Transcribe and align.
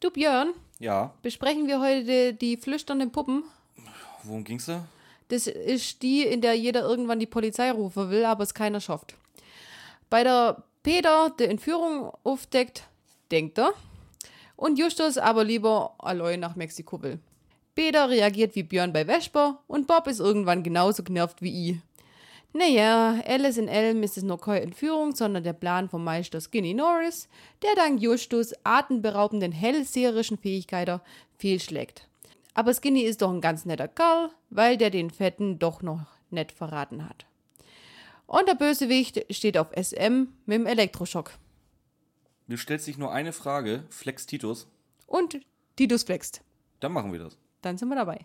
Du 0.00 0.10
Björn, 0.10 0.52
Ja, 0.78 1.12
besprechen 1.22 1.66
wir 1.66 1.80
heute 1.80 2.34
die 2.34 2.56
flüsternden 2.56 3.10
Puppen. 3.12 3.44
worum 4.24 4.44
ging's 4.44 4.66
da? 4.66 4.84
Das 5.28 5.46
ist 5.46 6.02
die, 6.02 6.22
in 6.22 6.40
der 6.40 6.54
jeder 6.54 6.82
irgendwann 6.82 7.18
die 7.18 7.26
Polizei 7.26 7.70
rufen 7.70 8.10
will, 8.10 8.24
aber 8.24 8.44
es 8.44 8.54
keiner 8.54 8.80
schafft. 8.80 9.14
Bei 10.08 10.22
der 10.22 10.62
Peter 10.82 11.30
die 11.38 11.44
Entführung 11.44 12.12
aufdeckt, 12.22 12.84
denkt 13.30 13.58
er. 13.58 13.72
Und 14.54 14.78
Justus 14.78 15.18
aber 15.18 15.44
lieber 15.44 15.94
allein 15.98 16.40
nach 16.40 16.56
Mexiko 16.56 17.02
will. 17.02 17.18
Peter 17.74 18.08
reagiert 18.08 18.54
wie 18.54 18.62
Björn 18.62 18.92
bei 18.92 19.04
Vesper 19.04 19.58
und 19.66 19.86
Bob 19.86 20.06
ist 20.06 20.20
irgendwann 20.20 20.62
genauso 20.62 21.02
genervt 21.02 21.42
wie 21.42 21.70
ich. 21.70 21.76
Naja, 22.58 23.20
Alice 23.26 23.58
in 23.58 23.68
Elm 23.68 24.02
ist 24.02 24.16
es 24.16 24.22
noch 24.22 24.40
keine 24.40 24.62
Entführung, 24.62 25.14
sondern 25.14 25.44
der 25.44 25.52
Plan 25.52 25.90
vom 25.90 26.02
Meister 26.02 26.40
Skinny 26.40 26.72
Norris, 26.72 27.28
der 27.62 27.74
dank 27.74 28.00
Justus 28.00 28.54
atemberaubenden 28.64 29.52
hellseherischen 29.52 30.38
Fähigkeiten 30.38 31.02
fehlschlägt. 31.36 32.08
Aber 32.54 32.72
Skinny 32.72 33.02
ist 33.02 33.20
doch 33.20 33.30
ein 33.30 33.42
ganz 33.42 33.66
netter 33.66 33.88
Kerl, 33.88 34.30
weil 34.48 34.78
der 34.78 34.88
den 34.88 35.10
Fetten 35.10 35.58
doch 35.58 35.82
noch 35.82 36.06
nett 36.30 36.50
verraten 36.50 37.06
hat. 37.06 37.26
Und 38.26 38.48
der 38.48 38.54
Bösewicht 38.54 39.26
steht 39.34 39.58
auf 39.58 39.68
SM 39.76 40.28
mit 40.46 40.58
dem 40.58 40.64
Elektroschock. 40.64 41.32
Mir 42.46 42.56
stellt 42.56 42.80
sich 42.80 42.96
nur 42.96 43.12
eine 43.12 43.34
Frage. 43.34 43.84
Flex 43.90 44.24
Titus. 44.24 44.66
Und 45.06 45.40
Titus 45.76 46.04
flext. 46.04 46.40
Dann 46.80 46.92
machen 46.92 47.12
wir 47.12 47.18
das. 47.18 47.36
Dann 47.60 47.76
sind 47.76 47.90
wir 47.90 47.96
dabei. 47.96 48.24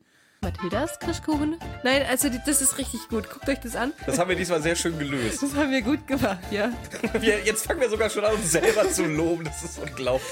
Mathildas 0.51 0.97
Kirschkuchen? 0.97 1.59
Nein, 1.83 2.03
also 2.09 2.27
die- 2.27 2.41
das 2.43 2.63
ist 2.63 2.79
richtig 2.79 3.07
gut. 3.09 3.29
Guckt 3.29 3.47
euch 3.47 3.59
das 3.59 3.75
an. 3.75 3.93
Das 4.07 4.17
haben 4.17 4.27
wir 4.27 4.35
diesmal 4.35 4.59
sehr 4.59 4.75
schön 4.75 4.97
gelöst. 4.97 5.43
Das 5.43 5.53
haben 5.53 5.69
wir 5.69 5.83
gut 5.83 6.07
gemacht, 6.07 6.39
ja. 6.49 6.71
Wir, 7.19 7.41
jetzt 7.43 7.67
fangen 7.67 7.79
wir 7.79 7.87
sogar 7.91 8.09
schon 8.09 8.25
an, 8.25 8.33
uns 8.33 8.51
selber 8.51 8.89
zu 8.89 9.05
loben. 9.05 9.43
Das 9.43 9.61
ist 9.61 9.77
unglaublich. 9.77 10.25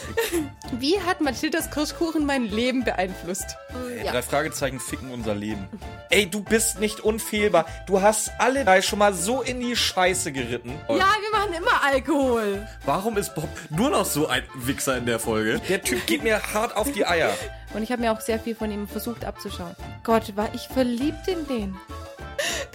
Wie 0.80 1.00
hat 1.00 1.22
Mathildas 1.22 1.69
Kirschkuchen 1.69 2.25
mein 2.25 2.45
Leben 2.45 2.84
beeinflusst? 2.84 3.56
Ja. 4.03 4.11
Drei 4.14 4.23
Fragezeichen 4.23 4.80
ficken 4.80 5.11
unser 5.11 5.36
Leben. 5.36 5.67
Ey, 6.09 6.25
du 6.28 6.41
bist 6.41 6.80
nicht 6.80 7.02
unfehlbar. 7.02 7.67
Du 7.86 8.02
hast 8.02 8.31
alle 8.39 8.66
drei 8.66 8.81
schon 8.81 8.97
mal 8.97 9.14
so 9.14 9.44
in 9.44 9.59
die 9.59 9.75
Scheiße 9.75 10.31
geritten. 10.31 10.72
Ja, 10.89 10.95
wir 11.22 11.31
machen 11.39 11.53
immer 11.56 11.84
Alkohol. 11.86 12.67
Warum 12.84 13.16
ist 13.17 13.36
Bob 13.36 13.47
nur 13.69 13.91
noch 13.91 14.06
so 14.06 14.28
ein 14.28 14.41
Wichser 14.56 14.97
in 14.97 15.06
der 15.06 15.19
Folge? 15.19 15.62
Der 15.69 15.84
Typ 15.84 16.08
geht 16.08 16.23
mir 16.23 16.41
hart 16.52 16.75
auf 16.75 16.91
die 16.91 17.06
Eier. 17.06 17.30
Und 17.75 17.84
ich 17.84 17.91
habe 17.91 18.02
mir 18.02 18.12
auch 18.12 18.19
sehr 18.19 18.39
viel 18.39 18.56
von 18.56 18.72
ihm 18.72 18.88
versucht 18.88 19.23
abzuschauen. 19.23 19.75
Gott, 20.03 20.36
war 20.36 20.53
ich 20.53 20.67
verliebt 20.67 21.28
in 21.28 21.45
den. 21.47 21.78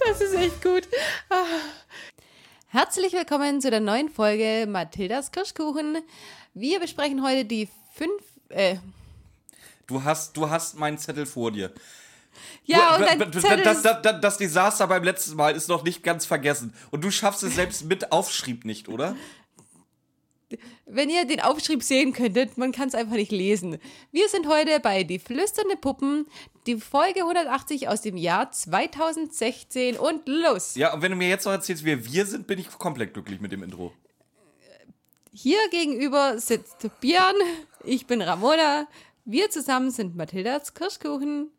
Das 0.07 0.21
ist 0.21 0.33
echt 0.35 0.61
gut. 0.61 0.87
Ah. 1.29 1.45
Herzlich 2.67 3.13
willkommen 3.13 3.61
zu 3.61 3.69
der 3.71 3.79
neuen 3.79 4.09
Folge 4.09 4.65
Mathildas 4.69 5.31
Kirschkuchen. 5.31 5.97
Wir 6.53 6.79
besprechen 6.79 7.23
heute 7.23 7.45
die 7.45 7.69
fünf. 7.93 8.21
Äh, 8.49 8.77
Du 9.87 10.03
hast, 10.03 10.35
du 10.35 10.49
hast 10.49 10.79
meinen 10.79 10.97
Zettel 10.97 11.27
vor 11.27 11.51
dir. 11.51 11.71
ja, 12.65 12.95
und 12.95 13.01
Du- 13.01 13.07
ein 13.07 13.19
das, 13.31 13.41
Zettel 13.43 13.63
das, 13.63 13.81
das, 13.83 14.01
das, 14.01 14.19
das 14.21 14.37
Desaster 14.39 14.87
beim 14.87 15.03
letzten 15.03 15.35
Mal 15.35 15.55
ist 15.55 15.69
noch 15.69 15.83
nicht 15.83 16.01
ganz 16.01 16.25
vergessen. 16.25 16.73
Und 16.89 17.03
du 17.03 17.11
schaffst 17.11 17.43
es 17.43 17.53
selbst 17.53 17.85
mit 17.85 18.11
Aufschrieb 18.11 18.65
nicht, 18.65 18.89
oder? 18.89 19.15
Wenn 20.85 21.09
ihr 21.09 21.25
den 21.25 21.39
Aufschrieb 21.41 21.81
sehen 21.81 22.13
könntet, 22.13 22.57
man 22.57 22.71
kann 22.71 22.87
es 22.87 22.95
einfach 22.95 23.15
nicht 23.15 23.31
lesen. 23.31 23.79
Wir 24.11 24.29
sind 24.29 24.47
heute 24.47 24.79
bei 24.79 25.03
Die 25.03 25.17
flüsternde 25.19 25.75
Puppen, 25.75 26.27
die 26.67 26.77
Folge 26.77 27.21
180 27.21 27.87
aus 27.87 28.01
dem 28.01 28.15
Jahr 28.15 28.51
2016 28.51 29.97
und 29.97 30.27
los. 30.27 30.75
Ja, 30.75 30.93
und 30.93 31.01
wenn 31.01 31.11
du 31.11 31.17
mir 31.17 31.29
jetzt 31.29 31.45
noch 31.45 31.51
erzählst, 31.51 31.83
wer 31.83 32.05
wir 32.05 32.25
sind, 32.25 32.45
bin 32.47 32.59
ich 32.59 32.69
komplett 32.69 33.13
glücklich 33.13 33.41
mit 33.41 33.51
dem 33.51 33.63
Intro. 33.63 33.91
Hier 35.33 35.59
gegenüber 35.71 36.39
sitzt 36.39 36.87
Björn, 37.01 37.35
ich 37.83 38.05
bin 38.05 38.21
Ramona, 38.21 38.87
wir 39.25 39.49
zusammen 39.49 39.91
sind 39.91 40.15
Mathildas 40.15 40.73
Kirschkuchen. 40.73 41.49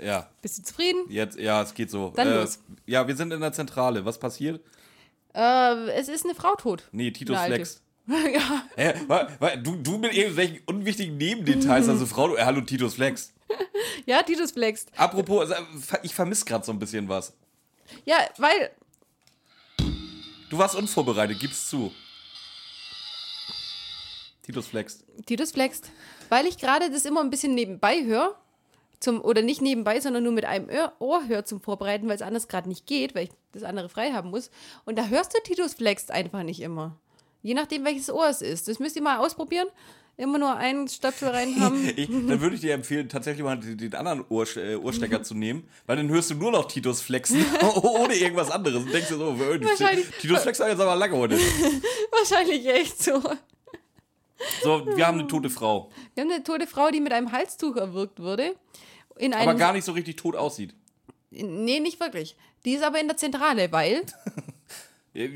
Ja, 0.00 0.28
Bist 0.40 0.58
du 0.58 0.62
zufrieden? 0.62 1.04
jetzt, 1.08 1.38
ja, 1.38 1.62
es 1.62 1.74
geht 1.74 1.90
so. 1.90 2.12
Dann 2.14 2.34
los. 2.34 2.60
Ja, 2.86 3.06
wir 3.06 3.16
sind 3.16 3.32
in 3.32 3.40
der 3.40 3.52
Zentrale. 3.52 4.04
Was 4.04 4.18
passiert? 4.18 4.60
Äh, 5.34 5.90
es 5.92 6.08
ist 6.08 6.24
eine 6.24 6.34
Frau 6.34 6.54
tot. 6.56 6.88
Nee, 6.92 7.10
Titus. 7.10 7.38
Flex. 7.40 7.82
ja, 8.06 8.64
Hä? 8.76 8.94
Wa- 9.06 9.28
wa- 9.38 9.56
Du, 9.56 9.76
du 9.76 9.96
mit 9.98 10.12
irgendwelchen 10.12 10.60
unwichtigen 10.66 11.16
Nebendetails, 11.16 11.88
also 11.88 12.04
Frau, 12.06 12.34
äh, 12.36 12.44
hallo 12.44 12.60
Titus 12.62 12.94
Flex. 12.94 13.32
ja, 14.06 14.22
Titus 14.22 14.50
flext. 14.52 14.90
Apropos, 14.96 15.50
also, 15.50 15.62
ich 16.02 16.14
vermisse 16.14 16.44
gerade 16.44 16.64
so 16.64 16.72
ein 16.72 16.78
bisschen 16.78 17.08
was. 17.08 17.32
Ja, 18.04 18.16
weil 18.38 18.70
Du 20.50 20.58
warst 20.58 20.74
unvorbereitet, 20.74 21.38
gib's 21.40 21.68
zu. 21.68 21.92
Titus 24.42 24.66
Flex. 24.66 25.04
Titus 25.24 25.52
flext, 25.52 25.90
weil 26.28 26.46
ich 26.46 26.58
gerade 26.58 26.90
das 26.90 27.04
immer 27.04 27.20
ein 27.20 27.30
bisschen 27.30 27.54
nebenbei 27.54 28.04
höre. 28.04 28.36
Zum, 29.02 29.20
oder 29.20 29.42
nicht 29.42 29.60
nebenbei, 29.60 29.98
sondern 29.98 30.22
nur 30.22 30.32
mit 30.32 30.44
einem 30.44 30.68
Ohr, 30.68 30.92
Ohr 31.00 31.26
höre 31.26 31.44
zum 31.44 31.60
Vorbereiten, 31.60 32.06
weil 32.06 32.14
es 32.14 32.22
anders 32.22 32.46
gerade 32.46 32.68
nicht 32.68 32.86
geht, 32.86 33.16
weil 33.16 33.24
ich 33.24 33.30
das 33.50 33.64
andere 33.64 33.88
frei 33.88 34.12
haben 34.12 34.30
muss. 34.30 34.48
Und 34.84 34.96
da 34.96 35.08
hörst 35.08 35.34
du 35.34 35.38
Titus 35.42 35.74
flext 35.74 36.12
einfach 36.12 36.44
nicht 36.44 36.60
immer. 36.60 36.96
Je 37.42 37.54
nachdem, 37.54 37.84
welches 37.84 38.10
Ohr 38.10 38.28
es 38.28 38.42
ist. 38.42 38.68
Das 38.68 38.78
müsst 38.78 38.94
ihr 38.94 39.02
mal 39.02 39.18
ausprobieren. 39.18 39.66
Immer 40.16 40.38
nur 40.38 40.54
einen 40.54 40.86
Stöpsel 40.86 41.30
rein 41.30 41.58
haben. 41.58 41.84
Ich, 41.96 42.08
dann 42.08 42.40
würde 42.40 42.54
ich 42.54 42.60
dir 42.60 42.74
empfehlen, 42.74 43.08
tatsächlich 43.08 43.42
mal 43.42 43.58
den, 43.58 43.76
den 43.76 43.92
anderen 43.94 44.24
Ohr, 44.28 44.46
äh, 44.56 44.76
Ohrstecker 44.76 45.24
zu 45.24 45.34
nehmen, 45.34 45.68
weil 45.86 45.96
dann 45.96 46.08
hörst 46.08 46.30
du 46.30 46.34
nur 46.36 46.52
noch 46.52 46.66
Titus 46.66 47.00
flexen, 47.00 47.44
ohne 47.82 48.14
irgendwas 48.14 48.52
anderes. 48.52 48.84
Und 48.84 48.92
denkst 48.92 49.08
dir 49.08 49.16
so, 49.16 49.36
Wahrscheinlich. 49.36 50.06
Titus 50.20 50.42
flex 50.42 50.60
hat 50.60 50.68
jetzt 50.68 50.80
aber 50.80 50.94
lange 50.94 51.16
heute. 51.16 51.36
Wahrscheinlich 52.12 52.64
echt 52.68 53.02
so. 53.02 53.20
So, 54.62 54.86
wir 54.96 55.06
haben 55.06 55.18
eine 55.18 55.28
tote 55.28 55.50
Frau, 55.50 55.90
Wir 56.14 56.22
haben 56.22 56.30
eine 56.30 56.42
tote 56.42 56.66
Frau, 56.66 56.90
die 56.90 57.00
mit 57.00 57.12
einem 57.12 57.32
Halstuch 57.32 57.76
erwürgt 57.76 58.20
wurde. 58.20 58.54
In 59.18 59.34
einem, 59.34 59.48
aber 59.48 59.58
gar 59.58 59.72
nicht 59.72 59.84
so 59.84 59.92
richtig 59.92 60.16
tot 60.16 60.36
aussieht. 60.36 60.74
Nee, 61.30 61.80
nicht 61.80 62.00
wirklich. 62.00 62.36
Die 62.64 62.72
ist 62.74 62.82
aber 62.84 63.00
in 63.00 63.08
der 63.08 63.16
Zentrale, 63.16 63.70
weil 63.72 64.02
Ja, 65.14 65.26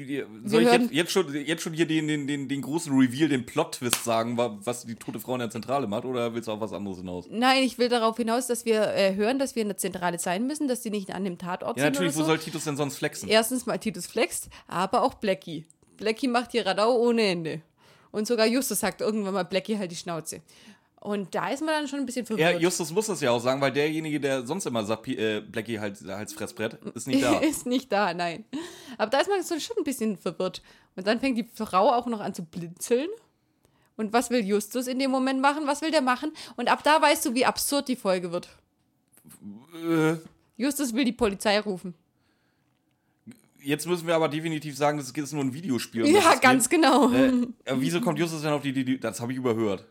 Soll 0.46 0.62
ich 0.62 0.72
jetzt, 0.72 0.90
jetzt, 0.90 1.12
schon, 1.12 1.34
jetzt 1.34 1.62
schon 1.62 1.74
hier 1.74 1.84
den, 1.86 2.08
den, 2.08 2.26
den, 2.26 2.48
den 2.48 2.62
großen 2.62 2.96
Reveal, 2.98 3.28
den 3.28 3.44
Plot-Twist 3.44 4.04
sagen, 4.04 4.38
wa- 4.38 4.56
was 4.64 4.86
die 4.86 4.94
tote 4.94 5.20
Frau 5.20 5.34
in 5.34 5.40
der 5.40 5.50
Zentrale 5.50 5.86
macht, 5.86 6.06
oder 6.06 6.32
willst 6.32 6.48
du 6.48 6.52
auf 6.52 6.60
was 6.62 6.72
anderes 6.72 6.96
hinaus? 6.96 7.26
Nein, 7.28 7.62
ich 7.62 7.76
will 7.76 7.90
darauf 7.90 8.16
hinaus, 8.16 8.46
dass 8.46 8.64
wir 8.64 8.94
äh, 8.94 9.14
hören, 9.16 9.38
dass 9.38 9.54
wir 9.54 9.60
in 9.60 9.68
der 9.68 9.76
Zentrale 9.76 10.18
sein 10.18 10.46
müssen, 10.46 10.66
dass 10.66 10.80
die 10.80 10.88
nicht 10.88 11.10
an 11.14 11.24
dem 11.24 11.36
Tatort 11.36 11.76
Ja, 11.76 11.84
sind 11.84 11.92
natürlich, 11.92 12.12
oder 12.14 12.20
wo 12.20 12.22
so. 12.22 12.28
soll 12.28 12.38
Titus 12.38 12.64
denn 12.64 12.78
sonst 12.78 12.96
flexen? 12.96 13.28
Erstens 13.28 13.66
mal 13.66 13.76
Titus 13.76 14.06
flext, 14.06 14.48
aber 14.66 15.02
auch 15.02 15.12
Blackie. 15.12 15.66
Blackie 15.98 16.28
macht 16.28 16.52
hier 16.52 16.64
Radau 16.64 16.96
ohne 16.96 17.20
Ende. 17.26 17.60
Und 18.12 18.26
sogar 18.26 18.46
Justus 18.46 18.80
sagt 18.80 19.02
irgendwann 19.02 19.34
mal 19.34 19.42
Blackie 19.42 19.76
halt 19.76 19.90
die 19.90 19.96
Schnauze. 19.96 20.40
Und 21.06 21.32
da 21.36 21.50
ist 21.50 21.60
man 21.60 21.68
dann 21.68 21.86
schon 21.86 22.00
ein 22.00 22.06
bisschen 22.06 22.26
Ja, 22.26 22.36
verwirrt. 22.36 22.62
Justus 22.62 22.90
muss 22.90 23.06
das 23.06 23.20
ja 23.20 23.30
auch 23.30 23.38
sagen, 23.38 23.60
weil 23.60 23.70
derjenige, 23.70 24.18
der 24.18 24.44
sonst 24.44 24.66
immer 24.66 24.84
sagt, 24.84 25.06
äh, 25.06 25.40
Blackie 25.40 25.78
halt 25.78 26.04
als 26.08 26.32
Fressbrett, 26.32 26.74
ist 26.96 27.06
nicht 27.06 27.22
da. 27.22 27.38
ist 27.42 27.64
nicht 27.64 27.92
da, 27.92 28.12
nein. 28.12 28.44
Aber 28.98 29.08
da 29.08 29.20
ist 29.20 29.28
man 29.28 29.60
schon 29.60 29.76
ein 29.78 29.84
bisschen 29.84 30.16
verwirrt. 30.16 30.62
Und 30.96 31.06
dann 31.06 31.20
fängt 31.20 31.38
die 31.38 31.48
Frau 31.54 31.92
auch 31.92 32.06
noch 32.06 32.18
an 32.18 32.34
zu 32.34 32.42
blinzeln. 32.42 33.06
Und 33.96 34.12
was 34.12 34.30
will 34.30 34.44
Justus 34.44 34.88
in 34.88 34.98
dem 34.98 35.12
Moment 35.12 35.40
machen? 35.40 35.62
Was 35.66 35.80
will 35.80 35.92
der 35.92 36.02
machen? 36.02 36.32
Und 36.56 36.68
ab 36.68 36.82
da 36.82 37.00
weißt 37.00 37.24
du, 37.24 37.34
wie 37.34 37.46
absurd 37.46 37.86
die 37.86 37.94
Folge 37.94 38.32
wird. 38.32 38.48
äh, 39.88 40.16
Justus 40.56 40.92
will 40.92 41.04
die 41.04 41.12
Polizei 41.12 41.60
rufen. 41.60 41.94
jetzt 43.60 43.86
müssen 43.86 44.08
wir 44.08 44.16
aber 44.16 44.28
definitiv 44.28 44.76
sagen, 44.76 44.98
das 44.98 45.12
ist 45.12 45.32
nur 45.32 45.44
ein 45.44 45.54
Videospiel. 45.54 46.04
Ja, 46.08 46.34
ganz 46.34 46.68
geht. 46.68 46.80
genau. 46.80 47.12
Äh, 47.12 47.32
wieso 47.76 48.00
kommt 48.00 48.18
Justus 48.18 48.42
denn 48.42 48.52
auf 48.52 48.62
die 48.62 48.70
Idee? 48.70 48.98
Das 48.98 49.20
habe 49.20 49.30
ich 49.30 49.38
überhört. 49.38 49.86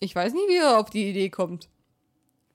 Ich 0.00 0.14
weiß 0.14 0.32
nicht, 0.32 0.48
wie 0.48 0.56
er 0.56 0.78
auf 0.78 0.90
die 0.90 1.08
Idee 1.10 1.30
kommt. 1.30 1.68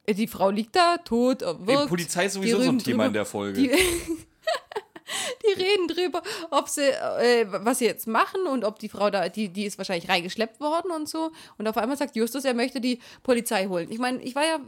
Äh, 0.06 0.14
Die 0.14 0.28
Frau 0.28 0.50
liegt 0.50 0.76
da, 0.76 0.98
tot, 0.98 1.42
Ey, 1.42 1.56
wirkt. 1.68 1.88
Polizei 1.90 2.26
ist 2.26 2.36
die 2.36 2.40
sowieso 2.40 2.62
so 2.62 2.70
ein 2.70 2.80
Thema 2.80 3.04
drüber- 3.04 3.08
in 3.08 3.14
der 3.14 3.26
Folge. 3.26 3.62
Die, 3.62 3.70
die 5.44 5.62
reden 5.62 5.88
drüber, 5.88 6.22
ob 6.52 6.68
sie, 6.70 6.90
äh, 6.90 7.46
was 7.50 7.80
sie 7.80 7.86
jetzt 7.86 8.08
machen 8.08 8.46
und 8.48 8.64
ob 8.64 8.80
die 8.80 8.90
Frau 8.90 9.10
da, 9.10 9.30
die, 9.30 9.50
die 9.50 9.66
ist 9.66 9.78
wahrscheinlich 9.78 10.10
reingeschleppt 10.10 10.60
worden 10.60 10.92
und 10.92 11.08
so. 11.10 11.32
Und 11.58 11.68
auf 11.68 11.78
einmal 11.78 11.98
sagt 11.98 12.16
Justus, 12.16 12.46
er 12.46 12.54
möchte 12.54 12.80
die 12.82 13.00
Polizei 13.24 13.66
holen. 13.68 13.90
Ich 13.92 14.00
meine, 14.00 14.22
ich 14.22 14.36
war 14.36 14.46
ja, 14.46 14.60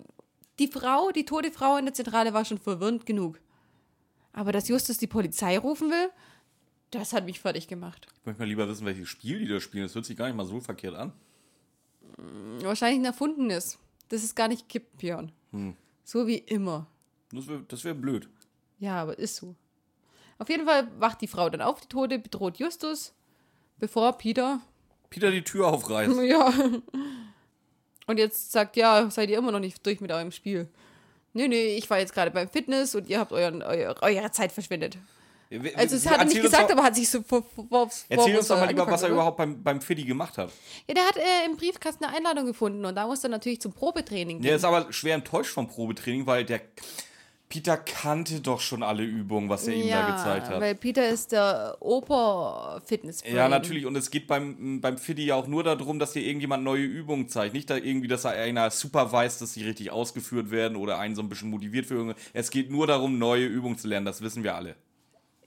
die 0.60 0.68
Frau, 0.68 1.12
die 1.12 1.25
tote 1.25 1.51
Frau 1.51 1.78
in 1.78 1.86
der 1.86 1.94
Zentrale 1.94 2.34
war 2.34 2.46
schon 2.46 2.57
verwirrend 2.57 3.06
genug. 3.06 3.40
Aber 4.34 4.51
dass 4.51 4.68
Justus 4.69 4.98
die 4.98 5.07
Polizei 5.07 5.57
rufen 5.60 5.90
will, 5.90 6.10
das 6.92 7.13
hat 7.13 7.25
mich 7.25 7.40
fertig 7.40 7.68
gemacht. 7.68 8.07
Ich 8.19 8.25
möchte 8.25 8.42
mal 8.42 8.48
lieber 8.48 8.68
wissen, 8.68 8.86
welches 8.86 9.07
Spiel 9.10 9.40
die 9.40 9.48
da 9.48 9.60
spielen. 9.60 9.84
Das 9.84 9.96
hört 9.96 10.06
sich 10.06 10.18
gar 10.18 10.28
nicht 10.28 10.36
mal 10.36 10.46
so 10.46 10.60
verkehrt 10.60 10.96
an. 10.96 11.13
Wahrscheinlich 12.62 13.00
ein 13.00 13.06
erfundenes. 13.06 13.78
Das 14.10 14.24
ist 14.24 14.36
gar 14.36 14.48
nicht 14.48 14.70
kippt, 14.70 14.98
Björn. 14.98 15.32
So 16.04 16.28
wie 16.28 16.38
immer. 16.38 16.88
Das 17.32 17.48
wäre 17.48 17.64
das 17.68 17.84
wär 17.84 17.94
blöd. 17.94 18.30
Ja, 18.80 19.02
aber 19.02 19.18
ist 19.18 19.38
so. 19.38 19.56
Auf 20.38 20.50
jeden 20.50 20.66
Fall 20.66 20.88
wacht 21.00 21.22
die 21.22 21.28
Frau 21.28 21.50
dann 21.50 21.62
auf, 21.62 21.82
die 21.82 21.88
Tote, 21.88 22.18
bedroht 22.20 22.58
Justus, 22.58 23.14
bevor 23.78 24.18
Peter. 24.18 24.60
Peter 25.10 25.30
die 25.32 25.44
Tür 25.44 25.68
aufreißt. 25.68 26.18
Ja. 26.24 26.52
Und 28.08 28.18
jetzt 28.18 28.52
sagt, 28.52 28.76
ja, 28.76 29.10
seid 29.10 29.30
ihr 29.30 29.38
immer 29.38 29.52
noch 29.52 29.60
nicht 29.60 29.86
durch 29.86 30.02
mit 30.02 30.12
eurem 30.12 30.32
Spiel. 30.32 30.68
Nee, 31.34 31.48
nee, 31.48 31.78
ich 31.78 31.90
war 31.90 32.00
jetzt 32.00 32.14
gerade 32.14 32.32
beim 32.32 32.50
Fitness 32.50 32.96
und 32.96 33.08
ihr 33.08 33.20
habt 33.20 33.32
euren, 33.32 33.62
euer, 33.62 33.96
eure 34.02 34.32
Zeit 34.32 34.52
verschwendet. 34.52 34.98
Also 35.75 35.95
es 35.98 36.09
hat 36.09 36.19
er 36.19 36.25
nicht 36.25 36.42
gesagt, 36.42 36.69
doch- 36.69 36.77
aber 36.77 36.83
hat 36.83 36.95
sich 36.95 37.09
so 37.09 37.21
vor, 37.24 37.44
vor, 37.44 37.89
Erzähl 38.09 38.38
uns 38.38 38.48
doch 38.48 38.57
mal 38.57 38.68
lieber, 38.69 38.88
was 38.88 39.01
er 39.01 39.07
oder? 39.07 39.15
überhaupt 39.15 39.38
beim, 39.38 39.62
beim 39.62 39.81
Fiddy 39.81 40.03
gemacht 40.03 40.38
hat. 40.38 40.50
Ja, 40.88 40.94
der 40.94 41.03
hat 41.06 41.18
äh, 41.18 41.45
im 41.50 41.57
Briefkasten 41.57 42.06
eine 42.06 42.15
Einladung 42.15 42.45
gefunden 42.45 42.86
und 42.86 42.95
da 42.95 43.06
musste 43.07 43.27
er 43.27 43.31
natürlich 43.31 43.59
zum 43.62 43.74
Probetraining 43.74 44.38
gehen. 44.38 44.44
Der 44.44 44.56
ist 44.56 44.63
aber 44.63 44.92
schwer 44.94 45.15
enttäuscht 45.15 45.53
vom 45.53 45.68
Probetraining, 45.68 46.25
weil 46.25 46.45
der 46.45 46.62
Peter 47.50 47.75
kannte 47.75 48.39
doch 48.39 48.62
schon 48.62 48.81
alle 48.81 49.03
Übungen, 49.03 49.50
was 49.50 49.68
er 49.68 49.74
ihm 49.74 49.89
da 49.89 50.09
gezeigt 50.09 50.48
hat. 50.48 50.62
weil 50.62 50.74
Peter 50.74 51.09
ist 51.09 51.33
der 51.33 51.75
oper-Fitness 51.81 53.24
Ja, 53.30 53.50
natürlich. 53.50 53.86
Und 53.86 53.98
es 53.98 54.09
geht 54.09 54.27
beim, 54.27 54.80
beim 54.81 54.98
Fiddy 54.98 55.25
ja 55.25 55.36
auch 55.36 55.48
nur 55.48 55.63
darum, 55.63 56.00
dass 56.00 56.13
dir 56.13 56.21
irgendjemand 56.21 56.63
neue 56.63 56.83
Übungen 56.86 57.27
zeigt. 57.27 57.53
Nicht 57.53 57.69
da 57.69 57.75
irgendwie, 57.75 58.07
dass 58.07 58.24
er 58.24 58.31
einer 58.31 58.71
superweist, 58.71 59.42
dass 59.42 59.53
sie 59.53 59.63
richtig 59.63 59.92
ausgeführt 59.92 60.50
werden 60.51 60.77
oder 60.77 60.98
einen 61.00 61.15
so 61.15 61.21
ein 61.21 61.27
bisschen 61.27 61.50
motiviert 61.50 61.86
für 61.88 61.95
irgendwas. 61.95 62.21
Es 62.33 62.51
geht 62.51 62.71
nur 62.71 62.88
darum, 62.88 63.18
neue 63.19 63.45
Übungen 63.45 63.77
zu 63.77 63.88
lernen. 63.89 64.06
Das 64.06 64.21
wissen 64.21 64.44
wir 64.44 64.56
alle. 64.56 64.75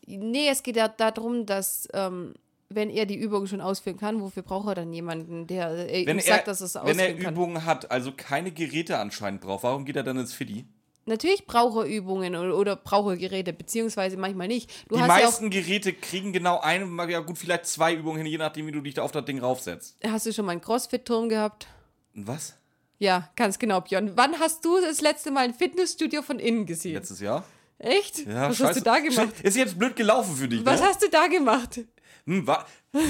Nee, 0.06 0.48
es 0.48 0.62
geht 0.62 0.76
ja 0.76 0.88
darum, 0.88 1.46
dass 1.46 1.88
ähm, 1.92 2.34
wenn 2.68 2.90
er 2.90 3.06
die 3.06 3.16
Übung 3.16 3.46
schon 3.46 3.60
ausführen 3.60 3.96
kann, 3.96 4.20
wofür 4.20 4.42
braucht 4.42 4.68
er 4.68 4.74
dann 4.74 4.92
jemanden, 4.92 5.46
der 5.46 5.70
äh, 5.70 6.06
Wenn 6.06 6.18
ihm 6.18 6.24
er, 6.24 6.34
sagt, 6.36 6.48
dass 6.48 6.60
er 6.60 6.66
es 6.66 6.74
wenn 6.74 6.82
ausführen 6.82 7.00
er 7.18 7.24
kann? 7.24 7.34
Übungen 7.34 7.64
hat, 7.64 7.90
also 7.90 8.12
keine 8.12 8.52
Geräte 8.52 8.98
anscheinend 8.98 9.40
braucht, 9.40 9.62
warum 9.62 9.84
geht 9.84 9.96
er 9.96 10.02
dann 10.02 10.18
ins 10.18 10.32
Fiddy? 10.34 10.66
Natürlich 11.06 11.46
braucht 11.46 11.76
er 11.76 11.84
Übungen 11.84 12.34
oder, 12.34 12.56
oder 12.56 12.76
braucht 12.76 13.10
er 13.10 13.16
Geräte, 13.18 13.52
beziehungsweise 13.52 14.16
manchmal 14.16 14.48
nicht. 14.48 14.70
Du 14.88 14.96
Die 14.96 15.02
hast 15.02 15.08
ja 15.08 15.14
auch, 15.14 15.20
meisten 15.20 15.50
Geräte 15.50 15.92
kriegen 15.92 16.32
genau 16.32 16.60
eine, 16.60 16.86
ja 17.10 17.20
gut, 17.20 17.36
vielleicht 17.36 17.66
zwei 17.66 17.92
Übungen 17.94 18.18
hin, 18.18 18.26
je 18.26 18.38
nachdem, 18.38 18.66
wie 18.66 18.72
du 18.72 18.80
dich 18.80 18.94
da 18.94 19.02
auf 19.02 19.12
das 19.12 19.24
Ding 19.26 19.38
raufsetzt. 19.38 19.96
hast 20.02 20.24
du 20.24 20.32
schon 20.32 20.46
mal 20.46 20.52
einen 20.52 20.62
Crossfit-Turm 20.62 21.28
gehabt? 21.28 21.66
Was? 22.14 22.54
Ja, 22.98 23.28
ganz 23.36 23.58
genau, 23.58 23.82
Björn. 23.82 24.12
Wann 24.14 24.38
hast 24.38 24.64
du 24.64 24.80
das 24.80 25.02
letzte 25.02 25.30
Mal 25.30 25.44
ein 25.44 25.52
Fitnessstudio 25.52 26.22
von 26.22 26.38
innen 26.38 26.64
gesehen? 26.64 26.94
Letztes 26.94 27.20
Jahr? 27.20 27.44
Echt? 27.78 28.26
Ja, 28.26 28.48
Was 28.48 28.56
scheiße. 28.56 28.68
hast 28.68 28.80
du 28.80 28.84
da 28.84 28.98
gemacht? 28.98 29.40
Ist 29.42 29.56
jetzt 29.56 29.78
blöd 29.78 29.96
gelaufen 29.96 30.36
für 30.36 30.48
dich, 30.48 30.64
Was 30.64 30.80
ne? 30.80 30.86
hast 30.86 31.02
du 31.02 31.08
da 31.08 31.26
gemacht? 31.26 31.80
Hm, 32.26 32.46
wa 32.46 32.64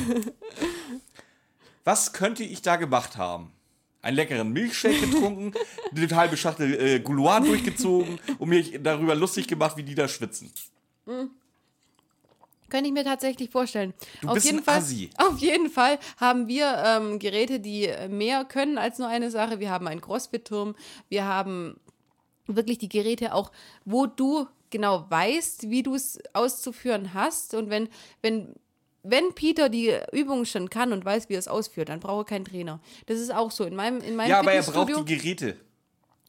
Was 1.84 2.12
könnte 2.12 2.42
ich 2.42 2.62
da 2.62 2.76
gemacht 2.76 3.16
haben? 3.16 3.52
Einen 4.00 4.16
leckeren 4.16 4.52
Milchshake 4.52 5.00
getrunken, 5.00 5.54
eine 5.96 6.16
halbe 6.16 6.36
Schachtel 6.36 6.74
äh, 6.74 7.00
Gouloir 7.00 7.40
durchgezogen 7.40 8.18
und 8.38 8.48
mich 8.48 8.78
darüber 8.82 9.14
lustig 9.14 9.46
gemacht, 9.46 9.76
wie 9.76 9.82
die 9.82 9.94
da 9.94 10.08
schwitzen. 10.08 10.50
Könnte 12.68 12.88
ich 12.88 12.92
mir 12.92 13.04
tatsächlich 13.04 13.50
vorstellen. 13.50 13.94
Du 14.20 14.28
auf 14.28 14.34
bist 14.34 14.46
jeden 14.46 14.58
ein 14.58 14.64
Fall, 14.64 14.78
Assi. 14.78 15.10
Auf 15.16 15.38
jeden 15.38 15.70
Fall 15.70 15.98
haben 16.18 16.48
wir 16.48 16.82
ähm, 16.84 17.18
Geräte, 17.18 17.60
die 17.60 17.88
mehr 18.08 18.44
können 18.44 18.78
als 18.78 18.98
nur 18.98 19.08
eine 19.08 19.30
Sache. 19.30 19.60
Wir 19.60 19.70
haben 19.70 19.86
einen 19.86 20.00
Crossfit-Turm. 20.00 20.74
Wir 21.08 21.24
haben 21.24 21.78
wirklich 22.46 22.78
die 22.78 22.88
Geräte 22.88 23.32
auch, 23.34 23.52
wo 23.84 24.06
du 24.06 24.46
genau 24.74 25.06
weißt, 25.08 25.70
wie 25.70 25.84
du 25.84 25.94
es 25.94 26.18
auszuführen 26.32 27.14
hast. 27.14 27.54
Und 27.54 27.70
wenn, 27.70 27.88
wenn, 28.22 28.56
wenn 29.04 29.32
Peter 29.34 29.68
die 29.68 29.96
Übung 30.10 30.44
schon 30.44 30.68
kann 30.68 30.92
und 30.92 31.04
weiß, 31.04 31.28
wie 31.28 31.34
er 31.34 31.38
es 31.38 31.46
ausführt, 31.46 31.90
dann 31.90 32.00
braucht 32.00 32.26
er 32.26 32.30
keinen 32.30 32.44
Trainer. 32.44 32.80
Das 33.06 33.20
ist 33.20 33.32
auch 33.32 33.52
so. 33.52 33.62
In 33.62 33.76
meinem, 33.76 34.00
in 34.00 34.16
meinem 34.16 34.30
Ja, 34.30 34.40
aber 34.40 34.52
er 34.52 34.64
braucht 34.64 35.08
die 35.08 35.16
Geräte. 35.16 35.56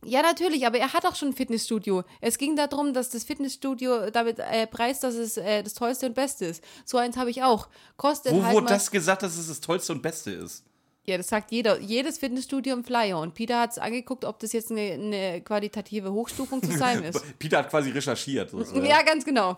ja, 0.03 0.21
natürlich, 0.21 0.67
aber 0.67 0.77
er 0.77 0.93
hat 0.93 1.07
auch 1.07 1.15
schon 1.15 1.29
ein 1.29 1.33
Fitnessstudio. 1.33 2.03
Es 2.21 2.37
ging 2.37 2.55
darum, 2.55 2.93
dass 2.93 3.09
das 3.09 3.23
Fitnessstudio 3.23 4.11
damit 4.11 4.37
äh, 4.37 4.67
preist, 4.67 5.03
dass 5.03 5.15
es 5.15 5.37
äh, 5.37 5.63
das 5.63 5.73
Tollste 5.73 6.05
und 6.05 6.13
Beste 6.13 6.45
ist. 6.45 6.63
So 6.85 6.99
eins 6.99 7.17
habe 7.17 7.31
ich 7.31 7.41
auch. 7.41 7.67
Kostet 7.97 8.31
Wo 8.31 8.43
halt 8.43 8.53
wurde 8.53 8.67
das 8.67 8.91
gesagt, 8.91 9.23
dass 9.23 9.35
es 9.37 9.47
das 9.47 9.59
Tollste 9.59 9.91
und 9.91 10.03
Beste 10.03 10.29
ist? 10.29 10.63
Ja, 11.05 11.17
das 11.17 11.27
sagt 11.27 11.51
jeder. 11.51 11.79
Jedes 11.79 12.17
Fitnessstudio 12.17 12.73
im 12.73 12.83
Flyer. 12.83 13.19
Und 13.19 13.35
Peter 13.35 13.59
hat 13.59 13.71
es 13.71 13.77
angeguckt, 13.77 14.25
ob 14.25 14.39
das 14.39 14.53
jetzt 14.53 14.71
eine, 14.71 14.93
eine 14.93 15.41
qualitative 15.41 16.11
Hochstufung 16.11 16.63
zu 16.63 16.71
sein 16.71 17.03
ist. 17.05 17.23
Peter 17.37 17.59
hat 17.59 17.69
quasi 17.69 17.91
recherchiert. 17.91 18.49
sozusagen. 18.49 18.85
ja, 18.85 19.01
ganz 19.03 19.23
genau. 19.23 19.57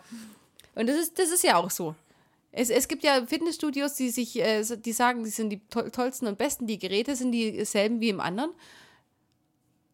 Und 0.75 0.87
das 0.87 0.97
ist, 0.97 1.17
das 1.17 1.29
ist 1.29 1.43
ja 1.43 1.55
auch 1.55 1.69
so. 1.69 1.95
Es, 2.51 2.69
es 2.69 2.87
gibt 2.87 3.03
ja 3.03 3.25
Fitnessstudios, 3.25 3.93
die 3.93 4.09
sich, 4.09 4.39
äh, 4.39 4.63
die 4.63 4.91
sagen, 4.91 5.23
die 5.23 5.29
sind 5.29 5.49
die 5.49 5.61
to 5.69 5.83
tollsten 5.89 6.27
und 6.27 6.37
besten. 6.37 6.67
Die 6.67 6.79
Geräte 6.79 7.15
sind 7.15 7.31
dieselben 7.31 8.01
wie 8.01 8.09
im 8.09 8.19
anderen. 8.19 8.51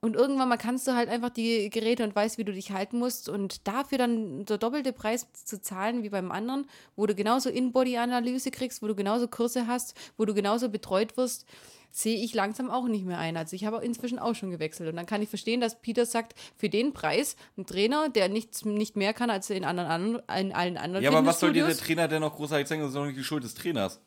Und 0.04 0.18
irgendwann 0.18 0.50
mal 0.50 0.58
kannst 0.58 0.86
du 0.86 0.96
halt 0.96 1.08
einfach 1.08 1.30
die 1.30 1.70
Geräte 1.70 2.04
und 2.04 2.14
weißt, 2.14 2.38
wie 2.38 2.44
du 2.44 2.52
dich 2.52 2.72
halten 2.72 3.00
musst. 3.00 3.30
Und 3.30 3.66
dafür 3.70 3.98
dann 3.98 4.44
der 4.44 4.58
doppelte 4.58 4.92
Preis 4.92 5.28
zu 5.46 5.62
zahlen 5.62 6.04
wie 6.04 6.10
beim 6.10 6.30
anderen, 6.30 6.68
wo 6.98 7.06
du 7.06 7.16
genauso 7.16 7.50
In-Body-Analyse 7.50 8.52
kriegst, 8.52 8.82
wo 8.82 8.88
du 8.88 8.96
genauso 8.96 9.30
Kurse 9.30 9.66
hast, 9.66 9.96
wo 10.18 10.26
du 10.26 10.34
genauso 10.34 10.68
betreut 10.68 11.16
wirst, 11.16 11.46
sehe 11.90 12.18
ich 12.22 12.34
langsam 12.34 12.70
auch 12.70 12.90
nicht 12.90 13.06
mehr 13.06 13.18
ein. 13.18 13.38
Also 13.38 13.56
ich 13.56 13.64
habe 13.64 13.78
inzwischen 13.86 14.20
auch 14.20 14.36
schon 14.36 14.52
gewechselt. 14.52 14.90
Und 14.90 14.98
dann 14.98 15.06
kann 15.06 15.22
ich 15.22 15.30
verstehen, 15.30 15.62
dass 15.62 15.80
Peter 15.80 16.06
sagt, 16.06 16.34
für 16.58 16.68
den 16.68 16.92
Preis 16.92 17.38
ein 17.58 17.66
Trainer, 17.66 18.10
der 18.10 18.28
nichts, 18.28 18.66
nicht 18.66 18.98
mehr 18.98 19.14
kann 19.14 19.30
als 19.30 19.50
in, 19.52 19.64
anderen, 19.64 19.88
an- 19.88 20.22
in 20.48 20.52
allen 20.52 20.76
anderen 20.76 21.02
Ja, 21.02 21.12
aber 21.12 21.26
was 21.26 21.40
soll 21.40 21.54
dir 21.54 21.62
der 21.62 21.70
Fitnessstudios. 21.70 21.88
Trainer 21.88 22.08
denn 22.10 22.22
noch 22.22 22.36
großartig 22.36 22.68
sagen? 22.68 22.82
Das 22.82 22.90
ist 22.90 22.96
doch 22.98 23.06
nicht 23.06 23.18
die 23.18 23.24
Schuld 23.24 23.46
des 23.46 23.54
Trainers. 23.56 24.02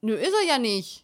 Nö, 0.00 0.14
ist 0.14 0.32
er 0.42 0.48
ja 0.48 0.58
nicht. 0.58 1.01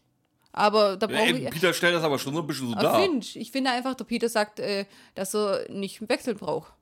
Aber 0.58 0.96
da 0.96 1.06
brauche 1.06 1.30
ich... 1.30 1.50
Peter 1.50 1.72
stellt 1.72 1.94
das 1.94 2.02
aber 2.02 2.18
schon 2.18 2.34
so 2.34 2.40
ein 2.40 2.46
bisschen 2.46 2.68
so 2.68 2.74
dar. 2.74 3.00
Finch, 3.00 3.36
ich 3.36 3.50
finde 3.52 3.70
einfach, 3.70 3.94
der 3.94 4.04
Peter 4.04 4.28
sagt, 4.28 4.60
äh, 4.60 4.86
dass 5.14 5.34
er 5.34 5.70
nicht 5.70 6.08
wechseln 6.08 6.36
braucht. 6.36 6.72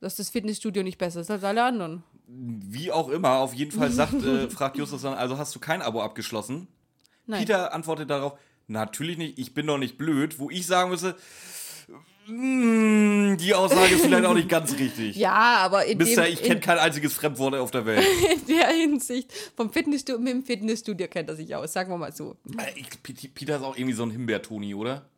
Dass 0.00 0.16
das 0.16 0.30
Fitnessstudio 0.30 0.82
nicht 0.82 0.98
besser 0.98 1.20
ist 1.20 1.30
als 1.30 1.44
alle 1.44 1.62
anderen. 1.64 2.04
Wie 2.26 2.92
auch 2.92 3.08
immer, 3.08 3.38
auf 3.38 3.54
jeden 3.54 3.72
Fall 3.72 3.90
sagt, 3.90 4.22
äh, 4.22 4.48
fragt 4.50 4.76
Justus 4.76 5.02
dann, 5.02 5.14
also 5.14 5.38
hast 5.38 5.54
du 5.54 5.58
kein 5.60 5.82
Abo 5.82 6.02
abgeschlossen? 6.02 6.68
Nein. 7.26 7.40
Peter 7.40 7.72
antwortet 7.74 8.08
darauf, 8.10 8.38
natürlich 8.66 9.18
nicht, 9.18 9.38
ich 9.38 9.54
bin 9.54 9.66
doch 9.66 9.78
nicht 9.78 9.98
blöd, 9.98 10.38
wo 10.38 10.50
ich 10.50 10.66
sagen 10.66 10.90
müsste, 10.90 11.12
"Mm, 11.12 11.16
die 12.28 13.54
Aussage 13.54 13.94
ist 13.94 14.04
vielleicht 14.04 14.26
auch 14.26 14.34
nicht 14.34 14.48
ganz 14.48 14.72
richtig. 14.78 15.16
Ja, 15.28 15.56
aber 15.58 15.86
in, 15.86 15.98
dem, 15.98 16.06
Mister, 16.06 16.28
ich 16.28 16.42
kenne 16.42 16.56
in, 16.56 16.60
kein 16.60 16.78
einziges 16.78 17.14
Fremdwort 17.14 17.54
auf 17.54 17.70
der 17.70 17.86
Welt. 17.86 18.04
in 18.46 18.46
der 18.46 18.68
Hinsicht 18.68 19.32
vom 19.56 19.72
Fitnessstudio, 19.72 20.20
mit 20.20 20.32
dem 20.32 20.42
Fitnessstudio 20.44 21.08
kennt 21.08 21.28
er 21.30 21.36
sich 21.36 21.54
aus, 21.54 21.72
sagen 21.72 21.90
wir 21.90 21.96
mal 21.96 22.12
so. 22.12 22.36
Äh, 22.58 22.78
ich, 22.78 22.88
Peter 23.34 23.56
ist 23.56 23.62
auch 23.62 23.76
irgendwie 23.76 23.94
so 23.94 24.02
ein 24.02 24.10
Himbeer-Toni, 24.10 24.74
oder? 24.74 25.08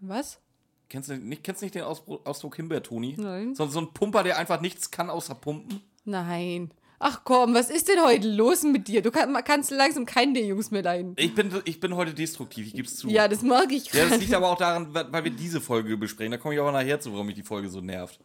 Was? 0.00 0.40
Kennst 0.88 1.10
du 1.10 1.16
nicht, 1.16 1.44
kennst 1.44 1.60
du 1.60 1.66
nicht 1.66 1.74
den 1.74 1.82
Ausdruck 1.82 2.56
Himbeer-Toni? 2.56 3.16
Nein. 3.18 3.54
So, 3.54 3.66
so 3.66 3.80
ein 3.80 3.92
Pumper, 3.92 4.22
der 4.22 4.38
einfach 4.38 4.60
nichts 4.60 4.90
kann 4.90 5.10
außer 5.10 5.34
pumpen? 5.34 5.80
Nein. 6.04 6.70
Ach 7.06 7.20
komm, 7.22 7.52
was 7.52 7.68
ist 7.68 7.88
denn 7.88 8.00
heute 8.02 8.26
los 8.26 8.62
mit 8.62 8.88
dir? 8.88 9.02
Du 9.02 9.10
kann, 9.10 9.34
kannst 9.44 9.70
langsam 9.70 10.06
keinen 10.06 10.32
der 10.32 10.44
Jungs 10.46 10.70
mehr 10.70 10.82
leiden. 10.82 11.12
Ich 11.18 11.34
bin, 11.34 11.50
ich 11.66 11.78
bin 11.78 11.94
heute 11.96 12.14
destruktiv, 12.14 12.66
ich 12.66 12.72
gebe 12.72 12.88
es 12.88 12.96
zu. 12.96 13.08
Ja, 13.08 13.28
das 13.28 13.42
mag 13.42 13.70
ich 13.72 13.92
Ja, 13.92 14.00
das 14.00 14.08
gerade. 14.08 14.20
liegt 14.22 14.32
aber 14.32 14.48
auch 14.48 14.56
daran, 14.56 14.94
weil 14.94 15.24
wir 15.24 15.30
diese 15.30 15.60
Folge 15.60 15.98
besprechen. 15.98 16.30
Da 16.30 16.38
komme 16.38 16.54
ich 16.54 16.60
aber 16.60 16.72
nachher 16.72 16.98
zu, 17.00 17.12
warum 17.12 17.26
mich 17.26 17.34
die 17.34 17.42
Folge 17.42 17.68
so 17.68 17.82
nervt. 17.82 18.20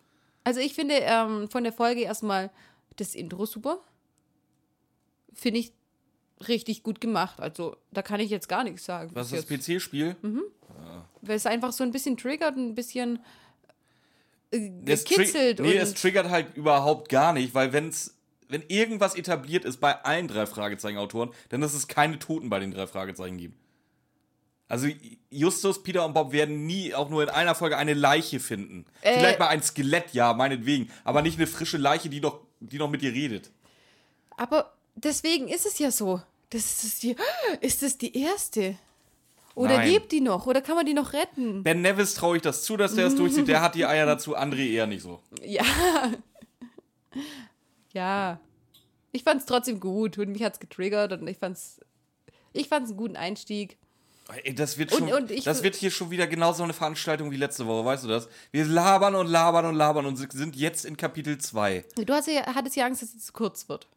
Also 0.45 0.61
ich 0.61 0.73
finde 0.75 0.95
ähm, 1.01 1.49
von 1.49 1.65
der 1.65 1.73
Folge 1.73 2.03
erstmal 2.03 2.51
das 2.95 3.15
Intro 3.15 3.45
super. 3.45 3.79
Finde 5.33 5.59
ich 5.59 5.73
richtig 6.47 6.81
gut 6.81 7.01
gemacht. 7.01 7.41
Also 7.41 7.75
da 7.91 8.01
kann 8.01 8.21
ich 8.21 8.29
jetzt 8.29 8.47
gar 8.47 8.63
nichts 8.63 8.85
sagen. 8.85 9.11
Was 9.13 9.33
ist 9.33 9.49
das. 9.51 9.59
PC-Spiel? 9.59 10.15
Weil 11.21 11.35
es 11.35 11.45
einfach 11.45 11.73
so 11.73 11.83
ein 11.83 11.91
bisschen 11.91 12.15
triggert, 12.15 12.55
ein 12.55 12.75
bisschen 12.75 13.19
äh, 14.51 14.69
gekitzelt. 14.85 15.59
Nee, 15.59 15.75
es 15.75 15.93
triggert 15.95 16.29
halt 16.29 16.55
überhaupt 16.55 17.09
gar 17.09 17.33
nicht, 17.33 17.53
weil 17.53 17.73
wenn's, 17.73 18.15
wenn 18.49 18.63
irgendwas 18.67 19.15
etabliert 19.15 19.63
ist 19.63 19.77
bei 19.77 20.03
allen 20.03 20.27
drei 20.27 20.45
Fragezeichen-Autoren, 20.45 21.29
dann 21.49 21.61
ist 21.61 21.73
es 21.73 21.87
keine 21.87 22.19
Toten 22.19 22.49
bei 22.49 22.59
den 22.59 22.71
drei 22.71 22.87
Fragezeichen 22.87 23.37
geben. 23.37 23.55
Also 24.67 24.87
Justus, 25.31 25.81
Peter 25.81 26.05
und 26.05 26.13
Bob 26.13 26.31
werden 26.31 26.65
nie 26.65 26.93
auch 26.93 27.09
nur 27.09 27.23
in 27.23 27.29
einer 27.29 27.55
Folge 27.55 27.77
eine 27.77 27.93
Leiche 27.93 28.39
finden. 28.39 28.85
Äh. 29.01 29.17
Vielleicht 29.17 29.39
mal 29.39 29.47
ein 29.47 29.63
Skelett, 29.63 30.13
ja, 30.13 30.33
meinetwegen. 30.33 30.91
Aber 31.03 31.21
nicht 31.21 31.37
eine 31.37 31.47
frische 31.47 31.77
Leiche, 31.77 32.09
die 32.09 32.21
noch, 32.21 32.41
die 32.59 32.77
noch 32.77 32.89
mit 32.89 33.01
dir 33.01 33.11
redet. 33.11 33.49
Aber 34.37 34.73
deswegen 34.95 35.47
ist 35.47 35.65
es 35.65 35.79
ja 35.79 35.89
so. 35.91 36.21
Das 36.51 36.83
ist, 36.83 37.01
die, 37.03 37.15
ist 37.61 37.81
das 37.81 37.97
die 37.97 38.15
erste? 38.15 38.77
Oder 39.55 39.77
Nein. 39.77 39.89
lebt 39.89 40.11
die 40.11 40.21
noch? 40.21 40.45
Oder 40.45 40.61
kann 40.61 40.75
man 40.75 40.85
die 40.85 40.93
noch 40.93 41.13
retten? 41.13 41.63
Ben 41.63 41.81
Nevis 41.81 42.13
traue 42.13 42.37
ich 42.37 42.43
das 42.43 42.63
zu, 42.63 42.77
dass 42.77 42.95
der 42.95 43.07
es 43.07 43.15
durchzieht. 43.15 43.47
Der 43.47 43.61
hat 43.61 43.75
die 43.75 43.85
Eier 43.85 44.05
dazu, 44.05 44.37
André 44.37 44.69
eher 44.69 44.87
nicht 44.87 45.01
so. 45.01 45.19
Ja. 45.43 45.63
Ja. 47.93 48.39
Ich 49.11 49.23
fand 49.23 49.39
es 49.41 49.45
trotzdem 49.47 49.79
gut 49.79 50.17
und 50.19 50.29
mich 50.29 50.43
hat 50.43 50.53
es 50.53 50.59
getriggert 50.59 51.13
und 51.13 51.27
ich 51.27 51.37
fand's, 51.37 51.79
ich 52.53 52.67
fand's 52.67 52.91
einen 52.91 52.97
guten 52.97 53.15
Einstieg. 53.15 53.77
Ey, 54.43 54.53
das 54.53 54.77
wird, 54.77 54.91
Und- 54.91 55.09
schon, 55.09 55.13
und 55.13 55.31
ich- 55.31 55.43
das 55.43 55.63
wird 55.63 55.75
hier 55.75 55.89
schon 55.89 56.11
wieder 56.11 56.27
genauso 56.27 56.61
eine 56.63 56.73
Veranstaltung 56.73 57.31
wie 57.31 57.37
letzte 57.37 57.65
Woche, 57.65 57.83
weißt 57.83 58.03
du 58.03 58.07
das? 58.07 58.29
Wir 58.51 58.65
labern 58.65 59.15
und 59.15 59.25
labern 59.25 59.65
und 59.65 59.73
labern 59.75 60.05
und 60.05 60.17
sind 60.17 60.55
jetzt 60.55 60.85
in 60.85 60.95
Kapitel 60.97 61.39
2. 61.39 61.83
Du 61.95 62.13
hast 62.13 62.27
ja, 62.27 62.45
hattest 62.53 62.75
ja 62.75 62.85
Angst, 62.85 63.01
dass 63.01 63.15
es 63.15 63.25
zu 63.25 63.33
kurz 63.33 63.67
wird. 63.67 63.87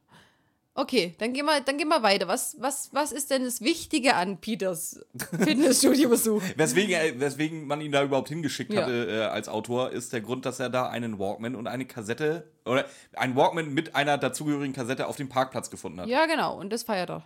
Okay, 0.75 1.15
dann 1.19 1.35
gehen 1.35 1.45
wir, 1.45 1.61
dann 1.61 1.77
gehen 1.77 1.89
wir 1.89 2.03
weiter. 2.03 2.29
Was, 2.29 2.57
was, 2.59 2.89
was 2.95 3.13
ist 3.13 3.31
denn 3.31 3.45
das 3.45 3.61
Wichtige 3.61 4.15
an 4.15 4.39
Peters 4.41 5.05
Fitnessstudio-Besuch? 5.39 6.43
Weswegen, 6.57 7.21
weswegen 7.21 7.67
man 7.67 7.83
ihn 7.83 7.93
da 7.93 8.03
überhaupt 8.03 8.31
hingeschickt 8.31 8.73
Ja. 8.73 8.83
hatte 8.83 9.07
äh, 9.11 9.21
als 9.25 9.49
Autor, 9.49 9.91
ist 9.91 10.15
der 10.15 10.23
Grund, 10.23 10.47
dass 10.47 10.61
er 10.61 10.71
da 10.71 10.89
einen 10.89 11.19
Walkman 11.19 11.57
und 11.57 11.67
eine 11.67 11.85
Kassette 11.85 12.51
oder 12.65 12.87
ein 13.15 13.37
Walkman 13.37 13.75
mit 13.75 13.95
einer 13.95 14.17
dazugehörigen 14.17 14.73
Kassette 14.73 15.07
auf 15.09 15.17
dem 15.17 15.29
Parkplatz 15.29 15.69
gefunden 15.71 16.01
hat. 16.01 16.09
Ja, 16.09 16.25
genau. 16.25 16.59
Und 16.59 16.73
das 16.73 16.85
feiert 16.85 17.11
er. 17.11 17.25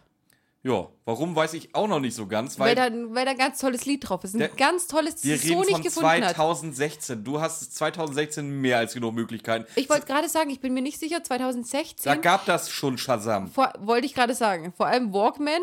Ja, 0.63 0.89
warum 1.05 1.37
weiß 1.37 1.55
ich 1.55 1.75
auch 1.77 1.87
noch 1.87 2.01
nicht 2.01 2.17
so 2.17 2.27
ganz, 2.27 2.59
Weil, 2.59 2.77
weil, 2.77 2.91
da, 2.91 3.15
weil 3.15 3.25
da 3.25 3.31
ein 3.33 3.39
ganz 3.39 3.61
tolles 3.61 3.85
Lied 3.87 4.09
drauf 4.09 4.25
ist. 4.25 4.35
Ein 4.35 4.39
Der- 4.41 4.49
ganz 4.49 4.89
tolles, 4.89 5.15
das 5.17 5.25
wir 5.25 5.39
so 5.39 5.61
nicht 5.61 5.83
gefunden 5.83 6.25
hat. 6.25 6.35
2016. 6.35 7.23
Du 7.23 7.41
hast 7.41 7.77
2016 7.77 8.61
mehr 8.61 8.79
als 8.79 8.95
genug 8.95 9.15
Möglichkeiten. 9.15 9.65
Ich 9.77 9.89
wollte 9.89 10.07
gerade 10.07 10.29
sagen, 10.29 10.51
ich 10.51 10.59
bin 10.61 10.75
mir 10.75 10.83
nicht 10.83 10.99
sicher, 10.99 11.19
Da 11.19 11.25
2016, 11.25 12.21
gab 12.21 12.47
das 12.47 12.69
schon 12.71 12.99
Shazam. 12.99 13.49
vor, 13.49 13.73
wollte 13.79 14.07
ich 14.07 14.15
gerade 14.15 14.35
sagen, 14.35 14.73
vor 14.77 14.87
allem 14.87 15.13
Walkman, 15.13 15.63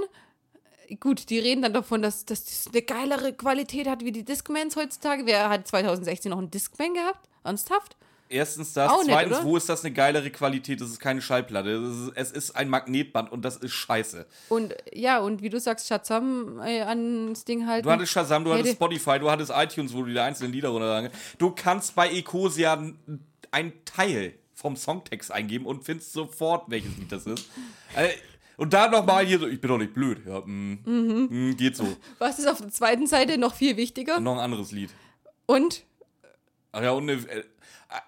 gut, 1.02 1.30
die 1.30 1.40
reden 1.40 1.64
dann 1.64 1.74
davon, 1.74 2.02
dass, 2.02 2.24
dass 2.24 2.46
das 2.46 2.68
eine 2.72 2.82
geilere 2.82 3.34
Qualität 3.34 3.88
hat 3.90 4.06
wie 4.06 4.12
die 4.14 4.24
Discmans 4.24 4.78
heutzutage. 4.78 5.26
Wer 5.26 5.50
hat 5.50 5.68
2016 5.68 6.30
noch 6.30 6.38
einen 6.38 6.52
Discman 6.52 6.94
gehabt? 6.94 7.28
Ernsthaft? 7.44 7.98
Erstens 8.30 8.74
das. 8.74 8.90
Auch 8.92 9.04
nicht, 9.04 9.12
Zweitens, 9.12 9.38
oder? 9.38 9.46
wo 9.46 9.58
ist 9.58 9.70
das 9.70 9.84
eine 9.86 9.94
geilere 9.94 10.30
Qualität? 10.32 10.82
Das 10.82 10.90
ist 10.90 11.00
keine 11.00 11.22
Schallplatte. 11.22 11.70
Es 11.72 11.98
ist, 12.08 12.12
es 12.16 12.32
ist 12.32 12.52
ein 12.56 12.70
Magnetband 12.70 13.32
und 13.32 13.44
das 13.46 13.58
ist 13.58 13.74
scheiße. 13.74 14.26
Und 14.50 14.74
ja, 14.94 15.20
und 15.20 15.42
wie 15.44 15.50
du 15.50 15.60
sagst, 15.60 15.88
Shazam 15.88 16.60
äh, 16.60 16.82
ans 16.82 17.46
Ding 17.46 17.68
halten. 17.68 17.84
Du 17.88 17.92
hattest 17.92 18.12
Shazam, 18.12 18.44
du 18.44 18.54
hattest 18.54 18.74
Spotify, 18.74 19.20
du 19.20 19.30
hattest 19.30 19.52
iTunes, 19.56 19.94
wo 19.94 20.02
du 20.04 20.12
die 20.12 20.20
einzelnen 20.20 20.52
Lieder 20.54 20.70
runterladen. 20.70 21.10
Du 21.38 21.52
kannst 21.52 21.94
bei 21.96 22.10
Ecosia 22.12 22.82
einen 23.52 23.74
Teil 23.86 24.34
vom 24.56 24.76
Songtext 24.78 25.32
eingeben 25.32 25.66
und 25.66 25.84
findest 25.84 26.14
sofort, 26.14 26.70
welches 26.70 26.96
Lied 26.98 27.12
das 27.12 27.26
ist. 27.26 27.46
Äh, 27.96 28.10
und 28.58 28.74
da 28.74 28.88
nochmal 28.88 29.24
hier 29.26 29.38
so, 29.40 29.48
ich 29.48 29.62
bin 29.62 29.68
doch 29.70 29.78
nicht 29.78 29.94
blöd. 29.94 30.26
Ja, 30.26 30.40
mm, 30.42 30.80
Mhm. 30.84 31.28
mm, 31.52 31.58
geht 31.58 31.76
so. 31.76 31.86
Was 32.18 32.40
ist 32.40 32.48
auf 32.48 32.58
der 32.60 32.70
zweiten 32.70 33.06
Seite 33.06 33.38
noch 33.38 33.54
viel 33.54 33.78
wichtiger? 33.78 34.20
Noch 34.20 34.34
ein 34.34 34.40
anderes 34.40 34.72
Lied. 34.72 34.90
Und 35.46 35.84
Ach 36.72 36.82
ja, 36.82 36.90
und 36.92 37.08
eine, 37.08 37.22
äh, 37.22 37.44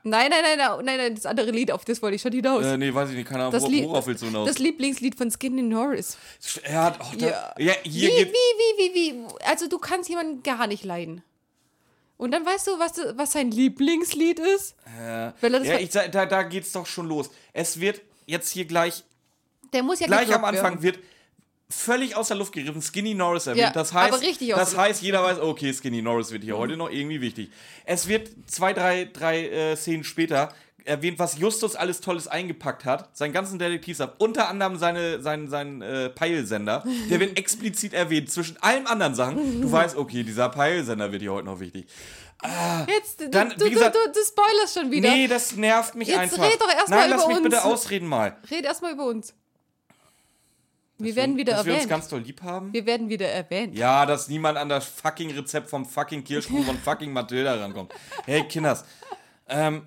nein, 0.04 0.30
nein, 0.30 0.42
nein, 0.44 0.58
nein, 0.58 0.86
nein, 0.86 0.98
nein, 0.98 1.16
das 1.16 1.26
andere 1.26 1.52
Lied, 1.52 1.72
auf 1.72 1.86
das 1.86 2.02
wollte 2.02 2.16
ich 2.16 2.22
schon 2.22 2.32
hinaus. 2.32 2.64
äh, 2.66 2.78
nee, 2.78 2.94
weiß 2.94 3.10
ich 3.10 3.16
nicht, 3.16 3.28
keine 3.28 3.42
Ahnung, 3.44 3.54
das 3.54 3.64
wo, 3.64 3.68
Lied, 3.68 3.86
worauf 3.86 4.08
willst 4.08 4.22
du 4.24 4.28
hinaus? 4.28 4.48
das 4.48 4.60
Lieblingslied 4.60 5.16
von 5.16 5.30
Skinny 5.32 5.62
Norris. 5.62 6.18
Er 6.64 6.84
hat, 6.84 7.00
oh, 7.02 7.16
da, 7.18 7.26
Ja. 7.28 7.54
ja. 7.58 7.74
Wie, 7.84 7.90
hier 7.90 8.10
wie, 8.10 8.16
geht, 8.16 8.34
wie, 8.34 8.94
wie, 8.94 8.96
wie? 8.96 9.46
Also 9.46 9.68
du 9.68 9.78
kannst 9.78 10.10
jemanden 10.10 10.44
gar 10.44 10.68
nicht 10.68 10.84
leiden. 10.84 11.24
Und 12.18 12.32
dann 12.32 12.46
weißt 12.46 12.68
du, 12.68 12.80
was, 12.80 12.94
was 13.18 13.34
sein 13.34 13.52
Lieblingslied 13.52 14.40
ist? 14.40 14.76
äh, 15.00 15.32
ja, 15.42 15.78
ich, 15.80 15.90
da, 15.90 16.26
da 16.26 16.44
geht's 16.44 16.72
doch 16.72 16.86
schon 16.86 17.08
los. 17.08 17.30
Es 17.52 17.80
wird 17.80 18.02
jetzt 18.26 18.50
hier 18.52 18.66
gleich 18.66 19.04
Der 19.74 19.84
muss 19.84 20.00
ja 20.00 20.08
gleich 20.08 20.34
am 20.34 20.46
Anfang 20.46 20.82
werden. 20.82 20.84
wird 20.84 21.00
völlig 21.70 22.16
aus 22.16 22.28
der 22.28 22.38
Luft 22.38 22.54
gegriffen 22.54 22.82
Skinny 22.82 23.14
Norris 23.14 23.48
erwähnt. 23.48 23.64
Ja, 23.68 23.72
das 23.72 23.92
heißt, 23.94 24.14
aber 24.14 24.22
richtig 24.22 24.54
aus 24.54 24.60
das 24.60 24.74
Mhm. 24.74 24.78
heißt, 24.78 25.02
jeder 25.02 25.24
weiß, 25.24 25.40
okay, 25.40 25.74
Skinny 25.74 26.02
Norris 26.02 26.32
wird 26.32 26.44
hier 26.44 26.58
heute 26.58 26.78
noch 26.78 26.90
irgendwie 26.90 27.22
wichtig. 27.22 27.50
Es 27.86 28.08
wird 28.08 28.30
zwei, 28.48 28.74
drei, 28.74 29.06
drei 29.12 29.48
äh, 29.50 29.76
Szenen 29.76 30.04
später 30.04 30.54
erwähnt, 30.84 31.18
was 31.18 31.40
Justus 31.40 31.76
alles 31.76 32.00
Tolles 32.02 32.28
eingepackt 32.28 32.86
hat. 32.86 33.10
Seinen 33.18 33.34
ganzen 33.34 33.58
Detektivstab, 33.58 34.16
unter 34.20 34.48
anderem 34.50 34.78
seine, 34.78 35.20
sein, 35.20 35.48
sein 35.48 35.82
äh, 35.82 36.10
Peilsender. 36.10 36.84
Der 37.10 37.20
wird 37.20 37.36
explizit 37.40 37.94
erwähnt. 37.94 38.32
Zwischen 38.32 38.58
allen 38.62 38.86
anderen 38.86 39.16
Sachen. 39.16 39.62
Du 39.62 39.72
weißt, 39.72 39.96
okay, 39.98 40.22
dieser 40.22 40.50
Peilsender 40.50 41.12
wird 41.12 41.24
hier 41.24 41.34
heute 41.34 41.48
noch 41.48 41.60
wichtig. 41.60 41.88
Jetzt, 42.88 43.22
du, 43.22 43.30
Dann, 43.30 43.50
du, 43.58 43.68
gesagt- 43.70 43.96
du, 43.96 44.12
du, 44.12 44.20
spoilerst 44.24 44.76
schon 44.78 44.92
wieder. 44.92 45.10
Nee, 45.10 45.28
das 45.28 45.56
nervt 45.56 45.96
mich 45.96 46.10
Jetzt 46.10 46.20
einfach. 46.20 46.44
red 46.44 46.62
doch 46.62 46.70
erst 46.72 46.90
mal 46.90 46.98
Nein, 46.98 47.10
lass 47.10 47.24
über 47.26 47.34
mich 47.34 47.44
bitte 47.44 47.56
uns. 47.56 47.66
ausreden 47.66 48.08
mal. 48.08 48.38
Red 48.52 48.66
erstmal 48.66 48.92
über 48.94 49.06
uns. 49.08 49.34
Wir 50.98 51.16
werden 51.16 51.38
wieder 51.38 51.54
dass 51.54 51.66
wir 51.66 51.74
uns 51.74 51.84
erwähnt. 51.84 51.90
ganz 51.90 52.08
doll 52.08 52.22
lieb 52.22 52.42
haben. 52.42 52.72
Wir 52.74 52.86
werden 52.86 53.10
wieder 53.10 53.28
erwähnt. 53.28 53.76
Ja, 53.76 54.06
dass 54.06 54.28
niemand 54.30 54.58
an 54.58 54.70
das 54.70 54.86
fucking 54.86 55.32
Rezept 55.32 55.70
vom 55.70 55.86
fucking 55.86 56.24
Kirschkuchen 56.24 56.64
von 56.64 56.78
fucking 56.84 57.12
Mathilda 57.12 57.56
rankommt. 57.56 57.94
Hey, 58.26 58.44
Kinders. 58.48 58.86
Ähm, 59.48 59.84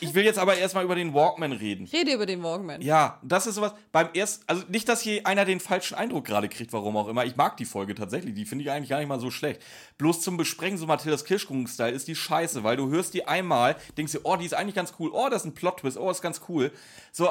ich 0.00 0.14
will 0.14 0.24
jetzt 0.24 0.38
aber 0.38 0.56
erstmal 0.56 0.84
über 0.84 0.94
den 0.94 1.14
Walkman 1.14 1.52
reden. 1.52 1.86
Rede 1.86 2.12
über 2.12 2.26
den 2.26 2.42
Walkman. 2.42 2.80
Ja, 2.80 3.20
das 3.22 3.46
ist 3.46 3.54
sowas. 3.54 3.72
Beim 3.92 4.08
ersten, 4.14 4.44
also 4.46 4.64
nicht, 4.68 4.88
dass 4.88 5.00
hier 5.00 5.26
einer 5.26 5.44
den 5.44 5.60
falschen 5.60 5.94
Eindruck 5.94 6.24
gerade 6.24 6.48
kriegt, 6.48 6.72
warum 6.72 6.96
auch 6.96 7.06
immer. 7.08 7.24
Ich 7.24 7.36
mag 7.36 7.56
die 7.56 7.64
Folge 7.64 7.94
tatsächlich. 7.94 8.34
Die 8.34 8.46
finde 8.46 8.64
ich 8.64 8.70
eigentlich 8.70 8.88
gar 8.90 8.98
nicht 8.98 9.08
mal 9.08 9.20
so 9.20 9.30
schlecht. 9.30 9.62
Bloß 9.98 10.22
zum 10.22 10.36
Besprechen, 10.36 10.78
so 10.78 10.86
Mathildas 10.86 11.24
Kirschkuchen-Style, 11.24 11.92
ist 11.92 12.08
die 12.08 12.16
scheiße, 12.16 12.64
weil 12.64 12.76
du 12.76 12.88
hörst 12.88 13.14
die 13.14 13.28
einmal, 13.28 13.76
denkst 13.96 14.12
dir, 14.12 14.20
oh, 14.24 14.36
die 14.36 14.46
ist 14.46 14.54
eigentlich 14.54 14.74
ganz 14.74 14.94
cool. 14.98 15.10
Oh, 15.12 15.28
das 15.30 15.42
ist 15.42 15.46
ein 15.46 15.54
Plot-Twist. 15.54 15.98
Oh, 15.98 16.10
ist 16.10 16.22
ganz 16.22 16.40
cool. 16.48 16.72
So, 17.12 17.28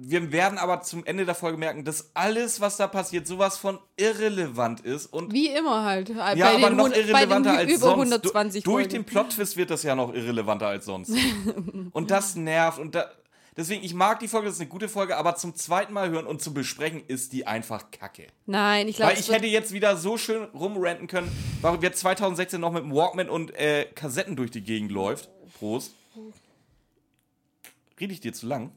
wir 0.00 0.30
werden 0.32 0.58
aber 0.58 0.82
zum 0.82 1.04
Ende 1.04 1.26
der 1.26 1.34
Folge 1.34 1.58
merken, 1.58 1.84
dass 1.84 2.10
alles, 2.14 2.60
was 2.60 2.76
da 2.76 2.86
passiert, 2.86 3.26
sowas 3.26 3.58
von 3.58 3.78
irrelevant 3.96 4.80
ist 4.80 5.06
und 5.06 5.32
Wie 5.32 5.48
immer 5.48 5.84
halt. 5.84 6.14
Bei 6.14 6.34
ja, 6.34 6.50
aber 6.54 6.70
den 6.70 6.76
noch 6.76 6.90
irrelevanter 6.90 7.52
als 7.52 7.70
über 7.70 7.78
sonst. 7.78 8.12
120 8.12 8.64
Du, 8.64 8.72
durch 8.72 8.88
den 8.88 9.04
Plot-Twist 9.04 9.56
wird 9.56 9.70
das 9.70 9.82
ja 9.82 9.94
noch 9.94 10.14
irrelevanter 10.14 10.68
als 10.68 10.84
sonst. 10.84 11.12
und 11.92 12.10
das 12.10 12.36
nervt. 12.36 12.78
Und 12.78 12.94
da, 12.94 13.10
deswegen, 13.56 13.82
ich 13.82 13.92
mag 13.92 14.20
die 14.20 14.28
Folge, 14.28 14.46
das 14.46 14.54
ist 14.54 14.60
eine 14.60 14.70
gute 14.70 14.88
Folge, 14.88 15.16
aber 15.16 15.34
zum 15.34 15.56
zweiten 15.56 15.92
Mal 15.92 16.10
hören 16.10 16.26
und 16.26 16.40
zum 16.40 16.54
Besprechen 16.54 17.02
ist 17.06 17.32
die 17.32 17.46
einfach 17.46 17.90
kacke. 17.90 18.28
Nein, 18.46 18.86
ich 18.86 18.96
glaube, 18.96 19.12
Weil 19.12 19.20
ich 19.20 19.30
hätte 19.30 19.46
jetzt 19.46 19.72
wieder 19.72 19.96
so 19.96 20.16
schön 20.16 20.44
rumranten 20.54 21.08
können, 21.08 21.30
warum 21.60 21.82
jetzt 21.82 21.98
2016 22.00 22.60
noch 22.60 22.72
mit 22.72 22.84
dem 22.84 22.94
Walkman 22.94 23.28
und 23.28 23.54
äh, 23.56 23.86
Kassetten 23.94 24.36
durch 24.36 24.52
die 24.52 24.62
Gegend 24.62 24.92
läuft. 24.92 25.28
Prost. 25.58 25.92
Rede 27.98 28.12
ich 28.12 28.20
dir 28.20 28.32
zu 28.32 28.46
lang? 28.46 28.70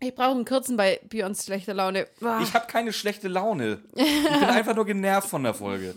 Ich 0.00 0.14
brauche 0.14 0.30
einen 0.30 0.44
kurzen 0.44 0.76
bei 0.76 1.00
Björns 1.08 1.44
schlechter 1.44 1.74
Laune. 1.74 2.06
Ah. 2.22 2.40
Ich 2.42 2.54
habe 2.54 2.66
keine 2.66 2.92
schlechte 2.92 3.28
Laune. 3.28 3.80
Ich 3.94 4.04
bin 4.04 4.44
einfach 4.44 4.74
nur 4.74 4.86
genervt 4.86 5.28
von 5.28 5.42
der 5.42 5.54
Folge. 5.54 5.94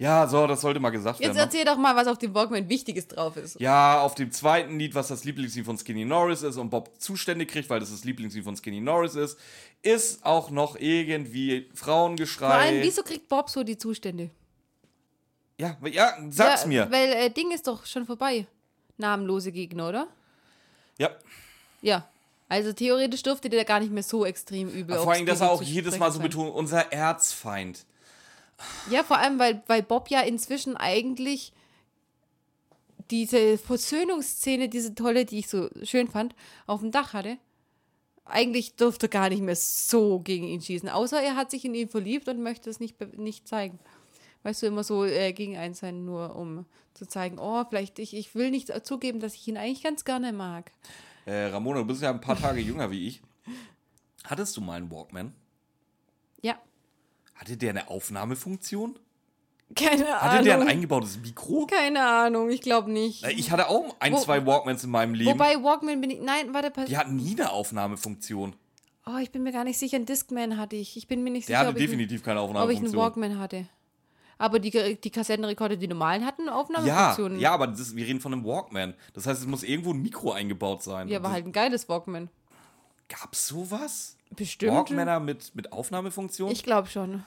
Ja, 0.00 0.26
so, 0.26 0.46
das 0.46 0.62
sollte 0.62 0.80
mal 0.80 0.88
gesagt 0.88 1.20
Jetzt 1.20 1.26
werden. 1.26 1.36
ne? 1.36 1.42
erzähl 1.42 1.64
doch 1.66 1.76
mal, 1.76 1.94
was 1.94 2.06
auf 2.06 2.16
dem 2.16 2.32
Walkman 2.32 2.70
Wichtiges 2.70 3.06
drauf 3.06 3.36
ist. 3.36 3.60
Ja, 3.60 4.00
auf 4.00 4.14
dem 4.14 4.32
zweiten 4.32 4.78
Lied, 4.78 4.94
was 4.94 5.08
das 5.08 5.24
Lieblingslied 5.24 5.66
von 5.66 5.76
Skinny 5.76 6.06
Norris 6.06 6.40
ist 6.42 6.56
und 6.56 6.70
Bob 6.70 6.98
Zustände 6.98 7.44
kriegt, 7.44 7.68
weil 7.68 7.80
das 7.80 7.90
das 7.90 8.04
Lieblingslied 8.04 8.42
von 8.42 8.56
Skinny 8.56 8.80
Norris 8.80 9.14
ist, 9.14 9.38
ist 9.82 10.24
auch 10.24 10.48
noch 10.48 10.76
irgendwie 10.76 11.68
Frauengeschrei. 11.74 12.46
Vor 12.46 12.54
allem, 12.54 12.82
wieso 12.82 13.02
kriegt 13.02 13.28
Bob 13.28 13.50
so 13.50 13.62
die 13.62 13.76
Zustände? 13.76 14.30
Ja, 15.58 15.76
ja, 15.84 16.16
sag's 16.30 16.62
ja, 16.62 16.68
mir. 16.68 16.90
Weil 16.90 17.12
äh, 17.12 17.30
Ding 17.30 17.50
ist 17.50 17.66
doch 17.66 17.84
schon 17.84 18.06
vorbei. 18.06 18.46
Namenlose 18.96 19.52
Gegner, 19.52 19.90
oder? 19.90 20.08
Ja, 20.96 21.10
Ja. 21.82 22.08
Also 22.50 22.72
theoretisch 22.72 23.22
dürfte 23.22 23.48
der 23.48 23.64
gar 23.64 23.78
nicht 23.78 23.92
mehr 23.92 24.02
so 24.02 24.26
extrem 24.26 24.68
übel 24.68 24.98
vor 24.98 25.12
allem, 25.12 25.24
dass 25.24 25.40
er 25.40 25.52
auch 25.52 25.62
jedes 25.62 26.00
Mal 26.00 26.10
so 26.10 26.18
sein. 26.18 26.26
betont, 26.26 26.52
unser 26.52 26.92
Erzfeind. 26.92 27.86
Ja, 28.90 29.04
vor 29.04 29.18
allem, 29.18 29.38
weil, 29.38 29.62
weil 29.68 29.84
Bob 29.84 30.10
ja 30.10 30.20
inzwischen 30.22 30.76
eigentlich 30.76 31.52
diese 33.08 33.56
Versöhnungsszene, 33.56 34.68
diese 34.68 34.96
tolle, 34.96 35.24
die 35.24 35.38
ich 35.38 35.48
so 35.48 35.70
schön 35.84 36.08
fand, 36.08 36.34
auf 36.66 36.80
dem 36.80 36.90
Dach 36.90 37.12
hatte. 37.12 37.38
Eigentlich 38.24 38.74
dürfte 38.74 39.08
gar 39.08 39.28
nicht 39.28 39.42
mehr 39.42 39.54
so 39.56 40.18
gegen 40.18 40.48
ihn 40.48 40.60
schießen, 40.60 40.88
außer 40.88 41.22
er 41.22 41.36
hat 41.36 41.52
sich 41.52 41.64
in 41.64 41.74
ihn 41.74 41.88
verliebt 41.88 42.28
und 42.28 42.42
möchte 42.42 42.68
es 42.68 42.80
nicht, 42.80 42.96
nicht 43.16 43.46
zeigen. 43.46 43.78
Weißt 44.42 44.62
du, 44.62 44.66
immer 44.66 44.82
so 44.82 45.04
äh, 45.04 45.32
gegen 45.32 45.56
einen 45.56 45.74
sein, 45.74 46.04
nur 46.04 46.34
um 46.34 46.66
zu 46.94 47.06
zeigen, 47.06 47.38
oh, 47.38 47.64
vielleicht 47.68 48.00
ich, 48.00 48.12
ich 48.12 48.34
will 48.34 48.50
nicht 48.50 48.72
zugeben, 48.84 49.20
dass 49.20 49.34
ich 49.34 49.46
ihn 49.46 49.56
eigentlich 49.56 49.84
ganz 49.84 50.04
gerne 50.04 50.32
mag. 50.32 50.72
Äh, 51.26 51.46
Ramona, 51.46 51.80
du 51.80 51.86
bist 51.86 52.02
ja 52.02 52.10
ein 52.10 52.20
paar 52.20 52.38
Tage 52.38 52.60
jünger 52.60 52.90
wie 52.90 53.06
ich. 53.06 53.22
Hattest 54.24 54.56
du 54.56 54.60
mal 54.60 54.74
einen 54.74 54.90
Walkman? 54.90 55.32
Ja, 56.42 56.58
Hatte 57.34 57.56
der 57.56 57.70
eine 57.70 57.88
Aufnahmefunktion? 57.88 58.98
keine 59.76 60.06
Hatte 60.20 60.42
der 60.44 60.54
ein 60.54 60.60
Ahnung. 60.62 60.68
eingebautes 60.68 61.18
Mikro? 61.18 61.66
Keine 61.66 62.04
Ahnung, 62.04 62.50
ich 62.50 62.60
glaube 62.60 62.90
nicht. 62.90 63.24
Ich 63.28 63.50
hatte 63.52 63.68
auch 63.68 63.96
ein, 64.00 64.12
Wo- 64.12 64.18
zwei 64.18 64.44
Walkmans 64.44 64.82
in 64.84 64.90
meinem 64.90 65.14
Leben. 65.14 65.30
Wobei 65.30 65.62
Walkman 65.62 66.00
bin 66.00 66.10
ich. 66.10 66.20
Nein, 66.20 66.52
warte, 66.52 66.70
pass. 66.70 66.86
die 66.86 66.96
hatten 66.96 67.16
nie 67.16 67.32
eine 67.38 67.50
Aufnahmefunktion. 67.52 68.56
Oh, 69.06 69.16
ich 69.22 69.30
bin 69.30 69.42
mir 69.42 69.52
gar 69.52 69.64
nicht 69.64 69.78
sicher. 69.78 69.96
Ein 69.96 70.06
Discman 70.06 70.56
hatte 70.56 70.76
ich. 70.76 70.96
Ich 70.96 71.06
bin 71.08 71.22
mir 71.22 71.30
nicht 71.30 71.48
Der 71.48 71.56
sicher, 71.58 71.68
hatte 71.68 71.70
ob, 71.70 71.76
ich, 71.76 71.82
definitiv 71.86 72.22
keine 72.22 72.40
ob 72.40 72.48
ich 72.50 72.56
einen 72.56 72.58
Aufnahmefunktion. 72.66 73.00
Walkman 73.02 73.38
hatte. 73.38 73.66
Aber 74.40 74.58
die, 74.58 74.96
die 74.98 75.10
Kassettenrekorder, 75.10 75.76
die 75.76 75.86
normalen 75.86 76.24
hatten 76.24 76.46
Ja, 76.46 76.54
Aufnahmefunktionen. 76.54 77.38
ja, 77.38 77.52
aber 77.52 77.66
das, 77.66 77.94
wir 77.94 78.06
reden 78.06 78.20
von 78.20 78.32
einem 78.32 78.44
Walkman. 78.44 78.94
Das 79.12 79.26
heißt, 79.26 79.40
es 79.42 79.46
muss 79.46 79.62
irgendwo 79.62 79.92
ein 79.92 80.00
Mikro 80.00 80.32
eingebaut 80.32 80.82
sein. 80.82 81.08
Ja, 81.08 81.18
aber 81.18 81.30
halt 81.30 81.44
ein 81.44 81.52
geiles 81.52 81.88
Walkman. 81.90 82.30
Gab's 83.08 83.48
sowas? 83.48 84.16
Bestimmt. 84.30 84.72
Walkmänner 84.72 85.20
mit, 85.20 85.54
mit 85.54 85.72
Aufnahmefunktion? 85.72 86.50
Ich 86.50 86.62
glaube 86.62 86.88
schon. 86.88 87.24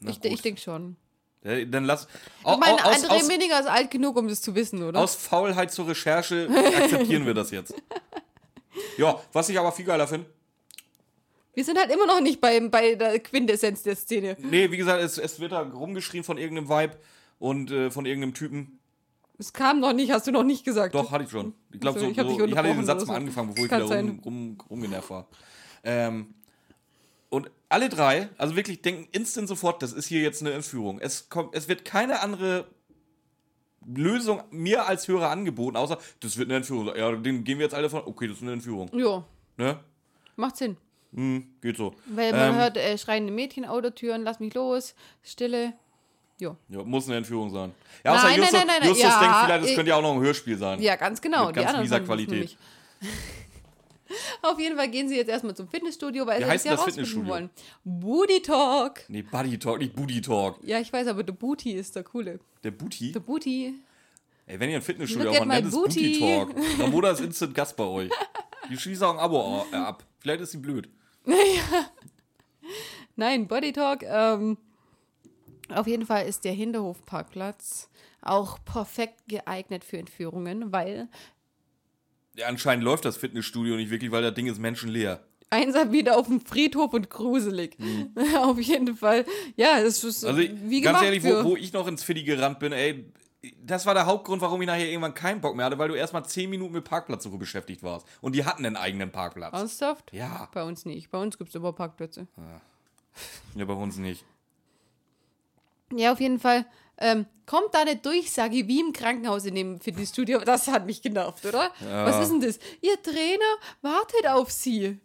Na 0.00 0.10
Ich, 0.12 0.24
ich 0.24 0.40
denke 0.40 0.60
schon. 0.60 0.96
Dann 1.42 1.84
lass. 1.84 2.06
Ich 2.40 2.46
Au- 2.46 2.56
meine, 2.56 2.82
au- 2.84 2.88
aus, 2.88 3.04
André 3.04 3.08
aus, 3.16 3.26
Minninger 3.28 3.60
ist 3.60 3.66
alt 3.66 3.90
genug, 3.90 4.16
um 4.16 4.28
das 4.28 4.40
zu 4.40 4.54
wissen, 4.54 4.82
oder? 4.82 4.98
aus 5.00 5.14
Faulheit 5.16 5.72
zur 5.72 5.88
Recherche 5.88 6.48
akzeptieren 6.82 7.26
wir 7.26 7.34
das 7.34 7.50
jetzt. 7.50 7.74
Ja, 8.96 9.20
was 9.32 9.48
ich 9.50 9.58
aber 9.58 9.70
viel 9.72 9.84
geiler 9.84 10.06
finde. 10.08 10.26
Wir 11.54 11.64
sind 11.64 11.78
halt 11.78 11.90
immer 11.90 12.06
noch 12.06 12.20
nicht 12.20 12.40
bei, 12.40 12.58
bei 12.68 12.94
der 12.94 13.18
Quintessenz 13.20 13.82
der 13.82 13.96
Szene. 13.96 14.36
Nee, 14.40 14.70
wie 14.70 14.76
gesagt, 14.76 15.02
es, 15.02 15.18
es 15.18 15.38
wird 15.38 15.52
da 15.52 15.60
rumgeschrien 15.62 16.24
von 16.24 16.38
irgendeinem 16.38 16.68
Vibe 16.68 16.96
und 17.38 17.70
äh, 17.70 17.90
von 17.90 18.06
irgendeinem 18.06 18.34
Typen. 18.34 18.78
Es 19.38 19.52
kam 19.52 19.80
noch 19.80 19.92
nicht, 19.92 20.12
hast 20.12 20.26
du 20.26 20.30
noch 20.32 20.44
nicht 20.44 20.64
gesagt. 20.64 20.94
Doch, 20.94 21.10
hatte 21.10 21.24
ich 21.24 21.30
schon. 21.30 21.52
Ich 21.72 21.80
glaube, 21.80 21.98
so, 22.00 22.06
ich 22.06 22.16
so, 22.16 22.44
ich 22.44 22.56
hatte 22.56 22.68
den 22.74 22.84
Satz 22.86 23.06
mal 23.06 23.16
angefangen, 23.16 23.50
bevor 23.50 23.64
ich 23.66 23.70
wieder 23.72 23.84
rum, 24.00 24.20
rum, 24.24 24.58
rumgenervt 24.70 25.10
war. 25.10 25.26
Ähm, 25.84 26.34
und 27.28 27.50
alle 27.68 27.88
drei, 27.88 28.28
also 28.38 28.56
wirklich 28.56 28.82
denken 28.82 29.08
instant 29.12 29.48
sofort, 29.48 29.82
das 29.82 29.92
ist 29.92 30.06
hier 30.06 30.20
jetzt 30.20 30.42
eine 30.42 30.52
Entführung. 30.52 31.00
Es, 31.00 31.28
kommt, 31.28 31.54
es 31.54 31.68
wird 31.68 31.84
keine 31.84 32.20
andere 32.20 32.66
Lösung 33.86 34.42
mir 34.50 34.86
als 34.86 35.08
Hörer 35.08 35.30
angeboten, 35.30 35.76
außer, 35.76 35.98
das 36.20 36.36
wird 36.36 36.48
eine 36.48 36.56
Entführung. 36.58 36.94
Ja, 36.94 37.10
den 37.12 37.42
gehen 37.44 37.58
wir 37.58 37.64
jetzt 37.64 37.74
alle 37.74 37.90
von, 37.90 38.02
okay, 38.04 38.28
das 38.28 38.36
ist 38.36 38.42
eine 38.42 38.52
Entführung. 38.52 38.90
Ja, 38.96 39.24
Ne? 39.56 39.80
macht 40.36 40.56
Sinn. 40.56 40.76
Hm, 41.14 41.46
geht 41.60 41.76
so. 41.76 41.94
Weil 42.06 42.32
man 42.32 42.50
Ähm, 42.50 42.54
hört 42.56 42.76
äh, 42.76 42.96
schreiende 42.96 43.32
Mädchen, 43.32 43.64
Autotüren, 43.66 44.22
lass 44.22 44.40
mich 44.40 44.54
los, 44.54 44.94
Stille. 45.22 45.74
Jo. 46.40 46.56
Ja, 46.68 46.82
muss 46.82 47.06
eine 47.06 47.18
Entführung 47.18 47.50
sein. 47.50 47.72
Ja, 48.04 48.12
Nein, 48.12 48.18
außer 48.18 48.28
nein, 48.28 48.36
Justus, 48.38 48.52
nein, 48.52 48.66
nein, 48.66 48.76
nein, 48.80 48.88
Justus 48.88 49.04
ja, 49.04 49.20
denkt 49.20 49.36
vielleicht, 49.44 49.64
es 49.64 49.74
könnte 49.76 49.88
ja 49.90 49.96
auch 49.96 50.02
noch 50.02 50.14
ein 50.14 50.20
Hörspiel 50.20 50.56
sein. 50.56 50.80
Ja, 50.82 50.96
ganz 50.96 51.20
genau. 51.20 51.46
Mit 51.46 51.56
ganz 51.56 51.78
mieser 51.78 52.00
Qualität. 52.00 52.56
Auf 54.42 54.58
jeden 54.58 54.76
Fall 54.76 54.88
gehen 54.88 55.08
sie 55.08 55.16
jetzt 55.16 55.28
erstmal 55.28 55.54
zum 55.54 55.68
Fitnessstudio, 55.68 56.26
weil 56.26 56.40
Wie 56.40 56.44
sie 56.44 56.50
heißt 56.50 56.66
das 56.66 56.82
Fitnessstudio? 56.84 57.28
wollen. 57.30 57.50
Booty 57.84 58.42
Talk. 58.42 59.00
Nee, 59.08 59.22
Buddy 59.22 59.58
Talk, 59.58 59.78
nicht 59.78 59.94
Booty 59.94 60.20
Talk. 60.20 60.58
Ja, 60.62 60.78
ich 60.80 60.92
weiß, 60.92 61.06
aber 61.06 61.22
der 61.22 61.32
Booty 61.32 61.72
ist 61.72 61.96
der 61.96 62.02
coole. 62.02 62.40
Der 62.62 62.72
Booty? 62.72 63.12
Der 63.12 63.20
Booty. 63.20 63.74
Ey, 64.46 64.60
wenn 64.60 64.70
ihr 64.70 64.76
ein 64.76 64.82
Fitnessstudio 64.82 65.30
aufmacht, 65.30 65.48
nennt 65.48 65.66
es 65.68 65.72
Booty. 65.72 66.18
Talk. 66.18 66.54
Ramona 66.78 67.10
ist 67.10 67.20
Instant 67.20 67.54
Gast 67.54 67.76
bei 67.76 67.84
euch. 67.84 68.10
Die 68.70 68.76
schließt 68.76 69.02
auch 69.02 69.14
ein 69.14 69.20
Abo 69.20 69.64
äh, 69.72 69.76
ab. 69.76 70.04
Vielleicht 70.18 70.40
ist 70.42 70.50
sie 70.52 70.58
blöd. 70.58 70.88
Nein, 73.16 73.46
Body 73.48 73.72
Talk. 73.72 74.02
Ähm, 74.02 74.56
auf 75.68 75.86
jeden 75.86 76.06
Fall 76.06 76.26
ist 76.26 76.44
der 76.44 76.52
Hinterhofparkplatz 76.52 77.88
auch 78.20 78.58
perfekt 78.64 79.22
geeignet 79.28 79.84
für 79.84 79.98
Entführungen, 79.98 80.72
weil 80.72 81.08
Ja, 82.36 82.46
anscheinend 82.46 82.84
läuft 82.84 83.04
das 83.04 83.16
Fitnessstudio 83.16 83.76
nicht 83.76 83.90
wirklich, 83.90 84.10
weil 84.10 84.22
das 84.22 84.34
Ding 84.34 84.46
ist 84.46 84.58
menschenleer. 84.58 85.20
einsam 85.50 85.92
wieder 85.92 86.16
auf 86.16 86.28
dem 86.28 86.40
Friedhof 86.40 86.92
und 86.94 87.10
gruselig. 87.10 87.76
auf 88.38 88.58
jeden 88.60 88.96
Fall. 88.96 89.24
Ja, 89.56 89.78
es 89.80 90.02
ist 90.04 90.22
Mhm. 90.22 90.28
Also, 90.28 90.38
wie 90.42 90.80
ganz 90.80 90.98
gemacht 90.98 91.04
ehrlich, 91.04 91.22
für, 91.22 91.44
wo, 91.44 91.50
wo 91.50 91.56
ich 91.56 91.72
noch 91.72 91.86
ins 91.86 92.02
Fitti 92.02 92.22
gerannt 92.22 92.58
bin, 92.58 92.72
ey, 92.72 93.12
das 93.64 93.86
war 93.86 93.94
der 93.94 94.06
Hauptgrund, 94.06 94.40
warum 94.40 94.60
ich 94.62 94.66
nachher 94.66 94.86
irgendwann 94.88 95.14
keinen 95.14 95.40
Bock 95.40 95.56
mehr 95.56 95.66
hatte, 95.66 95.78
weil 95.78 95.88
du 95.88 95.94
erstmal 95.94 96.24
10 96.24 96.48
Minuten 96.48 96.72
mit 96.74 96.84
Parkplatzsuche 96.84 97.38
beschäftigt 97.38 97.82
warst. 97.82 98.06
Und 98.20 98.34
die 98.34 98.44
hatten 98.44 98.64
einen 98.64 98.76
eigenen 98.76 99.10
Parkplatz. 99.10 99.52
Ernsthaft? 99.52 100.12
Ja, 100.12 100.48
Bei 100.52 100.62
uns 100.62 100.84
nicht. 100.84 101.10
Bei 101.10 101.18
uns 101.18 101.38
gibt 101.38 101.50
es 101.50 101.54
immer 101.56 101.72
Parkplätze. 101.72 102.26
ja, 103.54 103.64
bei 103.64 103.74
uns 103.74 103.96
nicht. 103.96 104.24
Ja, 105.94 106.12
auf 106.12 106.20
jeden 106.20 106.38
Fall. 106.38 106.64
Ähm, 106.98 107.26
kommt 107.46 107.74
da 107.74 107.80
eine 107.80 107.96
Durchsage 107.96 108.68
wie 108.68 108.80
im 108.80 108.92
Krankenhaus 108.92 109.44
in 109.44 109.54
dem 109.54 109.80
Fitnessstudio? 109.80 110.38
Das 110.40 110.68
hat 110.68 110.86
mich 110.86 111.02
genervt, 111.02 111.44
oder? 111.44 111.70
Ja. 111.80 112.06
Was 112.06 112.22
ist 112.22 112.30
denn 112.30 112.40
das? 112.40 112.58
Ihr 112.80 113.02
Trainer 113.02 113.56
wartet 113.82 114.26
auf 114.28 114.50
Sie. 114.52 114.98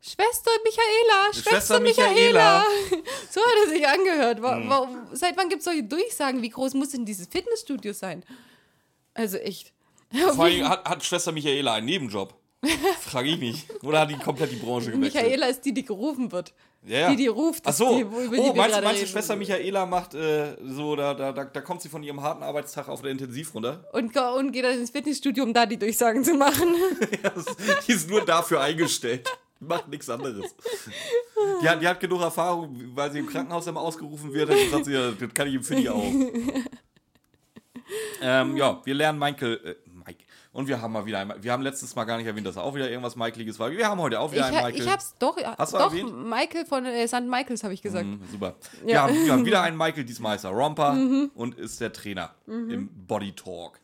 Schwester 0.00 0.50
Michaela, 0.64 1.32
Schwester, 1.32 1.50
Schwester 1.50 1.80
Michaela. 1.80 2.12
Michaela. 2.12 2.64
so 3.30 3.40
hat 3.40 3.54
er 3.64 3.70
sich 3.70 3.88
angehört. 3.88 4.42
Wa 4.42 4.56
Hm. 4.56 4.68
warum, 4.70 4.98
seit 5.12 5.36
wann 5.36 5.48
gibt 5.48 5.60
es 5.60 5.64
solche 5.64 5.82
Durchsagen? 5.82 6.40
Wie 6.42 6.50
groß 6.50 6.74
muss 6.74 6.90
denn 6.90 7.04
dieses 7.04 7.26
Fitnessstudio 7.26 7.92
sein? 7.92 8.24
Also 9.14 9.38
echt. 9.38 9.72
Vor 10.34 10.44
allem 10.44 10.68
hat, 10.68 10.88
hat 10.88 11.04
Schwester 11.04 11.32
Michaela 11.32 11.74
einen 11.74 11.86
Nebenjob. 11.86 12.34
Frage 13.00 13.28
ich 13.30 13.38
mich. 13.38 13.66
Oder 13.82 14.00
hat 14.00 14.10
die 14.10 14.18
komplett 14.18 14.50
die 14.50 14.56
Branche 14.56 14.90
gewechselt? 14.90 15.24
Michaela 15.24 15.46
ist 15.46 15.64
die, 15.64 15.72
die 15.72 15.84
gerufen 15.84 16.32
wird. 16.32 16.52
Ja, 16.84 17.00
ja. 17.00 17.10
Die, 17.10 17.16
die 17.16 17.26
ruft. 17.28 17.62
Ach 17.66 17.72
so. 17.72 17.96
die, 17.96 18.04
oh, 18.04 18.52
meinst, 18.54 18.80
meinst 18.82 19.02
du. 19.02 19.06
Schwester 19.06 19.36
Michaela 19.36 19.86
macht 19.86 20.14
äh, 20.14 20.56
so, 20.64 20.96
da, 20.96 21.14
da, 21.14 21.32
da, 21.32 21.44
da 21.44 21.60
kommt 21.60 21.82
sie 21.82 21.88
von 21.88 22.02
ihrem 22.02 22.20
harten 22.20 22.42
Arbeitstag 22.42 22.88
auf 22.88 23.02
der 23.02 23.12
Intensiv 23.12 23.54
runter? 23.54 23.84
Und, 23.92 24.16
und 24.16 24.52
geht 24.52 24.64
dann 24.64 24.78
ins 24.78 24.90
Fitnessstudio, 24.90 25.44
um 25.44 25.54
da 25.54 25.66
die 25.66 25.76
Durchsagen 25.76 26.24
zu 26.24 26.34
machen. 26.34 26.74
Ja, 27.22 27.32
die 27.86 27.92
ist 27.92 28.08
nur 28.08 28.24
dafür 28.24 28.60
eingestellt. 28.60 29.28
Macht 29.60 29.88
nichts 29.88 30.08
anderes. 30.08 30.54
Die 31.62 31.68
hat, 31.68 31.82
die 31.82 31.88
hat 31.88 31.98
genug 31.98 32.20
Erfahrung, 32.20 32.80
weil 32.94 33.10
sie 33.10 33.18
im 33.18 33.26
Krankenhaus 33.26 33.66
immer 33.66 33.80
ausgerufen 33.80 34.32
wird. 34.32 34.50
Hat 34.50 34.56
gesagt, 34.56 34.86
ja, 34.86 35.10
das 35.10 35.34
kann 35.34 35.48
ich 35.48 35.54
im 35.54 35.64
Fini 35.64 35.88
auch. 35.88 36.04
ähm, 38.22 38.56
ja, 38.56 38.80
wir 38.84 38.94
lernen 38.94 39.18
Michael. 39.18 39.60
Äh, 39.64 39.74
Mike. 40.06 40.24
Und 40.52 40.66
wir 40.68 40.80
haben 40.80 40.92
mal 40.92 41.04
wieder 41.06 41.18
einmal. 41.20 41.42
Wir 41.42 41.52
haben 41.52 41.62
letztes 41.62 41.94
Mal 41.94 42.04
gar 42.04 42.16
nicht 42.18 42.26
erwähnt, 42.26 42.46
dass 42.46 42.54
da 42.54 42.62
auch 42.62 42.74
wieder 42.74 42.88
irgendwas 42.88 43.16
Michaeliges 43.16 43.58
war. 43.58 43.70
Wir 43.70 43.86
haben 43.88 44.00
heute 44.00 44.18
auch 44.20 44.28
Ich, 44.30 44.36
wieder 44.36 44.46
einen 44.46 44.56
ha- 44.56 44.66
Michael. 44.66 44.82
ich 44.82 44.90
hab's 44.90 45.14
doch. 45.18 45.36
Hast 45.36 45.72
du 45.72 45.78
doch, 45.78 45.92
erwähnt? 45.92 46.28
Michael 46.28 46.66
von 46.66 46.84
äh, 46.86 47.06
St. 47.06 47.22
Michaels 47.28 47.62
habe 47.64 47.74
ich 47.74 47.82
gesagt. 47.82 48.06
Mhm, 48.06 48.20
super. 48.30 48.54
Ja. 48.86 48.86
Mhm. 48.86 48.86
Wir, 48.86 49.02
haben, 49.02 49.24
wir 49.26 49.32
haben 49.32 49.46
wieder 49.46 49.62
einen 49.62 49.76
Michael, 49.76 50.04
diesmal 50.04 50.36
ist 50.36 50.44
er 50.44 50.50
Romper 50.50 50.96
und 51.34 51.58
ist 51.58 51.80
der 51.80 51.92
Trainer 51.92 52.34
im 52.46 52.88
Body 53.06 53.32
Talk. 53.32 53.78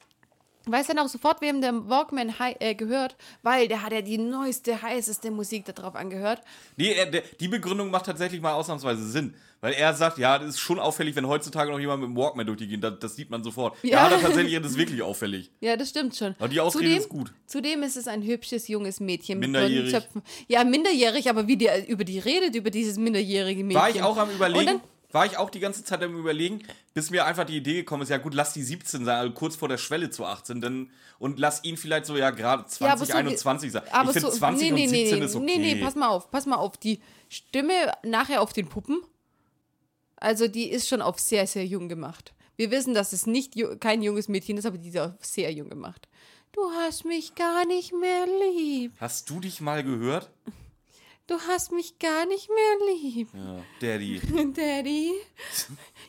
Weiß 0.66 0.86
dann 0.86 0.98
auch 0.98 1.08
sofort, 1.08 1.40
wem 1.40 1.60
der 1.60 1.88
Walkman 1.88 2.32
äh, 2.58 2.74
gehört, 2.74 3.16
weil 3.42 3.68
der 3.68 3.82
hat 3.82 3.92
ja 3.92 4.00
die 4.00 4.18
neueste, 4.18 4.80
heißeste 4.80 5.30
Musik 5.30 5.64
da 5.66 5.72
drauf 5.72 5.94
angehört. 5.94 6.40
Nee, 6.76 6.92
er, 6.92 7.06
der, 7.06 7.22
die 7.40 7.48
Begründung 7.48 7.90
macht 7.90 8.06
tatsächlich 8.06 8.40
mal 8.40 8.54
ausnahmsweise 8.54 9.06
Sinn. 9.06 9.34
Weil 9.60 9.72
er 9.72 9.94
sagt, 9.94 10.18
ja, 10.18 10.38
das 10.38 10.50
ist 10.50 10.60
schon 10.60 10.78
auffällig, 10.78 11.16
wenn 11.16 11.26
heutzutage 11.26 11.70
noch 11.70 11.78
jemand 11.78 12.02
mit 12.02 12.10
dem 12.10 12.16
Walkman 12.16 12.46
durch 12.46 12.58
die 12.58 12.66
gehen. 12.68 12.82
Das, 12.82 12.98
das 13.00 13.16
sieht 13.16 13.30
man 13.30 13.42
sofort. 13.42 13.74
Ja, 13.82 13.90
Ja. 13.90 14.04
ja 14.04 14.10
das 14.10 14.20
tatsächlich, 14.22 14.54
das 14.62 14.72
ist 14.72 14.78
wirklich 14.78 15.00
auffällig. 15.02 15.50
Ja, 15.60 15.76
das 15.76 15.88
stimmt 15.88 16.14
schon. 16.14 16.34
Aber 16.38 16.48
die 16.48 16.60
Ausrede 16.60 16.84
zudem, 16.84 16.98
ist 16.98 17.08
gut. 17.08 17.32
Zudem 17.46 17.82
ist 17.82 17.96
es 17.96 18.06
ein 18.06 18.22
hübsches 18.22 18.68
junges 18.68 19.00
Mädchen 19.00 19.38
Minderjährig. 19.38 19.90
blonden 19.90 20.02
Zöpfen. 20.02 20.22
Ja, 20.48 20.64
minderjährig, 20.64 21.30
aber 21.30 21.46
wie 21.46 21.56
der 21.56 21.88
über 21.88 22.04
die 22.04 22.18
redet, 22.18 22.54
über 22.54 22.68
dieses 22.70 22.98
minderjährige 22.98 23.64
Mädchen. 23.64 23.80
War 23.80 23.88
ich 23.88 24.02
auch 24.02 24.18
am 24.18 24.30
überlegen, 24.30 24.82
war 25.14 25.24
ich 25.26 25.38
auch 25.38 25.48
die 25.48 25.60
ganze 25.60 25.84
Zeit 25.84 26.02
am 26.02 26.18
überlegen, 26.18 26.62
bis 26.92 27.10
mir 27.10 27.24
einfach 27.24 27.44
die 27.44 27.56
Idee 27.56 27.74
gekommen 27.74 28.02
ist, 28.02 28.08
ja 28.08 28.18
gut, 28.18 28.34
lass 28.34 28.52
die 28.52 28.62
17 28.62 29.04
sein, 29.04 29.16
also 29.16 29.32
kurz 29.32 29.54
vor 29.54 29.68
der 29.68 29.78
Schwelle 29.78 30.10
zu 30.10 30.24
18, 30.26 30.60
dann, 30.60 30.90
und 31.20 31.38
lass 31.38 31.62
ihn 31.62 31.76
vielleicht 31.76 32.06
so, 32.06 32.16
ja, 32.16 32.30
gerade 32.30 32.66
20, 32.66 32.80
Ja, 32.80 32.92
aber 32.92 33.06
so 33.06 33.12
wie- 33.12 33.16
21 33.16 33.72
sein. 33.72 33.82
Aber 33.92 34.10
ich 34.10 34.14
finde 34.14 34.30
so, 34.32 34.36
20 34.36 34.70
nee, 34.72 34.74
nee, 34.74 34.82
und 34.84 34.88
17 34.90 35.18
nee, 35.20 35.24
ist 35.24 35.34
okay. 35.36 35.44
Nee, 35.44 35.74
nee, 35.74 35.80
pass 35.82 35.94
mal 35.94 36.08
auf, 36.08 36.30
pass 36.30 36.46
mal 36.46 36.56
auf. 36.56 36.76
Die 36.76 37.00
Stimme 37.28 37.72
nachher 38.02 38.42
auf 38.42 38.52
den 38.52 38.68
Puppen, 38.68 39.00
also 40.16 40.48
die 40.48 40.68
ist 40.68 40.88
schon 40.88 41.00
auf 41.00 41.20
sehr, 41.20 41.46
sehr 41.46 41.64
jung 41.64 41.88
gemacht. 41.88 42.34
Wir 42.56 42.70
wissen, 42.70 42.94
dass 42.94 43.12
es 43.12 43.26
nicht 43.26 43.54
kein 43.80 44.02
junges 44.02 44.28
Mädchen 44.28 44.56
ist, 44.56 44.66
aber 44.66 44.78
die 44.78 44.88
ist 44.88 44.98
auf 44.98 45.12
sehr 45.20 45.52
jung 45.52 45.68
gemacht. 45.70 46.08
Du 46.52 46.60
hast 46.70 47.04
mich 47.04 47.34
gar 47.34 47.66
nicht 47.66 47.92
mehr 47.92 48.26
lieb. 48.56 48.92
Hast 49.00 49.28
du 49.30 49.40
dich 49.40 49.60
mal 49.60 49.82
gehört? 49.82 50.30
Du 51.26 51.38
hast 51.48 51.72
mich 51.72 51.98
gar 51.98 52.26
nicht 52.26 52.48
mehr 52.50 52.94
lieb. 52.94 53.28
Ja, 53.32 53.62
Daddy. 53.80 54.20
Daddy. 54.54 55.12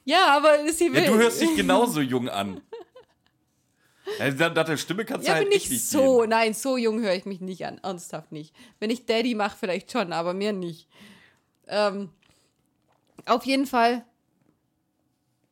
Ja, 0.04 0.36
aber 0.36 0.70
sie 0.72 0.92
will. 0.92 1.04
Ja, 1.04 1.12
du 1.12 1.18
hörst 1.18 1.40
dich 1.42 1.56
genauso 1.56 2.02
jung 2.02 2.28
an. 2.28 2.62
Ja, 4.20 4.50
nach 4.50 4.66
der 4.66 4.78
Stimme 4.78 5.04
kannst 5.06 5.26
du 5.26 5.32
Ja, 5.32 5.38
halt 5.38 5.48
ich 5.54 5.70
nicht 5.70 5.88
so. 5.88 6.20
gehen. 6.20 6.30
Nein, 6.30 6.54
so 6.54 6.78
jung 6.78 7.02
höre 7.02 7.14
ich 7.16 7.26
mich 7.26 7.42
nicht 7.42 7.66
an. 7.66 7.80
Ernsthaft 7.82 8.32
nicht. 8.32 8.54
Wenn 8.80 8.90
ich 8.90 9.06
Daddy 9.06 9.36
mache, 9.36 9.58
vielleicht 9.58 9.92
schon, 9.92 10.14
aber 10.14 10.34
mehr 10.34 10.54
nicht. 10.54 10.88
Ähm, 11.68 12.10
auf 13.26 13.46
jeden 13.46 13.66
Fall. 13.66 14.06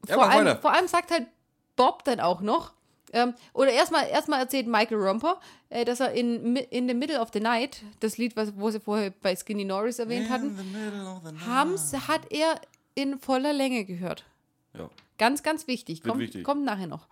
Ja, 0.08 0.16
vor, 0.16 0.30
allem, 0.30 0.46
weiter. 0.46 0.62
vor 0.62 0.74
allem 0.74 0.88
sagt 0.88 1.10
halt 1.12 1.28
Bob 1.76 2.04
dann 2.04 2.20
auch 2.20 2.42
noch. 2.42 2.74
Ähm, 3.14 3.34
oder 3.54 3.72
erstmal 3.72 4.08
erstmal 4.08 4.40
erzählt 4.40 4.68
Michael 4.68 4.98
Romper, 4.98 5.40
äh, 5.70 5.86
dass 5.86 6.00
er 6.00 6.12
in, 6.14 6.56
in 6.56 6.88
the 6.88 6.94
Middle 6.96 7.20
of 7.22 7.30
the 7.32 7.40
Night, 7.40 7.84
das 8.00 8.18
Lied, 8.18 8.36
was, 8.36 8.54
wo 8.58 8.72
sie 8.72 8.80
vorher 8.80 9.12
bei 9.22 9.36
Skinny 9.36 9.64
Norris 9.66 10.00
erwähnt 10.00 10.30
hatten, 10.30 10.58
In 10.60 10.72
night. 11.34 11.46
haben's, 11.48 11.94
hat 12.08 12.22
er 12.32 12.60
in 12.96 13.20
voller 13.20 13.54
Länge 13.54 13.86
gehört. 13.86 14.26
Ja. 14.78 14.90
Ganz, 15.20 15.44
ganz 15.44 15.68
wichtig. 15.68 16.02
Kommt, 16.02 16.20
wichtig. 16.20 16.44
kommt 16.44 16.66
nachher 16.66 16.88
noch. 16.88 17.08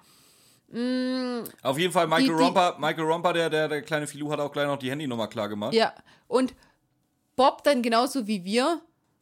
Auf 1.63 1.77
jeden 1.77 1.91
Fall, 1.91 2.07
Michael 2.07 2.27
Die- 2.27 2.33
die- 2.33 2.43
Romper, 2.43 2.77
Michael 2.79 3.03
Romper, 3.05 3.33
der, 3.33 3.49
der, 3.49 3.67
der 3.67 3.81
kleine 3.81 4.07
Filou, 4.07 4.31
hat 4.31 4.39
auch 4.39 4.51
gleich 4.51 4.67
noch 4.67 4.77
die 4.77 4.89
Handynummer 4.89 5.27
klar 5.27 5.49
gemacht. 5.49 5.73
Ja, 5.73 5.93
und 6.27 6.55
Bob 7.35 7.63
dann 7.63 7.81
genauso 7.81 8.25
wie 8.25 8.45
wir, 8.45 8.81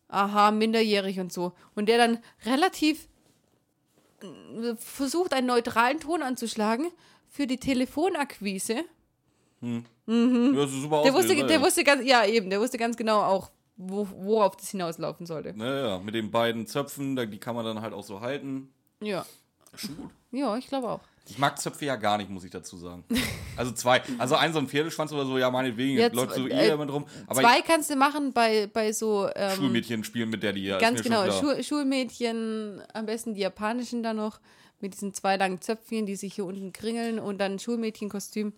aha, 0.09 0.51
minderjährig 0.51 1.19
und 1.19 1.33
so. 1.33 1.53
Und 1.75 1.89
der 1.89 1.97
dann 1.97 2.19
relativ 2.45 3.07
versucht, 4.77 5.33
einen 5.33 5.47
neutralen 5.47 5.99
Ton 5.99 6.21
anzuschlagen 6.21 6.87
für 7.29 7.47
die 7.47 7.57
Telefonakquise. 7.57 8.83
Ja, 9.61 9.81
das 10.05 10.71
ist 10.71 10.81
super 10.81 11.03
Der 11.03 11.13
wusste, 11.13 11.35
der 11.35 11.49
ja. 11.49 11.61
wusste 11.61 11.83
ganz, 11.83 12.03
ja 12.05 12.25
eben, 12.25 12.49
der 12.49 12.59
wusste 12.59 12.77
ganz 12.77 12.97
genau 12.97 13.21
auch, 13.21 13.51
wo, 13.77 14.07
worauf 14.11 14.55
das 14.57 14.69
hinauslaufen 14.69 15.25
sollte. 15.25 15.53
Naja, 15.53 15.99
mit 15.99 16.15
den 16.15 16.31
beiden 16.31 16.65
Zöpfen, 16.65 17.15
die 17.15 17.37
kann 17.37 17.55
man 17.55 17.65
dann 17.65 17.81
halt 17.81 17.93
auch 17.93 18.03
so 18.03 18.21
halten. 18.21 18.73
Ja. 19.01 19.25
Schon 19.75 19.97
gut. 19.97 20.11
Ja, 20.31 20.57
ich 20.57 20.67
glaube 20.67 20.89
auch. 20.89 21.01
Ich 21.29 21.37
mag 21.37 21.59
Zöpfe 21.59 21.85
ja 21.85 21.95
gar 21.95 22.17
nicht, 22.17 22.29
muss 22.29 22.43
ich 22.43 22.51
dazu 22.51 22.77
sagen. 22.77 23.03
Also 23.55 23.71
zwei. 23.71 24.01
Also 24.17 24.35
ein 24.35 24.51
so 24.53 24.59
ein 24.59 24.67
Pferdeschwanz 24.67 25.11
oder 25.11 25.25
so, 25.25 25.37
ja, 25.37 25.49
meinetwegen, 25.51 25.97
Ja, 25.99 26.07
läuft 26.11 26.33
so 26.35 26.41
zw- 26.43 26.49
eh 26.49 26.65
äh, 26.65 26.69
damit 26.69 26.91
rum. 26.91 27.05
Aber 27.27 27.41
Zwei 27.41 27.61
kannst 27.61 27.89
du 27.89 27.95
machen 27.95 28.33
bei, 28.33 28.67
bei 28.71 28.91
so 28.91 29.29
ähm, 29.35 29.55
Schulmädchen 29.55 30.03
spielen 30.03 30.29
mit 30.29 30.43
Daddy, 30.43 30.65
ja. 30.65 30.77
ist 30.77 30.81
Ganz 30.81 31.01
genau. 31.03 31.29
Schul 31.31 31.63
Schulmädchen, 31.63 32.81
am 32.93 33.05
besten 33.05 33.33
die 33.35 33.41
japanischen 33.41 34.01
dann 34.03 34.17
noch, 34.17 34.39
mit 34.81 34.93
diesen 34.93 35.13
zwei 35.13 35.35
langen 35.37 35.61
Zöpfchen, 35.61 36.05
die 36.05 36.15
sich 36.15 36.33
hier 36.35 36.45
unten 36.45 36.71
kringeln 36.73 37.19
und 37.19 37.37
dann 37.37 37.59
Schulmädchenkostüm. 37.59 38.53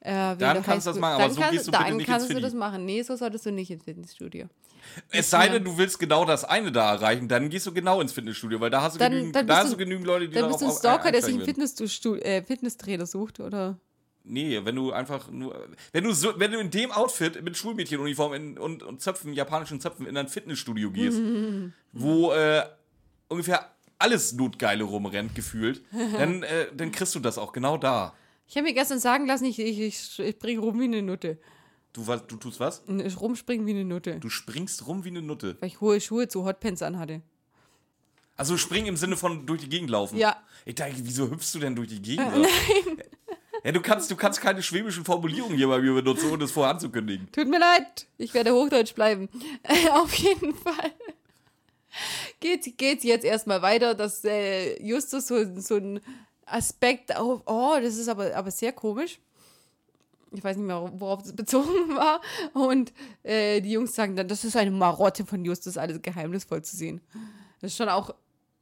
Äh, 0.00 0.12
Dann 0.12 0.38
der 0.38 0.60
kannst 0.60 0.86
du 0.86 0.90
das 0.90 0.98
machen, 1.00 1.14
aber 1.14 1.22
dann 1.22 1.32
so 1.34 1.40
kannst, 1.40 1.52
gehst 1.52 1.66
du 1.68 1.70
bitte 1.72 1.84
dann 1.84 1.96
nicht 1.96 2.06
kannst 2.06 2.26
ins 2.28 2.34
du 2.34 2.42
das 2.42 2.52
machen. 2.52 2.84
Nee, 2.84 3.00
so 3.02 3.16
solltest 3.16 3.46
du 3.46 3.52
nicht 3.52 3.70
ins 3.70 3.84
Fitnessstudio. 3.84 4.46
Es 5.10 5.30
sei 5.30 5.48
denn, 5.48 5.64
du 5.64 5.76
willst 5.78 5.98
genau 5.98 6.24
das 6.24 6.44
eine 6.44 6.70
da 6.72 6.92
erreichen, 6.94 7.28
dann 7.28 7.50
gehst 7.50 7.66
du 7.66 7.72
genau 7.72 8.00
ins 8.00 8.12
Fitnessstudio, 8.12 8.60
weil 8.60 8.70
da 8.70 8.82
hast 8.82 8.94
du, 8.94 8.98
Dann- 8.98 9.12
genügend, 9.12 9.36
dann 9.36 9.46
da 9.46 9.56
hast 9.58 9.66
du 9.66 9.70
du- 9.72 9.76
genügend 9.78 10.06
Leute, 10.06 10.28
die 10.28 10.34
Dann 10.34 10.48
bist 10.48 10.60
du 10.62 10.66
ein 10.66 10.72
Stalker, 10.72 11.10
der 11.12 11.22
sich 11.22 11.34
einen 11.34 11.40
einsteigen 11.42 11.60
werden. 11.62 11.68
Fitnessstu 11.76 12.14
äh, 12.16 12.42
Fitnesstrainer 12.42 13.06
sucht, 13.06 13.40
oder? 13.40 13.78
Nee, 14.26 14.60
wenn 14.64 14.74
du 14.74 14.90
einfach 14.92 15.30
nur. 15.30 15.68
Wenn 15.92 16.04
du 16.04 16.12
so, 16.12 16.32
wenn 16.38 16.50
du 16.50 16.58
in 16.58 16.70
dem 16.70 16.90
Outfit 16.92 17.42
mit 17.42 17.56
Schulmädchenuniform 17.58 18.32
in, 18.32 18.58
und, 18.58 18.82
und 18.82 19.02
Zöpfen, 19.02 19.34
japanischen 19.34 19.80
Zöpfen 19.80 20.06
in 20.06 20.16
ein 20.16 20.28
Fitnessstudio 20.28 20.90
gehst, 20.90 21.20
wo 21.92 22.32
äh, 22.32 22.62
ungefähr 23.28 23.70
alles 23.98 24.32
Notgeile 24.32 24.84
rumrennt, 24.84 25.34
gefühlt, 25.34 25.82
dann, 26.18 26.42
äh, 26.42 26.66
dann 26.74 26.90
kriegst 26.90 27.14
du 27.14 27.20
das 27.20 27.36
auch 27.36 27.52
genau 27.52 27.76
da. 27.76 28.14
Ich 28.48 28.56
habe 28.56 28.66
mir 28.66 28.74
gestern 28.74 28.98
sagen 28.98 29.26
lassen, 29.26 29.44
ich, 29.46 29.58
ich, 29.58 29.80
ich, 29.80 30.18
ich 30.18 30.38
bringe 30.38 30.60
Rumi 30.60 30.84
eine 30.84 31.02
Nutte. 31.02 31.38
Du, 31.94 32.06
was, 32.06 32.26
du 32.26 32.36
tust 32.36 32.60
was? 32.60 32.82
Ich 33.04 33.18
rumspringen 33.20 33.66
wie 33.66 33.70
eine 33.70 33.84
Nutte. 33.84 34.20
Du 34.20 34.28
springst 34.28 34.86
rum 34.86 35.04
wie 35.04 35.08
eine 35.08 35.22
Nutte. 35.22 35.56
Weil 35.60 35.68
ich 35.68 35.80
hohe 35.80 36.00
Schuhe 36.00 36.28
zu 36.28 36.44
Hotpants 36.44 36.82
anhatte. 36.82 37.22
Also 38.36 38.58
springen 38.58 38.88
im 38.88 38.96
Sinne 38.96 39.16
von 39.16 39.46
durch 39.46 39.62
die 39.62 39.68
Gegend 39.68 39.90
laufen. 39.90 40.18
Ja. 40.18 40.42
Ich 40.66 40.74
dachte, 40.74 40.94
wieso 40.96 41.30
hüpfst 41.30 41.54
du 41.54 41.60
denn 41.60 41.76
durch 41.76 41.88
die 41.88 42.02
Gegend? 42.02 42.26
Nein. 42.36 43.02
Ja, 43.62 43.72
du 43.72 43.80
kannst, 43.80 44.10
du 44.10 44.16
kannst 44.16 44.42
keine 44.42 44.62
schwäbischen 44.62 45.06
Formulierungen 45.06 45.56
hier 45.56 45.68
bei 45.68 45.78
mir 45.78 45.94
benutzen, 45.94 46.28
ohne 46.28 46.38
das 46.40 46.50
vorher 46.50 46.74
anzukündigen. 46.74 47.32
Tut 47.32 47.48
mir 47.48 47.58
leid, 47.58 48.06
ich 48.18 48.34
werde 48.34 48.52
Hochdeutsch 48.52 48.94
bleiben. 48.94 49.30
Auf 49.90 50.12
jeden 50.14 50.54
Fall 50.54 50.92
geht 52.40 52.76
geht's 52.76 53.04
jetzt 53.04 53.24
erstmal 53.24 53.62
weiter, 53.62 53.94
dass 53.94 54.24
äh, 54.24 54.82
Justus 54.82 55.26
so, 55.26 55.60
so 55.60 55.76
ein 55.76 56.00
Aspekt 56.46 57.16
auf, 57.16 57.42
oh, 57.46 57.76
das 57.80 57.96
ist 57.96 58.08
aber, 58.08 58.34
aber 58.34 58.50
sehr 58.50 58.72
komisch. 58.72 59.18
Ich 60.34 60.44
weiß 60.44 60.56
nicht 60.56 60.66
mehr, 60.66 60.90
worauf 60.96 61.22
das 61.22 61.34
bezogen 61.34 61.68
war. 61.96 62.20
Und 62.52 62.92
äh, 63.22 63.60
die 63.60 63.72
Jungs 63.72 63.94
sagen 63.94 64.16
dann, 64.16 64.28
das 64.28 64.44
ist 64.44 64.56
eine 64.56 64.70
Marotte 64.70 65.24
von 65.24 65.44
Justus, 65.44 65.76
alles 65.78 66.00
geheimnisvoll 66.02 66.62
zu 66.62 66.76
sehen. 66.76 67.00
Das 67.60 67.70
ist 67.72 67.76
schon 67.76 67.88
auch 67.88 68.14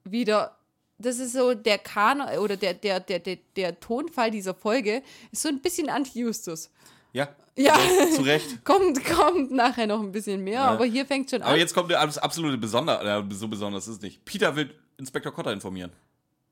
wieder 0.05 0.57
das 0.99 1.19
ist 1.19 1.33
so 1.33 1.53
der 1.55 1.79
Kanon 1.79 2.29
oder 2.39 2.57
der, 2.57 2.75
der, 2.75 3.01
der, 3.01 3.19
der, 3.19 3.37
der 3.57 3.81
Tonfall 3.81 4.31
dieser 4.31 4.55
Folge 4.55 5.03
ist 5.33 5.43
so 5.43 5.49
ein 5.49 5.61
bisschen 5.61 5.89
anti-Justus. 5.89 6.71
Ja. 7.13 7.29
Ja. 7.57 7.77
Zu 8.15 8.23
Recht. 8.23 8.65
kommt, 8.65 9.05
kommt 9.05 9.51
nachher 9.51 9.89
noch 9.89 10.01
ein 10.01 10.13
bisschen 10.13 10.45
mehr, 10.45 10.55
Ja. 10.55 10.71
aber 10.71 10.85
hier 10.85 11.05
fängt 11.05 11.29
schon 11.29 11.43
an. 11.43 11.49
Aber 11.49 11.59
jetzt 11.59 11.75
kommt 11.75 11.91
der 11.91 12.01
abs- 12.01 12.19
absolute 12.19 12.57
Besonder, 12.57 13.03
äh, 13.19 13.35
so 13.35 13.49
besonders 13.49 13.89
ist 13.89 13.97
es 13.97 14.01
nicht. 14.03 14.25
Peter 14.25 14.55
will 14.55 14.73
Inspektor 14.97 15.33
Cotter 15.33 15.53
informieren. 15.53 15.91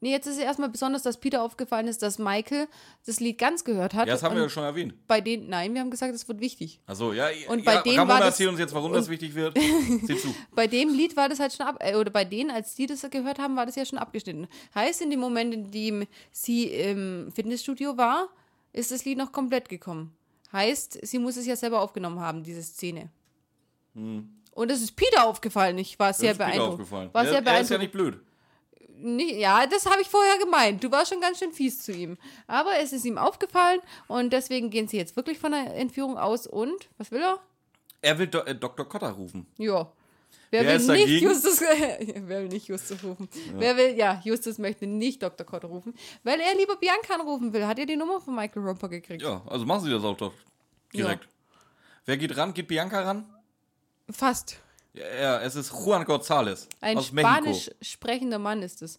Nee, 0.02 0.10
jetzt 0.12 0.26
ist 0.26 0.36
es 0.38 0.42
erstmal 0.42 0.70
besonders, 0.70 1.02
dass 1.02 1.18
Peter 1.20 1.42
aufgefallen 1.42 1.86
ist, 1.86 2.00
dass 2.02 2.18
Michael 2.18 2.68
das 3.04 3.20
Lied 3.20 3.36
ganz 3.36 3.64
gehört 3.64 3.92
hat. 3.92 4.08
Ja, 4.08 4.14
das 4.14 4.22
haben 4.22 4.34
wir 4.34 4.42
ja 4.42 4.48
schon 4.48 4.64
erwähnt. 4.64 4.94
Bei 5.06 5.20
denen, 5.20 5.50
nein, 5.50 5.74
wir 5.74 5.80
haben 5.82 5.90
gesagt, 5.90 6.14
es 6.14 6.26
wird 6.26 6.40
wichtig. 6.40 6.80
Achso, 6.86 7.12
ja. 7.12 7.28
Und 7.48 7.58
ja, 7.58 7.64
bei 7.64 7.82
denen 7.82 7.98
Ramona 7.98 8.14
war 8.14 8.20
das- 8.20 8.28
erzählt 8.30 8.48
uns 8.50 8.58
jetzt, 8.58 8.72
warum 8.74 8.92
das 8.94 9.10
wichtig 9.10 9.34
wird. 9.34 9.58
Sieh 10.06 10.16
zu. 10.16 10.34
Bei 10.54 10.66
dem 10.66 10.88
Lied 10.94 11.16
war 11.18 11.28
das 11.28 11.38
halt 11.38 11.52
schon 11.52 11.66
ab, 11.66 11.76
äh, 11.80 11.96
oder 11.96 12.10
bei 12.10 12.24
denen, 12.24 12.50
als 12.50 12.74
die 12.74 12.86
das 12.86 13.02
gehört 13.10 13.38
haben, 13.38 13.56
war 13.56 13.66
das 13.66 13.76
ja 13.76 13.84
schon 13.84 13.98
abgeschnitten. 13.98 14.48
Heißt, 14.74 15.02
in 15.02 15.10
dem 15.10 15.20
Moment, 15.20 15.52
in 15.52 15.70
dem 15.70 16.06
sie 16.32 16.64
im 16.68 17.30
Fitnessstudio 17.34 17.98
war, 17.98 18.28
ist 18.72 18.90
das 18.92 19.04
Lied 19.04 19.18
noch 19.18 19.32
komplett 19.32 19.68
gekommen. 19.68 20.16
Heißt, 20.52 20.98
sie 21.06 21.18
muss 21.18 21.36
es 21.36 21.44
ja 21.46 21.56
selber 21.56 21.80
aufgenommen 21.82 22.20
haben, 22.20 22.42
diese 22.42 22.62
Szene. 22.62 23.10
Und 23.94 24.70
es 24.70 24.82
ist 24.82 24.96
Peter 24.96 25.24
aufgefallen. 25.26 25.76
Ich 25.78 25.98
war 25.98 26.12
sehr 26.12 26.32
Hm. 26.32 26.38
Das 26.38 26.48
ist 26.48 26.52
Peter 26.52 26.66
beeindruckt. 26.76 27.14
War 27.14 27.24
sehr 27.24 27.32
er 27.34 27.40
ist 27.40 27.44
ja 27.46 27.52
beeindruckt. 27.76 27.80
nicht 27.80 27.92
blöd. 27.92 28.20
Nee, 29.02 29.40
ja, 29.40 29.66
das 29.66 29.86
habe 29.86 30.02
ich 30.02 30.08
vorher 30.08 30.38
gemeint. 30.38 30.82
Du 30.84 30.90
warst 30.90 31.12
schon 31.12 31.20
ganz 31.20 31.38
schön 31.38 31.52
fies 31.52 31.82
zu 31.82 31.92
ihm. 31.92 32.18
Aber 32.46 32.78
es 32.78 32.92
ist 32.92 33.04
ihm 33.04 33.18
aufgefallen 33.18 33.80
und 34.08 34.32
deswegen 34.32 34.70
gehen 34.70 34.88
sie 34.88 34.96
jetzt 34.96 35.16
wirklich 35.16 35.38
von 35.38 35.52
der 35.52 35.74
Entführung 35.76 36.18
aus. 36.18 36.46
Und, 36.46 36.88
was 36.98 37.10
will 37.10 37.22
er? 37.22 37.38
Er 38.02 38.18
will 38.18 38.26
Do 38.26 38.40
äh, 38.40 38.54
Dr. 38.54 38.88
Cotter 38.88 39.10
rufen. 39.10 39.46
Ja. 39.58 39.90
Wer, 40.50 40.64
Wer 40.64 40.80
will 40.80 40.96
nicht? 40.96 41.22
Justus, 41.22 41.60
wer 41.60 42.42
will 42.42 42.48
nicht 42.48 42.66
Justus 42.66 43.02
rufen? 43.04 43.28
Wer 43.54 43.76
will, 43.76 43.96
ja, 43.96 44.20
Justus 44.24 44.58
möchte 44.58 44.86
nicht 44.86 45.22
Dr. 45.22 45.46
Cotter 45.46 45.68
rufen, 45.68 45.94
weil 46.24 46.40
er 46.40 46.54
lieber 46.56 46.76
Bianca 46.76 47.14
anrufen 47.14 47.52
will. 47.52 47.66
Hat 47.66 47.78
er 47.78 47.86
die 47.86 47.96
Nummer 47.96 48.20
von 48.20 48.34
Michael 48.34 48.62
Romper 48.62 48.88
gekriegt? 48.88 49.22
Ja, 49.22 49.42
also 49.46 49.64
machen 49.64 49.84
sie 49.84 49.90
das 49.90 50.02
auch 50.02 50.16
doch 50.16 50.32
direkt. 50.92 51.28
Wer 52.04 52.16
geht 52.16 52.36
ran? 52.36 52.52
Geht 52.52 52.66
Bianca 52.66 53.02
ran? 53.02 53.32
Fast. 54.10 54.60
Ja, 54.92 55.06
ja 55.20 55.40
es 55.42 55.54
ist 55.54 55.70
Juan 55.72 56.04
González 56.04 56.66
Ein 56.80 56.98
aus 56.98 57.12
Mexiko. 57.12 57.34
spanisch 57.36 57.70
sprechender 57.82 58.38
Mann 58.38 58.62
ist 58.62 58.82
es. 58.82 58.98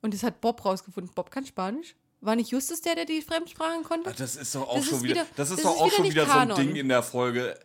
Und 0.00 0.14
das 0.14 0.22
hat 0.22 0.40
Bob 0.40 0.64
rausgefunden. 0.64 1.12
Bob 1.14 1.30
kann 1.30 1.44
Spanisch? 1.44 1.94
War 2.20 2.34
nicht 2.36 2.50
Justus 2.50 2.80
der, 2.80 2.94
der 2.96 3.04
die 3.04 3.20
Fremdsprachen 3.22 3.84
konnte? 3.84 4.10
Ach, 4.12 4.16
das 4.16 4.36
ist 4.36 4.54
doch 4.54 4.68
auch 4.68 4.76
Das 4.76 4.86
schon 4.86 5.02
wieder, 5.02 5.14
wieder- 5.16 5.26
das 5.36 5.50
ist 5.50 5.58
das 5.58 5.64
doch 5.64 5.74
ist 5.74 5.80
auch 5.80 5.86
wieder 5.86 5.96
schon 5.96 6.04
wieder 6.10 6.26
so 6.26 6.32
ein. 6.32 6.54
Ding 6.56 6.76
in 6.76 6.88
der 6.88 7.02
Folge. 7.02 7.58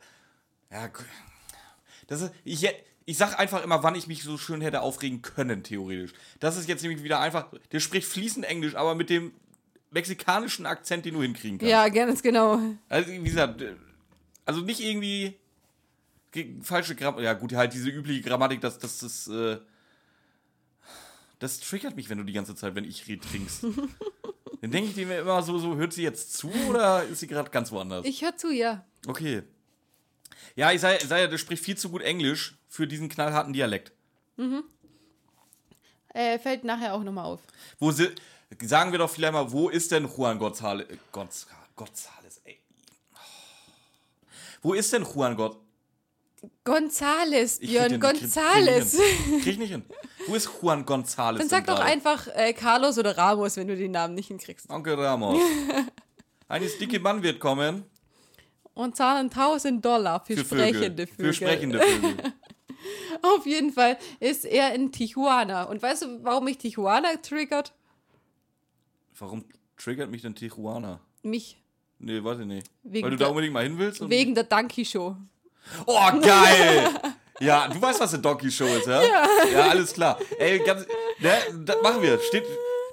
Ja, 0.71 0.89
das 2.08 2.21
ist, 2.21 2.32
ich, 2.43 2.67
ich 3.06 3.17
sag 3.17 3.39
einfach 3.39 3.63
immer, 3.63 3.82
wann 3.84 3.95
ich 3.95 4.08
mich 4.08 4.23
so 4.23 4.38
schön 4.38 4.62
hätte 4.62 4.82
aufregen 4.82 5.21
können, 5.21 5.63
theoretisch. 5.63 6.13
Das 6.39 6.58
ist 6.58 6.67
jetzt 6.67 6.82
nämlich 6.84 7.04
wieder 7.04 7.19
einfach, 7.19 7.47
der 7.71 7.80
spricht 7.80 8.08
fließend 8.08 8.45
Englisch, 8.45 8.76
aber 8.76 8.93
mit 8.95 9.10
dem 9.10 9.34
mexikanischen 9.91 10.65
Akzent, 10.65 11.06
den 11.06 11.13
du 11.15 11.21
hinkriegen 11.21 11.58
kannst. 11.60 11.69
Ja, 11.71 11.88
ganz 11.89 12.21
genau. 12.23 12.60
Also, 12.89 13.12
wie 13.12 13.23
gesagt, 13.23 13.62
äh, 13.62 13.76
also 14.45 14.62
nicht 14.62 14.80
irgendwie 14.82 15.21
ge- 15.30 15.36
falsche 16.62 16.96
Grammatik. 16.96 17.26
Ja, 17.26 17.34
gut, 17.34 17.54
halt 17.54 17.74
diese 17.74 17.89
übliche 17.89 18.22
Grammatik, 18.22 18.62
dass 18.62 18.80
das, 18.80 19.00
das, 19.00 19.28
äh, 19.28 19.58
das 21.39 21.60
triggert 21.60 21.96
mich, 21.96 22.10
wenn 22.10 22.17
du 22.17 22.24
die 22.24 22.34
ganze 22.34 22.56
Zeit, 22.56 22.76
wenn 22.76 22.86
ich 22.86 23.08
rede, 23.08 23.28
trinkst. 23.28 23.65
Dann 24.62 24.72
denke 24.72 24.89
ich 24.89 25.08
mir 25.08 25.19
immer 25.19 25.43
so, 25.43 25.58
so, 25.58 25.76
hört 25.76 25.91
sie 25.91 26.04
jetzt 26.04 26.38
zu 26.38 26.50
oder 26.69 27.04
ist 27.04 27.19
sie 27.19 27.28
gerade 27.28 27.50
ganz 27.50 27.72
woanders? 27.72 28.06
Ich 28.06 28.22
höre 28.22 28.38
zu, 28.38 28.50
ja. 28.50 28.86
Okay. 29.06 29.43
Ja, 30.56 30.72
ich 30.72 30.80
sage, 30.80 31.06
sag 31.06 31.19
ja, 31.19 31.28
der 31.28 31.38
spricht 31.38 31.63
viel 31.63 31.78
zu 31.78 31.89
gut 31.89 32.02
Englisch 32.02 32.56
für 32.69 32.88
diesen 32.88 33.10
knallharten 33.10 33.52
Dialekt. 33.52 33.91
Äh, 36.13 36.39
fällt 36.39 36.63
nachher 36.63 36.93
auch 36.93 37.04
nochmal 37.04 37.26
auf. 37.26 37.41
Wo 37.80 37.91
sie, 37.91 38.12
sagen 38.62 38.91
wir 38.91 39.00
doch 39.00 39.10
vielleicht 39.10 39.34
mal, 39.34 39.52
wo 39.52 39.69
ist 39.69 39.91
denn 39.91 40.08
Juan 40.08 40.39
González? 40.39 40.89
äh, 40.89 40.98
Gonz, 41.12 41.48
González, 41.76 42.39
ey. 42.46 42.60
Wo 44.62 44.74
ist 44.74 44.93
denn 44.93 45.04
Juan 45.04 45.36
González? 45.36 45.62
Gonzales, 46.64 47.60
Björn 47.60 48.00
Gonzales. 48.00 48.98
Krieg, 49.42 49.48
ich 49.48 49.58
nicht 49.58 49.72
hin. 49.72 49.84
Wo 50.28 50.36
ist 50.36 50.50
Juan 50.62 50.86
González? 50.86 51.38
Dann 51.40 51.50
sag 51.50 51.68
doch 51.68 51.76
gerade? 51.76 51.90
einfach 51.90 52.28
äh, 52.36 52.54
Carlos 52.54 52.98
oder 52.98 53.18
Ramos, 53.18 53.58
wenn 53.58 53.68
du 53.68 53.76
den 53.76 53.92
Namen 53.92 54.16
nicht 54.16 54.28
hinkriegst. 54.28 54.70
Onkel 54.70 54.96
Ramos. 54.96 55.42
Ein 56.48 56.64
dicke 56.80 57.00
Mann 57.00 57.24
wird 57.24 57.40
kommen. 57.40 57.86
Und 58.74 58.96
zahlen 58.96 59.30
1000 59.30 59.84
Dollar 59.84 60.24
für, 60.26 60.38
Für 60.38 60.46
Vögel. 60.46 60.68
sprechende 60.70 61.08
Vögel. 61.08 61.26
Für 61.26 61.34
sprechende 61.34 61.80
Vögel. 61.80 62.34
Auf 63.22 63.46
jeden 63.46 63.72
Fall 63.72 63.98
ist 64.20 64.46
er 64.46 64.74
in 64.74 64.92
Tijuana. 64.92 65.64
Und 65.64 65.82
weißt 65.82 66.04
du, 66.04 66.24
warum 66.24 66.46
mich 66.46 66.58
Tijuana 66.58 67.16
triggert? 67.18 67.74
Warum 69.18 69.46
triggert 69.78 70.10
mich 70.10 70.22
denn 70.22 70.36
Tijuana? 70.36 71.00
Mich. 71.22 71.58
Nee, 72.00 72.24
weiß 72.24 72.40
ich 72.40 72.46
nicht. 72.46 72.70
Wegen 72.84 73.06
Weil 73.06 73.12
du 73.12 73.18
da 73.18 73.28
unbedingt 73.28 73.54
mal 73.54 73.64
hin 73.64 73.78
willst? 73.78 74.08
Wegen 74.10 74.36
der 74.36 74.44
Donkey 74.44 74.84
Show. 74.84 75.16
Oh, 75.86 76.12
geil! 76.21 76.89
Ja, 77.39 77.67
du 77.67 77.82
weißt, 77.82 77.99
was 77.99 78.13
eine 78.13 78.21
Donkey 78.21 78.52
Show 78.52 78.65
ist, 78.65 78.88
ja? 78.88 79.02
Ja, 79.52 79.69
alles 79.69 79.93
klar. 79.93 80.19
Ey, 80.38 80.60
ganz, 80.60 80.86
ne, 81.19 81.32
das 81.65 81.82
machen 81.82 82.02
wir. 82.02 82.19
Steht 82.19 82.45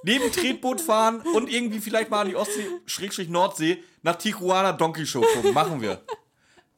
neben 0.02 0.32
Tretboot 0.32 0.80
fahren 0.80 1.20
und 1.34 1.50
irgendwie 1.50 1.80
vielleicht 1.80 2.10
mal 2.10 2.22
an 2.22 2.28
die 2.28 2.36
Ostsee, 2.36 2.66
Schrägstrich 2.86 3.28
Nordsee, 3.28 3.82
nach 4.02 4.16
Tijuana 4.16 4.72
Donkey 4.72 5.06
Show 5.06 5.20
gucken. 5.20 5.52
Machen 5.52 5.80
wir. 5.80 6.00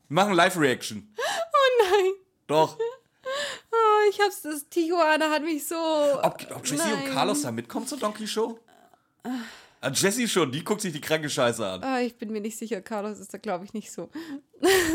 Wir 0.09 0.15
machen 0.15 0.35
Live-Reaction. 0.35 1.15
Oh 1.17 1.85
nein. 1.91 2.13
Doch. 2.47 2.77
Oh, 3.71 4.11
ich 4.11 4.21
hab's, 4.21 4.43
das 4.43 4.69
Tijuana 4.69 5.31
hat 5.31 5.43
mich 5.43 5.67
so. 5.67 5.77
Ob, 5.77 6.45
ob 6.51 6.71
und 6.71 6.77
Nein. 6.77 7.11
Carlos 7.13 7.43
da 7.43 7.53
mitkommen 7.53 7.87
zur 7.87 7.99
Donkey 7.99 8.27
Show? 8.27 8.59
Ah, 9.85 9.91
Jessie 9.93 10.29
schon, 10.29 10.53
die 10.53 10.63
guckt 10.63 10.81
sich 10.81 10.93
die 10.93 11.01
kranke 11.01 11.29
Scheiße 11.29 11.67
an. 11.67 11.83
Ah, 11.83 12.01
ich 12.01 12.15
bin 12.17 12.31
mir 12.31 12.41
nicht 12.41 12.57
sicher. 12.57 12.81
Carlos 12.81 13.19
ist 13.19 13.35
da, 13.35 13.39
glaube 13.39 13.65
ich, 13.65 13.75
nicht 13.75 13.91
so. 13.91 14.11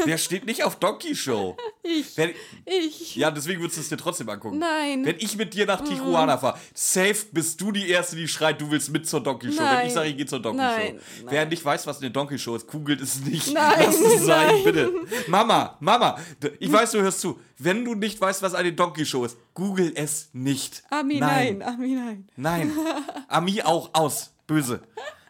Der 0.05 0.17
steht 0.17 0.45
nicht 0.45 0.63
auf 0.63 0.77
Donkey 0.79 1.13
Show. 1.15 1.57
Ich. 1.89 2.17
Wenn, 2.17 2.31
Ich. 2.65 3.15
ja, 3.15 3.31
deswegen 3.31 3.61
würdest 3.61 3.77
du 3.77 3.81
es 3.81 3.87
dir 3.87 3.95
trotzdem 3.95 4.27
angucken. 4.27 4.59
Nein. 4.59 5.05
Wenn 5.05 5.15
ich 5.19 5.37
mit 5.37 5.53
dir 5.53 5.65
nach 5.65 5.81
Tijuana 5.81 6.37
fahre, 6.37 6.59
safe 6.73 7.27
bist 7.31 7.61
du 7.61 7.71
die 7.71 7.89
Erste, 7.89 8.17
die 8.17 8.27
schreit, 8.27 8.59
du 8.59 8.69
willst 8.69 8.89
mit 8.91 9.07
zur 9.07 9.21
Donkey 9.21 9.53
Show. 9.53 9.59
Wenn 9.59 9.65
Nein. 9.65 9.87
ich 9.87 9.93
sage, 9.93 10.09
ich 10.09 10.17
gehe 10.17 10.25
zur 10.25 10.41
Donkey 10.41 10.57
Nein, 10.57 10.87
Show. 10.87 10.93
nein. 11.23 11.25
Wer 11.29 11.45
nicht 11.45 11.63
weiß, 11.63 11.87
was 11.87 12.01
eine 12.01 12.11
Donkey 12.11 12.37
Show 12.37 12.57
ist, 12.57 12.67
googelt 12.67 12.99
es 12.99 13.21
nicht. 13.21 13.53
Nein, 13.53 13.73
Lass 13.85 13.99
es 14.01 14.21
sein, 14.25 14.47
nein. 14.47 14.63
bitte. 14.65 14.91
Mama, 15.27 15.77
Mama, 15.79 16.19
ich 16.59 16.69
weiß, 16.69 16.91
du 16.91 17.01
hörst 17.01 17.21
zu. 17.21 17.39
Wenn 17.57 17.85
du 17.85 17.95
nicht 17.95 18.19
weißt, 18.19 18.41
was 18.41 18.53
eine 18.53 18.73
Donkey 18.73 19.05
Show 19.05 19.23
ist, 19.23 19.37
google 19.53 19.93
es 19.95 20.29
nicht. 20.33 20.83
Ami, 20.89 21.19
nein. 21.21 21.61
Ami, 21.63 21.93
nein. 21.95 22.27
Nein. 22.35 22.71
Ami 23.29 23.61
auch 23.61 23.91
aus. 23.93 24.33
Böse. 24.47 24.81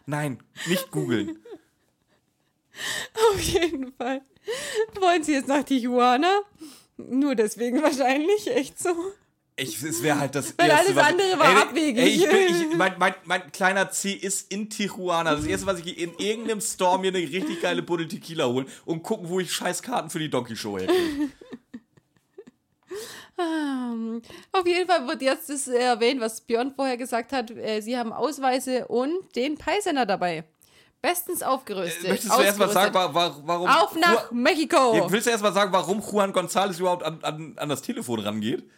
Nein, 0.06 0.42
nicht 0.66 0.90
googeln. 0.90 1.38
Auf 3.30 3.40
jeden 3.40 3.92
Fall. 3.92 4.22
Wollen 5.00 5.22
Sie 5.22 5.32
jetzt 5.32 5.48
nach 5.48 5.64
Tijuana? 5.64 6.40
Nur 6.96 7.34
deswegen 7.34 7.82
wahrscheinlich, 7.82 8.46
echt 8.48 8.78
so. 8.78 8.94
Ich, 9.56 9.82
es 9.82 10.02
wäre 10.04 10.20
halt 10.20 10.36
das 10.36 10.54
Weil 10.56 10.70
erste, 10.70 10.94
alles 10.94 11.04
andere 11.04 11.38
war 11.38 11.50
ey, 11.50 11.62
abwegig. 11.62 11.98
Ey, 11.98 12.08
ich 12.10 12.28
bin, 12.28 12.70
ich, 12.70 12.76
mein, 12.76 12.94
mein, 12.98 13.14
mein 13.24 13.50
kleiner 13.50 13.90
C 13.90 14.12
ist 14.12 14.52
in 14.52 14.70
Tijuana. 14.70 15.34
Das 15.34 15.46
erste, 15.46 15.66
was 15.66 15.80
ich 15.80 15.98
in 15.98 16.14
irgendeinem 16.16 16.60
Store 16.60 16.98
mir 17.00 17.08
eine 17.08 17.18
richtig 17.18 17.60
geile 17.60 17.82
Buddel 17.82 18.06
Tequila 18.06 18.46
holen 18.46 18.68
und 18.84 19.02
gucken, 19.02 19.28
wo 19.28 19.40
ich 19.40 19.52
Scheißkarten 19.52 20.10
für 20.10 20.20
die 20.20 20.30
Donkey 20.30 20.54
Show 20.54 20.78
herkriege. 20.78 21.30
Ähm, 23.38 24.22
Auf 24.52 24.66
jeden 24.66 24.88
Fall 24.88 25.06
wird 25.06 25.22
jetzt 25.22 25.48
das 25.48 25.68
erwähnt, 25.68 26.20
was 26.20 26.40
Björn 26.40 26.72
vorher 26.74 26.96
gesagt 26.96 27.32
hat. 27.32 27.50
Äh, 27.50 27.80
Sie 27.80 27.96
haben 27.96 28.12
Ausweise 28.12 28.86
und 28.88 29.12
den 29.36 29.56
Peisender 29.56 30.06
dabei. 30.06 30.44
Bestens 31.00 31.42
aufgerüstet. 31.44 32.04
Äh, 32.04 32.08
Möchtest 32.08 32.36
du 32.36 32.40
erstmal 32.42 32.70
sagen, 32.70 32.92
warum. 32.94 33.68
Auf 33.68 33.94
nach 33.94 34.30
Juan- 34.32 34.42
Mexiko! 34.42 35.08
Willst 35.10 35.26
du 35.26 35.30
erstmal 35.30 35.52
sagen, 35.52 35.72
warum 35.72 36.00
Juan 36.00 36.32
González 36.32 36.80
überhaupt 36.80 37.04
an, 37.04 37.20
an, 37.22 37.54
an 37.56 37.68
das 37.68 37.82
Telefon 37.82 38.18
rangeht? 38.20 38.68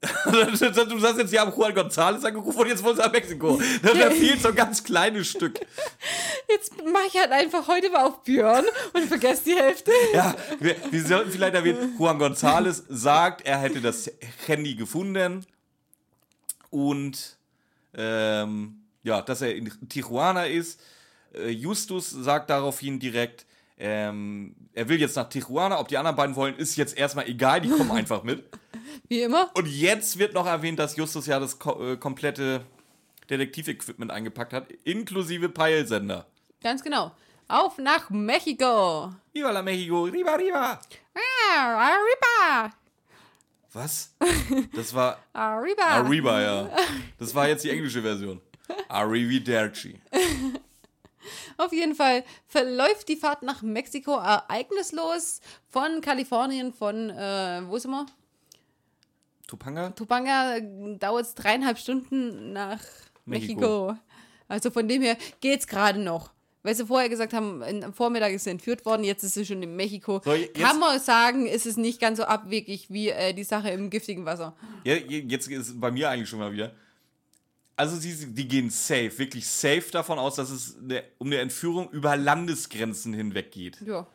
Du 0.00 0.98
sagst 0.98 1.18
jetzt, 1.18 1.30
sie 1.30 1.38
haben 1.40 1.52
Juan 1.56 1.74
González 1.74 2.24
angerufen 2.24 2.60
und 2.60 2.68
jetzt 2.68 2.84
wollen 2.84 2.96
sie 2.96 3.02
nach 3.02 3.12
Mexiko. 3.12 3.60
Da 3.82 3.94
da 3.94 4.10
fehlt 4.10 4.40
so 4.40 4.48
ein 4.48 4.54
ganz 4.54 4.84
kleines 4.84 5.28
Stück. 5.28 5.58
Jetzt 6.48 6.72
mache 6.84 7.06
ich 7.08 7.16
halt 7.18 7.32
einfach 7.32 7.66
heute 7.66 7.90
mal 7.90 8.04
auf 8.04 8.22
Björn 8.22 8.64
und 8.92 9.04
vergesse 9.04 9.42
die 9.46 9.56
Hälfte. 9.56 9.90
Ja, 10.14 10.36
wir, 10.60 10.76
wir 10.90 11.04
sollten 11.04 11.32
vielleicht 11.32 11.54
erwähnen, 11.54 11.96
Juan 11.98 12.20
González 12.20 12.84
sagt, 12.88 13.44
er 13.44 13.58
hätte 13.58 13.80
das 13.80 14.10
Handy 14.46 14.76
gefunden 14.76 15.44
und 16.70 17.36
ähm, 17.94 18.82
ja, 19.02 19.20
dass 19.22 19.42
er 19.42 19.54
in 19.54 19.72
Tijuana 19.88 20.46
ist. 20.46 20.80
Äh, 21.34 21.48
Justus 21.50 22.10
sagt 22.10 22.50
daraufhin 22.50 23.00
direkt, 23.00 23.46
ähm, 23.78 24.54
er 24.74 24.88
will 24.88 25.00
jetzt 25.00 25.16
nach 25.16 25.28
Tijuana, 25.28 25.80
ob 25.80 25.88
die 25.88 25.98
anderen 25.98 26.16
beiden 26.16 26.36
wollen, 26.36 26.56
ist 26.56 26.76
jetzt 26.76 26.96
erstmal 26.96 27.28
egal, 27.28 27.60
die 27.60 27.68
kommen 27.68 27.90
einfach 27.90 28.22
mit. 28.22 28.44
Wie 29.08 29.22
immer. 29.22 29.50
Und 29.54 29.66
jetzt 29.68 30.18
wird 30.18 30.34
noch 30.34 30.46
erwähnt, 30.46 30.78
dass 30.78 30.96
Justus 30.96 31.26
ja 31.26 31.38
das 31.38 31.58
ko 31.58 31.92
äh, 31.92 31.96
komplette 31.96 32.64
Detektivequipment 33.30 34.10
eingepackt 34.10 34.52
hat, 34.52 34.70
inklusive 34.84 35.48
Peilsender. 35.48 36.26
Ganz 36.62 36.82
genau. 36.82 37.12
Auf 37.46 37.78
nach 37.78 38.10
Mexiko. 38.10 39.12
Viva 39.32 39.50
la 39.50 39.62
Mexico, 39.62 40.02
riba, 40.04 40.34
riba. 40.34 40.80
Ah, 41.14 41.94
Arriba. 41.94 42.74
Was? 43.72 44.14
Das 44.74 44.94
war 44.94 45.18
Arriba. 45.32 45.84
Arriba, 45.84 46.40
ja. 46.40 46.70
Das 47.18 47.34
war 47.34 47.48
jetzt 47.48 47.64
die 47.64 47.70
englische 47.70 48.02
Version. 48.02 48.40
Arrivederci. 48.88 50.00
Auf 51.56 51.72
jeden 51.72 51.94
Fall 51.94 52.24
verläuft 52.46 53.08
die 53.08 53.16
Fahrt 53.16 53.42
nach 53.42 53.62
Mexiko 53.62 54.16
ereignislos 54.16 55.40
von 55.68 56.00
Kalifornien, 56.00 56.72
von, 56.72 57.10
äh, 57.10 57.62
wo 57.66 57.78
sind 57.78 57.90
wir? 57.90 58.06
Topanga? 59.48 59.90
Topanga 59.90 60.60
dauert 61.00 61.26
es 61.26 61.34
dreieinhalb 61.34 61.78
Stunden 61.78 62.52
nach 62.52 62.80
Mexiko. 63.24 63.88
Mexiko. 63.88 63.96
Also 64.46 64.70
von 64.70 64.86
dem 64.86 65.02
her 65.02 65.16
geht's 65.40 65.66
gerade 65.66 65.98
noch. 65.98 66.30
Weil 66.62 66.74
sie 66.74 66.86
vorher 66.86 67.08
gesagt 67.08 67.32
haben, 67.32 67.62
am 67.62 67.92
Vormittag 67.94 68.32
ist 68.32 68.44
sie 68.44 68.50
entführt 68.50 68.84
worden, 68.84 69.02
jetzt 69.04 69.22
ist 69.24 69.34
sie 69.34 69.46
schon 69.46 69.62
in 69.62 69.74
Mexiko. 69.76 70.20
So, 70.24 70.34
jetzt- 70.34 70.54
Kann 70.54 70.78
man 70.78 70.98
sagen, 71.00 71.46
ist 71.46 71.66
es 71.66 71.76
nicht 71.76 72.00
ganz 72.00 72.18
so 72.18 72.24
abwegig 72.24 72.86
wie 72.90 73.08
äh, 73.10 73.32
die 73.32 73.44
Sache 73.44 73.70
im 73.70 73.90
giftigen 73.90 74.24
Wasser. 74.26 74.54
Ja, 74.84 74.94
jetzt 74.94 75.48
ist 75.48 75.80
bei 75.80 75.90
mir 75.90 76.10
eigentlich 76.10 76.28
schon 76.28 76.38
mal 76.40 76.52
wieder. 76.52 76.72
Also 77.76 77.96
sie, 77.96 78.34
die 78.34 78.48
gehen 78.48 78.70
safe, 78.70 79.16
wirklich 79.18 79.46
safe 79.46 79.84
davon 79.92 80.18
aus, 80.18 80.34
dass 80.34 80.50
es 80.50 80.76
eine, 80.82 81.04
um 81.18 81.28
eine 81.28 81.38
Entführung 81.38 81.88
über 81.90 82.16
Landesgrenzen 82.16 83.14
hinweg 83.14 83.52
geht. 83.52 83.80
Ja. 83.82 84.06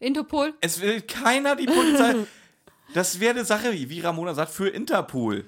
Interpol? 0.00 0.52
Es 0.60 0.80
will 0.80 1.00
keiner 1.00 1.56
die 1.56 1.66
Polizei. 1.66 2.14
Das 2.94 3.20
wäre 3.20 3.30
eine 3.34 3.44
Sache, 3.44 3.72
wie 3.72 4.00
Ramona 4.00 4.34
sagt, 4.34 4.52
für 4.52 4.68
Interpol. 4.68 5.44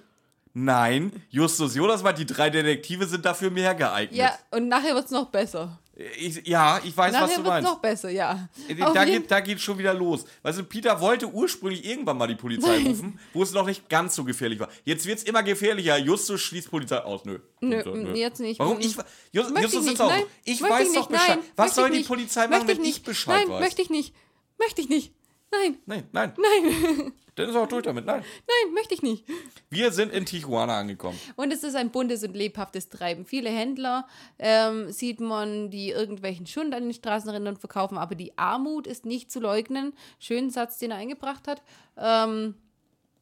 Nein, 0.57 1.11
Justus 1.31 1.75
Jonas 1.75 2.03
meint, 2.05 2.19
die 2.19 2.27
drei 2.27 2.49
Detektive 2.49 3.07
sind 3.07 3.25
dafür 3.25 3.51
mehr 3.51 3.75
geeignet. 3.75 4.17
Ja, 4.17 4.39
und 4.53 4.69
nachher 4.69 4.95
wird's 4.95 5.11
noch 5.11 5.27
besser. 5.29 5.81
ich, 6.17 6.47
ja 6.47 6.81
ich 6.85 6.97
weiß, 6.97 7.13
was 7.13 7.21
nachher 7.23 7.27
du 7.39 7.43
wird's 7.43 7.49
meinst. 7.49 7.69
noch 7.71 7.79
besser, 7.81 8.09
ja. 8.11 8.49
Äh, 8.69 8.77
Da 8.77 9.05
geht, 9.05 9.29
da 9.33 9.41
geht 9.41 9.61
schon 9.61 9.79
wieder 9.79 9.93
los. 9.93 10.25
Weißt 10.43 10.61
du, 10.61 10.63
Peter 10.65 11.01
wollte 11.01 11.27
ursprünglich 11.27 11.85
irgendwann 11.85 12.17
mal 12.19 12.29
die 12.29 12.37
Polizei 12.37 12.79
rufen, 12.87 13.19
wo 13.33 13.43
es 13.43 13.53
noch 13.53 13.67
nicht 13.67 13.89
ganz 13.89 14.15
so 14.15 14.23
gefährlich 14.23 14.61
war. 14.61 14.69
Jetzt 14.85 15.07
wird 15.07 15.19
es 15.19 15.25
immer 15.25 15.43
gefährlicher. 15.43 15.99
Justus 15.99 16.41
schließt 16.41 16.71
Polizei 16.71 16.99
aus. 16.99 17.25
Nö. 17.25 17.41
Nö, 17.61 17.83
Polizei, 17.83 18.13
jetzt 18.19 18.39
nicht. 18.41 18.61
Warum? 18.61 18.79
Ich, 18.79 18.95
Just, 19.33 19.51
Justus 19.59 19.75
ich 19.83 19.89
sitzt 19.89 20.01
auch. 20.03 20.13
Ich 20.45 20.61
Möchte 20.61 20.77
weiß 20.77 20.89
ich 20.89 20.95
doch 20.95 21.11
nicht, 21.11 21.19
Bescheid. 21.21 21.37
nein. 21.41 21.47
Was 21.57 21.75
soll 21.75 21.91
ich 21.93 22.03
die. 22.03 22.05
Polizei 22.05 22.47
machen, 22.47 22.69
wenn 22.69 22.81
nicht. 22.81 22.99
ich 22.99 23.03
Bescheid 23.03 23.41
Nein, 23.41 23.55
weiß? 23.55 23.61
möchte 23.61 23.83
ich 23.83 23.91
nicht. 23.91 24.15
Möchte 24.61 24.81
ich 24.83 24.89
nicht. 24.89 25.13
Nein, 25.53 25.79
Nein, 25.87 26.05
nein. 26.13 26.33
nein, 26.37 27.13
Dann 27.37 27.49
ist 27.49 27.57
auch 27.57 27.67
durch 27.67 27.83
damit. 27.83 28.07
Nein. 28.07 28.21
nein, 28.23 28.75
möchte 28.75 28.95
ich 28.95 29.03
nicht. 29.03 29.25
Wir 29.71 29.91
sind 29.93 30.13
in 30.13 30.25
Tijuana 30.25 30.79
angekommen. 30.79 31.19
Und 31.37 31.53
es 31.53 31.65
ist 31.65 31.75
ein 31.75 31.91
buntes 31.91 32.23
und 32.23 32.35
lebhaftes 32.35 32.89
Treiben. 32.89 33.25
Viele 33.27 33.51
Händler 33.51 34.07
ähm, 34.39 34.93
sieht 34.93 35.19
man, 35.21 35.69
die 35.71 35.91
irgendwelchen 35.91 36.47
Schund 36.47 36.75
an 36.75 36.85
den 36.85 36.93
Straßenrändern 36.95 37.57
verkaufen, 37.57 37.99
aber 37.99 38.15
die 38.15 38.37
Armut 38.39 38.87
ist 38.87 39.05
nicht 39.05 39.33
zu 39.33 39.41
leugnen. 39.41 39.95
Schönen 40.21 40.51
Satz, 40.51 40.79
den 40.79 40.93
er 40.93 40.97
eingebracht 40.99 41.49
hat. 41.49 41.63
Ähm, 41.97 42.55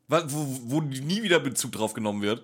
Wa- 0.09 0.25
Wo, 0.27 0.47
wo 0.65 0.81
nie 0.83 1.23
wieder 1.23 1.41
Bezug 1.41 1.73
drauf 1.73 1.95
genommen 1.95 2.21
wird. 2.21 2.43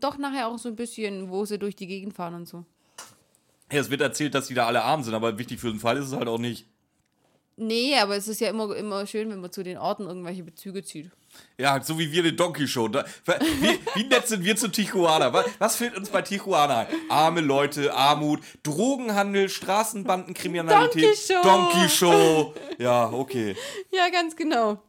doch 0.00 0.16
nachher 0.16 0.48
auch 0.48 0.58
so 0.58 0.70
ein 0.70 0.76
bisschen, 0.76 1.28
wo 1.30 1.44
sie 1.44 1.58
durch 1.58 1.76
die 1.76 1.86
Gegend 1.86 2.14
fahren 2.14 2.34
und 2.34 2.48
so. 2.48 2.64
Ja, 3.70 3.80
es 3.80 3.90
wird 3.90 4.00
erzählt, 4.00 4.34
dass 4.34 4.46
die 4.46 4.54
da 4.54 4.66
alle 4.66 4.82
arm 4.82 5.02
sind, 5.02 5.12
aber 5.14 5.38
wichtig 5.38 5.60
für 5.60 5.68
den 5.70 5.80
Fall 5.80 5.98
ist 5.98 6.06
es 6.06 6.12
halt 6.14 6.28
auch 6.28 6.38
nicht. 6.38 6.66
Nee, 7.56 7.96
aber 7.98 8.16
es 8.16 8.28
ist 8.28 8.40
ja 8.40 8.50
immer, 8.50 8.74
immer 8.76 9.06
schön, 9.06 9.30
wenn 9.30 9.40
man 9.40 9.50
zu 9.50 9.62
den 9.62 9.78
Orten 9.78 10.06
irgendwelche 10.06 10.42
Bezüge 10.42 10.84
zieht. 10.84 11.10
Ja, 11.58 11.82
so 11.82 11.98
wie 11.98 12.12
wir 12.12 12.22
den 12.22 12.36
Donkey 12.36 12.68
Show. 12.68 12.88
Da, 12.88 13.04
wie, 13.60 13.78
wie 13.94 14.04
nett 14.04 14.28
sind 14.28 14.44
wir 14.44 14.56
zu 14.56 14.68
Tijuana? 14.68 15.32
Was, 15.32 15.46
was 15.58 15.76
fehlt 15.76 15.96
uns 15.96 16.10
bei 16.10 16.22
Tijuana 16.22 16.80
ein? 16.80 16.86
Arme 17.08 17.40
Leute, 17.40 17.94
Armut, 17.94 18.40
Drogenhandel, 18.62 19.48
Straßenbandenkriminalität. 19.48 21.02
Donkey 21.02 21.16
Show. 21.16 21.42
Donkey 21.42 21.88
Show. 21.88 22.54
Ja, 22.78 23.10
okay. 23.10 23.56
Ja, 23.90 24.10
ganz 24.10 24.36
genau. 24.36 24.82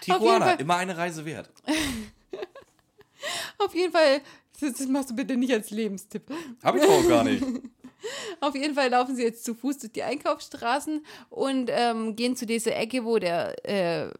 Tijuana, 0.00 0.52
immer 0.54 0.76
eine 0.76 0.96
Reise 0.96 1.24
wert. 1.24 1.50
Auf 3.58 3.74
jeden 3.74 3.92
Fall, 3.92 4.22
das, 4.60 4.72
das 4.72 4.86
machst 4.86 5.10
du 5.10 5.16
bitte 5.16 5.36
nicht 5.36 5.52
als 5.52 5.70
Lebenstipp. 5.70 6.30
Hab 6.62 6.76
ich 6.76 6.82
auch 6.82 7.08
gar 7.08 7.24
nicht. 7.24 7.44
Auf 8.40 8.54
jeden 8.54 8.74
Fall 8.74 8.90
laufen 8.90 9.16
sie 9.16 9.22
jetzt 9.22 9.44
zu 9.44 9.54
Fuß 9.54 9.78
durch 9.78 9.92
die 9.92 10.02
Einkaufsstraßen 10.02 11.04
und 11.30 11.70
ähm, 11.72 12.14
gehen 12.16 12.36
zu 12.36 12.46
dieser 12.46 12.76
Ecke, 12.76 13.04
wo 13.04 13.18
der 13.18 13.64
äh, 13.68 14.10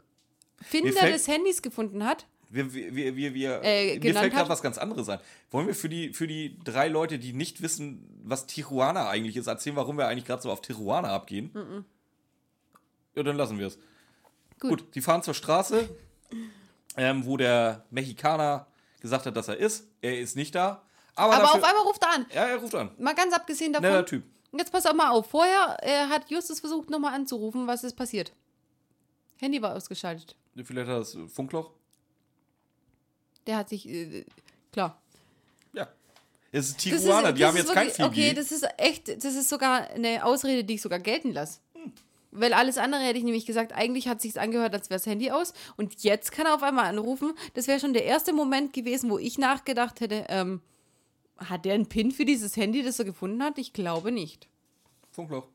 Finder 0.63 0.93
fällt- 0.93 1.15
des 1.15 1.29
Handys 1.29 1.63
gefunden 1.63 2.05
hat. 2.05 2.27
Wir, 2.51 2.73
wir, 2.73 3.15
wir, 3.15 3.35
wir, 3.35 3.61
Äh, 3.63 3.99
mir 3.99 4.15
fällt 4.15 4.33
gerade 4.33 4.49
was 4.49 4.63
ganz 4.63 4.79
anderes 4.79 5.07
ein. 5.11 5.19
Wollen 5.51 5.67
wir 5.67 5.75
für 5.75 5.91
die, 5.91 6.15
für 6.15 6.27
die 6.27 6.59
drei 6.65 6.89
Leute, 6.89 7.19
die 7.19 7.35
nicht 7.35 7.61
wissen, 7.61 8.09
was 8.25 8.47
Tijuana 8.47 9.09
eigentlich 9.11 9.37
ist, 9.37 9.49
erzählen, 9.49 9.77
warum 9.77 9.99
wir 9.99 10.09
eigentlich 10.09 10.25
gerade 10.25 10.41
so 10.41 10.51
auf 10.51 10.63
Tijuana 10.63 11.11
abgehen? 11.11 11.85
Ja, 13.15 13.23
dann 13.23 13.37
lassen 13.37 13.59
wir 13.59 13.67
es. 13.67 13.79
Gut. 14.61 14.71
Gut, 14.71 14.95
die 14.95 15.03
fahren 15.03 15.23
zur 15.23 15.35
Straße, 15.35 15.91
ähm, 16.97 17.27
wo 17.27 17.37
der 17.37 17.85
Mexikaner 17.91 18.67
gesagt 19.01 19.27
hat, 19.27 19.37
dass 19.37 19.49
er 19.49 19.59
ist. 19.59 19.87
Er 20.01 20.19
ist 20.19 20.35
nicht 20.35 20.55
da. 20.55 20.83
Aber, 21.19 21.35
Aber 21.35 21.43
dafür, 21.43 21.59
auf 21.59 21.65
einmal 21.65 21.83
ruft 21.85 22.03
er 22.03 22.11
an. 22.15 22.27
Ja, 22.33 22.47
er 22.47 22.57
ruft 22.57 22.75
an. 22.75 22.91
Mal 22.99 23.15
ganz 23.15 23.35
abgesehen 23.35 23.73
davon. 23.73 23.89
Netter 23.91 24.07
Typ. 24.07 24.25
Jetzt 24.53 24.73
pass 24.73 24.87
auch 24.87 24.95
mal 24.95 25.11
auf. 25.11 25.29
Vorher 25.29 25.77
äh, 25.83 26.07
hat 26.09 26.31
Justus 26.31 26.61
versucht, 26.61 26.89
nochmal 26.91 27.15
anzurufen, 27.15 27.67
was 27.67 27.85
ist 27.85 27.97
passiert. 27.97 28.33
Handy 29.41 29.61
war 29.61 29.75
ausgeschaltet. 29.77 30.37
Vielleicht 30.65 30.89
hat 30.89 31.01
das 31.01 31.17
Funkloch. 31.33 31.71
Der 33.47 33.57
hat 33.59 33.69
sich. 33.69 33.89
Äh, 33.89 34.25
klar. 34.73 35.01
Ja. 35.73 35.89
Es 36.51 36.69
ist 36.71 36.79
Tijuana, 36.79 37.33
die 37.33 37.45
haben 37.45 37.57
jetzt 37.57 37.73
kein 37.73 37.87
wirklich- 37.89 38.05
4G. 38.05 38.07
Okay, 38.07 38.35
das 38.35 38.53
ist 38.53 38.67
echt, 38.79 39.09
das 39.09 39.35
ist 39.35 39.49
sogar 39.49 39.89
eine 39.91 40.25
Ausrede, 40.25 40.65
die 40.65 40.75
ich 40.75 40.83
sogar 40.83 40.99
gelten 40.99 41.33
lasse. 41.33 41.61
Weil 42.31 42.53
alles 42.53 42.77
andere 42.77 43.03
hätte 43.03 43.19
ich 43.19 43.25
nämlich 43.25 43.47
gesagt, 43.47 43.73
eigentlich 43.73 44.07
hat 44.07 44.21
sich's 44.21 44.37
angehört, 44.37 44.75
als 44.75 44.91
wäre 44.91 44.99
das 44.99 45.07
Handy 45.07 45.31
aus. 45.31 45.55
Und 45.79 46.03
jetzt 46.03 46.31
kann 46.31 46.45
er 46.47 46.55
auf 46.55 46.63
einmal 46.63 46.85
anrufen. 46.85 47.33
Das 47.55 47.67
wäre 47.69 47.81
schon 47.81 47.95
der 47.95 48.05
erste 48.05 48.35
Moment 48.35 48.73
gewesen, 48.75 49.09
wo 49.11 49.19
ich 49.19 49.39
nachgedacht 49.39 50.01
hätte, 50.01 50.27
ähm, 50.29 50.61
hat 51.39 51.65
der 51.65 51.75
einen 51.75 51.87
PIN 51.87 52.11
für 52.11 52.25
dieses 52.25 52.57
Handy, 52.57 52.83
das 52.83 52.99
er 52.99 53.05
gefunden 53.05 53.43
hat? 53.43 53.59
Ich 53.59 53.73
glaube 53.73 54.13
nicht. 54.13 54.49
Funkloch. 55.11 55.49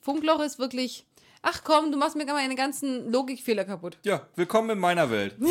Funkloch 0.00 0.40
ist 0.40 0.58
wirklich. 0.58 1.06
Ach 1.42 1.62
komm, 1.64 1.90
du 1.90 1.98
machst 1.98 2.16
mir 2.16 2.26
gar 2.26 2.34
meine 2.36 2.54
ganzen 2.54 3.10
Logikfehler 3.10 3.64
kaputt. 3.64 3.98
Ja, 4.04 4.26
willkommen 4.36 4.70
in 4.70 4.78
meiner 4.78 5.10
Welt. 5.10 5.36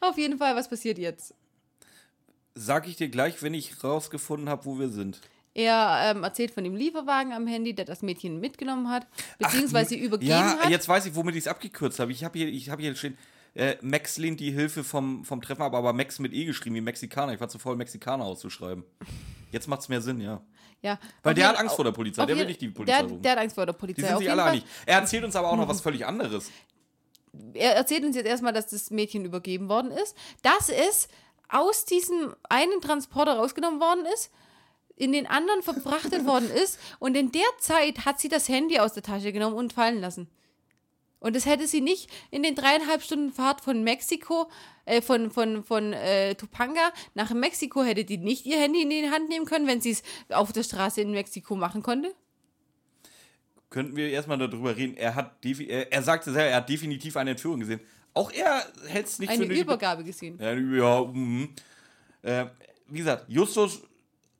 Auf 0.00 0.16
jeden 0.16 0.38
Fall, 0.38 0.56
was 0.56 0.68
passiert 0.68 0.98
jetzt? 0.98 1.34
Sag 2.54 2.88
ich 2.88 2.96
dir 2.96 3.08
gleich, 3.08 3.42
wenn 3.42 3.52
ich 3.52 3.84
rausgefunden 3.84 4.48
habe, 4.48 4.64
wo 4.64 4.78
wir 4.78 4.88
sind. 4.88 5.20
Er 5.52 6.12
ähm, 6.14 6.22
erzählt 6.22 6.50
von 6.50 6.64
dem 6.64 6.76
Lieferwagen 6.76 7.32
am 7.32 7.46
Handy, 7.46 7.74
der 7.74 7.86
das 7.86 8.02
Mädchen 8.02 8.40
mitgenommen 8.40 8.90
hat, 8.90 9.06
beziehungsweise 9.38 9.94
Ach, 9.96 10.00
übergeben 10.00 10.30
ja, 10.30 10.58
hat. 10.58 10.70
jetzt 10.70 10.86
weiß 10.88 11.06
ich, 11.06 11.14
womit 11.14 11.34
ich 11.34 11.44
es 11.44 11.48
abgekürzt 11.48 11.98
habe. 11.98 12.12
Ich 12.12 12.24
habe 12.24 12.38
hier, 12.38 12.48
ich 12.48 12.68
habe 12.68 12.82
hier 12.82 12.94
stehen, 12.94 13.16
äh, 13.56 13.76
Max 13.80 14.18
lehnt 14.18 14.38
die 14.40 14.50
Hilfe 14.50 14.84
vom, 14.84 15.24
vom 15.24 15.40
Treffen 15.40 15.62
ab, 15.62 15.74
aber 15.74 15.92
Max 15.92 16.18
mit 16.18 16.32
E 16.32 16.44
geschrieben, 16.44 16.76
wie 16.76 16.80
Mexikaner. 16.80 17.32
Ich 17.32 17.40
war 17.40 17.48
zu 17.48 17.58
voll, 17.58 17.76
Mexikaner 17.76 18.24
auszuschreiben. 18.24 18.84
Jetzt 19.50 19.66
macht 19.66 19.80
es 19.80 19.88
mehr 19.88 20.00
Sinn, 20.00 20.20
ja. 20.20 20.42
Ja, 20.82 20.98
Weil 21.22 21.34
der 21.34 21.48
hat 21.48 21.58
Angst 21.58 21.74
vor 21.74 21.84
der 21.84 21.92
Polizei, 21.92 22.26
der 22.26 22.36
will 22.36 22.44
nicht 22.44 22.60
die 22.60 22.68
Polizei 22.68 23.02
der, 23.02 23.16
der 23.16 23.32
hat 23.32 23.38
Angst 23.38 23.54
vor 23.54 23.64
der 23.64 23.72
Polizei. 23.72 24.02
Die 24.02 24.08
sind 24.08 24.18
sich 24.18 24.30
alle 24.30 24.44
einig. 24.44 24.64
Er 24.84 24.98
erzählt 25.00 25.24
uns 25.24 25.34
aber 25.34 25.48
auch 25.48 25.56
noch 25.56 25.66
was 25.66 25.80
völlig 25.80 26.04
anderes. 26.04 26.50
Er 27.54 27.74
erzählt 27.74 28.04
uns 28.04 28.14
jetzt 28.14 28.26
erstmal, 28.26 28.52
dass 28.52 28.66
das 28.66 28.90
Mädchen 28.90 29.24
übergeben 29.24 29.68
worden 29.68 29.90
ist, 29.90 30.14
dass 30.42 30.68
es 30.68 31.08
aus 31.48 31.86
diesem 31.86 32.34
einen 32.48 32.80
Transporter 32.82 33.36
rausgenommen 33.36 33.80
worden 33.80 34.04
ist, 34.14 34.30
in 34.96 35.12
den 35.12 35.26
anderen 35.26 35.62
verfrachtet 35.62 36.26
worden 36.26 36.50
ist 36.50 36.78
und 36.98 37.16
in 37.16 37.32
der 37.32 37.42
Zeit 37.58 38.04
hat 38.04 38.18
sie 38.20 38.28
das 38.28 38.48
Handy 38.48 38.78
aus 38.78 38.92
der 38.92 39.02
Tasche 39.02 39.32
genommen 39.32 39.56
und 39.56 39.72
fallen 39.72 40.00
lassen. 40.00 40.28
Und 41.26 41.34
das 41.34 41.44
hätte 41.44 41.66
sie 41.66 41.80
nicht 41.80 42.08
in 42.30 42.42
den 42.42 42.54
dreieinhalb 42.54 43.02
Stunden 43.02 43.32
Fahrt 43.32 43.60
von 43.60 43.82
Mexiko, 43.82 44.48
äh, 44.84 45.02
von, 45.02 45.30
von, 45.30 45.64
von 45.64 45.92
äh, 45.92 46.36
Topanga 46.36 46.92
nach 47.14 47.32
Mexiko, 47.32 47.82
hätte 47.82 48.04
die 48.04 48.18
nicht 48.18 48.46
ihr 48.46 48.58
Handy 48.58 48.82
in 48.82 48.90
die 48.90 49.10
Hand 49.10 49.28
nehmen 49.28 49.44
können, 49.44 49.66
wenn 49.66 49.80
sie 49.80 49.90
es 49.90 50.02
auf 50.30 50.52
der 50.52 50.62
Straße 50.62 51.00
in 51.00 51.10
Mexiko 51.10 51.56
machen 51.56 51.82
konnte? 51.82 52.14
könnten 53.70 53.96
wir 53.96 54.08
erstmal 54.08 54.38
darüber 54.38 54.76
reden. 54.76 54.96
Er 54.96 55.14
hat 55.14 55.44
er, 55.44 55.92
er 55.92 56.02
sagte 56.02 56.32
selber, 56.32 56.50
er 56.50 56.56
hat 56.58 56.68
definitiv 56.68 57.16
eine 57.16 57.30
Entführung 57.32 57.60
gesehen. 57.60 57.80
Auch 58.14 58.30
er 58.32 58.64
hält 58.86 59.06
es 59.06 59.18
nicht 59.18 59.28
Eine 59.28 59.42
für 59.42 59.48
nötig. 59.48 59.64
Übergabe 59.64 60.04
gesehen. 60.04 60.38
Ja, 60.40 60.54
ja 60.54 61.04
mhm. 61.04 61.50
äh, 62.22 62.46
wie 62.86 62.98
gesagt, 62.98 63.26
Justus 63.28 63.82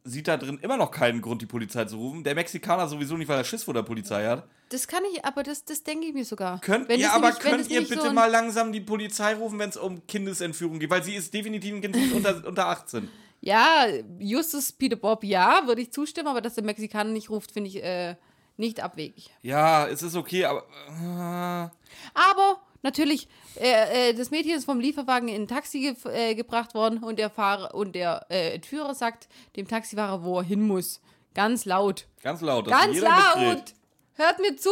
sieht 0.04 0.28
da 0.28 0.36
drin 0.36 0.58
immer 0.62 0.76
noch 0.76 0.90
keinen 0.90 1.20
Grund, 1.20 1.42
die 1.42 1.46
Polizei 1.46 1.84
zu 1.84 1.96
rufen. 1.96 2.24
Der 2.24 2.34
Mexikaner 2.34 2.88
sowieso 2.88 3.16
nicht, 3.16 3.28
weil 3.28 3.38
er 3.38 3.44
Schiss 3.44 3.64
vor 3.64 3.74
der 3.74 3.82
Polizei 3.82 4.24
hat. 4.24 4.48
Das 4.70 4.88
kann 4.88 5.02
ich, 5.12 5.24
aber 5.24 5.42
das, 5.42 5.64
das 5.64 5.84
denke 5.84 6.06
ich 6.06 6.14
mir 6.14 6.24
sogar. 6.24 6.60
Könnt 6.60 6.88
Wenn 6.88 6.98
ihr 6.98 7.12
aber 7.12 7.28
wenn 7.28 7.38
könnt 7.38 7.70
ihr 7.70 7.82
bitte 7.86 8.02
so 8.02 8.12
mal 8.12 8.30
langsam 8.30 8.72
die 8.72 8.80
Polizei 8.80 9.34
rufen, 9.34 9.58
wenn 9.58 9.70
es 9.70 9.76
um 9.76 10.04
Kindesentführung 10.06 10.78
geht, 10.80 10.90
weil 10.90 11.04
sie 11.04 11.14
ist 11.14 11.32
definitiv 11.32 11.74
ein 11.74 11.80
Kind 11.80 11.96
unter, 12.12 12.44
unter 12.46 12.66
18. 12.66 13.08
Ja, 13.40 13.86
Justus 14.18 14.72
Peter 14.72 14.96
Bob, 14.96 15.22
ja, 15.22 15.62
würde 15.66 15.82
ich 15.82 15.92
zustimmen, 15.92 16.28
aber 16.28 16.40
dass 16.40 16.54
der 16.54 16.64
Mexikaner 16.64 17.10
nicht 17.10 17.30
ruft, 17.30 17.52
finde 17.52 17.68
ich 17.70 17.82
äh, 17.82 18.16
nicht 18.56 18.80
abwegig. 18.80 19.30
Ja, 19.42 19.86
es 19.86 20.02
ist 20.02 20.16
okay, 20.16 20.46
aber 20.46 20.64
äh, 20.88 21.70
Aber 22.14 22.60
natürlich, 22.82 23.28
äh, 23.60 24.10
äh, 24.10 24.14
das 24.14 24.30
Mädchen 24.30 24.56
ist 24.56 24.64
vom 24.64 24.80
Lieferwagen 24.80 25.28
in 25.28 25.42
ein 25.42 25.48
Taxi 25.48 25.80
ge 25.80 25.94
äh, 26.12 26.34
gebracht 26.34 26.74
worden 26.74 27.04
und 27.04 27.18
der 27.18 27.30
Fahrer 27.30 27.74
und 27.74 27.94
der 27.94 28.26
äh, 28.30 28.54
Entführer 28.54 28.94
sagt 28.94 29.28
dem 29.54 29.68
Taxifahrer, 29.68 30.24
wo 30.24 30.38
er 30.38 30.44
hin 30.44 30.62
muss. 30.66 31.00
Ganz 31.34 31.66
laut. 31.66 32.08
ganz 32.22 32.40
laut, 32.40 32.66
Ganz 32.66 32.98
laut! 32.98 33.36
mitkriegt. 33.38 33.74
Hört 34.16 34.38
mir 34.40 34.56
zu! 34.56 34.70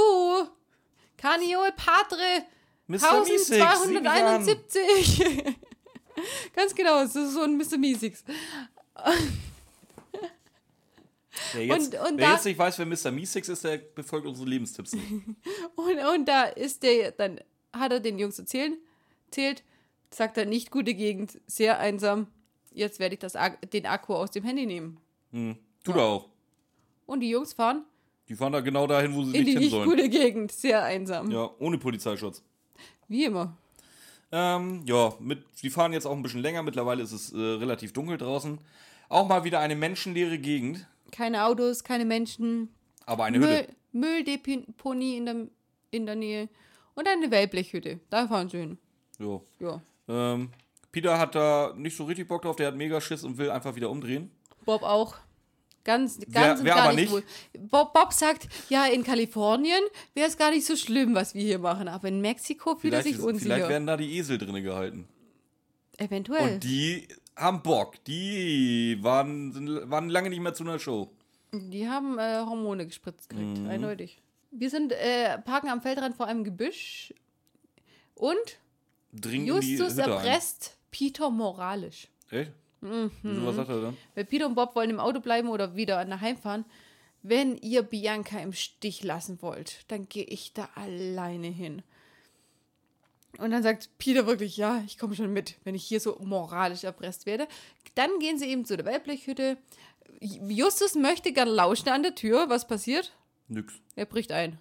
Caniol 1.16 1.70
Padre 1.76 2.44
Mr. 2.86 3.20
Meeseeks, 3.24 3.46
sieh 3.46 3.92
mich 3.92 4.08
an. 4.08 4.42
1271. 4.42 5.56
Ganz 6.54 6.74
genau, 6.74 7.02
es 7.02 7.14
ist 7.16 7.32
so 7.34 7.42
ein 7.42 7.56
Mr. 7.56 7.78
Meeseeks. 7.78 8.24
Wer 11.52 11.66
jetzt, 11.66 11.94
Und- 11.94 12.00
und 12.10 12.18
wer 12.18 12.26
da- 12.28 12.32
jetzt 12.34 12.44
nicht 12.44 12.58
weiß, 12.58 12.78
wer 12.78 12.86
Mr. 12.86 13.10
Meeseeks 13.10 13.48
ist, 13.48 13.64
der 13.64 13.78
befolgt 13.78 14.26
unsere 14.26 14.48
Lebenstipps 14.48 14.92
nicht. 14.92 15.04
Und, 15.76 15.98
und 15.98 16.26
da 16.28 16.44
ist 16.44 16.82
der, 16.82 17.10
dann 17.12 17.40
hat 17.72 17.92
er 17.92 18.00
den 18.00 18.18
Jungs 18.18 18.38
erzählt, 18.38 18.78
erzählt, 19.26 19.64
sagt 20.10 20.38
er, 20.38 20.46
nicht 20.46 20.70
gute 20.70 20.94
Gegend, 20.94 21.40
sehr 21.46 21.78
einsam. 21.80 22.28
Jetzt 22.70 22.98
werde 23.00 23.14
ich 23.14 23.18
das, 23.20 23.34
den 23.72 23.86
Akku 23.86 24.14
aus 24.14 24.30
dem 24.30 24.44
Handy 24.44 24.66
nehmen. 24.66 24.98
Hm. 25.32 25.56
Tut 25.82 25.96
er 25.96 26.02
auch. 26.02 26.28
Und 27.06 27.20
die 27.20 27.28
Jungs 27.30 27.52
fahren 27.52 27.84
Die 28.28 28.34
fahren 28.34 28.52
da 28.52 28.60
genau 28.60 28.86
dahin, 28.86 29.14
wo 29.14 29.22
sie 29.24 29.36
in 29.36 29.44
die 29.44 29.44
nicht 29.44 29.52
hin 29.52 29.58
nicht 29.62 29.70
sollen. 29.70 29.88
gute 29.90 30.08
Gegend, 30.08 30.52
sehr 30.52 30.82
einsam. 30.82 31.30
Ja, 31.30 31.50
ohne 31.58 31.78
Polizeischutz. 31.78 32.42
Wie 33.08 33.24
immer. 33.24 33.56
Ähm, 34.32 34.82
ja, 34.86 35.12
mit, 35.20 35.44
die 35.62 35.70
fahren 35.70 35.92
jetzt 35.92 36.06
auch 36.06 36.16
ein 36.16 36.22
bisschen 36.22 36.40
länger. 36.40 36.62
Mittlerweile 36.62 37.02
ist 37.02 37.12
es 37.12 37.32
äh, 37.32 37.36
relativ 37.38 37.92
dunkel 37.92 38.16
draußen. 38.18 38.58
Auch 39.08 39.28
mal 39.28 39.44
wieder 39.44 39.60
eine 39.60 39.76
menschenleere 39.76 40.38
Gegend, 40.38 40.86
Keine 41.12 41.44
Autos, 41.44 41.84
keine 41.84 42.04
Menschen, 42.06 42.70
aber 43.06 43.24
eine 43.24 43.38
Hütte. 43.38 43.68
Müll, 43.92 44.24
Mülldeponie 44.24 45.16
in 45.18 45.26
der, 45.26 45.36
in 45.90 46.06
der 46.06 46.16
Nähe 46.16 46.48
und 46.94 47.06
eine 47.06 47.30
Wellblechhütte. 47.30 48.00
Da 48.10 48.26
fahren 48.26 48.48
sie 48.48 48.58
hin. 48.58 48.78
Ja. 49.18 49.40
Ja. 49.60 49.82
Ähm, 50.08 50.50
Peter 50.90 51.18
hat 51.18 51.34
da 51.34 51.72
nicht 51.76 51.96
so 51.96 52.04
richtig 52.04 52.26
Bock 52.26 52.42
drauf, 52.42 52.56
der 52.56 52.68
hat 52.68 52.76
mega 52.76 53.00
Schiss 53.00 53.22
und 53.22 53.36
will 53.38 53.50
einfach 53.50 53.76
wieder 53.76 53.90
umdrehen. 53.90 54.30
Bob 54.64 54.82
auch. 54.82 55.16
Ganz, 55.84 56.18
ganz 56.32 56.60
Wer- 56.60 56.64
wer 56.64 56.74
gar 56.74 56.92
nicht, 56.94 57.12
nicht? 57.12 57.24
Bob, 57.70 57.92
Bob 57.92 58.12
sagt, 58.14 58.48
ja, 58.70 58.86
in 58.86 59.04
Kalifornien 59.04 59.82
wäre 60.14 60.26
es 60.28 60.38
gar 60.38 60.50
nicht 60.50 60.64
so 60.66 60.76
schlimm, 60.76 61.14
was 61.14 61.34
wir 61.34 61.42
hier 61.42 61.58
machen, 61.58 61.88
aber 61.88 62.08
in 62.08 62.20
Mexiko 62.22 62.74
fühlt 62.76 62.94
er 62.94 63.02
sich 63.02 63.12
ist- 63.12 63.18
vielleicht 63.18 63.34
unsicher. 63.34 63.68
werden 63.68 63.86
da 63.86 63.96
die 63.98 64.16
Esel 64.16 64.38
drinne 64.38 64.62
gehalten. 64.62 65.06
Eventuell. 65.98 66.54
Und 66.54 66.64
die 66.64 67.06
haben 67.36 67.62
Bock. 67.62 68.02
Die 68.04 68.98
waren, 69.02 69.52
sind, 69.52 69.90
waren 69.90 70.08
lange 70.08 70.30
nicht 70.30 70.40
mehr 70.40 70.54
zu 70.54 70.64
einer 70.64 70.78
Show. 70.78 71.10
Die 71.52 71.86
haben 71.88 72.18
äh, 72.18 72.38
Hormone 72.46 72.86
gespritzt 72.86 73.28
gekriegt, 73.28 73.58
Mhm. 73.58 73.68
eindeutig. 73.68 74.20
Wir 74.50 74.70
sind, 74.70 74.92
äh, 74.92 75.38
parken 75.38 75.68
am 75.68 75.82
Feldrand 75.82 76.16
vor 76.16 76.26
einem 76.26 76.44
Gebüsch 76.44 77.12
und 78.14 78.36
Dringen 79.12 79.46
Justus 79.46 79.98
erpresst 79.98 80.76
Peter 80.90 81.30
moralisch. 81.30 82.08
Echt? 82.30 82.50
Mhm. 82.84 83.10
Wieso, 83.22 83.46
was 83.46 83.56
sagt 83.56 83.70
er 83.70 83.80
dann? 83.80 83.96
Weil 84.14 84.24
Peter 84.26 84.46
und 84.46 84.54
Bob 84.54 84.76
wollen 84.76 84.90
im 84.90 85.00
Auto 85.00 85.20
bleiben 85.20 85.48
oder 85.48 85.74
wieder 85.74 86.04
nach 86.04 86.20
Heim 86.20 86.36
fahren. 86.36 86.64
Wenn 87.22 87.56
ihr 87.56 87.82
Bianca 87.82 88.38
im 88.38 88.52
Stich 88.52 89.02
lassen 89.02 89.40
wollt, 89.40 89.84
dann 89.88 90.08
gehe 90.08 90.24
ich 90.24 90.52
da 90.52 90.68
alleine 90.74 91.46
hin. 91.46 91.82
Und 93.38 93.50
dann 93.50 93.62
sagt 93.62 93.88
Peter 93.98 94.26
wirklich, 94.26 94.58
ja, 94.58 94.82
ich 94.86 94.98
komme 94.98 95.14
schon 95.16 95.32
mit, 95.32 95.56
wenn 95.64 95.74
ich 95.74 95.84
hier 95.84 95.98
so 95.98 96.18
moralisch 96.22 96.84
erpresst 96.84 97.24
werde. 97.26 97.48
Dann 97.94 98.10
gehen 98.20 98.38
sie 98.38 98.48
eben 98.48 98.66
zu 98.66 98.76
der 98.76 98.86
Wellblechhütte. 98.86 99.56
Justus 100.20 100.94
möchte 100.94 101.32
gern 101.32 101.48
lauschen 101.48 101.88
an 101.88 102.02
der 102.02 102.14
Tür. 102.14 102.48
Was 102.50 102.66
passiert? 102.66 103.12
Nix. 103.48 103.74
Er 103.96 104.06
bricht 104.06 104.30
ein. 104.30 104.60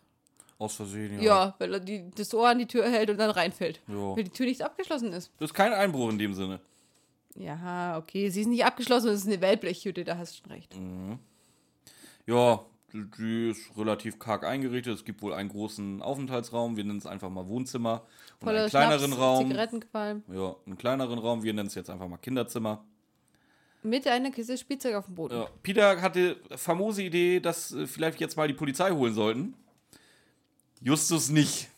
Aus 0.57 0.75
Versehen, 0.75 1.15
ja. 1.17 1.21
Ja, 1.21 1.55
weil 1.59 1.73
er 1.73 1.79
die, 1.81 2.09
das 2.15 2.33
Ohr 2.33 2.47
an 2.47 2.59
die 2.59 2.67
Tür 2.67 2.89
hält 2.89 3.09
und 3.09 3.17
dann 3.17 3.29
reinfällt. 3.29 3.81
Ja. 3.87 4.15
Weil 4.15 4.23
die 4.23 4.31
Tür 4.31 4.45
nicht 4.45 4.61
abgeschlossen 4.61 5.11
ist. 5.11 5.31
Das 5.39 5.49
ist 5.49 5.53
kein 5.53 5.73
Einbruch 5.73 6.09
in 6.09 6.17
dem 6.17 6.33
Sinne. 6.33 6.61
Ja, 7.35 7.97
okay, 7.97 8.29
sie 8.29 8.41
ist 8.41 8.47
nicht 8.47 8.63
abgeschlossen, 8.65 9.09
es 9.09 9.21
ist 9.21 9.27
eine 9.27 9.41
Wellblechhütte, 9.41 10.03
da 10.03 10.17
hast 10.17 10.33
du 10.39 10.43
schon 10.43 10.51
recht. 10.51 10.75
Ja, 12.27 12.59
die- 12.93 13.09
die 13.17 13.49
ist 13.49 13.75
relativ 13.77 14.19
karg 14.19 14.43
eingerichtet. 14.45 14.93
Es 14.95 15.03
gibt 15.03 15.21
wohl 15.23 15.33
einen 15.33 15.49
großen 15.49 16.01
Aufenthaltsraum. 16.01 16.77
Wir 16.77 16.83
nennen 16.83 16.99
es 16.99 17.05
einfach 17.07 17.29
mal 17.29 17.47
Wohnzimmer. 17.47 18.03
Und 18.39 18.45
Voller 18.47 18.61
einen 18.61 18.69
kleineren 18.69 19.07
Schnaps, 19.07 19.19
Raum. 19.21 19.47
Zigarettenqualm. 19.47 20.23
Ja, 20.31 20.55
einen 20.65 20.77
kleineren 20.77 21.17
Raum. 21.19 21.41
Wir 21.43 21.53
nennen 21.53 21.67
es 21.67 21.75
jetzt 21.75 21.89
einfach 21.89 22.07
mal 22.07 22.17
Kinderzimmer. 22.17 22.83
Mit 23.81 24.07
einer 24.07 24.31
Kiste 24.31 24.57
Spielzeug 24.57 24.95
auf 24.95 25.05
dem 25.07 25.15
Boden. 25.15 25.35
Ja. 25.35 25.47
Peter 25.63 26.01
hatte 26.01 26.37
famose 26.55 27.01
Idee, 27.03 27.39
dass 27.41 27.73
äh, 27.73 27.87
vielleicht 27.87 28.21
jetzt 28.21 28.37
mal 28.37 28.47
die 28.47 28.53
Polizei 28.53 28.91
holen 28.91 29.13
sollten. 29.13 29.55
Justus 30.79 31.29
nicht. 31.29 31.69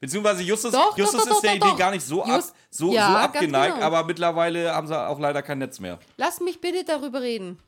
Beziehungsweise 0.00 0.42
Justus, 0.44 0.70
Doch, 0.72 0.96
Justus 0.96 1.24
doch, 1.24 1.26
ist 1.26 1.34
doch, 1.36 1.40
der 1.42 1.56
doch, 1.56 1.68
Idee 1.68 1.76
gar 1.78 1.90
nicht 1.90 2.06
so, 2.06 2.22
ab, 2.22 2.44
so, 2.70 2.92
Ja, 2.92 3.10
so 3.10 3.16
abgeneigt, 3.16 3.74
genau. 3.74 3.86
aber 3.86 4.04
mittlerweile 4.04 4.72
haben 4.72 4.86
sie 4.86 4.96
auch 4.96 5.18
leider 5.18 5.42
kein 5.42 5.58
Netz 5.58 5.80
mehr. 5.80 5.98
Lass 6.16 6.38
mich 6.40 6.60
bitte 6.60 6.84
darüber 6.84 7.20
reden. 7.20 7.58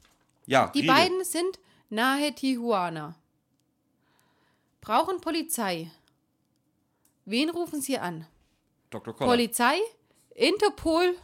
Ja, 0.46 0.68
Die 0.68 0.80
rede. 0.82 0.92
beiden 0.92 1.24
sind 1.24 1.58
nahe 1.88 2.32
Tijuana. 2.34 3.16
Brauchen 4.80 5.20
Polizei. 5.20 5.90
Wen 7.24 7.50
rufen 7.50 7.80
sie 7.82 7.98
an? 7.98 8.26
Dr. 8.90 9.12
Koller. 9.14 9.28
Polizei, 9.30 9.74
Interpol 10.34 11.14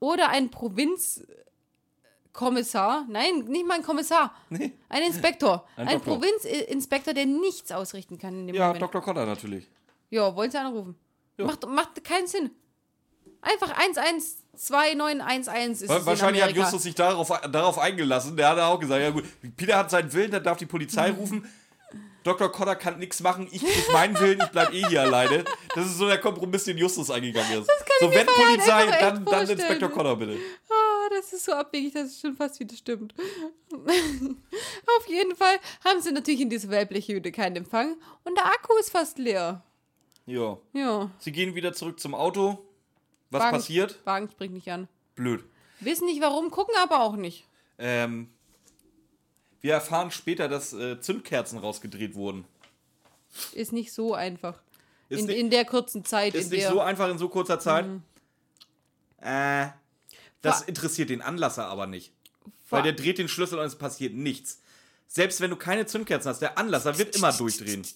oder 0.00 0.28
ein 0.30 0.50
Provinzkommissar? 0.50 3.06
Nein, 3.08 3.44
nicht 3.46 3.66
mal 3.66 3.74
ein 3.78 3.82
Kommissar. 3.84 4.34
Nee. 4.50 4.72
Ein 4.88 5.02
Inspektor. 5.04 5.64
Ein 5.76 5.86
Ein. 5.88 6.00
Provinzinspektor, 6.00 7.14
der 7.14 7.26
nichts 7.26 7.70
ausrichten 7.72 8.18
kann 8.18 8.34
in 8.40 8.46
dem 8.48 8.56
Ja, 8.56 8.66
Moment. 8.68 8.82
Dr. 8.82 9.00
Koller 9.00 9.26
natürlich. 9.26 9.66
Ja, 10.10 10.34
wollen 10.34 10.50
Sie 10.50 10.58
anrufen? 10.58 10.96
Ja. 11.36 11.46
Macht, 11.46 11.66
macht 11.66 12.04
keinen 12.04 12.26
Sinn. 12.26 12.50
Einfach 13.40 13.70
112911 13.78 15.82
ist 15.82 15.90
es 15.90 15.96
in 15.96 16.06
Wahrscheinlich 16.06 16.42
hat. 16.42 16.50
Justus 16.50 16.82
sich 16.82 16.94
darauf, 16.94 17.28
darauf 17.50 17.78
eingelassen. 17.78 18.36
Der 18.36 18.48
hat 18.48 18.58
auch 18.58 18.80
gesagt, 18.80 19.00
ja 19.00 19.10
gut, 19.10 19.24
Peter 19.56 19.76
hat 19.76 19.90
seinen 19.90 20.12
Willen, 20.12 20.32
dann 20.32 20.42
darf 20.42 20.58
die 20.58 20.66
Polizei 20.66 21.10
rufen. 21.12 21.48
Dr. 22.24 22.50
Koller 22.50 22.74
kann 22.74 22.98
nichts 22.98 23.20
machen, 23.20 23.48
ich 23.50 23.62
krieg 23.62 23.92
meinen 23.92 24.18
Willen, 24.18 24.40
ich 24.40 24.48
bleib 24.48 24.74
eh 24.74 24.84
hier 24.88 25.02
alleine. 25.02 25.44
Das 25.74 25.86
ist 25.86 25.96
so 25.96 26.08
der 26.08 26.18
Kompromiss, 26.18 26.64
den 26.64 26.76
Justus 26.76 27.10
eingegangen 27.10 27.62
ist. 27.62 27.70
so, 28.00 28.12
wenn 28.12 28.26
Polizei, 28.26 28.86
echt 28.86 29.00
dann, 29.00 29.24
dann. 29.24 29.48
Inspektor 29.48 29.88
Koller 29.88 30.16
bitte. 30.16 30.36
Ah, 30.68 31.08
das 31.10 31.32
ist 31.32 31.44
so 31.44 31.52
abwegig, 31.52 31.94
dass 31.94 32.08
es 32.08 32.20
schon 32.20 32.36
fast 32.36 32.58
wieder 32.60 32.76
stimmt. 32.76 33.14
Auf 33.72 35.06
jeden 35.06 35.36
Fall 35.36 35.58
haben 35.84 36.02
sie 36.02 36.12
natürlich 36.12 36.40
in 36.40 36.50
dieser 36.50 36.68
Wellblechhütte 36.68 37.32
keinen 37.32 37.56
Empfang 37.56 37.96
und 38.24 38.36
der 38.36 38.46
Akku 38.46 38.76
ist 38.78 38.90
fast 38.90 39.18
leer. 39.18 39.62
Ja. 40.28 40.58
Ja. 40.74 41.10
Sie 41.18 41.32
gehen 41.32 41.54
wieder 41.54 41.72
zurück 41.72 41.98
zum 41.98 42.14
Auto. 42.14 42.58
Was 43.30 43.42
Wagen, 43.42 43.56
passiert? 43.56 43.98
Wagen 44.04 44.28
springt 44.30 44.54
nicht 44.54 44.70
an. 44.70 44.88
Blöd. 45.14 45.44
Wissen 45.80 46.06
nicht 46.06 46.20
warum, 46.20 46.50
gucken 46.50 46.74
aber 46.82 47.00
auch 47.00 47.16
nicht. 47.16 47.46
Ähm, 47.78 48.28
wir 49.60 49.72
erfahren 49.74 50.10
später, 50.10 50.48
dass 50.48 50.72
äh, 50.72 51.00
Zündkerzen 51.00 51.58
rausgedreht 51.58 52.14
wurden. 52.14 52.44
Ist 53.52 53.72
nicht 53.72 53.92
so 53.92 54.14
einfach. 54.14 54.60
Ist 55.08 55.20
In, 55.20 55.26
nicht- 55.26 55.38
in 55.38 55.50
der 55.50 55.64
kurzen 55.64 56.04
Zeit, 56.04 56.34
Ist 56.34 56.50
nicht 56.50 56.66
so 56.66 56.80
einfach 56.80 57.08
in 57.08 57.18
so 57.18 57.28
kurzer 57.28 57.58
Zeit. 57.58 57.86
Mhm. 57.86 58.02
Äh, 59.20 59.68
das 60.42 60.58
Vor- 60.58 60.68
interessiert 60.68 61.10
den 61.10 61.22
Anlasser 61.22 61.66
aber 61.66 61.86
nicht. 61.86 62.12
Vor- 62.66 62.78
Weil 62.78 62.82
der 62.82 62.92
dreht 62.92 63.18
den 63.18 63.28
Schlüssel 63.28 63.58
und 63.58 63.64
es 63.66 63.76
passiert 63.76 64.14
nichts. 64.14 64.60
Selbst 65.06 65.40
wenn 65.40 65.50
du 65.50 65.56
keine 65.56 65.86
Zündkerzen 65.86 66.28
hast, 66.28 66.40
der 66.40 66.58
Anlasser 66.58 66.98
wird 66.98 67.16
immer 67.16 67.32
durchdrehen. 67.32 67.86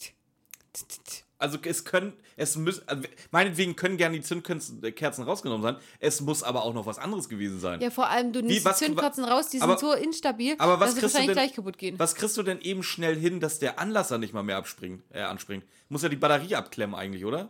Also 1.42 1.59
es 1.64 1.85
können, 1.85 2.12
es 2.37 2.57
müssen, 2.57 2.87
also 2.88 3.02
meinetwegen 3.33 3.74
können 3.74 3.96
gerne 3.96 4.14
die 4.16 4.22
Zündkerzen 4.22 5.24
rausgenommen 5.24 5.62
sein. 5.62 5.76
Es 5.98 6.20
muss 6.20 6.42
aber 6.44 6.62
auch 6.64 6.72
noch 6.72 6.87
was 6.87 6.98
anderes 6.98 7.28
gewesen 7.28 7.59
sein. 7.59 7.81
ja, 7.81 7.90
vor 7.90 8.09
allem, 8.09 8.33
du 8.33 8.42
nimmst 8.42 8.64
die 8.64 8.72
Zündkerzen 8.87 9.24
raus, 9.24 9.48
die 9.48 9.61
aber- 9.61 9.76
sind 9.76 9.88
so 9.90 9.92
instabil, 9.94 10.55
aber 10.59 10.79
was 10.79 10.90
dass 10.90 10.94
sie 10.96 11.02
wahrscheinlich 11.02 11.27
denn- 11.27 11.35
gleich 11.35 11.54
kaputt 11.54 11.79
gehen. 11.79 11.98
Was 11.98 12.14
kriegst 12.14 12.37
du 12.37 12.44
denn 12.44 12.60
eben 12.60 12.83
schnell 12.85 13.16
hin, 13.16 13.40
dass 13.40 13.58
der 13.58 13.81
Anlasser 13.81 14.19
nicht 14.19 14.33
mal 14.33 14.44
mehr 14.44 14.56
abspringt, 14.56 15.02
äh, 15.12 15.23
anspringt? 15.23 15.64
Muss 15.88 16.02
ja 16.02 16.08
die 16.08 16.16
Batterie 16.16 16.54
abklemmen 16.54 16.94
eigentlich, 16.94 17.25
oder? 17.25 17.48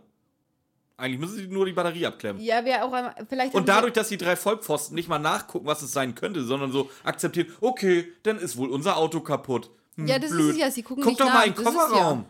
Eigentlich 0.96 1.20
müssen 1.20 1.36
sie 1.36 1.46
nur 1.48 1.66
die 1.66 1.72
Batterie 1.72 2.06
abklemmen. 2.06 2.40
Ja, 2.42 2.64
wäre 2.64 2.84
auch 2.84 2.92
einmal, 2.92 3.14
vielleicht. 3.28 3.54
Und 3.54 3.68
dadurch, 3.68 3.92
dass 3.92 4.08
die 4.08 4.16
drei 4.18 4.36
Vollpfosten 4.36 4.94
nicht 4.94 5.08
mal 5.08 5.18
nachgucken, 5.18 5.66
was 5.66 5.82
es 5.82 5.92
sein 5.92 6.14
könnte, 6.14 6.44
sondern 6.44 6.70
so 6.72 6.90
akzeptieren, 7.04 7.48
okay, 7.60 8.10
dann 8.22 8.38
ist 8.38 8.56
wohl 8.56 8.70
unser 8.70 8.96
Auto 8.96 9.20
kaputt. 9.20 9.68
Hm, 9.96 10.06
Ja, 10.06 10.18
das 10.18 10.30
ist 10.30 10.36
blöd. 10.36 10.50
es 10.52 10.58
ja, 10.58 10.70
sie 10.70 10.82
gucken 10.82 11.02
Guck 11.04 11.10
nicht 11.12 11.20
doch 11.20 11.26
nach, 11.26 11.34
mal 11.34 11.46
in 11.46 11.54
den 11.54 11.60
ist 11.66 11.74
ja- 11.74 11.78
Kofferraum. 11.80 12.24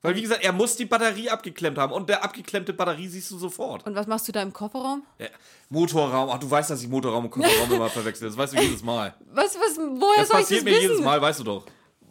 Weil, 0.00 0.14
wie 0.14 0.22
gesagt, 0.22 0.44
er 0.44 0.52
muss 0.52 0.76
die 0.76 0.84
Batterie 0.84 1.28
abgeklemmt 1.28 1.76
haben. 1.76 1.92
Und 1.92 2.08
der 2.08 2.22
abgeklemmte 2.22 2.72
Batterie 2.72 3.08
siehst 3.08 3.30
du 3.32 3.38
sofort. 3.38 3.84
Und 3.84 3.96
was 3.96 4.06
machst 4.06 4.28
du 4.28 4.32
da 4.32 4.42
im 4.42 4.52
Kofferraum? 4.52 5.02
Ja, 5.18 5.26
Motorraum. 5.70 6.30
Ach, 6.30 6.38
du 6.38 6.48
weißt, 6.48 6.70
dass 6.70 6.80
ich 6.82 6.88
Motorraum 6.88 7.24
und 7.24 7.30
Kofferraum 7.30 7.72
immer 7.72 7.90
verwechsel. 7.90 8.28
Das 8.28 8.36
weißt 8.36 8.52
du 8.54 8.60
jedes 8.60 8.82
Mal. 8.84 9.14
Was, 9.32 9.56
was, 9.56 9.76
woher 9.76 10.18
Das 10.18 10.28
soll 10.28 10.36
ich 10.40 10.42
passiert 10.44 10.60
das 10.60 10.64
mir 10.64 10.70
wissen? 10.72 10.82
jedes 10.82 11.00
Mal, 11.00 11.20
weißt 11.20 11.40
du 11.40 11.44
doch. 11.44 11.64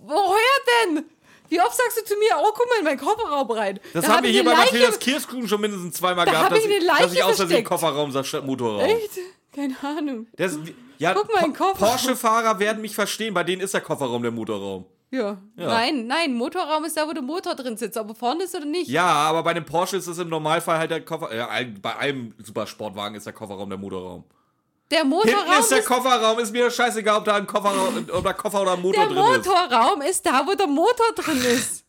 Woher 0.05 0.85
denn? 0.85 1.05
Wie 1.49 1.61
oft 1.61 1.73
sagst 1.77 1.97
du 1.97 2.03
zu 2.03 2.15
mir, 2.17 2.31
oh, 2.37 2.51
guck 2.53 2.67
mal 2.69 2.79
in 2.79 2.83
meinen 2.83 2.99
Kofferraum 2.99 3.49
rein? 3.51 3.79
Das 3.93 4.03
Da 4.03 4.09
haben 4.09 4.17
hab 4.17 4.23
wir 4.25 4.31
hier 4.31 4.43
bei 4.43 4.53
Matthias 4.53 4.99
Kirschkuchen 4.99 5.47
schon 5.47 5.61
mindestens 5.61 5.95
zweimal 5.95 6.25
Da 6.25 6.31
gehabt, 6.33 6.51
dass, 6.51 6.65
ich, 6.65 6.85
dass 6.85 7.13
ich 7.13 7.23
aus 7.23 7.37
Versehen. 7.37 7.63
Kofferraum 7.63 8.11
sag 8.11 8.25
statt 8.25 8.45
Motorraum. 8.45 8.81
Echt? 8.81 9.11
Keine 9.55 9.75
Ahnung. 9.81 10.27
Das, 10.35 10.57
ja, 10.97 11.13
Guck 11.13 11.33
mal 11.33 11.45
in 11.45 11.51
den 11.51 11.57
Kofferraum. 11.57 11.77
Porsche-Fahrer 11.91 12.59
werden 12.59 12.81
mich 12.81 12.93
verstehen, 12.95 13.33
bei 13.33 13.45
denen 13.45 13.61
ist 13.61 13.73
der 13.73 13.79
Kofferraum 13.81 14.21
der 14.23 14.31
Motorraum. 14.31 14.85
Ja. 15.09 15.37
Ja. 15.55 15.67
Nein, 15.67 16.05
nein, 16.07 16.33
Motorraum 16.33 16.83
ist 16.83 16.97
da, 16.97 17.07
wo 17.07 17.13
der 17.13 17.23
Motor 17.23 17.55
drin 17.55 17.77
sitzt, 17.77 17.97
aber 17.97 18.13
vorne 18.13 18.43
ist 18.43 18.55
oder 18.55 18.65
nicht. 18.65 18.89
Ja, 18.89 19.05
aber 19.05 19.41
bei 19.43 19.51
einem 19.51 19.65
Porsche 19.65 19.97
ist 19.97 20.07
es 20.07 20.17
im 20.17 20.27
Normalfall 20.27 20.77
halt 20.79 20.91
der 20.91 21.03
Koffer. 21.03 21.33
Ja, 21.33 21.47
bei 21.81 21.95
einem 21.95 22.33
Supersportwagen 22.43 23.15
ist 23.15 23.25
der 23.25 23.33
Kofferraum 23.33 23.69
der 23.69 23.79
Motorraum. 23.79 24.25
Der 24.91 24.99
Hinten 24.99 25.09
Motorraum 25.09 25.59
ist 25.59 25.71
der 25.71 25.79
ist, 25.79 25.85
Kofferraum, 25.85 26.39
ist 26.39 26.51
mir 26.51 26.69
scheißegal, 26.69 27.17
ob 27.19 27.25
da 27.25 27.35
ein 27.35 27.47
Kofferraum, 27.47 28.05
ob 28.13 28.23
da 28.23 28.33
Koffer 28.33 28.61
oder 28.61 28.73
ein 28.73 28.81
Motor 28.81 29.05
der 29.05 29.13
drin 29.13 29.39
ist. 29.39 29.47
Motorraum 29.47 30.01
ist 30.01 30.25
da, 30.25 30.45
wo 30.45 30.53
der 30.53 30.67
Motor 30.67 31.13
drin 31.15 31.41
ist. 31.41 31.85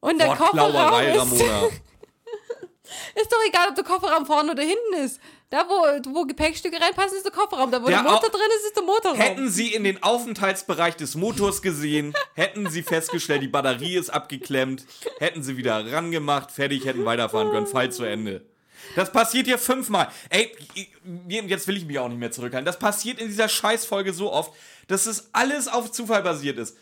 Und 0.00 0.20
der 0.20 0.34
Kofferraum 0.34 1.00
ist, 1.00 1.32
ist 3.14 3.32
doch 3.32 3.38
egal, 3.48 3.68
ob 3.68 3.74
der 3.76 3.84
Kofferraum 3.84 4.26
vorne 4.26 4.50
oder 4.52 4.62
hinten 4.62 4.94
ist. 5.04 5.20
Da, 5.52 5.66
wo, 5.68 6.14
wo 6.14 6.24
Gepäckstücke 6.24 6.80
reinpassen, 6.80 7.18
ist 7.18 7.26
der 7.26 7.30
Kofferraum. 7.30 7.70
Da, 7.70 7.82
wo 7.82 7.86
Der 7.86 8.02
der, 8.02 8.10
Motor 8.10 8.30
drin 8.30 8.40
ist, 8.56 8.64
ist 8.68 8.74
der 8.74 8.84
Motorraum. 8.84 9.18
Hätten 9.18 9.50
Sie 9.50 9.74
in 9.74 9.84
den 9.84 10.02
Aufenthaltsbereich 10.02 10.96
des 10.96 11.14
Motors 11.14 11.60
gesehen, 11.60 12.14
hätten 12.32 12.70
Sie 12.70 12.82
festgestellt, 12.82 13.42
die 13.42 13.48
Batterie 13.48 13.96
ist 13.96 14.08
abgeklemmt, 14.08 14.86
hätten 15.18 15.42
Sie 15.42 15.58
wieder 15.58 15.92
rangemacht, 15.92 16.52
fertig, 16.52 16.86
hätten 16.86 17.04
weiterfahren 17.04 17.50
können, 17.50 17.66
Fall 17.66 17.92
zu 17.92 18.04
Ende. 18.04 18.46
Das 18.96 19.12
passiert 19.12 19.46
hier 19.46 19.58
fünfmal. 19.58 20.08
Ey, 20.30 20.56
jetzt 21.28 21.68
will 21.68 21.76
ich 21.76 21.84
mich 21.84 21.98
auch 21.98 22.08
nicht 22.08 22.18
mehr 22.18 22.32
zurückhalten. 22.32 22.64
Das 22.64 22.78
passiert 22.78 23.20
in 23.20 23.28
dieser 23.28 23.50
Scheißfolge 23.50 24.14
so 24.14 24.32
oft, 24.32 24.54
dass 24.88 25.04
es 25.04 25.28
alles 25.34 25.68
auf 25.68 25.92
Zufall 25.92 26.22
basiert 26.22 26.56
ist. 26.56 26.78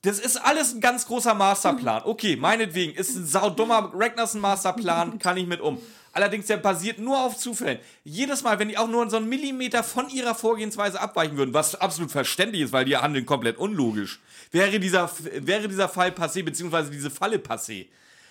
Das 0.00 0.18
ist 0.18 0.36
alles 0.36 0.72
ein 0.72 0.80
ganz 0.80 1.06
großer 1.06 1.34
Masterplan. 1.34 2.04
Okay, 2.04 2.36
meinetwegen, 2.36 2.94
ist 2.94 3.16
ein 3.16 3.26
saudummer 3.26 3.92
Ragnarsson-Masterplan, 3.92 5.18
kann 5.18 5.36
ich 5.36 5.46
mit 5.46 5.60
um. 5.60 5.78
Allerdings, 6.16 6.46
der 6.46 6.56
basiert 6.56 6.98
nur 6.98 7.22
auf 7.22 7.36
Zufällen. 7.36 7.78
Jedes 8.02 8.42
Mal, 8.42 8.58
wenn 8.58 8.70
die 8.70 8.78
auch 8.78 8.88
nur 8.88 9.10
so 9.10 9.18
einen 9.18 9.28
Millimeter 9.28 9.84
von 9.84 10.08
ihrer 10.08 10.34
Vorgehensweise 10.34 10.98
abweichen 10.98 11.36
würden, 11.36 11.52
was 11.52 11.74
absolut 11.74 12.10
verständlich 12.10 12.62
ist, 12.62 12.72
weil 12.72 12.86
die 12.86 12.96
handeln 12.96 13.26
komplett 13.26 13.58
unlogisch, 13.58 14.20
wäre 14.50 14.80
dieser, 14.80 15.10
wäre 15.42 15.68
dieser 15.68 15.90
Fall 15.90 16.12
passé, 16.12 16.42
beziehungsweise 16.42 16.90
diese 16.90 17.10
Falle 17.10 17.36
passé. 17.36 17.88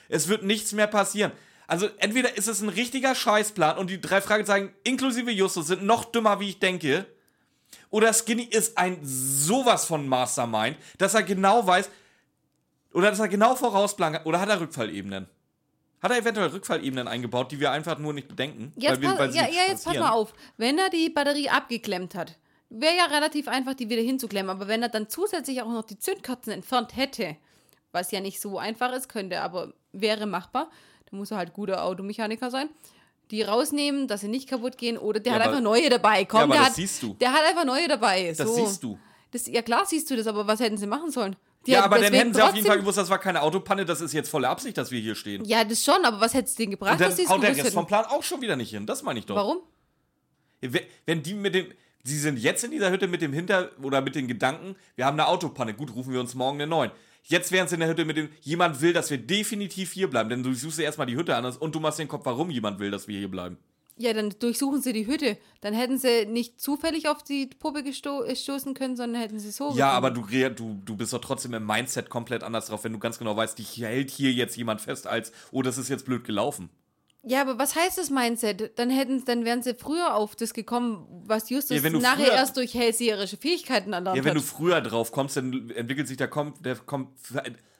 Es 0.10 0.28
wird 0.28 0.42
nichts 0.42 0.72
mehr 0.72 0.88
passieren. 0.88 1.32
Also 1.68 1.88
entweder 2.00 2.36
ist 2.36 2.48
es 2.48 2.60
ein 2.60 2.70
richtiger 2.70 3.14
Scheißplan 3.14 3.78
und 3.78 3.92
die 3.92 4.02
drei 4.02 4.20
Fragezeichen 4.20 4.74
inklusive 4.84 5.30
Justus 5.30 5.68
sind 5.68 5.84
noch 5.84 6.06
dümmer, 6.06 6.40
wie 6.40 6.50
ich 6.50 6.60
denke, 6.60 7.06
oder 7.92 8.12
Skinny 8.14 8.46
ist 8.46 8.80
ein 8.80 8.98
sowas 9.04 9.86
von 9.86 10.08
Mastermind, 10.08 10.76
dass 10.98 11.14
er 11.14 11.22
genau 11.22 11.68
weiß, 11.68 11.92
oder 12.94 13.12
dass 13.12 13.20
er 13.20 13.28
genau 13.28 13.56
vorausplant 13.56 14.26
oder 14.26 14.42
hat 14.42 14.50
er 14.50 14.60
Rückfallebenen? 14.60 15.28
Hat 16.06 16.12
er 16.12 16.18
eventuell 16.20 16.49
Rückfallebenen 16.49 17.08
eingebaut, 17.08 17.51
die 17.51 17.60
wir 17.60 17.72
einfach 17.72 17.97
nur 17.97 18.14
nicht 18.14 18.28
bedenken? 18.28 18.72
Jetzt, 18.76 19.01
wir- 19.01 19.14
pass, 19.16 19.36
ja, 19.36 19.43
ja, 19.47 19.64
jetzt 19.70 19.86
pass 19.86 19.97
mal 19.97 20.12
auf. 20.12 20.34
Wenn 20.58 20.78
er 20.78 20.89
die 20.89 21.10
Batterie 21.10 21.49
abgeklemmt 21.49 22.14
hat, 22.14 22.38
wäre 22.70 22.95
ja 22.95 23.06
relativ 23.06 23.47
einfach, 23.47 23.74
die 23.74 23.89
wieder 23.89 24.01
hinzuklemmen. 24.03 24.49
Aber 24.51 24.68
wenn 24.68 24.84
er 24.84 24.89
dann 24.89 25.10
zusätzlich 25.10 25.62
auch 25.64 25.68
noch 25.72 25.84
die 25.84 25.97
Zündkerzen 25.97 26.53
entfernt 26.53 26.95
hätte, 26.95 27.36
was 27.91 28.12
ja 28.12 28.20
nicht 28.20 28.39
so 28.39 28.60
einfach 28.60 28.93
ist, 28.93 29.10
könnte, 29.10 29.41
aber 29.41 29.74
wäre 29.93 30.26
machbar, 30.28 30.70
dann 31.10 31.18
muss 31.20 31.32
er 31.32 31.38
halt 31.38 31.53
guter 31.53 31.84
Automechaniker 31.84 32.51
sein. 32.51 32.70
Die 33.32 33.41
rausnehmen, 33.41 34.08
dass 34.08 34.22
sie 34.22 34.28
nicht 34.28 34.47
kaputt 34.47 34.78
gehen, 34.78 34.99
oder 34.99 35.20
der 35.20 35.34
Ja, 35.34 35.39
hat 35.39 35.47
einfach 35.47 35.62
neue 35.62 35.89
dabei. 35.89 36.26
Komm, 36.26 36.38
Ja, 36.39 36.43
aber 36.43 36.53
der 36.53 36.62
das 36.62 36.70
hat, 36.70 36.76
siehst 36.76 37.01
du. 37.01 37.14
Der 37.16 37.34
hat 37.34 37.41
einfach 37.49 37.66
neue 37.66 37.88
dabei. 37.88 38.28
Das 38.38 38.47
so. 38.47 38.53
siehst 38.53 38.84
du. 38.84 38.99
Das, 39.32 39.47
ja, 39.47 39.64
klar 39.64 39.86
siehst 39.88 40.10
du 40.12 40.16
das, 40.16 40.28
aber 40.28 40.45
was 40.45 40.60
hätten 40.60 40.78
sie 40.78 40.86
machen 40.86 41.10
sollen? 41.10 41.36
Die 41.66 41.72
Ja, 41.72 41.84
aber 41.84 41.99
dann 41.99 42.13
hätten 42.13 42.34
sie 42.34 42.41
auf 42.41 42.53
jeden 42.55 42.68
Fall 42.68 42.80
gewusst, 42.80 42.97
das 42.97 43.09
war 43.09 43.18
keine 43.20 43.41
Autopanne, 43.41 43.86
das 43.86 44.01
ist 44.01 44.13
jetzt 44.13 44.30
volle 44.30 44.47
Absicht, 44.49 44.78
dass 44.78 44.91
wir 44.91 44.99
hier 44.99 45.16
stehen. 45.16 45.43
Ja, 45.45 45.63
das 45.63 45.84
schon, 45.84 46.03
aber 46.05 46.20
was 46.20 46.34
hätte 46.34 46.45
es 46.49 46.55
denen 46.55 46.72
gebracht, 46.72 46.93
Und 46.93 47.01
dann 47.01 47.09
dass 47.09 47.18
sie 47.18 47.24
es 47.24 47.30
haut 47.30 47.41
der 47.41 47.55
Rest 47.57 47.74
vom? 47.74 47.88
Plan 47.88 48.05
auch 48.05 48.24
schon 48.24 48.41
wieder 48.41 48.55
nicht 48.55 48.70
hin. 48.70 48.86
Das 48.86 49.01
meine 49.03 49.20
ich 49.20 49.26
doch. 49.26 49.36
Warum? 49.36 49.57
Wenn- 50.61 50.84
Wenn 51.05 51.24
die 51.24 51.34
mit 51.34 51.53
dem. 51.55 51.68
Sie 52.03 52.20
sind 52.20 52.38
jetzt 52.38 52.63
in 52.63 52.70
dieser 52.70 52.91
Hütte 52.91 53.07
mit 53.07 53.22
dem 53.24 53.34
Hinter- 53.34 53.72
oder 53.82 53.99
mit 54.01 54.13
den 54.13 54.28
Gedanken, 54.28 54.76
wir 54.95 55.05
haben 55.07 55.20
eine 55.20 55.28
Autopanne, 55.28 55.74
gut, 55.74 55.95
rufen 55.95 56.13
wir 56.13 56.20
uns 56.20 56.36
morgen 56.36 56.57
eine 56.57 56.68
neuen. 56.68 56.91
Jetzt 57.24 57.51
wären 57.51 57.68
sie 57.68 57.74
in 57.74 57.80
der 57.80 57.89
Hütte 57.89 58.05
mit 58.05 58.16
dem, 58.16 58.30
jemand 58.41 58.80
will, 58.82 58.93
dass 58.93 59.09
wir 59.09 59.18
definitiv 59.18 59.91
hier 59.91 60.07
bleiben, 60.07 60.30
denn 60.30 60.43
du 60.43 60.53
suchst 60.53 60.78
dir 60.78 60.84
erstmal 60.84 61.07
die 61.07 61.16
Hütte 61.16 61.36
an 61.36 61.45
und 61.45 61.74
du 61.74 61.80
machst 61.80 61.97
den 61.97 62.07
Kopf, 62.07 62.24
warum 62.26 62.51
jemand 62.51 62.78
will, 62.78 62.91
dass 62.91 63.07
wir 63.07 63.18
hier 63.18 63.32
bleiben. 63.32 63.57
Ja, 63.98 64.12
dann 64.12 64.30
durchsuchen 64.39 64.82
sie 64.82 64.91
die 64.91 65.08
Hütte. 65.08 65.38
Dann 65.62 65.74
hätten 65.74 65.98
sie 65.98 66.26
nicht 66.26 66.60
zufällig 66.60 67.08
auf 67.08 67.24
die 67.24 67.48
Puppe 67.48 67.82
gesto 67.82 68.24
äh, 68.24 68.36
stoßen 68.36 68.74
können, 68.74 68.98
sondern 68.98 69.22
hätten 69.22 69.39
sie 69.39 69.52
so. 69.52 69.72
Ja, 69.74 69.91
aber 69.91 70.12
du, 70.12 70.24
du, 70.24 70.74
du 70.84 70.96
bist 70.98 71.14
doch 71.14 71.22
trotzdem 71.22 71.54
im 71.54 71.66
Mindset 71.66 72.10
komplett 72.10 72.43
anders 72.43 72.66
drauf, 72.68 72.84
wenn 72.84 72.91
du 72.91 73.00
ganz 73.00 73.18
genau 73.20 73.38
weißt, 73.38 73.58
dich 73.58 73.78
hält 73.78 74.12
hier 74.12 74.34
jetzt 74.34 74.58
jemand 74.58 74.82
fest, 74.82 75.08
als, 75.08 75.32
oh, 75.52 75.62
das 75.62 75.78
ist 75.78 75.88
jetzt 75.88 76.06
blöd 76.06 76.26
gelaufen. 76.26 76.70
Ja, 77.24 77.41
aber 77.41 77.58
was 77.58 77.76
heißt 77.76 77.98
das 77.98 78.10
Mindset? 78.12 78.78
Dann 78.78 78.89
hätten, 78.91 79.24
dann 79.26 79.46
wären 79.46 79.64
sie 79.64 79.74
früher 79.74 80.14
auf 80.14 80.36
das 80.36 80.54
gekommen, 80.54 81.08
was 81.26 81.50
Justus 81.50 81.82
Ja, 81.82 81.89
du 81.89 82.00
nachher 82.00 82.26
früher- 82.26 82.34
erst 82.34 82.58
durch 82.58 82.74
hellseherische 82.76 83.38
Fähigkeiten 83.38 83.93
erlernt 83.93 84.18
Ja, 84.18 84.26
wenn 84.26 84.36
du 84.36 84.41
hat. 84.41 84.48
früher 84.48 84.82
drauf 84.82 85.12
kommst, 85.12 85.38
dann 85.38 85.70
entwickelt 85.72 86.08
sich 86.08 86.18
der, 86.18 86.30
der 86.60 86.76
kom 86.76 87.14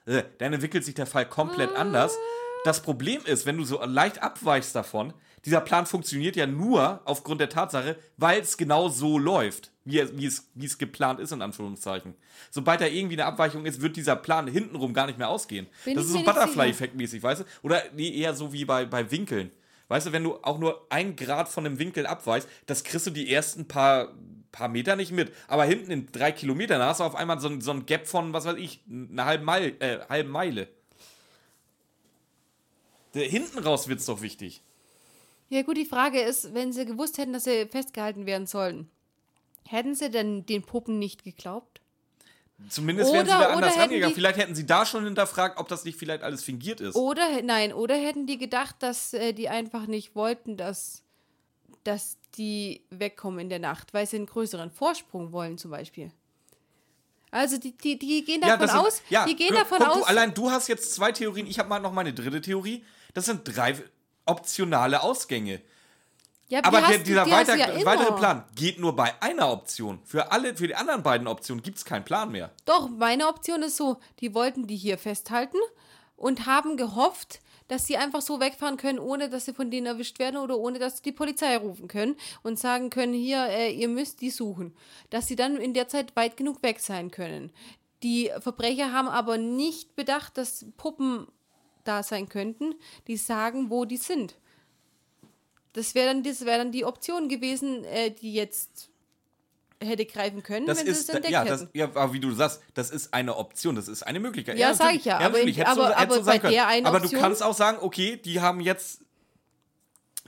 äh, 0.06 0.22
dann 0.38 0.52
entwickelt 0.54 0.84
sich 0.84 0.94
der 0.94 1.06
Fall 1.06 1.28
komplett 1.28 1.76
anders. 1.76 2.16
Das 2.64 2.80
Problem 2.82 3.20
ist, 3.24 3.46
wenn 3.46 3.56
du 3.58 3.64
so 3.64 3.80
leicht 3.84 4.20
abweichst 4.22 4.74
davon, 4.74 5.12
dieser 5.46 5.60
Plan 5.62 5.86
funktioniert 5.86 6.36
ja 6.36 6.46
nur 6.46 7.00
aufgrund 7.04 7.40
der 7.40 7.48
Tatsache, 7.48 7.96
weil 8.16 8.40
es 8.40 8.56
genau 8.56 8.88
so 8.88 9.16
läuft, 9.18 9.70
wie 9.84 10.00
es, 10.00 10.16
wie, 10.18 10.26
es, 10.26 10.48
wie 10.54 10.66
es 10.66 10.76
geplant 10.76 11.20
ist, 11.20 11.32
in 11.32 11.40
Anführungszeichen. 11.40 12.14
Sobald 12.50 12.80
da 12.80 12.86
irgendwie 12.86 13.14
eine 13.14 13.24
Abweichung 13.26 13.64
ist, 13.64 13.80
wird 13.80 13.96
dieser 13.96 14.16
Plan 14.16 14.48
hintenrum 14.48 14.92
gar 14.92 15.06
nicht 15.06 15.18
mehr 15.18 15.28
ausgehen. 15.28 15.66
Bin 15.84 15.94
das 15.94 16.04
ist 16.06 16.12
so 16.12 16.18
Butterfly-Effekt-mäßig, 16.24 17.22
weißt 17.22 17.42
du? 17.42 17.44
Oder 17.62 17.82
nee, 17.94 18.10
eher 18.10 18.34
so 18.34 18.52
wie 18.52 18.64
bei, 18.64 18.84
bei 18.86 19.10
Winkeln. 19.10 19.50
Weißt 19.88 20.08
du, 20.08 20.12
wenn 20.12 20.24
du 20.24 20.34
auch 20.42 20.58
nur 20.58 20.84
ein 20.90 21.14
Grad 21.14 21.48
von 21.48 21.64
einem 21.64 21.78
Winkel 21.78 22.06
abweichst, 22.06 22.48
das 22.66 22.82
kriegst 22.82 23.06
du 23.06 23.10
die 23.12 23.32
ersten 23.32 23.68
paar, 23.68 24.12
paar 24.50 24.66
Meter 24.68 24.96
nicht 24.96 25.12
mit. 25.12 25.32
Aber 25.46 25.64
hinten 25.64 25.92
in 25.92 26.10
drei 26.10 26.32
Kilometern, 26.32 26.82
hast 26.82 26.98
du 26.98 27.04
auf 27.04 27.14
einmal 27.14 27.38
so, 27.38 27.48
ein- 27.48 27.60
so 27.60 27.70
ein 27.70 27.86
Gap 27.86 28.08
von, 28.08 28.32
was 28.32 28.44
weiß 28.46 28.56
ich, 28.56 28.82
einer 28.90 29.24
halben 29.26 29.44
Meile. 29.44 29.68
Äh, 29.80 30.00
halben 30.08 30.30
Meile. 30.30 30.66
Hinten 33.14 33.60
raus 33.60 33.88
wird's 33.88 34.06
doch 34.06 34.20
wichtig. 34.20 34.62
Ja, 35.48 35.62
gut, 35.62 35.76
die 35.76 35.84
Frage 35.84 36.20
ist, 36.20 36.54
wenn 36.54 36.72
sie 36.72 36.84
gewusst 36.86 37.18
hätten, 37.18 37.32
dass 37.32 37.44
sie 37.44 37.66
festgehalten 37.66 38.26
werden 38.26 38.46
sollen, 38.46 38.90
hätten 39.66 39.94
sie 39.94 40.10
denn 40.10 40.44
den 40.46 40.62
Puppen 40.62 40.98
nicht 40.98 41.24
geglaubt? 41.24 41.80
Zumindest 42.70 43.12
wären 43.12 43.26
sie 43.26 43.32
Oder- 43.32 43.40
da 43.48 43.56
oder 43.56 43.66
anders 43.66 43.88
die- 43.90 44.14
Vielleicht 44.14 44.38
hätten 44.38 44.54
sie 44.54 44.64
da 44.66 44.86
schon 44.86 45.04
hinterfragt, 45.04 45.58
ob 45.58 45.68
das 45.68 45.84
nicht 45.84 45.98
vielleicht 45.98 46.22
alles 46.22 46.42
fingiert 46.42 46.80
ist. 46.80 46.96
Oder, 46.96 47.42
nein, 47.42 47.72
oder 47.72 47.94
hätten 47.94 48.26
die 48.26 48.38
gedacht, 48.38 48.76
dass 48.80 49.12
äh, 49.12 49.32
die 49.34 49.48
einfach 49.50 49.86
nicht 49.86 50.14
wollten, 50.14 50.56
dass, 50.56 51.02
dass 51.84 52.16
die 52.36 52.82
wegkommen 52.90 53.40
in 53.40 53.48
der 53.50 53.58
Nacht, 53.58 53.92
weil 53.92 54.06
sie 54.06 54.16
einen 54.16 54.26
größeren 54.26 54.70
Vorsprung 54.70 55.32
wollen, 55.32 55.58
zum 55.58 55.70
Beispiel. 55.70 56.10
Also, 57.30 57.58
die, 57.58 57.76
die, 57.76 57.98
die 57.98 58.24
gehen 58.24 58.40
davon 58.40 58.60
das 58.60 58.70
sind- 58.70 58.80
aus, 58.80 59.02
ja, 59.10 59.26
die 59.26 59.36
gehen 59.36 59.48
guck, 59.48 59.58
davon 59.58 59.78
guck, 59.78 59.88
aus, 59.88 59.96
Du, 59.98 60.04
allein 60.04 60.32
du 60.32 60.50
hast 60.50 60.68
jetzt 60.68 60.94
zwei 60.94 61.12
Theorien, 61.12 61.46
ich 61.46 61.58
habe 61.58 61.68
mal 61.68 61.78
noch 61.80 61.92
meine 61.92 62.14
dritte 62.14 62.40
Theorie. 62.40 62.84
Das 63.12 63.26
sind 63.26 63.42
drei 63.44 63.74
optionale 64.26 65.02
Ausgänge. 65.02 65.60
ja, 66.48 66.60
Aber 66.62 66.82
der, 66.82 66.98
dieser 66.98 67.24
die 67.24 67.30
weiter, 67.30 67.56
ja 67.56 67.84
weitere 67.84 68.12
Plan 68.12 68.44
geht 68.54 68.78
nur 68.78 68.94
bei 68.94 69.14
einer 69.20 69.50
Option. 69.50 70.00
Für 70.04 70.32
alle, 70.32 70.56
für 70.56 70.66
die 70.66 70.74
anderen 70.74 71.02
beiden 71.02 71.26
Optionen 71.26 71.62
gibt 71.62 71.78
es 71.78 71.84
keinen 71.84 72.04
Plan 72.04 72.30
mehr. 72.30 72.50
Doch, 72.64 72.88
meine 72.88 73.28
Option 73.28 73.62
ist 73.62 73.76
so, 73.76 73.98
die 74.20 74.34
wollten 74.34 74.66
die 74.66 74.76
hier 74.76 74.98
festhalten 74.98 75.58
und 76.16 76.46
haben 76.46 76.76
gehofft, 76.76 77.40
dass 77.68 77.86
sie 77.86 77.96
einfach 77.96 78.22
so 78.22 78.40
wegfahren 78.40 78.76
können, 78.76 78.98
ohne 78.98 79.28
dass 79.28 79.46
sie 79.46 79.52
von 79.52 79.70
denen 79.70 79.86
erwischt 79.86 80.18
werden 80.18 80.36
oder 80.36 80.56
ohne 80.56 80.78
dass 80.78 80.98
sie 80.98 81.02
die 81.02 81.12
Polizei 81.12 81.56
rufen 81.56 81.88
können 81.88 82.16
und 82.42 82.58
sagen 82.58 82.90
können, 82.90 83.12
hier, 83.12 83.46
äh, 83.48 83.72
ihr 83.72 83.88
müsst 83.88 84.20
die 84.20 84.30
suchen. 84.30 84.76
Dass 85.10 85.26
sie 85.26 85.36
dann 85.36 85.56
in 85.56 85.74
der 85.74 85.88
Zeit 85.88 86.14
weit 86.16 86.36
genug 86.36 86.62
weg 86.62 86.80
sein 86.80 87.10
können. 87.10 87.52
Die 88.02 88.30
Verbrecher 88.40 88.92
haben 88.92 89.08
aber 89.08 89.38
nicht 89.38 89.96
bedacht, 89.96 90.38
dass 90.38 90.66
Puppen 90.76 91.26
da 91.86 92.02
sein 92.02 92.28
könnten, 92.28 92.74
die 93.06 93.16
sagen, 93.16 93.70
wo 93.70 93.84
die 93.84 93.96
sind. 93.96 94.34
Das 95.72 95.94
wäre 95.94 96.06
dann, 96.08 96.22
das 96.22 96.44
wär 96.46 96.58
dann 96.58 96.72
die 96.72 96.84
Option 96.84 97.28
gewesen, 97.28 97.84
äh, 97.84 98.10
die 98.10 98.32
jetzt 98.32 98.88
hätte 99.82 100.06
greifen 100.06 100.42
können, 100.42 100.64
Das 100.66 100.78
wenn 100.78 100.86
sie 100.86 100.92
ist, 100.92 101.00
es 101.00 101.08
entdeckt 101.10 101.32
ja, 101.32 101.44
das, 101.44 101.66
ja, 101.74 101.84
aber 101.84 102.12
wie 102.14 102.20
du 102.20 102.32
sagst, 102.32 102.62
das 102.72 102.90
ist 102.90 103.12
eine 103.12 103.36
Option, 103.36 103.74
das 103.76 103.88
ist 103.88 104.02
eine 104.06 104.20
Möglichkeit. 104.20 104.56
Ja, 104.58 104.72
sag 104.72 104.94
ich 104.94 105.04
ja, 105.04 105.18
aber 105.18 105.38
in- 105.40 105.48
hättest 105.52 105.76
du- 105.76 105.82
aber- 105.82 105.90
du 105.90 105.96
aber 105.98 106.22
sagen 106.24 106.40
bei 106.42 106.50
der 106.50 106.66
einen 106.66 106.86
Aber 106.86 106.96
Option- 106.96 107.12
du 107.12 107.20
kannst 107.20 107.42
auch 107.42 107.54
sagen, 107.54 107.78
okay, 107.82 108.16
die 108.16 108.40
haben 108.40 108.60
jetzt 108.60 109.02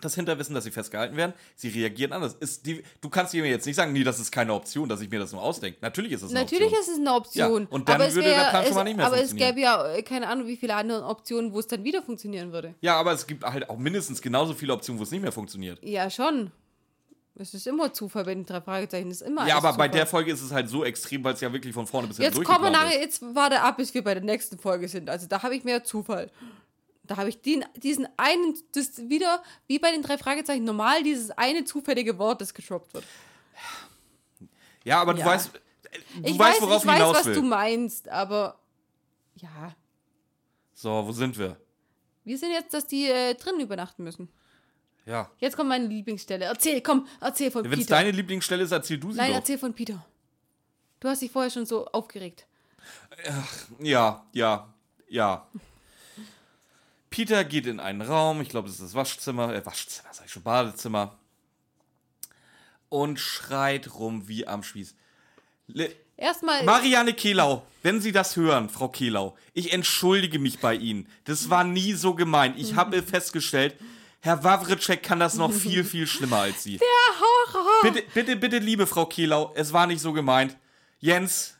das 0.01 0.15
Hinterwissen, 0.15 0.55
dass 0.55 0.65
sie 0.65 0.71
festgehalten 0.71 1.17
werden. 1.17 1.33
Sie 1.57 1.69
reagieren 1.69 2.13
anders. 2.13 2.35
Ist 2.35 2.67
die, 2.67 2.83
du 3.01 3.09
kannst 3.09 3.35
mir 3.35 3.45
jetzt 3.47 3.67
nicht 3.67 3.77
sagen, 3.77 3.93
nee, 3.93 4.05
das 4.05 4.19
ist 4.21 4.31
keine 4.33 4.55
Option, 4.55 4.89
dass 4.89 5.01
ich 5.01 5.11
mir 5.11 5.19
das 5.19 5.33
nur 5.33 5.43
ausdenke. 5.43 5.79
Natürlich 5.81 6.13
ist 6.13 6.23
es 6.23 6.31
eine 6.31 6.41
Natürlich 6.41 6.67
Option. 6.73 6.81
ist 6.83 6.89
es 6.89 6.99
eine 6.99 7.15
Option. 7.15 7.63
Ja, 7.63 7.69
und 7.71 7.89
dann 7.89 7.97
aber 7.97 8.07
es 8.09 8.15
würde 8.15 8.29
wär, 8.29 8.37
der 8.43 8.51
Plan 8.51 8.63
schon 8.63 8.71
es, 8.71 8.75
mal 8.77 8.85
nicht 8.85 8.97
mehr 8.97 9.07
Aber 9.07 9.17
es 9.17 9.29
funktionieren. 9.31 9.55
gäbe 9.57 9.61
ja 9.65 9.95
äh, 9.95 10.03
keine 10.03 10.29
Ahnung, 10.29 10.47
wie 10.47 10.57
viele 10.57 10.75
andere 10.75 11.05
Optionen, 11.05 11.53
wo 11.53 11.59
es 11.59 11.67
dann 11.67 11.85
wieder 11.85 12.03
funktionieren 12.03 12.53
würde. 12.53 12.75
Ja, 12.81 12.97
aber 12.97 13.13
es 13.13 13.27
gibt 13.27 13.45
halt 13.45 13.69
auch 13.69 13.77
mindestens 13.79 14.23
genauso 14.23 14.55
viele 14.55 14.73
Optionen, 14.73 14.99
wo 14.99 15.03
es 15.05 15.11
nicht 15.11 15.23
mehr 15.23 15.33
funktioniert. 15.33 15.79
Ja, 15.83 16.09
schon. 16.11 16.51
Es 17.41 17.55
ist 17.55 17.69
immer 17.69 17.93
Zufall 17.93 18.25
bei 18.25 18.35
den 18.35 18.45
drei. 18.45 18.83
Es 18.83 18.93
ist 18.93 19.23
immer 19.23 19.47
Ja, 19.47 19.59
aber 19.59 19.69
bei 19.69 19.73
Zufall. 19.75 19.89
der 19.91 20.07
Folge 20.07 20.33
ist 20.33 20.43
es 20.43 20.51
halt 20.51 20.69
so 20.69 20.85
extrem, 20.85 21.23
weil 21.23 21.35
es 21.35 21.41
ja 21.41 21.53
wirklich 21.53 21.73
von 21.73 21.87
vorne 21.87 22.09
bis 22.09 22.17
hinten 22.17 22.37
Jetzt 22.37 22.45
kommen 22.45 22.73
nachher, 22.73 23.01
jetzt 23.01 23.23
warte 23.33 23.61
ab, 23.61 23.77
bis 23.77 23.95
wir 23.95 24.03
bei 24.03 24.15
der 24.15 24.25
nächsten 24.25 24.59
Folge 24.59 24.89
sind. 24.89 25.09
Also 25.09 25.29
da 25.29 25.41
habe 25.43 25.55
ich 25.55 25.63
mehr 25.63 25.85
Zufall. 25.85 26.31
Da 27.09 27.17
habe 27.17 27.29
ich 27.31 27.41
den, 27.43 27.65
diesen 27.77 28.07
einen, 28.17 28.57
das 28.75 28.99
wieder, 29.09 29.43
wie 29.67 29.79
bei 29.79 29.91
den 29.91 30.03
drei 30.03 30.17
Fragezeichen, 30.19 30.65
normal 30.65 31.03
dieses 31.03 31.31
eine 31.33 31.65
zufällige 31.65 32.19
Wort, 32.19 32.41
das 32.41 32.55
gedroppt 32.55 32.95
wird. 32.95 33.05
Ja, 34.85 35.01
aber 35.01 35.15
du 35.15 35.21
Ja. 35.21 35.27
weißt, 35.27 35.51
du 35.55 35.59
Ich 36.23 36.39
weißt, 36.39 36.39
weiß, 36.39 36.63
worauf 36.63 36.77
ich 36.77 36.83
ich 36.83 36.87
weiß 36.89 36.97
hinaus 36.97 37.17
was 37.17 37.27
will. 37.27 37.35
du 37.35 37.43
meinst, 37.43 38.09
aber 38.09 38.59
ja. 39.37 39.75
So, 40.75 41.05
wo 41.07 41.13
sind 41.13 41.37
wir? 41.39 41.57
Wir 42.25 42.39
sind 42.39 42.53
jetzt, 42.53 42.73
dass 42.75 42.87
die 42.87 43.07
äh, 43.07 43.35
drinnen 43.35 43.61
übernachten 43.61 44.05
müssen. 44.05 44.29
Ja. 45.07 45.31
Jetzt 45.39 45.57
kommt 45.57 45.71
meine 45.71 45.87
Lieblingsstelle. 45.87 46.45
Erzähl, 46.45 46.83
komm, 46.83 47.07
erzähl 47.21 47.51
von 47.51 47.65
Wenn 47.65 47.73
es 47.73 47.79
Peter. 47.87 47.97
deine 47.97 48.11
Lieblingsstelle 48.11 48.63
ist, 48.63 48.73
erzähl 48.73 48.99
du 48.99 49.11
sie 49.13 49.17
Nein, 49.17 49.31
doch. 49.31 49.37
erzähl 49.39 49.57
von 49.59 49.73
Peter. 49.73 50.05
Du 51.01 51.09
hast 51.09 51.23
dich 51.23 51.31
vorher 51.31 51.51
schon 51.51 51.65
so 51.65 51.87
aufgeregt. 51.87 52.47
Ja, 53.81 54.27
ja, 54.33 54.73
ja. 55.09 55.47
Peter 57.11 57.45
geht 57.45 57.67
in 57.67 57.81
einen 57.81 58.03
Raum, 58.03 58.41
ich 58.41 58.49
glaube, 58.49 58.69
das 58.69 58.77
ist 58.77 58.85
das 58.85 58.95
Waschzimmer, 58.95 59.55
äh, 59.55 59.65
Waschzimmer, 59.65 60.09
sag 60.13 60.27
ich 60.27 60.33
schon, 60.33 60.43
Badezimmer. 60.43 61.19
Und 62.89 63.21
schreit 63.21 63.95
rum 63.95 64.29
wie 64.29 64.47
am 64.47 64.63
Spieß. 64.63 64.95
Le 65.67 65.91
Erstmal. 66.17 66.65
Marianne 66.65 67.15
Kehlau, 67.15 67.65
wenn 67.85 68.01
Sie 68.01 68.11
das 68.11 68.35
hören, 68.35 68.69
Frau 68.69 68.89
Kehlau, 68.89 69.37
ich 69.55 69.73
entschuldige 69.73 70.41
mich 70.41 70.59
bei 70.59 70.75
Ihnen. 70.75 71.07
Das 71.25 71.49
war 71.49 71.63
nie 71.63 71.93
so 71.93 72.15
gemeint. 72.15 72.59
Ich 72.59 72.75
habe 72.75 73.05
festgestellt, 73.05 73.77
Herr 74.21 74.43
Wawritschek 74.43 75.03
kann 75.03 75.21
das 75.21 75.35
noch 75.35 75.53
viel, 75.53 75.85
viel 75.85 76.09
schlimmer 76.09 76.39
als 76.39 76.65
Sie. 76.65 76.79
Der 76.79 76.89
Horror. 77.21 77.83
Bitte, 77.83 78.03
bitte, 78.15 78.37
bitte, 78.37 78.59
liebe 78.59 78.89
Frau 78.89 79.07
Kehlau, 79.07 79.53
es 79.55 79.73
war 79.73 79.87
nicht 79.87 80.01
so 80.01 80.13
gemeint. 80.13 80.57
Jens, 80.99 81.57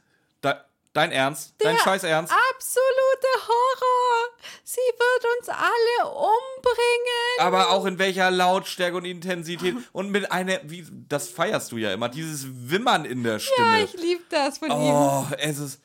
dein 0.99 1.13
Ernst? 1.13 1.55
dein 1.59 1.77
Der 1.77 1.83
Scheiß 1.83 2.03
Ernst? 2.05 2.33
Absolute 2.53 3.49
Horror. 3.49 4.29
Sie 4.65 4.77
wird 4.77 5.39
uns 5.39 5.49
alle 5.49 6.11
umbringen. 6.11 7.39
Aber 7.41 7.71
auch 7.71 7.85
in 7.87 7.99
welcher 7.99 8.31
Lautstärke 8.31 8.97
und 8.97 9.05
Intensität 9.05 9.77
und 9.93 10.11
mit 10.11 10.31
einer, 10.33 10.59
wie, 10.65 10.87
das 11.09 11.29
feierst 11.29 11.73
du 11.73 11.77
ja 11.77 11.93
immer, 11.93 12.09
dieses 12.09 12.47
Wimmern 12.71 13.05
in 13.05 13.23
der 13.23 13.35
Ja, 13.35 13.39
Stimme. 13.39 13.85
ich 13.85 13.93
liebe 13.95 14.23
das 14.31 14.59
von 14.59 14.71
ihm. 14.71 14.77
oh, 14.77 15.27
es 15.39 15.59
ist. 15.59 15.81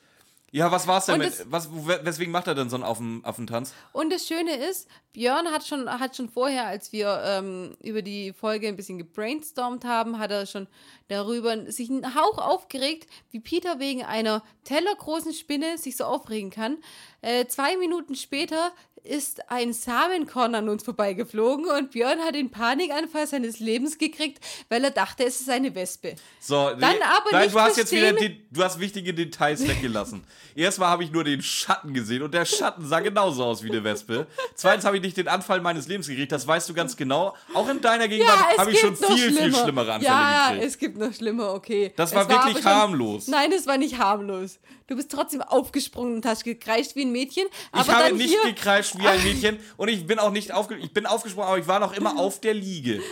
Ja, 0.50 0.70
was 0.70 0.86
war's 0.86 1.06
denn 1.06 1.18
mit, 1.18 1.32
was, 1.50 1.68
weswegen 1.72 2.30
macht 2.30 2.46
er 2.46 2.54
denn 2.54 2.70
so 2.70 2.76
einen 2.76 2.84
Affen, 2.84 3.24
Affentanz? 3.24 3.74
Und 3.92 4.12
das 4.12 4.24
Schöne 4.28 4.54
ist, 4.54 4.86
Björn 5.12 5.48
hat 5.48 5.66
schon, 5.66 5.90
hat 5.90 6.14
schon 6.14 6.28
vorher, 6.28 6.66
als 6.66 6.92
wir 6.92 7.20
ähm, 7.26 7.76
über 7.82 8.02
die 8.02 8.32
Folge 8.32 8.68
ein 8.68 8.76
bisschen 8.76 8.96
gebrainstormt 8.98 9.84
haben, 9.84 10.20
hat 10.20 10.30
er 10.30 10.46
schon 10.46 10.68
darüber 11.08 11.70
sich 11.70 11.90
einen 11.90 12.14
Hauch 12.14 12.38
aufgeregt, 12.38 13.06
wie 13.30 13.40
Peter 13.40 13.78
wegen 13.78 14.04
einer 14.04 14.42
tellergroßen 14.64 15.32
Spinne 15.34 15.78
sich 15.78 15.96
so 15.96 16.04
aufregen 16.04 16.50
kann. 16.50 16.78
Äh, 17.20 17.46
zwei 17.46 17.76
Minuten 17.76 18.14
später 18.14 18.72
ist 19.02 19.50
ein 19.50 19.74
Samenkorn 19.74 20.54
an 20.54 20.70
uns 20.70 20.82
vorbeigeflogen 20.82 21.66
und 21.66 21.90
Björn 21.90 22.20
hat 22.20 22.34
den 22.34 22.50
Panikanfall 22.50 23.26
seines 23.26 23.60
Lebens 23.60 23.98
gekriegt, 23.98 24.42
weil 24.70 24.82
er 24.82 24.90
dachte, 24.92 25.24
es 25.24 25.42
ist 25.42 25.50
eine 25.50 25.74
Wespe. 25.74 26.14
So, 26.40 26.70
Dann 26.70 26.78
nee, 26.78 26.86
aber 27.02 27.30
nein, 27.32 27.42
nicht 27.42 27.54
du 27.54 27.60
hast 27.60 27.76
jetzt 27.76 27.92
wieder, 27.92 28.14
die, 28.14 28.46
du 28.50 28.64
hast 28.64 28.80
wichtige 28.80 29.12
Details 29.12 29.68
weggelassen. 29.68 30.24
Erstmal 30.54 30.88
habe 30.88 31.04
ich 31.04 31.12
nur 31.12 31.22
den 31.22 31.42
Schatten 31.42 31.92
gesehen 31.92 32.22
und 32.22 32.32
der 32.32 32.46
Schatten 32.46 32.86
sah 32.88 33.00
genauso 33.00 33.44
aus 33.44 33.62
wie 33.62 33.68
eine 33.70 33.84
Wespe. 33.84 34.26
Zweitens 34.54 34.86
habe 34.86 34.96
ich 34.96 35.02
nicht 35.02 35.18
den 35.18 35.28
Anfall 35.28 35.60
meines 35.60 35.86
Lebens 35.86 36.06
gekriegt, 36.08 36.32
das 36.32 36.46
weißt 36.46 36.66
du 36.70 36.72
ganz 36.72 36.96
genau. 36.96 37.34
Auch 37.52 37.68
in 37.68 37.82
deiner 37.82 38.08
Gegenwart 38.08 38.56
habe 38.56 38.72
ich 38.72 38.80
schon 38.80 38.96
viel, 38.96 39.16
viel 39.16 39.32
schlimmer. 39.36 39.58
schlimmere 39.64 39.92
Anfälle 39.92 40.14
Ja, 40.14 40.48
gekriegt. 40.48 40.66
es 40.66 40.78
gibt 40.78 40.93
noch 40.96 41.12
schlimmer, 41.14 41.54
okay. 41.54 41.92
Das 41.96 42.10
Es 42.10 42.16
war 42.16 42.28
wirklich 42.28 42.56
aber 42.56 42.62
schon- 42.62 42.72
harmlos. 42.72 43.28
Nein, 43.28 43.52
es 43.52 43.66
war 43.66 43.76
nicht 43.78 43.98
harmlos. 43.98 44.58
Du 44.86 44.96
bist 44.96 45.10
trotzdem 45.10 45.40
aufgesprungen 45.42 46.16
und 46.16 46.26
hast 46.26 46.44
gekreischt 46.44 46.94
wie 46.96 47.02
ein 47.04 47.12
Mädchen. 47.12 47.46
Aber 47.72 47.82
ich 47.82 47.88
habe 47.88 48.12
nicht 48.14 48.30
hier, 48.30 48.52
gekreischt 48.52 48.96
wie 48.98 49.06
ein 49.06 49.22
Mädchen 49.22 49.58
und 49.76 49.88
ich 49.88 50.06
bin 50.06 50.18
auch 50.18 50.30
nicht 50.30 50.52
aufge 50.52 50.76
ich 50.76 50.92
bin 50.92 51.06
aufgesprungen, 51.06 51.48
aber 51.48 51.58
ich 51.58 51.66
war 51.66 51.80
noch 51.80 51.94
immer 51.94 52.18
auf 52.18 52.40
der 52.40 52.54
Liege. 52.54 53.02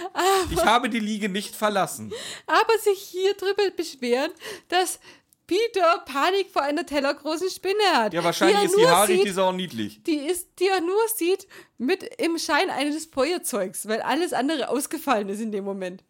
Ich 0.50 0.64
habe 0.64 0.88
die 0.90 1.00
Liege 1.00 1.28
nicht 1.28 1.54
verlassen. 1.56 2.12
aber 2.46 2.78
sich 2.78 2.98
hier 3.00 3.34
drüber 3.34 3.70
beschweren, 3.76 4.30
dass 4.68 5.00
Peter 5.46 6.02
Panik 6.06 6.46
vor 6.52 6.62
einer 6.62 6.86
tellergroßen 6.86 7.50
Spinne 7.50 7.82
hat. 7.94 8.14
Ja, 8.14 8.22
wahrscheinlich 8.24 8.56
er 8.58 8.64
ist 8.64 8.76
die 8.78 8.86
haarig, 8.86 9.16
sieht, 9.16 9.24
die 9.26 9.30
ist 9.30 9.38
auch 9.38 9.52
niedlich. 9.52 10.02
die 10.04 10.16
ist, 10.16 10.48
die 10.60 10.68
er 10.68 10.80
nur 10.80 10.96
sieht 11.14 11.46
mit 11.78 12.02
im 12.18 12.38
Schein 12.38 12.70
eines 12.70 13.06
Feuerzeugs, 13.06 13.86
weil 13.88 14.00
alles 14.02 14.32
andere 14.32 14.68
ausgefallen 14.68 15.28
ist 15.28 15.40
in 15.40 15.52
dem 15.52 15.64
Moment. 15.64 16.02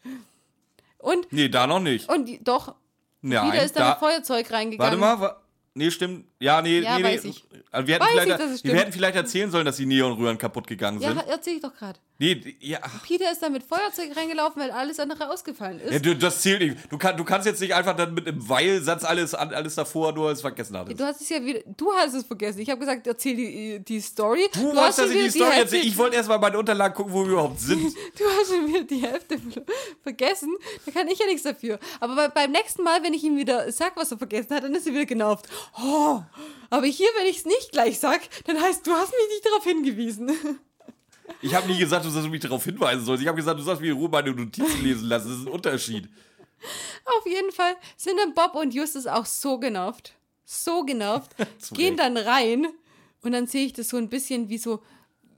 Und, 1.02 1.30
Nee, 1.32 1.48
da 1.48 1.66
noch 1.66 1.80
nicht. 1.80 2.08
und 2.08 2.24
die, 2.26 2.42
doch, 2.42 2.74
Nein, 3.20 3.50
Peter 3.50 3.64
ist 3.64 3.76
da 3.76 3.80
da, 3.80 3.90
mit 3.90 3.98
Feuerzeug 3.98 4.50
reingegangen. 4.50 5.00
Warte 5.00 5.20
mal, 5.20 5.20
wa 5.20 5.36
nee, 5.74 5.90
stimmt. 5.90 6.24
Ja, 6.40 6.62
nee, 6.62 6.80
Ja, 6.80 6.96
nee, 6.98 7.04
weiß 7.04 7.24
nee. 7.24 7.30
ich. 7.30 7.44
Also 7.70 7.86
wir, 7.86 7.94
hätten 7.94 8.04
Weiß 8.04 8.10
vielleicht, 8.24 8.54
ich, 8.56 8.64
wir 8.64 8.74
hätten 8.74 8.92
vielleicht 8.92 9.16
erzählen 9.16 9.50
sollen, 9.50 9.64
dass 9.66 9.76
die 9.76 9.86
Neonröhren 9.86 10.38
kaputt 10.38 10.66
gegangen 10.66 11.00
Ja, 11.00 11.08
sind. 11.10 11.24
erzähl 11.28 11.56
ich 11.56 11.62
doch 11.62 11.74
gerade. 11.74 11.98
Nee, 12.22 12.56
ja. 12.60 12.78
Peter 13.04 13.32
ist 13.32 13.42
da 13.42 13.48
mit 13.48 13.64
Feuerzeug 13.64 14.16
reingelaufen, 14.16 14.62
weil 14.62 14.70
alles 14.70 15.00
andere 15.00 15.28
ausgefallen 15.28 15.80
ist. 15.80 15.92
ja 15.92 15.98
du, 15.98 16.14
das 16.14 16.40
zählt 16.40 16.60
nicht. 16.60 16.76
Du, 16.88 16.96
kann, 16.96 17.16
du 17.16 17.24
kannst 17.24 17.48
jetzt 17.48 17.60
nicht 17.60 17.74
einfach 17.74 17.96
dann 17.96 18.14
mit 18.14 18.28
einem 18.28 18.48
Weil-Satz 18.48 19.02
alles, 19.02 19.34
alles 19.34 19.74
davor 19.74 20.12
nur 20.12 20.36
vergessen 20.36 20.78
hattest. 20.78 21.00
Du 21.00 21.04
hast 21.04 21.20
es 21.20 21.28
ja 21.28 21.44
wieder, 21.44 21.58
du 21.76 21.92
hast 21.92 22.14
es 22.14 22.24
vergessen. 22.24 22.60
Ich 22.60 22.70
habe 22.70 22.78
gesagt, 22.78 23.08
erzähl 23.08 23.34
die, 23.34 23.80
die 23.80 24.00
Story. 24.00 24.48
Du 24.52 24.68
hast 24.68 24.76
wolltest, 24.76 24.98
dass 25.00 25.10
ich 25.10 25.22
die 25.24 25.30
Story 25.30 25.56
erzähle. 25.56 25.82
Ich 25.82 25.98
wollte 25.98 26.14
erstmal 26.14 26.38
meine 26.38 26.60
Unterlagen 26.60 26.94
gucken, 26.94 27.12
wo 27.12 27.24
wir 27.24 27.32
überhaupt 27.32 27.58
sind. 27.58 27.92
Du 28.16 28.24
hast 28.24 28.50
schon 28.50 28.68
wieder 28.68 28.84
die 28.84 28.98
Hälfte 28.98 29.40
vergessen. 30.02 30.54
Da 30.84 30.92
kann 30.92 31.08
ich 31.08 31.18
ja 31.18 31.26
nichts 31.26 31.42
dafür. 31.42 31.80
Aber 31.98 32.14
bei, 32.14 32.28
beim 32.28 32.52
nächsten 32.52 32.84
Mal, 32.84 33.02
wenn 33.02 33.14
ich 33.14 33.24
ihm 33.24 33.36
wieder 33.36 33.72
sag, 33.72 33.96
was 33.96 34.12
er 34.12 34.18
vergessen 34.18 34.54
hat, 34.54 34.62
dann 34.62 34.74
ist 34.74 34.86
er 34.86 34.92
wieder 34.92 35.06
genervt. 35.06 35.48
Oh. 35.82 36.20
Aber 36.70 36.86
hier, 36.86 37.08
wenn 37.18 37.26
ich 37.26 37.38
es 37.38 37.46
nicht 37.46 37.72
gleich 37.72 37.98
sag, 37.98 38.20
dann 38.44 38.60
heißt, 38.60 38.86
du 38.86 38.92
hast 38.92 39.10
mich 39.10 39.28
nicht 39.28 39.46
darauf 39.46 39.64
hingewiesen. 39.64 40.30
Ich 41.40 41.54
habe 41.54 41.66
nie 41.66 41.78
gesagt, 41.78 42.04
du 42.04 42.10
sollst 42.10 42.28
mich 42.28 42.40
darauf 42.40 42.64
hinweisen 42.64 43.04
sollst. 43.04 43.22
Ich 43.22 43.28
habe 43.28 43.36
gesagt, 43.36 43.58
du 43.58 43.62
sollst 43.62 43.80
mir 43.80 43.92
in 43.92 43.96
Ruhe 43.96 44.08
meine 44.08 44.32
Notizen 44.32 44.82
lesen 44.82 45.08
lassen. 45.08 45.28
Das 45.28 45.38
ist 45.38 45.46
ein 45.46 45.52
Unterschied. 45.52 46.08
Auf 47.04 47.26
jeden 47.26 47.52
Fall 47.52 47.74
sind 47.96 48.18
dann 48.18 48.34
Bob 48.34 48.54
und 48.54 48.74
Justus 48.74 49.06
auch 49.06 49.26
so 49.26 49.58
genervt. 49.58 50.14
So 50.44 50.84
genervt. 50.84 51.34
Gehen 51.72 51.96
dann 51.96 52.16
rein 52.16 52.66
und 53.22 53.32
dann 53.32 53.46
sehe 53.46 53.66
ich 53.66 53.72
das 53.72 53.88
so 53.88 53.96
ein 53.96 54.08
bisschen 54.08 54.48
wie 54.48 54.58
so, 54.58 54.82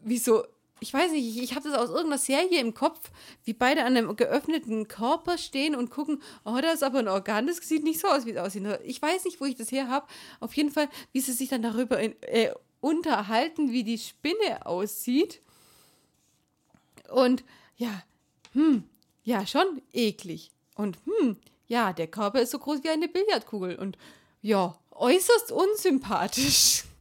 wie 0.03 0.19
so, 0.19 0.45
ich 0.81 0.93
weiß 0.93 1.13
nicht, 1.13 1.37
ich, 1.37 1.43
ich 1.43 1.55
habe 1.55 1.69
das 1.69 1.79
aus 1.79 1.89
irgendeiner 1.89 2.19
Serie 2.19 2.61
im 2.61 2.75
Kopf, 2.75 3.11
wie 3.45 3.53
beide 3.53 3.85
an 3.85 3.97
einem 3.97 4.17
geöffneten 4.17 4.89
Körper 4.89 5.39
stehen 5.39 5.75
und 5.75 5.91
gucken, 5.91 6.23
oh, 6.45 6.59
da 6.61 6.73
ist 6.73 6.83
aber 6.83 6.99
ein 6.99 7.09
Organ, 7.09 7.47
das 7.47 7.57
sieht 7.59 7.85
nicht 7.85 8.01
so 8.01 8.09
aus, 8.09 8.27
wie 8.27 8.33
es 8.33 8.39
aussieht. 8.39 8.65
Ich 8.85 9.01
weiß 9.01 9.25
nicht, 9.25 9.41
wo 9.41 9.45
ich 9.45 9.57
das 9.57 9.73
her 9.73 9.89
habe. 9.89 10.07
Auf 10.41 10.55
jeden 10.55 10.71
Fall, 10.71 10.89
wie 11.13 11.21
sie 11.21 11.33
sich 11.33 11.49
dann 11.49 11.63
darüber 11.63 11.99
in, 12.01 12.15
äh, 12.23 12.53
unterhalten, 12.81 13.73
wie 13.73 13.85
die 13.85 13.99
Spinne 13.99 14.67
aussieht. 14.67 15.41
Und 17.15 17.45
ja, 17.77 18.03
hm, 18.53 18.85
ja, 19.23 19.47
schon 19.47 19.81
eklig. 19.93 20.51
Und 20.75 20.99
hm, 21.05 21.37
ja, 21.67 21.93
der 21.93 22.09
Körper 22.09 22.41
ist 22.41 22.51
so 22.51 22.59
groß 22.59 22.83
wie 22.83 22.91
eine 22.91 23.09
Billardkugel. 23.09 23.77
Und 23.77 23.97
ja, 24.43 24.77
äußerst 24.91 25.53
unsympathisch. 25.53 26.85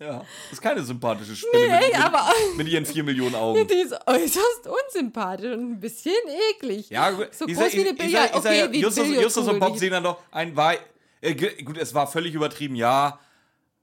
Ja. 0.00 0.18
Das 0.18 0.52
ist 0.54 0.60
keine 0.60 0.82
sympathische 0.82 1.36
Spinne 1.36 1.68
Nee, 1.68 1.86
mit, 1.86 2.04
aber- 2.04 2.28
mit 2.56 2.66
ihren 2.68 2.84
vier 2.84 3.04
Millionen 3.04 3.36
Augen. 3.36 3.66
Die 3.68 3.74
ist 3.74 3.94
äußerst 4.06 4.66
unsympathisch 4.66 5.52
und 5.52 5.72
ein 5.72 5.80
bisschen 5.80 6.12
eklig. 6.50 6.90
Ja. 6.90 7.12
So 7.30 7.46
Isa- 7.46 7.62
groß 7.62 7.72
wie 7.74 7.80
eine 7.80 7.94
Billard. 7.94 8.30
Isa- 8.30 8.38
Okay, 8.38 8.68
wie 8.72 8.80
Justus, 8.80 8.94
Billardkugel, 9.04 9.22
Justus 9.22 9.48
und 9.48 9.60
Bob 9.60 9.78
sehen 9.78 9.92
dann 9.92 10.02
noch 10.02 10.18
ein 10.32 10.54
Wei. 10.56 10.80
Äh, 11.20 11.34
gut, 11.62 11.78
es 11.78 11.94
war 11.94 12.08
völlig 12.08 12.34
übertrieben, 12.34 12.74
ja. 12.74 13.20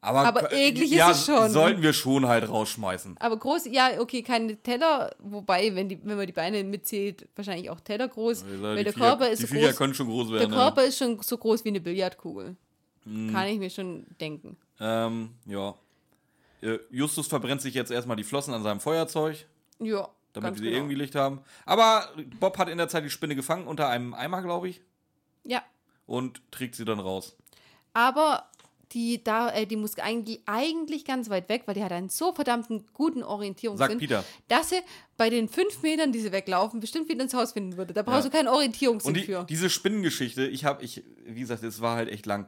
Aber, 0.04 0.22
Aber 0.22 0.52
eklig 0.52 0.91
ist 0.91 0.97
ja, 0.97 1.12
es 1.12 1.26
schon. 1.28 1.49
Sollten 1.52 1.84
wir 1.84 1.93
schon 1.93 2.28
halt 2.28 2.49
rausschmeißen. 2.49 3.18
Aber 3.20 3.38
groß, 3.38 3.66
ja, 3.72 3.99
okay, 3.99 4.24
keine 4.24 4.58
Teller, 4.58 5.16
wobei, 5.20 5.76
wenn, 5.76 5.89
die, 5.89 5.99
wenn 6.04 6.18
man 6.18 6.26
die 6.26 6.34
Beine 6.34 6.64
mitzählt, 6.64 7.28
wahrscheinlich 7.36 7.70
auch 7.70 7.80
Teller 7.80 8.08
groß. 8.08 8.43
weil 8.62 8.78
die 8.78 8.84
der 8.86 8.93
Viecher, 8.93 9.06
Körper 9.06 9.30
ist 9.30 9.43
die 9.43 9.45
so 9.45 9.54
groß. 9.56 9.76
können 9.76 9.93
schon 9.93 10.08
groß 10.08 10.30
Der 10.30 10.39
werden. 10.39 10.52
Körper 10.52 10.84
ist 10.84 10.97
schon 10.97 11.20
so 11.22 11.38
groß 11.38 11.64
wie 11.66 11.70
eine 11.70 11.82
Billardkugel. 11.82 12.56
Mhm. 13.06 13.32
Kann 13.32 13.47
ich 13.47 13.60
mir 13.60 13.70
schon 13.70 14.08
denken. 14.20 14.58
Ja. 14.80 15.06
Ähm, 15.08 15.36
ja. 15.45 15.76
Äh, 16.62 16.80
Justus 16.89 17.28
verbrennt 17.28 17.62
sich 17.62 17.76
jetzt 17.76 17.91
erstmal 17.91 18.18
die 18.18 18.24
Flossen 18.24 18.56
an 18.56 18.64
seinem 18.64 18.80
Feuerzeug, 18.80 19.45
Ja. 19.80 20.10
damit 20.34 20.58
sie 20.58 20.64
genau. 20.64 20.78
irgendwie 20.78 20.95
Licht 20.95 21.14
haben. 21.14 21.41
Aber 21.66 22.10
Bob 22.39 22.58
hat 22.58 22.70
in 22.70 22.80
der 22.80 22.88
Zeit 22.89 23.04
die 23.06 23.10
Spinne 23.12 23.36
gefangen 23.36 23.68
unter 23.68 23.88
einem 23.88 24.16
Eimer, 24.16 24.41
glaube 24.41 24.70
ich, 24.70 24.82
Ja. 25.43 25.62
und 26.08 26.41
trägt 26.52 26.76
sie 26.76 26.86
dann 26.86 26.99
raus. 26.99 27.36
Aber 27.93 28.49
die 28.94 29.24
da, 29.24 29.50
äh, 29.54 29.66
die 29.66 29.76
muss 29.76 29.98
eigentlich, 29.98 30.42
eigentlich 30.46 31.06
ganz 31.06 31.30
weit 31.30 31.48
weg, 31.50 31.64
weil 31.66 31.76
die 31.76 31.84
hat 31.84 31.92
einen 31.92 32.10
so 32.10 32.34
verdammten 32.34 32.86
guten 32.94 33.24
Orientierungssinn, 33.24 33.88
Sagt 33.88 34.00
Peter. 34.00 34.24
dass 34.48 34.70
sie 34.70 34.82
bei 35.18 35.30
den 35.30 35.48
fünf 35.50 35.82
Metern, 35.82 36.12
die 36.12 36.20
sie 36.20 36.32
weglaufen, 36.32 36.80
bestimmt 36.80 37.08
wieder 37.10 37.24
ins 37.24 37.34
Haus 37.34 37.54
finden 37.54 37.78
würde. 37.78 37.94
Da 37.94 38.02
brauchst 38.04 38.26
Ja. 38.26 38.30
du 38.30 38.38
keinen 38.38 38.48
Orientierungssinn 38.48 39.14
die, 39.14 39.24
für. 39.24 39.46
diese 39.50 39.70
Spinnengeschichte, 39.70 40.46
ich 40.48 40.66
habe, 40.66 40.84
ich, 40.84 41.04
wie 41.26 41.39
gesagt, 41.42 41.64
es 41.64 41.80
war 41.82 41.96
halt 41.96 42.10
echt 42.10 42.26
lang. 42.26 42.48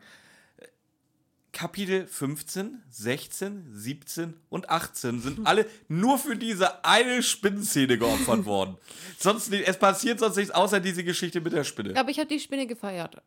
Kapitel 1.51 2.07
15, 2.07 2.81
16, 2.89 3.67
17 3.73 4.33
und 4.49 4.69
18 4.71 5.21
sind 5.21 5.39
alle 5.45 5.67
nur 5.87 6.17
für 6.17 6.35
diese 6.35 6.83
eine 6.83 7.21
Spinnenszene 7.21 7.99
geopfert 7.99 8.45
worden. 8.45 8.75
Sonst 9.19 9.51
nicht, 9.51 9.67
es 9.67 9.77
passiert 9.77 10.19
sonst 10.19 10.37
nichts 10.37 10.51
außer 10.51 10.79
diese 10.79 11.03
Geschichte 11.03 11.41
mit 11.41 11.53
der 11.53 11.63
Spinne. 11.63 11.95
Aber 11.95 12.09
ich 12.09 12.17
habe 12.17 12.27
die 12.27 12.39
Spinne 12.39 12.65
gefeiert. 12.65 13.21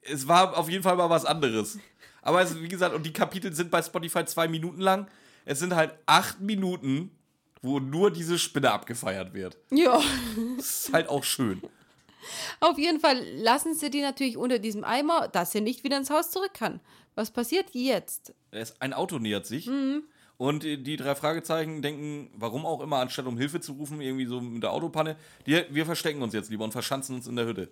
Es 0.00 0.26
war 0.26 0.56
auf 0.56 0.70
jeden 0.70 0.82
Fall 0.82 0.96
mal 0.96 1.10
was 1.10 1.26
anderes. 1.26 1.78
Aber 2.22 2.42
es, 2.42 2.60
wie 2.60 2.68
gesagt, 2.68 2.94
und 2.94 3.04
die 3.04 3.12
Kapitel 3.12 3.52
sind 3.52 3.70
bei 3.70 3.82
Spotify 3.82 4.24
zwei 4.24 4.48
Minuten 4.48 4.80
lang. 4.80 5.08
Es 5.44 5.58
sind 5.58 5.74
halt 5.74 5.94
acht 6.06 6.40
Minuten, 6.40 7.10
wo 7.62 7.80
nur 7.80 8.10
diese 8.10 8.38
Spinne 8.38 8.70
abgefeiert 8.70 9.34
wird. 9.34 9.56
Ja. 9.70 10.00
Das 10.56 10.86
ist 10.86 10.92
halt 10.92 11.08
auch 11.08 11.24
schön. 11.24 11.62
Auf 12.60 12.78
jeden 12.78 13.00
Fall 13.00 13.24
lassen 13.36 13.74
sie 13.74 13.90
die 13.90 14.02
natürlich 14.02 14.36
unter 14.36 14.58
diesem 14.58 14.84
Eimer, 14.84 15.28
dass 15.28 15.52
sie 15.52 15.60
nicht 15.60 15.84
wieder 15.84 15.96
ins 15.96 16.10
Haus 16.10 16.30
zurück 16.30 16.52
kann. 16.54 16.80
Was 17.14 17.30
passiert 17.30 17.70
jetzt? 17.72 18.34
Es, 18.50 18.80
ein 18.80 18.92
Auto 18.92 19.18
nähert 19.18 19.46
sich. 19.46 19.66
Mhm. 19.66 20.02
Und 20.36 20.62
die 20.62 20.80
die 20.80 20.96
drei 20.96 21.16
Fragezeichen 21.16 21.82
denken, 21.82 22.30
warum 22.36 22.64
auch 22.64 22.80
immer, 22.80 22.98
anstatt 22.98 23.26
um 23.26 23.36
Hilfe 23.36 23.60
zu 23.60 23.72
rufen, 23.72 24.00
irgendwie 24.00 24.26
so 24.26 24.40
mit 24.40 24.62
der 24.62 24.72
Autopanne, 24.72 25.16
die, 25.46 25.64
wir 25.70 25.84
verstecken 25.84 26.22
uns 26.22 26.32
jetzt 26.32 26.50
lieber 26.50 26.62
und 26.64 26.70
verschanzen 26.70 27.16
uns 27.16 27.26
in 27.26 27.34
der 27.34 27.46
Hütte. 27.46 27.68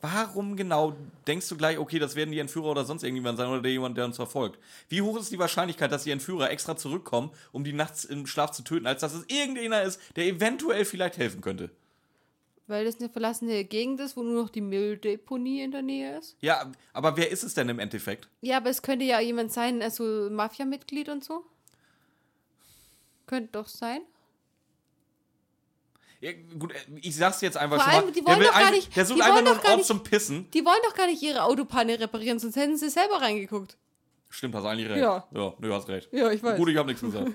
Warum 0.00 0.56
genau 0.56 0.94
denkst 1.26 1.48
du 1.48 1.56
gleich, 1.56 1.78
okay, 1.78 1.98
das 1.98 2.14
werden 2.16 2.30
die 2.30 2.38
Entführer 2.38 2.66
oder 2.66 2.84
sonst 2.84 3.02
irgendjemand 3.02 3.38
sein 3.38 3.48
oder 3.48 3.62
der 3.62 3.72
jemand, 3.72 3.96
der 3.96 4.04
uns 4.04 4.16
verfolgt? 4.16 4.58
Wie 4.88 5.02
hoch 5.02 5.18
ist 5.18 5.32
die 5.32 5.38
Wahrscheinlichkeit, 5.38 5.90
dass 5.90 6.04
die 6.04 6.10
Entführer 6.10 6.50
extra 6.50 6.76
zurückkommen, 6.76 7.30
um 7.52 7.64
die 7.64 7.72
nachts 7.72 8.04
im 8.04 8.26
Schlaf 8.26 8.50
zu 8.50 8.62
töten, 8.62 8.86
als 8.86 9.00
dass 9.00 9.14
es 9.14 9.24
irgendeiner 9.28 9.82
ist, 9.82 10.00
der 10.16 10.26
eventuell 10.26 10.84
vielleicht 10.84 11.16
helfen 11.16 11.40
könnte? 11.40 11.70
Weil 12.66 12.84
das 12.84 12.98
eine 12.98 13.08
verlassene 13.08 13.64
Gegend 13.64 14.00
ist, 14.00 14.16
wo 14.16 14.22
nur 14.22 14.42
noch 14.42 14.50
die 14.50 14.60
Mülldeponie 14.60 15.62
in 15.62 15.70
der 15.70 15.82
Nähe 15.82 16.18
ist. 16.18 16.36
Ja, 16.40 16.72
aber 16.92 17.16
wer 17.16 17.30
ist 17.30 17.44
es 17.44 17.54
denn 17.54 17.68
im 17.68 17.78
Endeffekt? 17.78 18.28
Ja, 18.40 18.56
aber 18.56 18.70
es 18.70 18.82
könnte 18.82 19.04
ja 19.04 19.20
jemand 19.20 19.52
sein, 19.52 19.82
also 19.82 20.28
Mafia-Mitglied 20.30 21.08
und 21.08 21.24
so. 21.24 21.44
Könnte 23.26 23.50
doch 23.52 23.68
sein. 23.68 24.00
Ja, 26.26 26.32
gut, 26.58 26.72
äh, 26.72 26.76
ich 27.02 27.14
sag's 27.14 27.40
jetzt 27.40 27.56
einfach 27.56 27.76
Vor 27.76 27.84
schon 27.84 27.92
allem, 27.94 28.04
mal. 28.06 28.12
die 28.12 28.24
der, 28.24 28.34
wollen 28.36 28.44
doch 28.46 28.52
gar 28.58 28.70
nicht- 28.70 28.96
der 28.96 29.06
sucht 29.06 29.20
einfach 29.20 29.42
nur 29.42 29.52
einen 29.52 29.60
Ort 29.66 29.76
nicht- 29.76 29.86
zum 29.86 30.02
Pissen. 30.02 30.50
Die 30.50 30.64
wollen 30.64 30.80
doch 30.84 30.94
gar 30.94 31.06
nicht 31.06 31.22
ihre 31.22 31.42
Autopanne 31.44 32.00
reparieren, 32.00 32.38
sonst 32.38 32.56
hätten 32.56 32.76
sie 32.76 32.88
selber 32.90 33.20
reingeguckt. 33.20 33.76
Stimmt, 34.28 34.54
hast 34.56 34.64
eigentlich 34.64 34.88
recht. 34.88 35.00
Ja. 35.02 35.26
Ja, 35.32 35.54
du 35.58 35.72
hast 35.72 35.88
recht. 35.88 36.08
Ja, 36.12 36.30
ich 36.30 36.42
weiß. 36.42 36.56
Gut, 36.58 36.68
ich 36.68 36.76
hab 36.76 36.86
nichts 36.86 37.00
gesagt. 37.02 37.30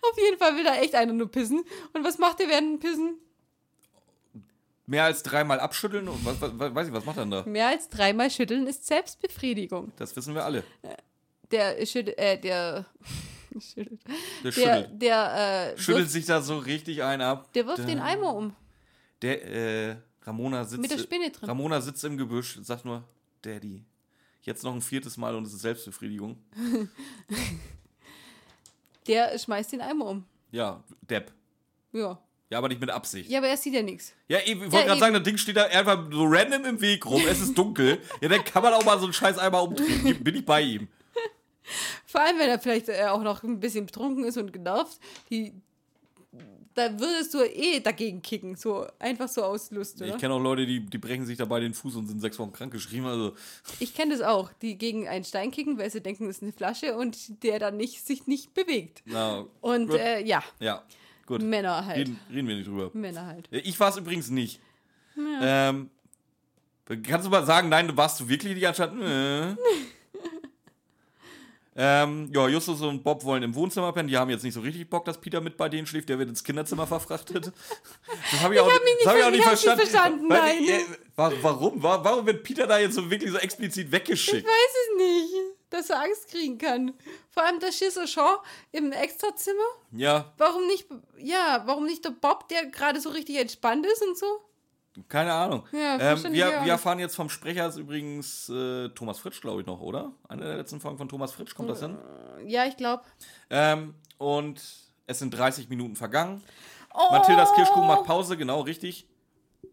Auf 0.00 0.16
jeden 0.16 0.38
Fall 0.38 0.56
will 0.56 0.64
da 0.64 0.76
echt 0.76 0.94
einer 0.94 1.12
nur 1.12 1.30
pissen. 1.30 1.62
Und 1.92 2.04
was 2.04 2.18
macht 2.18 2.38
der 2.38 2.48
während 2.48 2.72
dem 2.72 2.80
Pissen? 2.80 3.18
Mehr 4.86 5.04
als 5.04 5.22
dreimal 5.22 5.60
abschütteln 5.60 6.08
und 6.08 6.24
was, 6.24 6.40
was, 6.40 6.74
weiß 6.74 6.88
ich, 6.88 6.94
was 6.94 7.04
macht 7.04 7.18
er 7.18 7.24
denn 7.24 7.30
da? 7.30 7.42
Mehr 7.44 7.68
als 7.68 7.90
dreimal 7.90 8.30
schütteln 8.30 8.66
ist 8.66 8.86
Selbstbefriedigung. 8.86 9.92
Das 9.96 10.16
wissen 10.16 10.34
wir 10.34 10.44
alle. 10.46 10.64
Der 11.50 11.84
schüttelt, 11.84 12.16
äh, 12.18 12.40
der. 12.40 12.86
schüttelt. 13.60 14.00
Der 14.44 14.52
schüttelt. 14.52 14.90
der, 15.02 15.74
äh, 15.74 15.78
Schüttelt 15.78 16.04
wirft, 16.04 16.12
sich 16.12 16.26
da 16.26 16.40
so 16.42 16.58
richtig 16.58 17.02
ein 17.02 17.20
ab. 17.20 17.52
der 17.52 17.66
wirft 17.66 17.88
den 17.88 18.00
Eimer 18.00 18.34
um. 18.34 18.54
Der, 19.22 19.90
äh, 19.90 19.96
Ramona 20.22 20.64
sitzt. 20.64 20.82
Mit 20.82 20.90
der 20.90 20.98
Spinne 20.98 21.30
drin. 21.30 21.48
Ramona 21.48 21.80
sitzt 21.80 22.04
im 22.04 22.16
Gebüsch, 22.16 22.58
sagt 22.62 22.84
nur, 22.84 23.02
Daddy. 23.42 23.84
Jetzt 24.42 24.62
noch 24.62 24.74
ein 24.74 24.82
viertes 24.82 25.16
Mal 25.16 25.34
und 25.34 25.46
es 25.46 25.52
ist 25.52 25.60
Selbstbefriedigung. 25.60 26.38
Der 29.06 29.38
schmeißt 29.38 29.72
den 29.72 29.80
Eimer 29.80 30.06
um. 30.06 30.24
Ja, 30.50 30.82
Depp. 31.08 31.32
Ja. 31.92 32.18
Ja, 32.50 32.58
aber 32.58 32.68
nicht 32.68 32.80
mit 32.80 32.90
Absicht. 32.90 33.28
Ja, 33.30 33.38
aber 33.38 33.48
er 33.48 33.56
sieht 33.56 33.74
ja 33.74 33.82
nichts. 33.82 34.14
Ja, 34.26 34.38
ich 34.44 34.58
wollte 34.58 34.76
Ja, 34.76 34.84
gerade 34.84 35.00
sagen, 35.00 35.14
das 35.14 35.22
Ding 35.22 35.36
steht 35.36 35.56
da 35.56 35.64
einfach 35.64 36.10
so 36.10 36.24
random 36.24 36.64
im 36.64 36.80
Weg 36.80 37.04
rum. 37.04 37.22
Es 37.28 37.40
ist 37.40 37.56
dunkel. 37.56 38.00
ja, 38.20 38.28
dann 38.28 38.42
kann 38.44 38.62
man 38.62 38.72
auch 38.72 38.84
mal 38.84 38.98
so 38.98 39.04
einen 39.04 39.12
Scheiß 39.12 39.36
einmal 39.38 39.62
umdrehen. 39.62 40.22
Bin 40.22 40.34
ich 40.34 40.46
bei 40.46 40.62
ihm. 40.62 40.88
Vor 42.06 42.20
allem, 42.20 42.38
wenn 42.38 42.48
er 42.48 42.58
vielleicht 42.58 42.88
äh, 42.88 43.06
auch 43.06 43.22
noch 43.22 43.42
ein 43.42 43.60
bisschen 43.60 43.86
betrunken 43.86 44.24
ist 44.24 44.36
und 44.36 44.52
genervt. 44.52 44.98
Die, 45.30 45.52
da 46.74 46.92
würdest 46.98 47.34
du 47.34 47.38
eh 47.42 47.80
dagegen 47.80 48.22
kicken. 48.22 48.54
So 48.56 48.86
einfach 48.98 49.28
so 49.28 49.42
aus 49.42 49.70
Lust, 49.72 50.00
oder? 50.00 50.14
Ich 50.14 50.18
kenne 50.18 50.34
auch 50.34 50.40
Leute, 50.40 50.64
die, 50.64 50.80
die 50.80 50.98
brechen 50.98 51.26
sich 51.26 51.36
dabei 51.36 51.60
den 51.60 51.74
Fuß 51.74 51.96
und 51.96 52.06
sind 52.06 52.20
sechs 52.20 52.38
Wochen 52.38 52.52
krank 52.52 52.72
geschrieben. 52.72 53.06
Also, 53.06 53.34
Ich 53.80 53.94
kenne 53.94 54.12
das 54.16 54.22
auch, 54.22 54.52
die 54.62 54.78
gegen 54.78 55.08
einen 55.08 55.24
Stein 55.24 55.50
kicken, 55.50 55.76
weil 55.78 55.90
sie 55.90 56.00
denken, 56.00 56.28
es 56.28 56.36
ist 56.36 56.42
eine 56.42 56.52
Flasche 56.52 56.96
und 56.96 57.42
der 57.42 57.58
dann 57.58 57.76
nicht, 57.76 58.06
sich 58.06 58.26
nicht 58.26 58.54
bewegt. 58.54 59.02
na, 59.06 59.44
Und 59.60 59.92
äh, 59.92 60.20
ja, 60.24 60.42
ja, 60.60 60.84
gut. 61.26 61.42
Männer 61.42 61.84
halt. 61.84 61.98
Reden, 61.98 62.20
reden 62.32 62.48
wir 62.48 62.56
nicht 62.56 62.68
drüber. 62.68 62.90
Männer 62.94 63.26
halt. 63.26 63.48
Ich 63.50 63.78
war 63.80 63.90
es 63.90 63.96
übrigens 63.96 64.30
nicht. 64.30 64.60
Ähm, 65.42 65.90
kannst 67.02 67.26
du 67.26 67.30
mal 67.30 67.44
sagen, 67.44 67.68
nein, 67.68 67.96
warst 67.96 68.20
du 68.20 68.28
wirklich 68.28 68.54
nicht 68.54 68.66
anstatt. 68.66 68.92
Äh. 69.00 69.56
Ähm, 71.80 72.28
ja, 72.34 72.48
Justus 72.48 72.80
und 72.82 73.04
Bob 73.04 73.22
wollen 73.24 73.44
im 73.44 73.54
Wohnzimmer 73.54 73.92
pennen. 73.92 74.08
Die 74.08 74.16
haben 74.18 74.28
jetzt 74.30 74.42
nicht 74.42 74.54
so 74.54 74.60
richtig 74.60 74.90
Bock, 74.90 75.04
dass 75.04 75.20
Peter 75.20 75.40
mit 75.40 75.56
bei 75.56 75.68
denen 75.68 75.86
schläft. 75.86 76.08
Der 76.08 76.18
wird 76.18 76.28
ins 76.28 76.42
Kinderzimmer 76.42 76.86
verfrachtet. 76.86 77.52
Das 78.32 78.40
habe 78.42 78.54
ich, 78.54 78.60
auch, 78.60 78.66
hab 78.72 78.82
mich 78.84 78.94
nicht 78.94 79.06
das 79.06 79.12
hab 79.12 79.18
ich 79.18 79.24
auch 79.24 79.30
nicht 79.30 79.40
ich 79.40 79.46
verstanden. 79.46 79.86
verstanden, 79.86 80.28
Weil, 80.30 80.38
nein. 80.60 80.64
äh, 80.68 80.84
wa- 81.16 81.32
warum? 81.42 81.82
Wa- 81.82 82.02
Warum 82.02 82.26
wird 82.26 82.42
Peter 82.42 82.66
da 82.66 82.78
jetzt 82.78 82.94
so 82.94 83.10
wirklich 83.10 83.30
so 83.30 83.38
explizit 83.38 83.90
weggeschickt? 83.92 84.38
Ich 84.38 84.44
weiß 84.44 84.52
es 84.52 84.96
nicht, 84.98 85.34
dass 85.70 85.90
er 85.90 86.02
Angst 86.02 86.28
kriegen 86.28 86.58
kann. 86.58 86.94
Vor 87.30 87.44
allem 87.44 87.60
der 87.60 87.70
Schisser 87.72 88.06
Shaw 88.06 88.38
im 88.72 88.92
Extrazimmer. 88.92 89.62
Ja, 89.92 90.32
Warum 90.38 90.66
nicht, 90.66 90.86
ja, 91.18 91.62
warum 91.66 91.84
nicht 91.86 92.04
der 92.04 92.10
Bob, 92.10 92.48
der 92.48 92.66
gerade 92.66 93.00
so 93.00 93.10
richtig 93.10 93.36
entspannt 93.38 93.86
ist 93.86 94.02
und 94.02 94.18
so? 94.18 94.26
Keine 95.08 95.32
Ahnung. 95.32 95.64
Ja, 95.72 95.98
ähm, 96.00 96.32
wir, 96.32 96.64
wir 96.64 96.72
erfahren 96.72 96.98
jetzt 96.98 97.14
vom 97.14 97.28
Sprecher 97.28 97.68
ist 97.68 97.76
übrigens 97.76 98.48
äh, 98.48 98.88
Thomas 98.90 99.18
Fritsch, 99.18 99.40
glaube 99.40 99.60
ich 99.60 99.66
noch, 99.66 99.80
oder? 99.80 100.12
Eine 100.28 100.44
der 100.44 100.56
letzten 100.56 100.80
Folgen 100.80 100.98
von 100.98 101.08
Thomas 101.08 101.32
Fritsch, 101.32 101.54
kommt 101.54 101.70
das 101.70 101.80
hin? 101.80 101.98
Ja, 102.46 102.64
ich 102.64 102.76
glaube. 102.76 103.02
Ähm, 103.50 103.94
und 104.18 104.60
es 105.06 105.18
sind 105.18 105.30
30 105.30 105.68
Minuten 105.68 105.96
vergangen. 105.96 106.42
Oh, 106.94 107.12
Mathildas 107.12 107.54
Kirschkuchen 107.54 107.86
macht 107.86 108.04
Pause, 108.04 108.36
genau, 108.36 108.60
richtig. 108.62 109.06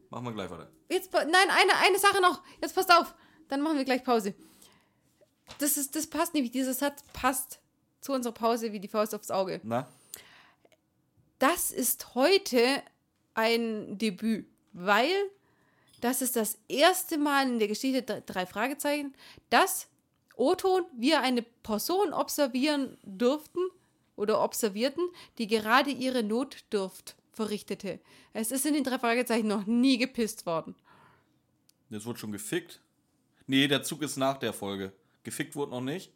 Machen 0.09 0.25
wir 0.25 0.33
gleich 0.33 0.49
weiter. 0.49 0.69
Jetzt, 0.89 1.11
nein, 1.11 1.27
eine, 1.33 1.73
eine 1.85 1.99
Sache 1.99 2.21
noch. 2.21 2.41
Jetzt 2.61 2.75
passt 2.75 2.91
auf. 2.91 3.15
Dann 3.47 3.61
machen 3.61 3.77
wir 3.77 3.85
gleich 3.85 4.03
Pause. 4.03 4.35
Das, 5.59 5.77
ist, 5.77 5.95
das 5.95 6.07
passt 6.07 6.33
nämlich. 6.33 6.51
Dieser 6.51 6.73
Satz 6.73 7.03
passt 7.13 7.59
zu 8.01 8.13
unserer 8.13 8.33
Pause 8.33 8.71
wie 8.71 8.79
die 8.79 8.87
Faust 8.87 9.15
aufs 9.15 9.31
Auge. 9.31 9.61
Na? 9.63 9.87
Das 11.39 11.71
ist 11.71 12.15
heute 12.15 12.81
ein 13.33 13.97
Debüt, 13.97 14.47
weil 14.75 15.13
das 16.01 16.21
ist 16.21 16.35
das 16.35 16.59
erste 16.67 17.17
Mal 17.17 17.49
in 17.49 17.59
der 17.59 17.67
Geschichte 17.67 18.21
drei 18.25 18.45
Fragezeichen, 18.45 19.15
dass 19.49 19.87
Oton 20.35 20.83
wir 20.97 21.21
eine 21.21 21.41
Person 21.41 22.13
observieren 22.13 22.97
durften 23.03 23.61
oder 24.15 24.43
observierten, 24.43 25.09
die 25.37 25.47
gerade 25.47 25.89
ihre 25.89 26.23
Notdurft 26.23 27.15
verrichtete. 27.31 27.99
Es 28.33 28.51
ist 28.51 28.65
in 28.65 28.73
den 28.73 28.83
drei 28.83 28.99
Fragezeichen 28.99 29.47
noch 29.47 29.65
nie 29.65 29.97
gepisst 29.97 30.45
worden. 30.45 30.75
Jetzt 31.89 32.05
wurde 32.05 32.19
schon 32.19 32.31
gefickt. 32.31 32.81
Nee, 33.47 33.67
der 33.67 33.83
Zug 33.83 34.01
ist 34.01 34.17
nach 34.17 34.37
der 34.37 34.53
Folge. 34.53 34.91
Gefickt 35.23 35.55
wurde 35.55 35.71
noch 35.71 35.81
nicht. 35.81 36.11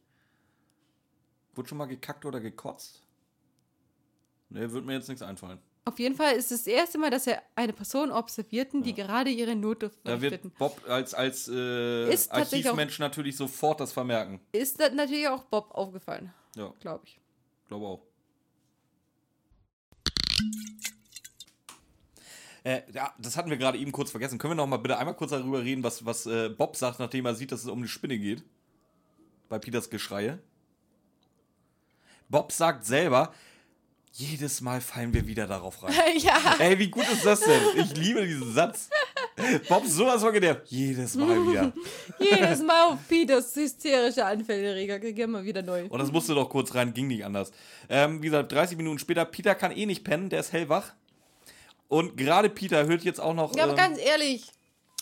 Wurde 1.55 1.69
schon 1.69 1.77
mal 1.77 1.85
gekackt 1.85 2.25
oder 2.25 2.39
gekotzt? 2.39 3.01
Nee, 4.49 4.69
wird 4.71 4.85
mir 4.85 4.93
jetzt 4.93 5.07
nichts 5.07 5.21
einfallen. 5.21 5.59
Auf 5.89 5.97
jeden 5.97 6.13
Fall 6.15 6.35
ist 6.35 6.51
es 6.51 6.65
das 6.65 6.67
erste 6.67 6.99
Mal, 6.99 7.09
dass 7.09 7.25
wir 7.25 7.41
eine 7.55 7.73
Person 7.73 8.11
observierten, 8.11 8.83
die 8.83 8.93
gerade 8.93 9.31
ihre 9.31 9.55
Notdurft 9.55 9.97
Da 10.03 10.11
verrichteten. 10.11 10.51
wird 10.51 10.57
Bob 10.59 10.81
als, 10.87 11.15
als 11.15 11.47
äh, 11.47 12.05
tatsächlich 12.05 12.67
auch- 12.67 12.73
Archivmensch 12.73 12.99
natürlich 12.99 13.35
sofort 13.35 13.79
das 13.79 13.91
vermerken. 13.91 14.39
Ist 14.51 14.79
das 14.79 14.93
natürlich 14.93 15.27
auch 15.27 15.45
Bob 15.45 15.71
aufgefallen, 15.71 16.31
Ja, 16.55 16.71
glaube 16.79 17.05
ich. 17.05 17.19
glaube 17.69 17.87
auch. 17.87 18.01
Äh, 22.63 22.81
ja, 22.93 23.13
das 23.17 23.35
hatten 23.35 23.49
wir 23.49 23.57
gerade 23.57 23.79
eben 23.79 23.91
kurz 23.91 24.11
vergessen. 24.11 24.37
Können 24.37 24.51
wir 24.51 24.55
noch 24.57 24.67
mal 24.67 24.77
bitte 24.77 24.97
einmal 24.99 25.15
kurz 25.15 25.31
darüber 25.31 25.63
reden, 25.63 25.81
was, 25.83 26.05
was 26.05 26.25
äh, 26.27 26.49
Bob 26.49 26.75
sagt, 26.75 26.99
nachdem 26.99 27.25
er 27.25 27.33
sieht, 27.33 27.51
dass 27.51 27.61
es 27.61 27.67
um 27.67 27.79
eine 27.79 27.87
Spinne 27.87 28.19
geht? 28.19 28.43
Bei 29.47 29.57
Peters 29.57 29.89
Geschreie. 29.89 30.37
Bob 32.27 32.51
sagt 32.51 32.85
selber, 32.85 33.33
jedes 34.11 34.61
Mal 34.61 34.81
fallen 34.81 35.13
wir 35.13 35.25
wieder 35.27 35.47
darauf 35.47 35.83
rein. 35.83 35.93
ja. 36.17 36.55
Ey, 36.59 36.77
wie 36.79 36.89
gut 36.89 37.07
ist 37.09 37.25
das 37.25 37.41
denn? 37.41 37.61
Ich 37.75 37.95
liebe 37.95 38.25
diesen 38.25 38.53
Satz. 38.53 38.89
Bob 39.67 39.85
sowas 39.85 40.21
von 40.21 40.33
genervt. 40.33 40.63
Jedes 40.67 41.15
Mal 41.15 41.47
wieder. 41.47 41.71
Jedes 42.19 42.61
Mal 42.61 42.87
auf 42.87 43.07
Peters 43.07 43.55
hysterische 43.55 44.25
Anfälle 44.25 44.75
regen 44.75 45.01
wir 45.01 45.23
immer 45.23 45.43
wieder 45.43 45.61
neu. 45.61 45.85
Und 45.87 45.99
das 45.99 46.11
musste 46.11 46.33
doch 46.35 46.49
kurz 46.49 46.73
rein, 46.75 46.93
ging 46.93 47.07
nicht 47.07 47.23
anders. 47.23 47.51
Ähm, 47.87 48.21
wie 48.21 48.27
gesagt, 48.27 48.51
30 48.51 48.77
Minuten 48.77 48.99
später, 48.99 49.25
Peter 49.25 49.55
kann 49.55 49.71
eh 49.71 49.85
nicht 49.85 50.03
pennen, 50.03 50.29
der 50.29 50.41
ist 50.41 50.51
hellwach. 50.51 50.93
Und 51.87 52.17
gerade 52.17 52.49
Peter 52.49 52.85
hört 52.85 53.03
jetzt 53.03 53.19
auch 53.19 53.33
noch. 53.33 53.55
Ja, 53.55 53.63
aber 53.63 53.71
ähm, 53.71 53.77
ganz 53.77 53.99
ehrlich, 53.99 54.51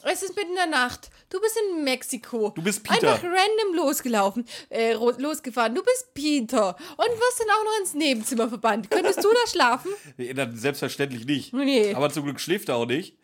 es 0.04 0.22
ist 0.22 0.36
mitten 0.36 0.52
in 0.52 0.56
der 0.56 0.68
Nacht. 0.68 1.10
Du 1.30 1.42
bist 1.42 1.58
in 1.58 1.84
Mexiko. 1.84 2.52
Du 2.56 2.62
bist 2.62 2.84
Peter. 2.84 3.14
Einfach 3.14 3.24
random 3.24 3.76
losgelaufen, 3.76 4.46
äh, 4.70 4.94
losgefahren. 4.94 5.76
Du 5.76 5.84
bist 5.84 6.14
Peter. 6.14 6.70
Und 6.70 7.08
wirst 7.08 7.40
dann 7.40 7.50
auch 7.50 7.64
noch 7.66 7.80
ins 7.82 7.94
Nebenzimmer 7.94 8.48
verbannt. 8.48 8.90
Könntest 8.90 9.24
du 9.24 9.30
da 9.30 9.50
schlafen? 9.50 9.92
Nee, 10.18 10.34
Selbstverständlich 10.54 11.26
nicht. 11.26 11.54
Nee. 11.54 11.94
Aber 11.94 12.10
zum 12.10 12.24
Glück 12.24 12.40
schläft 12.40 12.70
er 12.70 12.76
auch 12.78 12.86
nicht. 12.86 13.18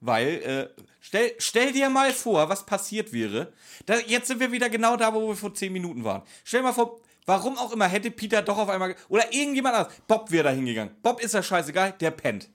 Weil, 0.00 0.28
äh, 0.76 0.82
stell, 1.00 1.34
stell 1.38 1.72
dir 1.72 1.90
mal 1.90 2.12
vor, 2.12 2.48
was 2.48 2.64
passiert 2.64 3.12
wäre. 3.12 3.52
Da, 3.84 3.96
jetzt 4.06 4.28
sind 4.28 4.40
wir 4.40 4.50
wieder 4.50 4.70
genau 4.70 4.96
da, 4.96 5.12
wo 5.12 5.28
wir 5.28 5.36
vor 5.36 5.52
10 5.52 5.72
Minuten 5.72 6.02
waren. 6.04 6.22
Stell 6.44 6.60
dir 6.60 6.68
mal 6.68 6.72
vor, 6.72 7.00
warum 7.26 7.58
auch 7.58 7.72
immer 7.72 7.86
hätte 7.86 8.10
Peter 8.10 8.40
doch 8.40 8.56
auf 8.56 8.70
einmal. 8.70 8.96
Oder 9.10 9.32
irgendjemand 9.32 9.74
anders. 9.76 9.94
Bob 10.08 10.30
wäre 10.30 10.44
da 10.44 10.50
hingegangen. 10.50 10.94
Bob 11.02 11.20
ist 11.22 11.34
ja 11.34 11.42
scheißegal, 11.42 11.94
der 12.00 12.10
pennt. 12.12 12.48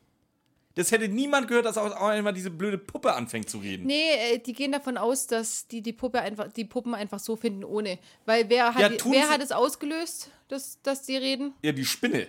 Das 0.75 0.91
hätte 0.91 1.07
niemand 1.07 1.47
gehört, 1.47 1.65
dass 1.65 1.77
auch 1.77 1.89
einmal 2.01 2.33
diese 2.33 2.51
blöde 2.51 2.77
Puppe 2.77 3.13
anfängt 3.13 3.49
zu 3.49 3.59
reden. 3.59 3.85
Nee, 3.85 4.33
äh, 4.33 4.39
die 4.39 4.53
gehen 4.53 4.73
davon 4.73 4.97
aus, 4.97 5.25
dass 5.25 5.67
die 5.67 5.81
die 5.81 5.93
Puppe 5.93 6.21
einfach, 6.21 6.51
die 6.51 6.65
Puppen 6.65 6.93
einfach 6.93 7.19
so 7.19 7.37
finden 7.37 7.63
ohne. 7.63 7.97
Weil 8.25 8.49
wer 8.49 8.73
hat, 8.75 8.81
Ja, 8.81 8.89
die, 8.89 8.99
wer 9.09 9.29
hat 9.29 9.41
es 9.41 9.51
ausgelöst, 9.51 10.31
dass, 10.49 10.81
dass 10.83 11.03
die 11.03 11.15
reden? 11.15 11.53
Ja, 11.63 11.71
die 11.71 11.85
Spinne. 11.85 12.27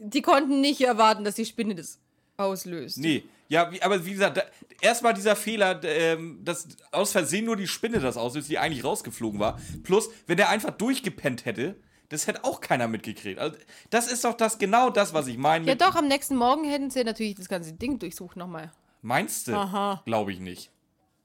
Die 0.00 0.22
konnten 0.22 0.60
nicht 0.60 0.80
erwarten, 0.80 1.24
dass 1.24 1.36
die 1.36 1.46
Spinne 1.46 1.76
das 1.76 2.00
auslöst. 2.36 2.98
Nee. 2.98 3.24
Ja, 3.48 3.70
wie, 3.70 3.80
aber 3.82 4.04
wie 4.04 4.12
gesagt, 4.12 4.42
erstmal 4.80 5.14
dieser 5.14 5.36
Fehler, 5.36 5.80
ähm, 5.84 6.40
dass 6.42 6.66
aus 6.90 7.12
Versehen 7.12 7.44
nur 7.44 7.56
die 7.56 7.68
Spinne 7.68 8.00
das 8.00 8.16
auslöst, 8.16 8.48
die 8.48 8.58
eigentlich 8.58 8.82
rausgeflogen 8.82 9.38
war. 9.38 9.60
Plus, 9.84 10.10
wenn 10.26 10.36
der 10.36 10.48
einfach 10.48 10.70
durchgepennt 10.70 11.44
hätte, 11.44 11.76
das 12.08 12.26
hätte 12.26 12.44
auch 12.44 12.60
keiner 12.60 12.88
mitgekriegt. 12.88 13.38
Also, 13.38 13.56
das 13.90 14.10
ist 14.10 14.24
doch 14.24 14.34
das 14.34 14.58
genau 14.58 14.90
das, 14.90 15.14
was 15.14 15.26
ich 15.26 15.38
meine. 15.38 15.66
Ja, 15.66 15.74
doch, 15.74 15.94
am 15.96 16.08
nächsten 16.08 16.36
Morgen 16.36 16.64
hätten 16.64 16.90
sie 16.90 17.04
natürlich 17.04 17.34
das 17.34 17.48
ganze 17.48 17.72
Ding 17.72 17.98
durchsucht 17.98 18.36
nochmal. 18.36 18.72
Meinst 19.02 19.48
du? 19.48 20.00
Glaube 20.04 20.32
ich 20.32 20.40
nicht. 20.40 20.70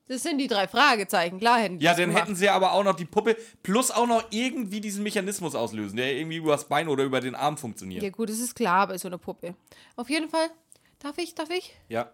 Das 0.07 0.23
sind 0.23 0.39
die 0.39 0.47
drei 0.47 0.67
Fragezeichen, 0.67 1.37
klar 1.39 1.59
hätten 1.59 1.77
die 1.77 1.85
Ja, 1.85 1.91
das 1.91 1.99
dann 1.99 2.09
gemacht. 2.09 2.23
hätten 2.23 2.35
sie 2.35 2.49
aber 2.49 2.71
auch 2.73 2.83
noch 2.83 2.95
die 2.95 3.05
Puppe 3.05 3.37
plus 3.61 3.91
auch 3.91 4.07
noch 4.07 4.23
irgendwie 4.31 4.81
diesen 4.81 5.03
Mechanismus 5.03 5.53
auslösen, 5.53 5.97
der 5.97 6.15
irgendwie 6.15 6.37
übers 6.37 6.67
Bein 6.67 6.87
oder 6.87 7.03
über 7.03 7.21
den 7.21 7.35
Arm 7.35 7.57
funktioniert. 7.57 8.01
Ja, 8.01 8.09
gut, 8.09 8.27
das 8.29 8.39
ist 8.39 8.55
klar 8.55 8.87
bei 8.87 8.97
so 8.97 9.07
einer 9.07 9.19
Puppe. 9.19 9.53
Auf 9.95 10.09
jeden 10.09 10.27
Fall, 10.27 10.49
darf 10.97 11.19
ich, 11.19 11.35
darf 11.35 11.51
ich? 11.51 11.75
Ja. 11.89 12.11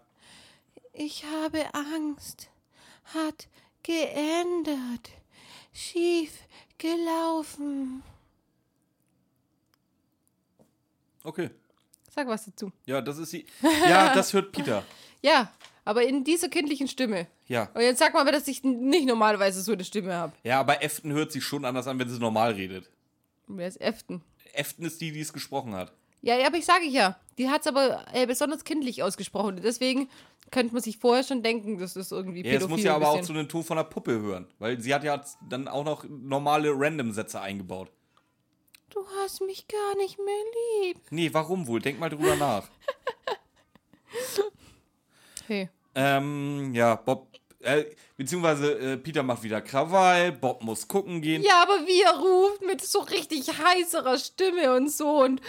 Ich 0.92 1.24
habe 1.24 1.64
Angst. 1.72 2.50
Hat 3.14 3.48
geändert. 3.82 5.10
Schief 5.72 6.32
gelaufen. 6.76 8.02
Okay. 11.26 11.50
Sag 12.14 12.28
was 12.28 12.44
dazu. 12.44 12.70
Ja, 12.86 13.00
das 13.00 13.18
ist 13.18 13.30
sie. 13.30 13.44
Ja, 13.88 14.14
das 14.14 14.32
hört 14.32 14.52
Peter. 14.52 14.84
Ja, 15.22 15.50
aber 15.84 16.04
in 16.04 16.22
dieser 16.22 16.48
kindlichen 16.48 16.86
Stimme. 16.88 17.26
Ja. 17.48 17.68
Und 17.74 17.80
jetzt 17.80 17.98
sag 17.98 18.14
mal, 18.14 18.24
dass 18.30 18.46
ich 18.48 18.62
nicht 18.62 19.06
normalerweise 19.06 19.60
so 19.60 19.72
eine 19.72 19.84
Stimme 19.84 20.14
habe. 20.14 20.32
Ja, 20.44 20.60
aber 20.60 20.82
Efton 20.82 21.12
hört 21.12 21.32
sich 21.32 21.42
schon 21.44 21.64
anders 21.64 21.88
an, 21.88 21.98
wenn 21.98 22.08
sie 22.08 22.18
normal 22.20 22.52
redet. 22.52 22.88
Wer 23.48 23.66
ist 23.68 23.80
Efton? 23.80 24.22
Efton 24.52 24.86
ist 24.86 25.00
die, 25.00 25.10
die 25.12 25.20
es 25.20 25.32
gesprochen 25.32 25.74
hat. 25.74 25.92
Ja, 26.22 26.36
ja, 26.36 26.46
aber 26.46 26.56
ich 26.56 26.64
sage 26.64 26.86
ja. 26.86 27.16
Die 27.38 27.48
hat 27.50 27.62
es 27.62 27.66
aber 27.66 28.04
äh, 28.12 28.26
besonders 28.26 28.64
kindlich 28.64 29.02
ausgesprochen. 29.02 29.60
Deswegen 29.62 30.08
könnte 30.50 30.72
man 30.74 30.82
sich 30.82 30.98
vorher 30.98 31.22
schon 31.24 31.42
denken, 31.42 31.78
das 31.78 31.96
ist 31.96 32.12
irgendwie 32.12 32.44
Ja, 32.44 32.52
jetzt 32.52 32.68
muss 32.68 32.82
ja 32.82 32.94
aber 32.94 33.08
auch 33.08 33.18
bisschen. 33.18 33.26
zu 33.26 33.32
einem 33.40 33.48
Ton 33.48 33.62
von 33.64 33.76
der 33.76 33.84
Puppe 33.84 34.12
hören. 34.12 34.46
Weil 34.58 34.80
sie 34.80 34.94
hat 34.94 35.04
ja 35.04 35.22
dann 35.48 35.68
auch 35.68 35.84
noch 35.84 36.04
normale 36.08 36.70
Random-Sätze 36.72 37.40
eingebaut. 37.40 37.90
Du 38.90 39.04
hast 39.18 39.40
mich 39.42 39.66
gar 39.68 39.96
nicht 39.96 40.18
mehr 40.18 40.44
lieb. 40.82 41.00
Nee, 41.10 41.30
warum 41.32 41.66
wohl? 41.66 41.80
Denk 41.80 41.98
mal 41.98 42.10
drüber 42.10 42.36
nach. 42.36 42.68
Hey. 45.46 45.68
ähm, 45.94 46.74
ja, 46.74 46.96
Bob. 46.96 47.28
Äh, 47.60 47.84
beziehungsweise 48.16 48.72
äh, 48.78 48.96
Peter 48.96 49.22
macht 49.22 49.42
wieder 49.42 49.60
Krawall, 49.60 50.32
Bob 50.32 50.62
muss 50.62 50.88
gucken 50.88 51.20
gehen. 51.20 51.42
Ja, 51.42 51.62
aber 51.62 51.86
wie 51.86 52.02
er 52.02 52.18
ruft 52.18 52.62
mit 52.62 52.80
so 52.80 53.00
richtig 53.00 53.48
heißerer 53.48 54.18
Stimme 54.18 54.74
und 54.74 54.90
so 54.90 55.22
und 55.22 55.40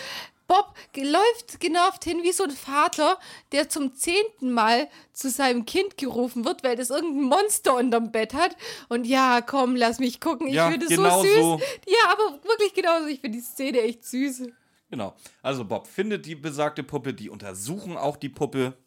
Bob 0.47 0.73
läuft 0.95 1.59
genervt 1.59 2.03
hin 2.05 2.19
wie 2.23 2.31
so 2.31 2.43
ein 2.45 2.51
Vater, 2.51 3.19
der 3.51 3.67
zum 3.69 3.93
zehnten 3.95 4.51
Mal 4.51 4.87
zu 5.11 5.29
seinem 5.29 5.65
Kind 5.65 5.97
gerufen 5.97 6.45
wird, 6.45 6.63
weil 6.63 6.75
das 6.77 6.89
irgendein 6.89 7.23
Monster 7.23 7.75
unterm 7.75 8.11
Bett 8.11 8.33
hat. 8.33 8.55
Und 8.87 9.05
ja, 9.05 9.41
komm, 9.41 9.75
lass 9.75 9.99
mich 9.99 10.21
gucken. 10.21 10.47
Ich 10.47 10.53
Ja, 10.53 10.69
finde 10.71 10.85
es 10.85 10.91
genau 10.91 11.21
so 11.21 11.27
süß. 11.27 11.35
so. 11.35 11.61
Ja, 11.85 12.11
aber 12.11 12.41
wirklich 12.43 12.73
genauso. 12.73 13.07
Ich 13.07 13.19
finde 13.19 13.37
die 13.37 13.43
Szene 13.43 13.81
echt 13.81 14.05
süß. 14.05 14.43
Genau. 14.89 15.15
Also 15.41 15.65
Bob 15.65 15.85
findet 15.87 16.25
die 16.25 16.35
besagte 16.35 16.81
Puppe, 16.83 17.13
die 17.13 17.29
untersuchen 17.29 17.97
auch 17.97 18.15
die 18.15 18.29
Puppe. 18.29 18.77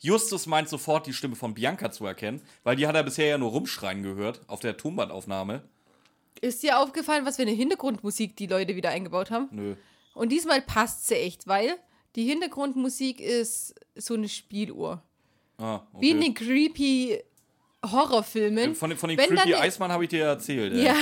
Justus 0.00 0.46
meint 0.46 0.68
sofort, 0.68 1.06
die 1.06 1.12
Stimme 1.12 1.36
von 1.36 1.54
Bianca 1.54 1.90
zu 1.90 2.06
erkennen, 2.06 2.40
weil 2.62 2.76
die 2.76 2.86
hat 2.86 2.94
er 2.94 3.02
bisher 3.02 3.26
ja 3.26 3.36
nur 3.38 3.50
rumschreien 3.50 4.02
gehört 4.02 4.40
auf 4.46 4.60
der 4.60 4.76
Tonbandaufnahme. 4.76 5.62
Ist 6.40 6.62
dir 6.62 6.78
aufgefallen, 6.78 7.26
was 7.26 7.36
für 7.36 7.42
eine 7.42 7.50
Hintergrundmusik 7.50 8.36
die 8.36 8.46
Leute 8.46 8.76
wieder 8.76 8.90
eingebaut 8.90 9.30
haben? 9.30 9.48
Nö. 9.50 9.74
Und 10.14 10.30
diesmal 10.30 10.60
passt 10.62 11.06
sie 11.08 11.14
echt, 11.16 11.46
weil 11.46 11.76
die 12.16 12.24
Hintergrundmusik 12.24 13.20
ist 13.20 13.74
so 13.94 14.14
eine 14.14 14.28
Spieluhr. 14.28 15.02
Ah, 15.58 15.80
Wie 15.98 16.10
in 16.10 16.18
okay. 16.18 16.26
den 16.26 16.34
creepy 16.34 17.20
Horrorfilmen. 17.84 18.74
Von, 18.74 18.90
den- 18.90 18.98
von 18.98 19.10
Wenn 19.10 19.16
Creepy 19.18 19.50
dann- 19.52 19.60
Eismann 19.62 19.92
habe 19.92 20.04
ich 20.04 20.10
dir 20.10 20.20
ja 20.20 20.26
erzählt. 20.28 20.72
ey. 20.74 20.84
Ja. 20.86 20.96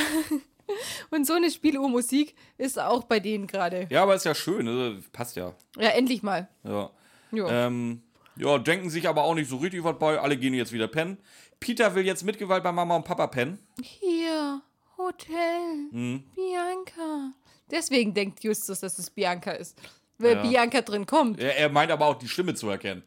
Und 1.10 1.26
so 1.26 1.34
eine 1.34 1.50
Spieluhrmusik 1.50 2.34
ist 2.58 2.78
auch 2.78 3.04
bei 3.04 3.20
denen 3.20 3.46
gerade. 3.46 3.86
ja, 3.90 4.02
aber 4.02 4.14
ist 4.16 4.24
ja 4.24 4.34
schön, 4.34 4.66
also, 4.66 5.00
passt 5.12 5.36
ja. 5.36 5.54
Ja, 5.78 5.90
endlich 5.90 6.22
mal. 6.22 6.48
Ja. 6.64 6.90
Ja. 7.30 7.66
Ähm, 7.66 8.02
ja, 8.36 8.58
denken 8.58 8.90
sich 8.90 9.08
aber 9.08 9.22
auch 9.24 9.34
nicht 9.34 9.48
so 9.48 9.56
richtig 9.58 9.84
was 9.84 9.96
bei. 9.98 10.18
Alle 10.20 10.36
gehen 10.36 10.54
jetzt 10.54 10.72
wieder 10.72 10.88
pennen. 10.88 11.18
Peter 11.60 11.94
will 11.94 12.04
jetzt 12.04 12.24
mit 12.24 12.38
Gewalt 12.38 12.62
bei 12.64 12.72
Mama 12.72 12.96
und 12.96 13.04
Papa 13.04 13.28
pennen. 13.28 13.58
Hier, 13.80 14.60
Hotel, 14.98 15.88
Hm. 15.92 16.24
Bianca. 16.34 17.32
Deswegen 17.70 18.14
denkt 18.14 18.42
Justus, 18.44 18.80
dass 18.80 18.98
es 18.98 19.10
Bianca 19.10 19.50
ist. 19.52 19.76
Weil 20.18 20.36
Ja. 20.36 20.42
Bianca 20.42 20.80
drin 20.80 21.04
kommt. 21.06 21.38
Er, 21.40 21.56
er 21.58 21.68
meint 21.68 21.90
aber 21.90 22.06
auch, 22.06 22.14
die 22.18 22.28
Stimme 22.28 22.54
zu 22.54 22.68
erkennen. 22.70 23.02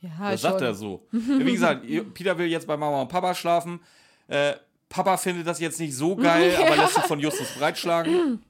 Ja, 0.00 0.30
Das 0.30 0.40
schon. 0.40 0.50
sagt 0.50 0.62
er 0.62 0.74
so. 0.74 1.06
Wie 1.10 1.52
gesagt, 1.52 1.84
Peter 2.14 2.36
will 2.38 2.46
jetzt 2.46 2.66
bei 2.66 2.76
Mama 2.76 3.02
und 3.02 3.08
Papa 3.08 3.34
schlafen. 3.34 3.80
Äh, 4.28 4.54
Papa 4.88 5.16
findet 5.16 5.46
das 5.46 5.58
jetzt 5.60 5.80
nicht 5.80 5.94
so 5.94 6.14
geil, 6.16 6.54
aber 6.60 6.76
lässt 6.76 6.94
sich 6.94 7.04
von 7.04 7.18
Justus 7.18 7.48
breitschlagen. 7.58 8.42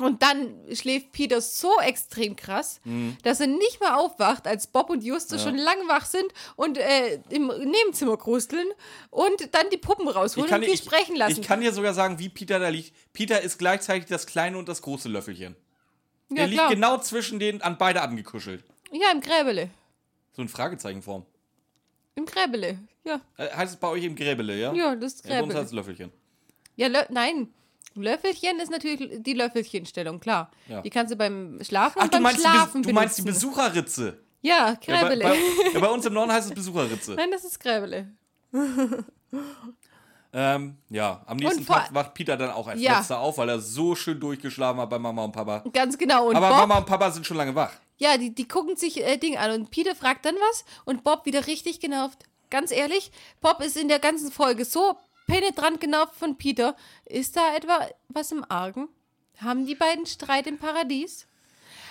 Und 0.00 0.22
dann 0.22 0.54
schläft 0.72 1.12
Peter 1.12 1.40
so 1.40 1.78
extrem 1.80 2.36
krass, 2.36 2.80
dass 3.22 3.40
er 3.40 3.46
nicht 3.46 3.80
mehr 3.80 3.98
aufwacht, 3.98 4.46
als 4.46 4.66
Bob 4.66 4.90
und 4.90 5.04
Justus 5.04 5.32
Mhm. 5.32 5.36
Ja. 5.38 5.44
schon 5.50 5.58
lang 5.58 5.88
wach 5.88 6.06
sind 6.06 6.26
und 6.56 6.78
äh, 6.78 7.20
im 7.30 7.46
Nebenzimmer 7.48 8.16
krusteln 8.16 8.66
und 9.10 9.54
dann 9.54 9.68
die 9.70 9.76
Puppen 9.76 10.08
rausholen 10.08 10.52
und 10.52 10.60
die 10.66 10.76
sprechen 10.76 11.16
lassen. 11.16 11.40
ich 11.40 11.46
kann 11.46 11.60
dir 11.60 11.72
sogar 11.72 11.94
sagen, 11.94 12.18
wie 12.18 12.28
Peter 12.28 12.58
da 12.58 12.68
liegt. 12.68 12.92
Peter 13.12 13.40
ist 13.40 13.58
gleichzeitig 13.58 14.08
das 14.08 14.26
kleine 14.26 14.56
und 14.58 14.68
das 14.68 14.82
große 14.82 15.08
Löffelchen. 15.08 15.56
ja, 16.30 16.36
er 16.42 16.46
liegt 16.46 16.58
klar. 16.60 16.70
genau 16.70 16.98
zwischen 16.98 17.38
denen 17.38 17.60
an 17.62 17.76
beide 17.78 18.02
angekuschelt. 18.02 18.62
ja, 18.92 19.10
im 19.12 19.20
Gräbele. 19.20 19.70
So 20.32 20.42
in 20.42 20.48
Fragezeichenform. 20.48 21.26
Im 22.14 22.24
Gräbele. 22.26 22.78
Ja, 23.04 23.20
Äh, 23.36 23.48
heißt 23.50 23.74
es 23.74 23.80
bei 23.80 23.88
euch 23.88 24.04
im 24.04 24.14
Gräbele, 24.14 24.56
ja? 24.56 24.72
ja 24.72 24.94
das 24.94 25.14
ist 25.14 25.24
Ja, 25.24 25.30
bei 25.30 25.36
uns 25.42 25.46
Gräbele. 25.48 25.58
heißt 25.60 25.66
es 25.68 25.72
Löffelchen. 25.74 26.12
Ja, 26.76 26.88
nein. 27.10 27.52
Löffelchen 27.94 28.60
ist 28.60 28.70
natürlich 28.70 29.22
die 29.22 29.32
Löffelchenstellung, 29.34 30.20
klar. 30.20 30.50
Ja. 30.68 30.80
Die 30.82 30.90
kannst 30.90 31.12
du 31.12 31.16
beim 31.16 31.58
Schlafen 31.62 31.98
Ach, 31.98 32.04
und 32.04 32.12
du 32.14 32.16
beim 32.16 32.22
meinst, 32.22 32.38
die, 32.38 32.42
Schlafen 32.48 32.82
du 32.82 32.92
meinst 32.92 33.18
die. 33.18 33.22
Besucherritze. 33.22 34.18
Ja, 34.42 34.76
Ja, 34.86 35.02
bei, 35.02 35.02
Gräbele. 35.16 35.24
bei, 35.24 35.36
ja, 35.74 35.80
bei 35.80 35.88
uns 35.88 36.06
im 36.06 36.14
Norden 36.14 36.32
heißt 36.32 36.48
es 36.48 36.54
Besucherritze. 36.54 37.14
nein, 37.14 37.30
das 37.30 37.44
ist 37.44 37.58
Gräbele. 37.60 38.08
Ähm, 40.32 40.76
ja, 40.88 41.22
am 41.26 41.38
nächsten 41.38 41.64
vor- 41.64 41.76
Tag 41.76 41.92
wacht 41.92 42.14
Peter 42.14 42.36
dann 42.36 42.50
auch 42.50 42.68
als 42.68 42.80
Ja. 42.80 42.98
letzter 42.98 43.18
auf, 43.18 43.38
weil 43.38 43.48
er 43.48 43.58
so 43.58 43.96
schön 43.96 44.20
durchgeschlafen 44.20 44.80
hat 44.80 44.88
bei 44.88 44.98
Mama 44.98 45.24
und 45.24 45.32
Papa. 45.32 45.64
Ganz 45.72 45.98
genau. 45.98 46.28
Und 46.28 46.36
Aber 46.36 46.48
Bob, 46.50 46.58
Mama 46.58 46.78
und 46.78 46.86
Papa 46.86 47.10
sind 47.10 47.26
schon 47.26 47.36
lange 47.36 47.54
wach. 47.56 47.72
ja, 47.98 48.16
die, 48.16 48.32
die 48.32 48.46
gucken 48.46 48.76
sich 48.76 49.04
äh, 49.04 49.16
Ding 49.16 49.36
an 49.36 49.50
und 49.50 49.70
Peter 49.72 49.96
fragt 49.96 50.24
dann 50.24 50.36
was 50.36 50.64
und 50.84 51.02
Bob 51.02 51.26
wieder 51.26 51.48
richtig 51.48 51.80
genervt. 51.80 52.26
Ganz 52.48 52.70
ehrlich, 52.70 53.10
Bob 53.40 53.60
ist 53.60 53.76
in 53.76 53.88
der 53.88 53.98
ganzen 53.98 54.30
Folge 54.30 54.64
so 54.64 54.96
penetrant 55.30 55.80
genervt 55.80 56.14
von 56.14 56.36
Peter. 56.36 56.76
Ist 57.06 57.36
da 57.36 57.54
etwa 57.54 57.86
was 58.08 58.32
im 58.32 58.44
Argen? 58.48 58.88
Haben 59.38 59.66
die 59.66 59.74
beiden 59.74 60.06
Streit 60.06 60.46
im 60.46 60.58
Paradies? 60.58 61.26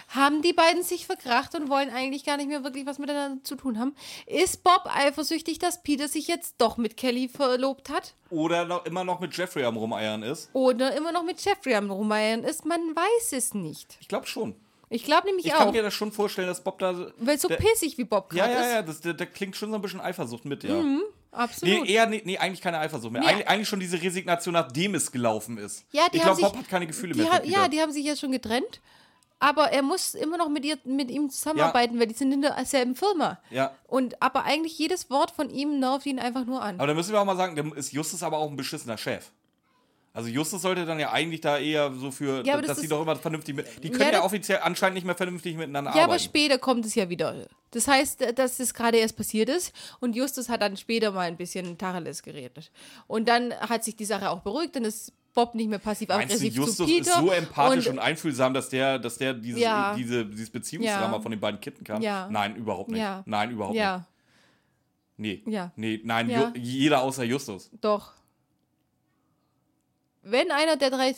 Haben 0.09 0.41
die 0.41 0.53
beiden 0.53 0.81
sich 0.81 1.05
verkracht 1.05 1.53
und 1.53 1.69
wollen 1.69 1.91
eigentlich 1.91 2.25
gar 2.25 2.35
nicht 2.37 2.49
mehr 2.49 2.63
wirklich 2.63 2.87
was 2.87 2.97
miteinander 2.97 3.43
zu 3.43 3.55
tun 3.55 3.77
haben? 3.79 3.95
Ist 4.25 4.63
Bob 4.63 4.87
eifersüchtig, 4.91 5.59
dass 5.59 5.83
Peter 5.83 6.07
sich 6.07 6.27
jetzt 6.27 6.55
doch 6.57 6.77
mit 6.77 6.97
Kelly 6.97 7.29
verlobt 7.29 7.89
hat? 7.89 8.15
Oder 8.31 8.65
noch, 8.65 8.85
immer 8.85 9.03
noch 9.03 9.19
mit 9.19 9.37
Jeffrey 9.37 9.63
am 9.65 9.77
Rumeiern 9.77 10.23
ist. 10.23 10.49
Oder 10.53 10.95
immer 10.95 11.11
noch 11.11 11.23
mit 11.23 11.39
Jeffrey 11.45 11.75
am 11.75 11.91
Rumeiern 11.91 12.43
ist? 12.43 12.65
Man 12.65 12.79
weiß 12.95 13.33
es 13.33 13.53
nicht. 13.53 13.97
Ich 14.01 14.07
glaube 14.07 14.25
schon. 14.25 14.55
Ich 14.89 15.03
glaube 15.03 15.27
nämlich 15.27 15.45
Ich 15.45 15.53
auch. 15.53 15.59
kann 15.59 15.71
mir 15.71 15.83
das 15.83 15.93
schon 15.93 16.11
vorstellen, 16.11 16.47
dass 16.47 16.63
Bob 16.63 16.79
da. 16.79 17.11
weil 17.19 17.37
so 17.37 17.47
der, 17.47 17.57
pissig 17.57 17.99
wie 17.99 18.03
Bob 18.05 18.33
Ja, 18.33 18.47
gerade 18.47 18.53
ja, 18.59 18.65
ist. 18.67 18.73
ja, 18.73 18.81
das, 18.81 19.01
der, 19.01 19.13
der 19.13 19.27
klingt 19.27 19.55
schon 19.55 19.69
so 19.69 19.75
ein 19.75 19.81
bisschen 19.83 20.01
Eifersucht 20.01 20.45
mit, 20.45 20.63
ja. 20.63 20.83
Absolut. 21.31 21.83
Nee, 21.83 21.91
eher, 21.93 22.07
nee, 22.07 22.21
nee, 22.25 22.37
eigentlich 22.37 22.61
keine 22.61 22.79
Eifersucht 22.79 23.11
mehr. 23.11 23.21
Nee. 23.21 23.27
Eigentlich, 23.27 23.47
eigentlich 23.47 23.69
schon 23.69 23.79
diese 23.79 24.01
Resignation, 24.01 24.53
nachdem 24.53 24.95
es 24.95 25.11
gelaufen 25.11 25.57
ist. 25.57 25.85
Ja, 25.91 26.07
die 26.11 26.17
ich 26.17 26.23
haben 26.25 26.37
glaube, 26.37 26.41
Bob 26.41 26.51
sich- 26.53 26.61
hat 26.63 26.69
keine 26.69 26.87
Gefühle 26.87 27.15
mehr. 27.15 27.31
ha 27.31 27.41
ja, 27.43 27.67
die 27.67 27.79
haben 27.81 27.91
sich 27.91 28.05
ja 28.05 28.15
schon 28.15 28.31
getrennt. 28.31 28.81
aber 29.41 29.71
er 29.71 29.83
muss 29.83 30.15
immer 30.15 30.37
noch 30.37 30.49
mit, 30.49 30.65
ihr, 30.65 30.77
mit 30.83 31.09
ihm 31.09 31.29
zusammenarbeiten, 31.29 31.97
weil 31.99 32.07
die 32.07 32.13
sind 32.13 32.31
in 32.33 32.41
derselben 32.41 32.95
Firma. 32.95 33.39
Ja. 33.51 33.71
Und 33.87 34.21
aber 34.21 34.43
eigentlich 34.43 34.77
jedes 34.77 35.09
Wort 35.09 35.31
von 35.31 35.49
ihm 35.49 35.79
nervt 35.79 36.05
ihn 36.07 36.19
einfach 36.19 36.45
nur 36.45 36.61
an. 36.61 36.75
Aber 36.77 36.87
da 36.87 36.93
müssen 36.93 37.13
wir 37.13 37.21
auch 37.21 37.25
mal 37.25 37.37
sagen, 37.37 37.71
ist 37.73 37.93
Justus 37.93 38.21
aber 38.23 38.37
auch 38.37 38.49
ein 38.49 38.57
beschissener 38.57 38.97
Chef. 38.97 39.31
Also 40.11 40.27
Justus 40.29 40.61
sollte 40.63 40.85
dann 40.85 40.99
ja 40.99 41.11
eigentlich 41.11 41.41
da 41.41 41.57
eher 41.59 41.93
so 41.93 42.09
für, 42.11 42.43
Ja, 42.45 42.53
aber 42.53 42.61
dass 42.63 42.69
das 42.69 42.77
die 42.79 42.83
ist- 42.85 42.91
doch 42.91 43.01
immer 43.01 43.15
vernünftig 43.15 43.55
mit. 43.55 43.67
Die 43.83 43.87
Ja, 43.89 43.93
können 43.93 44.05
ja, 44.05 44.11
das- 44.17 44.23
offiziell 44.25 44.59
anscheinend 44.63 44.95
nicht 44.95 45.05
mehr 45.05 45.15
vernünftig 45.15 45.55
miteinander 45.55 45.91
Ja, 45.91 45.97
aber 46.03 46.13
arbeiten. 46.13 46.23
später 46.23 46.57
kommt 46.57 46.85
es 46.85 46.95
ja 46.95 47.09
wieder. 47.09 47.47
Das 47.71 47.87
heißt, 47.87 48.37
dass 48.37 48.59
es 48.59 48.73
gerade 48.73 48.97
erst 48.97 49.15
passiert 49.15 49.49
ist 49.49 49.71
und 49.99 50.15
Justus 50.15 50.49
hat 50.49 50.61
dann 50.63 50.75
später 50.77 51.11
mal 51.11 51.21
ein 51.27 51.37
bisschen 51.37 51.77
Tacheles 51.77 52.23
geredet. 52.23 52.71
Und 53.07 53.27
dann 53.29 53.53
hat 53.53 53.83
sich 53.83 53.95
die 53.95 54.05
Sache 54.05 54.29
auch 54.31 54.39
beruhigt 54.41 54.75
und 54.75 54.85
ist 54.85 55.13
Bob 55.35 55.53
nicht 55.53 55.69
mehr 55.69 55.79
Meinst 55.85 56.01
du, 56.01 56.07
passiv-aggressiv 56.07 56.53
zu 56.55 56.59
Justus 56.61 56.87
Peter. 56.87 57.01
ist 57.11 57.13
so 57.19 57.29
empathisch 57.31 57.85
und, 57.85 57.93
und 57.93 57.99
einfühlsam, 57.99 58.53
dass 58.55 58.69
der, 58.69 58.97
dass 58.97 59.19
der 59.19 59.35
dieses, 59.35 59.61
Ja. 59.61 59.93
diese, 59.95 60.25
dieses 60.25 60.49
Beziehungsdrama 60.49 61.17
Ja. 61.17 61.21
von 61.21 61.29
den 61.29 61.39
beiden 61.39 61.61
kitten 61.61 61.83
kann? 61.83 62.01
Ja. 62.01 62.27
Nein, 62.31 62.55
überhaupt 62.55 62.89
nicht. 62.89 62.99
Ja. 62.99 63.21
Nein, 63.27 63.51
überhaupt 63.51 63.73
nicht. 63.75 63.81
ja, 63.83 64.05
Nee. 65.17 65.43
Ja. 65.45 65.71
Nee, 65.75 66.01
nein, 66.03 66.29
Ja. 66.29 66.51
Jeder 66.55 67.01
außer 67.03 67.23
Justus. 67.23 67.69
doch. 67.81 68.13
Wenn 70.31 70.51
einer 70.51 70.77
der 70.77 70.89
drei 70.89 71.09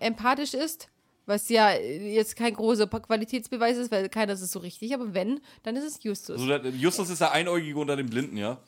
empathisch 0.00 0.54
ist, 0.54 0.88
was 1.26 1.48
ja 1.48 1.72
jetzt 1.72 2.36
kein 2.36 2.54
großer 2.54 2.86
Qualitätsbeweis 2.86 3.76
ist, 3.76 3.92
weil 3.92 4.08
keiner 4.08 4.32
ist 4.32 4.40
es 4.42 4.52
so 4.52 4.58
richtig, 4.58 4.94
aber 4.94 5.14
wenn, 5.14 5.40
dann 5.62 5.76
ist 5.76 5.84
es 5.84 6.02
Justus. 6.02 6.40
Also, 6.40 6.68
Justus 6.68 7.10
ist 7.10 7.20
der 7.20 7.32
Einäugige 7.32 7.78
unter 7.78 7.96
den 7.96 8.10
Blinden, 8.10 8.36
ja? 8.36 8.58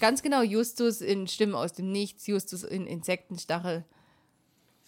Ganz 0.00 0.22
genau, 0.22 0.42
Justus 0.42 1.00
in 1.00 1.26
Stimmen 1.26 1.54
aus 1.54 1.72
dem 1.72 1.90
Nichts, 1.92 2.26
Justus 2.26 2.62
in 2.64 2.86
Insektenstachel. 2.86 3.84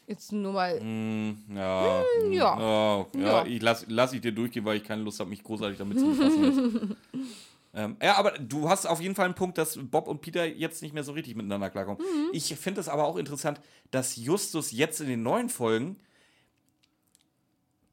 Jetzt 0.06 0.32
nur 0.32 0.52
mal. 0.52 0.74
Ja. 0.76 2.04
Hm, 2.20 2.32
ja. 2.32 2.58
Oh, 2.58 3.06
ja, 3.16 3.20
Ja. 3.20 3.46
ich 3.46 3.60
lass, 3.62 3.86
lass 3.88 4.12
ich 4.12 4.20
dir 4.20 4.32
durchgehen, 4.32 4.64
weil 4.64 4.76
ich 4.76 4.84
keine 4.84 5.02
Lust 5.02 5.18
habe, 5.20 5.30
mich 5.30 5.42
großartig 5.42 5.78
damit 5.78 5.98
zu 5.98 6.06
befassen. 6.06 6.96
ähm, 7.74 7.96
ja, 8.02 8.16
aber 8.16 8.32
du 8.32 8.68
hast 8.68 8.86
auf 8.86 9.00
jeden 9.00 9.14
Fall 9.14 9.24
einen 9.24 9.34
Punkt, 9.34 9.56
dass 9.56 9.78
Bob 9.78 10.08
und 10.08 10.20
Peter 10.20 10.44
jetzt 10.46 10.82
nicht 10.82 10.92
mehr 10.94 11.04
so 11.04 11.12
richtig 11.12 11.36
miteinander 11.36 11.70
klarkommen. 11.70 12.00
Mhm. 12.00 12.28
Ich 12.32 12.54
finde 12.54 12.80
es 12.82 12.88
aber 12.88 13.04
auch 13.04 13.16
interessant, 13.16 13.60
dass 13.95 14.16
Justus 14.16 14.72
jetzt 14.72 15.01
in 15.01 15.07
den 15.07 15.22
neuen 15.22 15.49
Folgen 15.49 16.01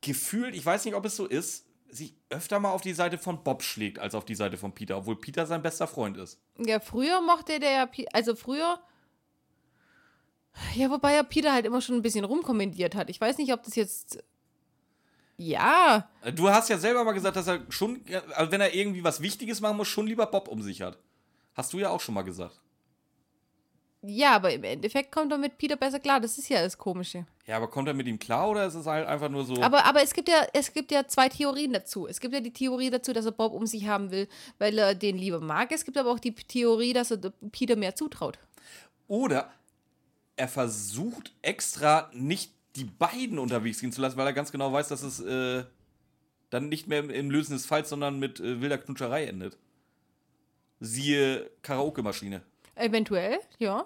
gefühlt, 0.02 0.56
ich 0.56 0.66
weiß 0.66 0.86
nicht, 0.86 0.96
ob 0.96 1.06
es 1.06 1.16
so 1.16 1.28
ist, 1.28 1.68
sich 1.90 2.16
öfter 2.30 2.60
mal 2.60 2.72
auf 2.72 2.82
die 2.82 2.94
Seite 2.94 3.18
von 3.18 3.44
Bob 3.44 3.62
schlägt, 3.62 4.00
als 4.00 4.16
auf 4.16 4.26
die 4.26 4.36
Seite 4.36 4.58
von 4.58 4.74
Peter, 4.74 4.98
obwohl 4.98 5.20
Peter 5.20 5.46
sein 5.46 5.62
bester 5.62 5.88
Freund 5.88 6.18
ist. 6.18 6.40
Ja, 6.58 6.80
früher 6.80 7.22
mochte 7.22 7.60
der 7.60 7.72
ja. 7.72 7.90
Also 8.14 8.36
früher. 8.36 8.82
Ja, 10.74 10.90
wobei 10.90 11.14
ja 11.14 11.24
Peter 11.24 11.54
halt 11.54 11.66
immer 11.66 11.82
schon 11.82 11.96
ein 11.96 12.02
bisschen 12.02 12.26
rumkommentiert 12.26 12.96
hat. 12.96 13.10
Ich 13.10 13.22
weiß 13.22 13.38
nicht, 13.38 13.54
ob 13.54 13.64
das 13.64 13.76
jetzt. 13.76 14.24
Ja. 15.38 16.10
Du 16.36 16.50
hast 16.50 16.70
ja 16.70 16.78
selber 16.78 17.04
mal 17.04 17.14
gesagt, 17.14 17.36
dass 17.36 17.48
er 17.48 17.66
schon, 17.70 18.04
also 18.34 18.52
wenn 18.52 18.62
er 18.62 18.74
irgendwie 18.74 19.04
was 19.04 19.22
Wichtiges 19.22 19.62
machen 19.62 19.78
muss, 19.78 19.88
schon 19.88 20.08
lieber 20.08 20.26
Bob 20.26 20.48
um 20.48 20.62
sich 20.62 20.82
hat. 20.82 20.98
Hast 21.54 21.74
du 21.74 21.80
ja 21.80 21.90
auch 21.90 22.02
schon 22.02 22.16
mal 22.16 22.24
gesagt. 22.24 22.60
Ja, 24.04 24.36
aber 24.36 24.52
im 24.52 24.64
Endeffekt 24.64 25.12
kommt 25.12 25.32
er 25.32 25.38
mit 25.38 25.60
Peter 25.60 25.76
besser 25.76 26.00
klar. 26.00 26.20
Das 26.20 26.38
ist 26.40 26.50
ja 26.50 26.64
das 26.64 26.78
Komische. 26.78 27.28
Ja, 27.46 27.58
aber 27.58 27.70
kommt 27.70 27.88
er 27.88 27.94
mit 27.94 28.08
ihm 28.08 28.18
klar 28.18 28.50
oder 28.50 28.66
ist 28.66 28.74
es 28.74 28.88
halt 28.88 29.08
einfach 29.08 29.30
nur 29.30 29.46
so? 29.46 29.62
Aber, 29.62 29.86
aber 29.86 30.02
es, 30.02 30.14
gibt 30.14 30.28
ja, 30.28 30.48
es 30.54 30.74
gibt 30.74 30.92
ja 30.92 31.08
zwei 31.08 31.30
Theorien 31.30 31.72
dazu. 31.72 32.08
Es 32.08 32.20
gibt 32.20 32.34
ja 32.34 32.40
die 32.40 32.54
Theorie 32.54 32.90
dazu, 32.90 33.14
dass 33.14 33.26
er 33.26 33.32
Bob 33.32 33.54
um 33.54 33.68
sich 33.68 33.88
haben 33.88 34.10
will, 34.10 34.28
weil 34.58 34.78
er 34.80 34.96
den 34.96 35.18
lieber 35.18 35.40
mag. 35.40 35.72
Es 35.72 35.86
gibt 35.86 35.98
aber 35.98 36.12
auch 36.12 36.20
die 36.20 36.34
Theorie, 36.34 36.94
dass 36.94 37.12
er 37.12 37.20
Peter 37.52 37.76
mehr 37.76 37.94
zutraut. 37.94 38.40
Oder 39.08 39.52
er 40.36 40.48
versucht 40.48 41.34
extra 41.44 42.10
nicht 42.14 42.54
die 42.76 42.86
beiden 42.86 43.38
unterwegs 43.38 43.82
gehen 43.82 43.92
zu 43.92 44.02
lassen, 44.02 44.18
weil 44.18 44.26
er 44.26 44.34
ganz 44.34 44.52
genau 44.52 44.74
weiß, 44.74 44.88
dass 44.88 45.04
es 45.04 45.20
äh, 45.20 45.64
dann 46.50 46.70
nicht 46.70 46.88
mehr 46.88 47.00
im, 47.00 47.12
im 47.12 47.30
Lösen 47.30 47.54
des 47.54 47.68
Falls, 47.68 47.90
sondern 47.90 48.18
mit 48.18 48.40
äh, 48.40 48.62
wilder 48.62 48.80
Knutscherei 48.80 49.26
endet. 49.26 49.58
Siehe 50.80 51.52
Karaoke-Maschine. 51.62 52.42
Eventuell, 52.76 53.40
ja. 53.60 53.86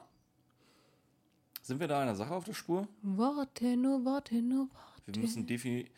Sind 1.62 1.80
wir 1.80 1.88
da 1.88 2.02
einer 2.02 2.16
Sache 2.16 2.34
auf 2.34 2.44
der 2.46 2.54
Spur? 2.54 2.88
Warte 3.02 3.76
nur, 3.78 4.06
warte 4.06 4.36
nur, 4.36 4.68
warte. 4.74 5.02
Wir 5.08 5.22
müssen 5.22 5.46
definitiv. 5.48 5.92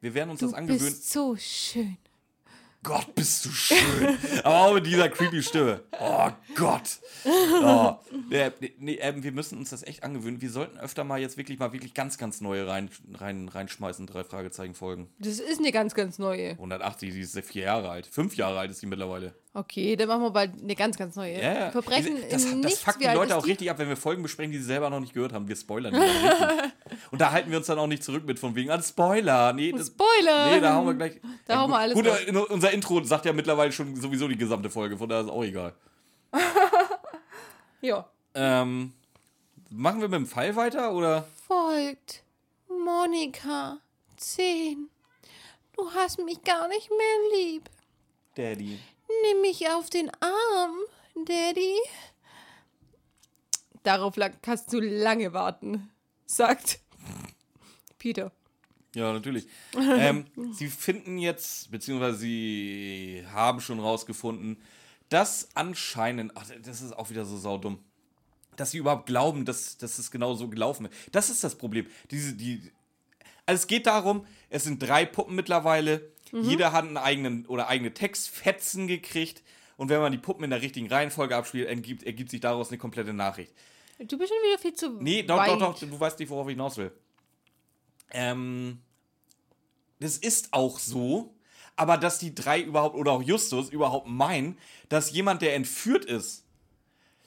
Wir 0.00 0.14
werden 0.14 0.30
uns 0.30 0.40
Du 0.40 0.46
das 0.46 0.54
angewöhnen. 0.54 0.84
bist 0.84 1.10
so 1.12 1.36
schön. 1.36 1.96
Gott, 2.84 3.14
bist 3.14 3.44
du 3.44 3.50
schön. 3.50 4.18
Aber 4.42 4.62
auch 4.62 4.74
mit 4.74 4.84
dieser 4.86 5.08
creepy 5.08 5.40
Stimme. 5.40 5.84
Oh 6.00 6.30
Gott. 6.56 6.98
Oh. 7.24 7.94
Nee, 8.28 8.50
nee, 8.78 8.94
ähm, 8.96 9.22
wir 9.22 9.30
müssen 9.30 9.56
uns 9.58 9.70
das 9.70 9.84
echt 9.84 10.02
angewöhnen. 10.02 10.40
Wir 10.40 10.50
sollten 10.50 10.78
öfter 10.78 11.04
mal 11.04 11.20
jetzt 11.20 11.36
wirklich 11.36 11.60
mal 11.60 11.72
wirklich 11.72 11.94
ganz, 11.94 12.18
ganz 12.18 12.40
neue 12.40 12.66
rein, 12.66 12.90
rein, 13.14 13.48
reinschmeißen. 13.48 14.08
Drei 14.08 14.24
Fragezeichen 14.24 14.74
folgen. 14.74 15.08
Das 15.20 15.38
ist 15.38 15.60
eine 15.60 15.70
ganz, 15.70 15.94
ganz 15.94 16.18
neue. 16.18 16.52
180, 16.52 17.12
die 17.12 17.20
ist 17.20 17.38
vier 17.42 17.62
Jahre 17.64 17.88
alt. 17.88 18.06
Fünf 18.06 18.34
Jahre 18.36 18.58
alt 18.58 18.72
ist 18.72 18.82
die 18.82 18.86
mittlerweile. 18.86 19.32
Okay, 19.54 19.96
dann 19.96 20.08
machen 20.08 20.22
wir 20.22 20.30
bald 20.30 20.52
eine 20.62 20.74
ganz, 20.74 20.96
ganz 20.96 21.14
neue. 21.14 21.34
Ja, 21.34 21.52
ja. 21.52 21.70
Verbrechen 21.70 22.16
das, 22.30 22.42
das 22.44 22.54
Nichts. 22.54 22.80
fuckt 22.80 23.02
die 23.02 23.06
Leute 23.06 23.36
auch 23.36 23.44
richtig 23.46 23.70
ab, 23.70 23.78
wenn 23.78 23.88
wir 23.88 23.98
Folgen 23.98 24.22
besprechen, 24.22 24.50
die 24.50 24.56
sie 24.58 24.64
selber 24.64 24.88
noch 24.88 25.00
nicht 25.00 25.12
gehört 25.12 25.34
haben. 25.34 25.46
Wir 25.46 25.56
spoilern 25.56 25.92
die 25.92 26.00
dann 26.00 26.48
richtig. 26.60 26.72
Und 27.10 27.20
da 27.20 27.32
halten 27.32 27.50
wir 27.50 27.58
uns 27.58 27.66
dann 27.66 27.78
auch 27.78 27.86
nicht 27.86 28.02
zurück 28.02 28.24
mit 28.24 28.38
von 28.38 28.54
wegen, 28.54 28.70
ah, 28.70 28.80
Spoiler. 28.82 29.52
Nee, 29.52 29.72
das, 29.72 29.88
Spoiler! 29.88 30.50
Nee, 30.54 30.60
da 30.60 30.74
hauen 30.74 30.86
wir 30.86 30.94
gleich. 30.94 31.20
Da 31.46 31.60
hauen 31.60 31.70
wir 31.70 31.76
alles 31.78 31.94
Gut, 31.94 32.06
in- 32.26 32.36
unser 32.38 32.70
Intro 32.70 33.02
sagt 33.04 33.26
ja 33.26 33.34
mittlerweile 33.34 33.72
schon 33.72 33.94
sowieso 33.96 34.26
die 34.26 34.38
gesamte 34.38 34.70
Folge, 34.70 34.96
von 34.96 35.06
daher 35.08 35.24
ist 35.24 35.30
auch 35.30 35.44
egal. 35.44 35.74
Ja. 37.80 38.08
Ähm, 38.34 38.92
machen 39.70 40.00
wir 40.00 40.08
mit 40.08 40.16
dem 40.20 40.26
Fall 40.26 40.54
weiter 40.54 40.92
oder? 40.92 41.26
Folgt 41.48 42.22
Monika 42.68 43.78
10. 44.16 44.88
Du 45.76 45.90
hast 45.92 46.18
mich 46.20 46.42
gar 46.44 46.68
nicht 46.68 46.88
mehr 46.90 47.40
lieb. 47.40 47.68
Daddy. 48.36 48.78
Nimm 49.22 49.40
mich 49.42 49.68
auf 49.68 49.90
den 49.90 50.10
Arm, 50.20 50.76
Daddy. 51.24 51.76
Darauf 53.82 54.14
kannst 54.42 54.72
du 54.72 54.80
lange 54.80 55.32
warten, 55.32 55.90
sagt 56.26 56.80
Peter. 57.98 58.32
Ja, 58.94 59.12
natürlich. 59.12 59.46
ähm, 59.74 60.26
sie 60.52 60.68
finden 60.68 61.18
jetzt, 61.18 61.70
beziehungsweise 61.70 62.18
sie 62.18 63.24
haben 63.32 63.60
schon 63.60 63.80
rausgefunden, 63.80 64.62
dass 65.08 65.48
anscheinend, 65.54 66.32
ach, 66.36 66.46
das 66.62 66.80
ist 66.82 66.92
auch 66.92 67.10
wieder 67.10 67.24
so 67.24 67.36
saudumm, 67.36 67.82
dass 68.56 68.70
sie 68.70 68.78
überhaupt 68.78 69.06
glauben, 69.06 69.44
dass, 69.44 69.78
dass 69.78 69.98
es 69.98 70.10
genau 70.10 70.34
so 70.34 70.48
gelaufen 70.48 70.86
ist. 70.86 70.94
Das 71.12 71.30
ist 71.30 71.42
das 71.42 71.56
Problem. 71.56 71.86
Diese, 72.10 72.34
die, 72.34 72.70
also 73.46 73.62
es 73.62 73.66
geht 73.66 73.86
darum, 73.86 74.26
es 74.50 74.64
sind 74.64 74.82
drei 74.82 75.06
Puppen 75.06 75.34
mittlerweile. 75.34 76.12
Jeder 76.32 76.72
hat 76.72 76.84
einen 76.86 76.96
eigenen 76.96 77.44
oder 77.46 77.68
eigene 77.68 77.92
Textfetzen 77.92 78.86
gekriegt. 78.86 79.42
Und 79.76 79.88
wenn 79.90 80.00
man 80.00 80.12
die 80.12 80.18
Puppen 80.18 80.44
in 80.44 80.50
der 80.50 80.62
richtigen 80.62 80.88
Reihenfolge 80.88 81.36
abspielt, 81.36 81.68
ergibt, 81.68 82.02
ergibt 82.04 82.30
sich 82.30 82.40
daraus 82.40 82.68
eine 82.68 82.78
komplette 82.78 83.12
Nachricht. 83.12 83.52
Du 83.98 84.16
bist 84.18 84.32
schon 84.32 84.42
wieder 84.48 84.58
viel 84.58 84.74
zu 84.74 84.90
Nee, 85.00 85.22
doch, 85.22 85.36
weit. 85.36 85.50
doch, 85.50 85.58
doch, 85.58 85.78
du 85.78 86.00
weißt 86.00 86.18
nicht, 86.18 86.30
worauf 86.30 86.48
ich 86.48 86.52
hinaus 86.54 86.76
will. 86.76 86.92
Ähm, 88.10 88.80
das 90.00 90.16
ist 90.16 90.52
auch 90.52 90.78
so, 90.78 91.34
aber 91.76 91.96
dass 91.98 92.18
die 92.18 92.34
drei 92.34 92.60
überhaupt, 92.60 92.96
oder 92.96 93.12
auch 93.12 93.22
Justus 93.22 93.70
überhaupt 93.70 94.06
meinen, 94.08 94.58
dass 94.88 95.10
jemand, 95.12 95.42
der 95.42 95.54
entführt 95.54 96.04
ist, 96.04 96.44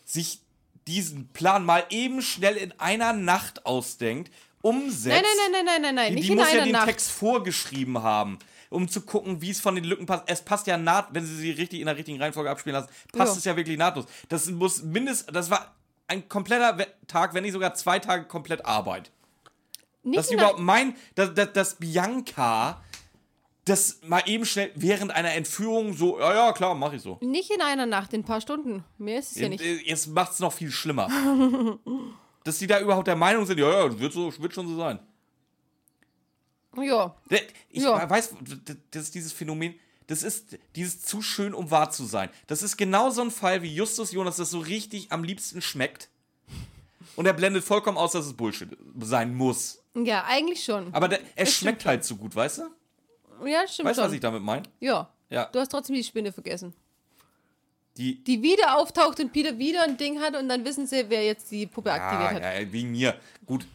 sich 0.04 0.42
diesen 0.88 1.30
Plan 1.30 1.66
mal 1.66 1.84
eben 1.90 2.22
schnell 2.22 2.56
in 2.58 2.72
einer 2.80 3.14
Nacht 3.14 3.66
ausdenkt, 3.66 4.32
umsetzt. 4.62 5.08
Nein, 5.08 5.24
nein, 5.24 5.52
nein, 5.52 5.66
nein, 5.66 5.66
nein, 5.66 5.82
nein, 5.82 5.96
nein. 5.96 6.10
Die, 6.10 6.16
nicht 6.16 6.28
die 6.28 6.32
in 6.34 6.38
muss 6.38 6.48
einer 6.48 6.58
ja 6.60 6.64
den 6.66 6.72
Nacht. 6.74 6.88
Text 6.88 7.12
vorgeschrieben 7.12 8.04
haben, 8.04 8.38
um 8.70 8.88
zu 8.88 9.02
gucken, 9.02 9.42
wie 9.42 9.50
es 9.52 9.60
von 9.62 9.76
den 9.76 9.84
Lücken 9.84 10.06
passt. 10.06 10.24
Es 10.28 10.42
passt 10.44 10.68
ja 10.68 10.78
naht, 10.78 11.08
wenn 11.12 11.26
sie 11.26 11.36
sie 11.36 11.52
richtig 11.52 11.80
in 11.80 11.86
der 11.86 11.98
richtigen 11.98 12.22
Reihenfolge 12.22 12.50
abspielen 12.50 12.76
lassen, 12.76 12.90
passt 13.14 13.34
Ja. 13.34 13.38
es 13.38 13.46
ja 13.46 13.56
wirklich 13.56 13.78
nahtlos. 13.78 14.06
Das 14.30 14.48
muss 14.50 14.84
mindestens, 14.84 15.34
das 15.34 15.50
war 15.50 15.76
ein 16.08 16.28
kompletter 16.30 16.86
Tag, 17.08 17.34
wenn 17.34 17.44
nicht 17.44 17.54
sogar 17.54 17.74
zwei 17.74 18.00
Tage 18.00 18.26
komplett 18.26 18.66
Arbeit. 18.66 19.12
Nicht 20.04 20.20
Dass 20.20 20.32
überhaupt 20.32 20.60
meinen, 20.60 20.96
dass, 21.16 21.34
dass, 21.34 21.52
dass 21.54 21.76
Bianca 21.76 22.82
das 23.66 24.00
mal 24.04 24.22
eben 24.28 24.46
schnell 24.46 24.72
während 24.76 25.12
einer 25.12 25.34
Entführung 25.34 25.94
so, 25.94 26.20
ja, 26.20 26.34
ja, 26.36 26.54
klar, 26.54 26.76
mach 26.76 26.94
ich 26.94 27.02
so. 27.02 27.18
nicht 27.22 27.50
in 27.50 27.62
einer 27.62 27.88
Nacht, 27.88 28.14
in 28.14 28.22
ein 28.22 28.24
paar 28.24 28.40
Stunden. 28.40 28.84
Mehr 29.00 29.18
ist 29.18 29.32
es 29.32 29.40
ja 29.42 29.50
nicht. 29.50 29.64
Äh, 29.64 29.78
Jetzt 29.84 30.08
macht 30.08 30.34
es 30.34 30.40
noch 30.40 30.54
viel 30.54 30.70
schlimmer. 30.70 31.10
dass 32.44 32.60
sie 32.60 32.68
da 32.68 32.80
überhaupt 32.80 33.08
der 33.08 33.16
Meinung 33.16 33.46
sind, 33.48 33.60
ja, 33.60 33.68
ja, 33.68 33.90
das 33.90 33.98
wird, 34.00 34.14
so, 34.14 34.32
wird 34.40 34.54
schon 34.54 34.68
so 34.68 34.78
sein. 34.78 35.00
Ja. 36.82 37.16
Ich 37.70 37.84
Ja. 37.84 38.10
weiß, 38.10 38.36
das 38.92 39.04
ist 39.04 39.16
dieses 39.16 39.32
Phänomen, 39.34 39.76
das 40.08 40.22
ist 40.24 40.58
dieses 40.76 41.02
zu 41.02 41.22
schön, 41.22 41.54
um 41.54 41.72
wahr 41.72 41.90
zu 41.92 42.06
sein. 42.06 42.30
Das 42.48 42.62
ist 42.64 42.78
genau 42.78 43.10
so 43.10 43.22
ein 43.22 43.32
Fall, 43.32 43.62
wie 43.62 43.74
Justus 43.74 44.12
Jonas 44.12 44.36
das 44.38 44.50
so 44.52 44.60
richtig 44.60 45.12
am 45.12 45.24
liebsten 45.24 45.62
schmeckt. 45.62 46.10
Und 47.16 47.26
er 47.26 47.34
blendet 47.34 47.64
vollkommen 47.64 47.98
aus, 47.98 48.12
dass 48.12 48.26
es 48.26 48.34
Bullshit 48.34 48.70
sein 49.00 49.34
muss. 49.34 49.82
Ja, 49.96 50.26
eigentlich 50.26 50.64
schon. 50.64 50.94
Aber 50.94 51.08
der, 51.08 51.22
er 51.36 51.46
Das 51.46 51.54
schmeckt 51.54 51.86
halt 51.86 52.04
so 52.04 52.18
gut, 52.18 52.36
weißt 52.36 52.60
du? 52.60 53.48
ja, 53.48 53.68
stimmt 53.68 53.90
Weißt 53.90 54.00
du, 54.00 54.04
was 54.04 54.12
ich 54.14 54.20
damit 54.20 54.42
meine? 54.44 54.64
ja. 54.80 55.10
Ja. 55.30 55.46
Du 55.46 55.60
hast 55.60 55.70
trotzdem 55.70 55.96
die 55.96 56.04
Spinne 56.04 56.32
vergessen. 56.32 56.72
Die. 57.98 58.24
Die 58.24 58.44
wieder 58.44 58.78
auftaucht 58.78 59.20
und 59.20 59.32
Peter 59.34 59.58
wieder 59.58 59.82
ein 59.84 59.98
Ding 59.98 60.20
hat 60.22 60.36
und 60.36 60.48
dann 60.50 60.64
wissen 60.66 60.86
sie, 60.86 61.06
wer 61.08 61.26
jetzt 61.26 61.50
die 61.50 61.66
Puppe 61.66 61.92
aktiviert 61.92 62.44
Ah, 62.44 62.48
hat. 62.48 62.62
ja, 62.62 62.72
wegen 62.72 62.92
mir. 62.92 63.16
Gut. 63.46 63.66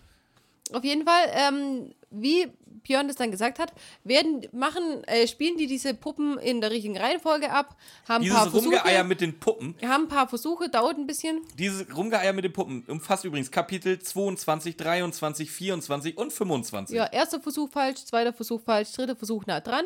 Auf 0.72 0.84
jeden 0.84 1.04
Fall, 1.04 1.30
ähm, 1.32 1.94
wie 2.10 2.48
Björn 2.82 3.08
das 3.08 3.16
dann 3.16 3.30
gesagt 3.30 3.58
hat, 3.58 3.72
werden 4.04 4.46
machen, 4.52 5.04
äh, 5.04 5.26
spielen 5.26 5.56
die 5.56 5.66
diese 5.66 5.94
Puppen 5.94 6.38
in 6.38 6.60
der 6.60 6.70
richtigen 6.70 6.96
Reihenfolge 6.96 7.50
ab, 7.50 7.76
haben 8.08 8.24
ein 8.24 8.30
paar 8.30 8.46
Dieses 8.46 8.62
Rumgeeier 8.64 8.82
Versuche, 8.82 9.04
mit 9.04 9.20
den 9.20 9.38
Puppen, 9.38 9.74
haben 9.84 10.04
ein 10.04 10.08
paar 10.08 10.28
Versuche, 10.28 10.68
dauert 10.68 10.96
ein 10.96 11.06
bisschen. 11.06 11.42
dieses 11.58 11.94
Rumgeeier 11.94 12.32
mit 12.32 12.44
den 12.44 12.52
Puppen 12.52 12.84
umfasst 12.88 13.24
übrigens 13.24 13.50
Kapitel 13.50 13.98
22, 13.98 14.76
23, 14.76 15.50
24 15.50 16.16
und 16.16 16.32
25. 16.32 16.96
Ja, 16.96 17.06
erster 17.06 17.40
Versuch 17.40 17.70
falsch, 17.70 18.04
zweiter 18.04 18.32
Versuch 18.32 18.62
falsch, 18.62 18.92
dritter 18.92 19.16
Versuch 19.16 19.46
nah 19.46 19.60
dran. 19.60 19.84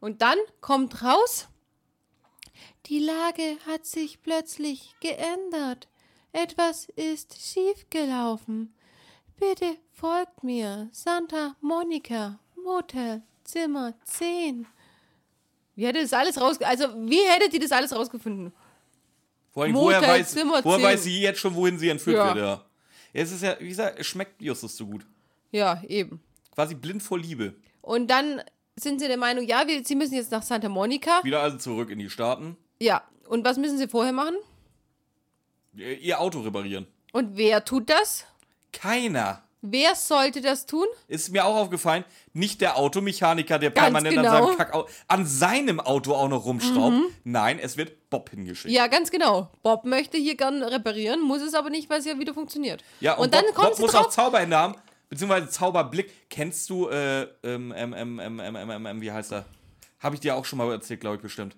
Und 0.00 0.22
dann 0.22 0.38
kommt 0.60 1.02
raus, 1.02 1.48
die 2.86 3.00
Lage 3.00 3.56
hat 3.66 3.84
sich 3.86 4.22
plötzlich 4.22 4.94
geändert. 5.00 5.88
Etwas 6.32 6.88
ist 6.96 7.36
schiefgelaufen. 7.40 8.74
Bitte 9.40 9.78
folgt 9.92 10.44
mir. 10.44 10.90
Santa 10.92 11.56
Monica, 11.62 12.38
Motel, 12.62 13.22
Zimmer 13.42 13.94
10. 14.04 14.66
Wie 15.74 15.86
hätte 15.86 16.02
das 16.02 16.12
alles 16.12 16.38
raus... 16.38 16.58
Also, 16.60 16.88
wie 17.08 17.22
hättet 17.26 17.54
ihr 17.54 17.60
das 17.60 17.72
alles 17.72 17.94
rausgefunden? 17.96 18.52
Vor 19.52 19.62
allem, 19.62 19.72
Motel, 19.72 20.02
woher, 20.02 20.08
weiß, 20.08 20.32
Zimmer 20.32 20.62
woher 20.62 20.78
10. 20.78 20.86
weiß 20.86 21.02
sie 21.04 21.20
jetzt 21.22 21.40
schon, 21.40 21.54
wohin 21.54 21.78
sie 21.78 21.88
entführt 21.88 22.18
Ja. 22.18 22.34
wird, 22.34 22.44
ja. 22.44 22.64
Es 23.14 23.32
ist 23.32 23.42
ja, 23.42 23.56
wie 23.58 23.68
gesagt, 23.68 23.98
es 23.98 24.06
schmeckt 24.06 24.42
Justus 24.42 24.76
so 24.76 24.86
gut. 24.86 25.06
Ja, 25.50 25.82
eben. 25.88 26.22
Quasi 26.54 26.74
blind 26.74 27.02
vor 27.02 27.18
Liebe. 27.18 27.54
Und 27.80 28.08
dann 28.08 28.42
sind 28.76 29.00
sie 29.00 29.08
der 29.08 29.16
Meinung, 29.16 29.44
ja, 29.46 29.66
wir, 29.66 29.82
sie 29.84 29.96
müssen 29.96 30.14
jetzt 30.14 30.30
nach 30.30 30.42
Santa 30.42 30.68
Monica. 30.68 31.24
Wieder 31.24 31.40
also 31.40 31.56
zurück 31.56 31.88
in 31.90 31.98
die 31.98 32.10
Staaten. 32.10 32.58
Ja. 32.78 33.02
Und 33.26 33.44
was 33.44 33.56
müssen 33.56 33.78
sie 33.78 33.88
vorher 33.88 34.12
machen? 34.12 34.36
Ihr 35.74 36.20
Auto 36.20 36.40
reparieren. 36.40 36.86
Und 37.12 37.36
wer 37.36 37.64
tut 37.64 37.88
das? 37.88 38.26
Keiner. 38.72 39.42
Wer 39.62 39.94
sollte 39.94 40.40
das 40.40 40.64
tun? 40.64 40.86
Ist 41.06 41.32
mir 41.32 41.44
auch 41.44 41.54
aufgefallen, 41.56 42.04
nicht 42.32 42.62
der 42.62 42.78
Automechaniker, 42.78 43.58
der 43.58 43.70
Ganz 43.70 43.84
permanent 43.84 44.16
an, 44.16 44.24
genau. 44.24 44.46
seinem 44.46 44.56
Kackau 44.56 44.88
an 45.06 45.26
seinem 45.26 45.80
Auto 45.80 46.14
auch 46.14 46.28
noch 46.28 46.46
rumschraubt. 46.46 46.96
Nein, 47.24 47.58
es 47.58 47.76
wird 47.76 48.08
Bob 48.08 48.30
hingeschickt. 48.30 48.72
Ja, 48.72 48.86
ganz 48.86 49.10
genau. 49.10 49.50
Bob 49.62 49.84
möchte 49.84 50.16
hier 50.16 50.34
gern 50.34 50.62
reparieren, 50.62 51.20
muss 51.20 51.42
es 51.42 51.52
aber 51.52 51.68
nicht, 51.68 51.90
weil 51.90 51.98
es 51.98 52.06
ja 52.06 52.18
wieder 52.18 52.32
funktioniert. 52.32 52.82
Ja, 53.00 53.14
und, 53.14 53.24
und 53.24 53.34
dann 53.34 53.44
kommt 53.52 53.72
Bob 53.72 53.80
muss 53.80 53.94
auch 53.94 54.04
drauf. 54.04 54.14
Zauberhände 54.14 54.56
haben, 54.56 54.76
beziehungsweise 55.10 55.50
Zauberblick. 55.50 56.30
Kennst 56.30 56.70
du, 56.70 56.88
äh, 56.88 57.24
ähm, 57.42 57.74
ähm, 57.76 57.94
ähm, 57.94 58.18
ähm, 58.18 58.40
ähm, 58.40 58.56
ähm, 58.56 58.86
ähm, 58.86 59.00
wie 59.02 59.12
heißt 59.12 59.32
er? 59.32 59.44
Habe 59.98 60.14
ich 60.14 60.22
dir 60.22 60.36
auch 60.36 60.46
schon 60.46 60.56
mal 60.56 60.70
erzählt, 60.72 61.00
glaube 61.00 61.16
ich, 61.16 61.22
bestimmt. 61.22 61.54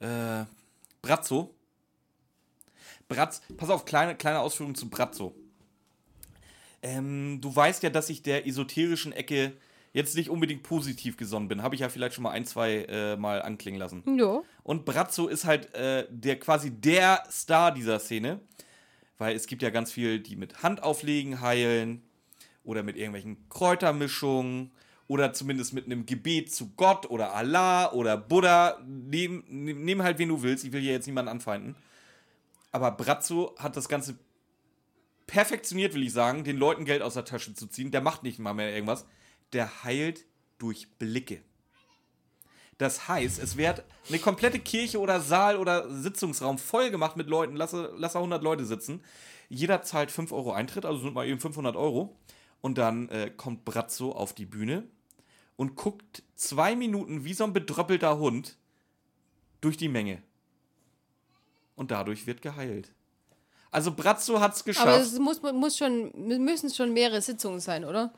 Äh, 0.00 0.44
Brazzo. 1.00 1.54
Bratz, 3.08 3.40
pass 3.56 3.70
auf, 3.70 3.86
kleine, 3.86 4.14
kleine 4.14 4.40
Ausführung 4.40 4.74
zu 4.74 4.90
Brazzo. 4.90 5.34
Ähm, 6.84 7.40
du 7.40 7.54
weißt 7.56 7.82
ja, 7.82 7.88
dass 7.88 8.10
ich 8.10 8.22
der 8.22 8.46
esoterischen 8.46 9.12
Ecke 9.12 9.54
jetzt 9.94 10.16
nicht 10.16 10.28
unbedingt 10.28 10.62
positiv 10.62 11.16
gesonnen 11.16 11.48
bin. 11.48 11.62
Habe 11.62 11.74
ich 11.74 11.80
ja 11.80 11.88
vielleicht 11.88 12.14
schon 12.14 12.24
mal 12.24 12.32
ein, 12.32 12.44
zwei 12.44 12.84
äh, 12.88 13.16
Mal 13.16 13.40
anklingen 13.40 13.80
lassen. 13.80 14.02
Ja. 14.18 14.42
Und 14.62 14.84
Brazzo 14.84 15.28
ist 15.28 15.46
halt 15.46 15.74
äh, 15.74 16.06
der 16.10 16.38
quasi 16.38 16.70
der 16.70 17.22
Star 17.30 17.72
dieser 17.72 17.98
Szene. 17.98 18.40
Weil 19.16 19.34
es 19.34 19.46
gibt 19.46 19.62
ja 19.62 19.70
ganz 19.70 19.92
viel, 19.92 20.20
die 20.20 20.36
mit 20.36 20.62
Handauflegen 20.62 21.40
heilen 21.40 22.02
oder 22.64 22.82
mit 22.82 22.96
irgendwelchen 22.96 23.48
Kräutermischungen 23.48 24.72
oder 25.06 25.32
zumindest 25.32 25.72
mit 25.72 25.86
einem 25.86 26.04
Gebet 26.04 26.52
zu 26.52 26.72
Gott 26.76 27.08
oder 27.08 27.32
Allah 27.32 27.92
oder 27.92 28.18
Buddha. 28.18 28.78
Nehm, 28.84 29.44
nehm 29.48 29.84
nehm 29.84 30.02
halt, 30.02 30.18
wen 30.18 30.28
du 30.28 30.42
willst. 30.42 30.64
Ich 30.64 30.72
will 30.72 30.82
hier 30.82 30.92
jetzt 30.92 31.06
niemanden 31.06 31.30
anfeinden. 31.30 31.76
Aber 32.72 32.90
Brazzo 32.90 33.54
hat 33.56 33.76
das 33.76 33.88
Ganze 33.88 34.18
perfektioniert, 35.26 35.94
will 35.94 36.02
ich 36.02 36.12
sagen, 36.12 36.44
den 36.44 36.56
Leuten 36.56 36.84
Geld 36.84 37.02
aus 37.02 37.14
der 37.14 37.24
Tasche 37.24 37.54
zu 37.54 37.66
ziehen. 37.66 37.90
Der 37.90 38.00
macht 38.00 38.22
nicht 38.22 38.38
mal 38.38 38.54
mehr 38.54 38.72
irgendwas. 38.72 39.06
Der 39.52 39.84
heilt 39.84 40.26
durch 40.58 40.88
Blicke. 40.98 41.42
Das 42.78 43.08
heißt, 43.08 43.38
es 43.38 43.56
wird 43.56 43.84
eine 44.08 44.18
komplette 44.18 44.58
Kirche 44.58 44.98
oder 44.98 45.20
Saal 45.20 45.58
oder 45.58 45.88
Sitzungsraum 45.88 46.58
voll 46.58 46.90
gemacht 46.90 47.16
mit 47.16 47.28
Leuten. 47.28 47.56
Lasse, 47.56 47.92
lasse 47.96 48.18
100 48.18 48.42
Leute 48.42 48.64
sitzen. 48.64 49.02
Jeder 49.48 49.82
zahlt 49.82 50.10
5 50.10 50.32
Euro 50.32 50.52
Eintritt, 50.52 50.84
also 50.84 51.00
sind 51.00 51.14
mal 51.14 51.26
eben 51.26 51.40
500 51.40 51.76
Euro. 51.76 52.16
Und 52.60 52.78
dann 52.78 53.08
äh, 53.10 53.30
kommt 53.30 53.64
Brazzo 53.64 54.12
auf 54.12 54.32
die 54.32 54.46
Bühne 54.46 54.84
und 55.56 55.76
guckt 55.76 56.22
zwei 56.34 56.74
Minuten 56.74 57.24
wie 57.24 57.34
so 57.34 57.44
ein 57.44 57.52
bedröppelter 57.52 58.18
Hund 58.18 58.56
durch 59.60 59.76
die 59.76 59.88
Menge. 59.88 60.22
Und 61.76 61.90
dadurch 61.90 62.26
wird 62.26 62.42
geheilt. 62.42 62.93
Also 63.74 63.90
Brazzo 63.90 64.38
hat 64.38 64.54
es 64.54 64.62
geschafft. 64.62 64.86
Aber 64.86 65.00
es 65.00 65.18
muss, 65.18 65.42
muss 65.42 65.76
schon, 65.76 66.12
müssen 66.14 66.70
schon 66.70 66.92
mehrere 66.92 67.20
Sitzungen 67.20 67.58
sein, 67.58 67.84
oder? 67.84 68.12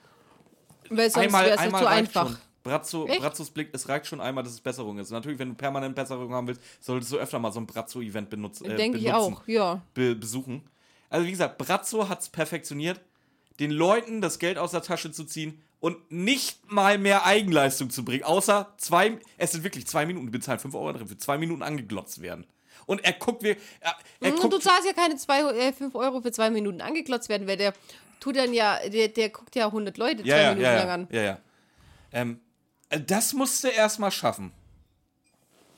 Weil 0.91 1.11
sonst 1.11 1.33
wäre 1.33 1.51
es 1.53 1.71
zu 1.71 1.89
einfach. 1.89 2.29
Schon. 2.29 2.39
Brazzo, 2.63 3.07
Echt? 3.07 3.21
Brazzos 3.21 3.51
Blick, 3.51 3.71
es 3.73 3.89
reicht 3.89 4.07
schon 4.07 4.21
einmal, 4.21 4.45
dass 4.45 4.53
es 4.53 4.61
Besserung 4.61 4.99
ist. 4.99 5.11
Natürlich, 5.13 5.39
wenn 5.39 5.49
du 5.49 5.55
permanent 5.55 5.95
Besserung 5.95 6.31
haben 6.35 6.47
willst, 6.47 6.61
solltest 6.81 7.11
du 7.11 7.17
öfter 7.17 7.39
mal 7.39 7.53
so 7.53 7.61
ein 7.61 7.67
Brazzo-Event 7.67 8.29
benutzt, 8.29 8.67
äh, 8.67 8.77
Denke 8.77 8.99
ich 8.99 9.05
benutzen, 9.05 9.35
auch, 9.35 9.49
ja. 9.49 9.81
be 9.95 10.15
besuchen. 10.15 10.63
Also 11.09 11.27
wie 11.27 11.31
gesagt, 11.31 11.57
Brazzo 11.57 12.07
hat 12.07 12.21
es 12.21 12.29
perfektioniert, 12.29 13.01
den 13.59 13.71
Leuten 13.71 14.21
das 14.21 14.39
Geld 14.39 14.59
aus 14.59 14.73
der 14.73 14.83
Tasche 14.83 15.11
zu 15.11 15.25
ziehen 15.25 15.63
und 15.81 16.11
nicht 16.13 16.71
mal 16.71 16.99
mehr 16.99 17.25
Eigenleistung 17.25 17.89
zu 17.89 18.05
bringen, 18.05 18.25
außer 18.25 18.75
zwei, 18.77 19.19
es 19.39 19.53
sind 19.53 19.65
wirklich 19.65 19.87
zwei 19.87 20.05
Minuten, 20.05 20.27
die 20.27 20.33
bezahlen 20.33 20.59
5 20.59 20.75
Euro 20.75 20.93
drin, 20.93 21.09
für 21.09 21.17
zwei 21.17 21.39
Minuten 21.39 21.63
angeglotzt 21.63 22.21
werden. 22.21 22.45
Und 22.87 23.05
er 23.05 23.13
guckt, 23.15 23.43
wie, 23.43 23.57
er, 23.81 23.97
er 24.21 24.33
Und 24.33 24.41
guckt, 24.41 24.55
du 24.55 24.59
zahlst 24.59 24.87
ja 24.87 24.93
keine 24.93 25.19
5 25.19 25.95
Euro 25.95 26.21
für 26.21 26.33
zwei 26.33 26.51
Minuten 26.51 26.81
angeklotzt 26.81 27.29
werden, 27.29 27.47
weil 27.49 27.57
der 27.57 27.73
tut 28.21 28.37
dann 28.37 28.55
ja, 28.55 28.79
der, 28.89 29.09
der 29.09 29.29
guckt 29.29 29.55
ja 29.57 29.67
100 29.67 29.99
Leute 29.99 30.23
zwei 30.23 30.29
ja, 30.29 30.37
ja, 30.37 30.49
Minuten 30.51 30.65
ja, 30.65 30.75
lang 30.77 30.87
ja, 30.89 30.95
an. 30.95 31.09
ja, 31.11 31.23
ja. 31.23 31.39
Ähm, 32.13 32.41
äh, 32.89 33.01
das 33.01 33.33
musste 33.33 33.69
er 33.69 33.75
erstmal 33.75 34.11
schaffen. 34.11 34.53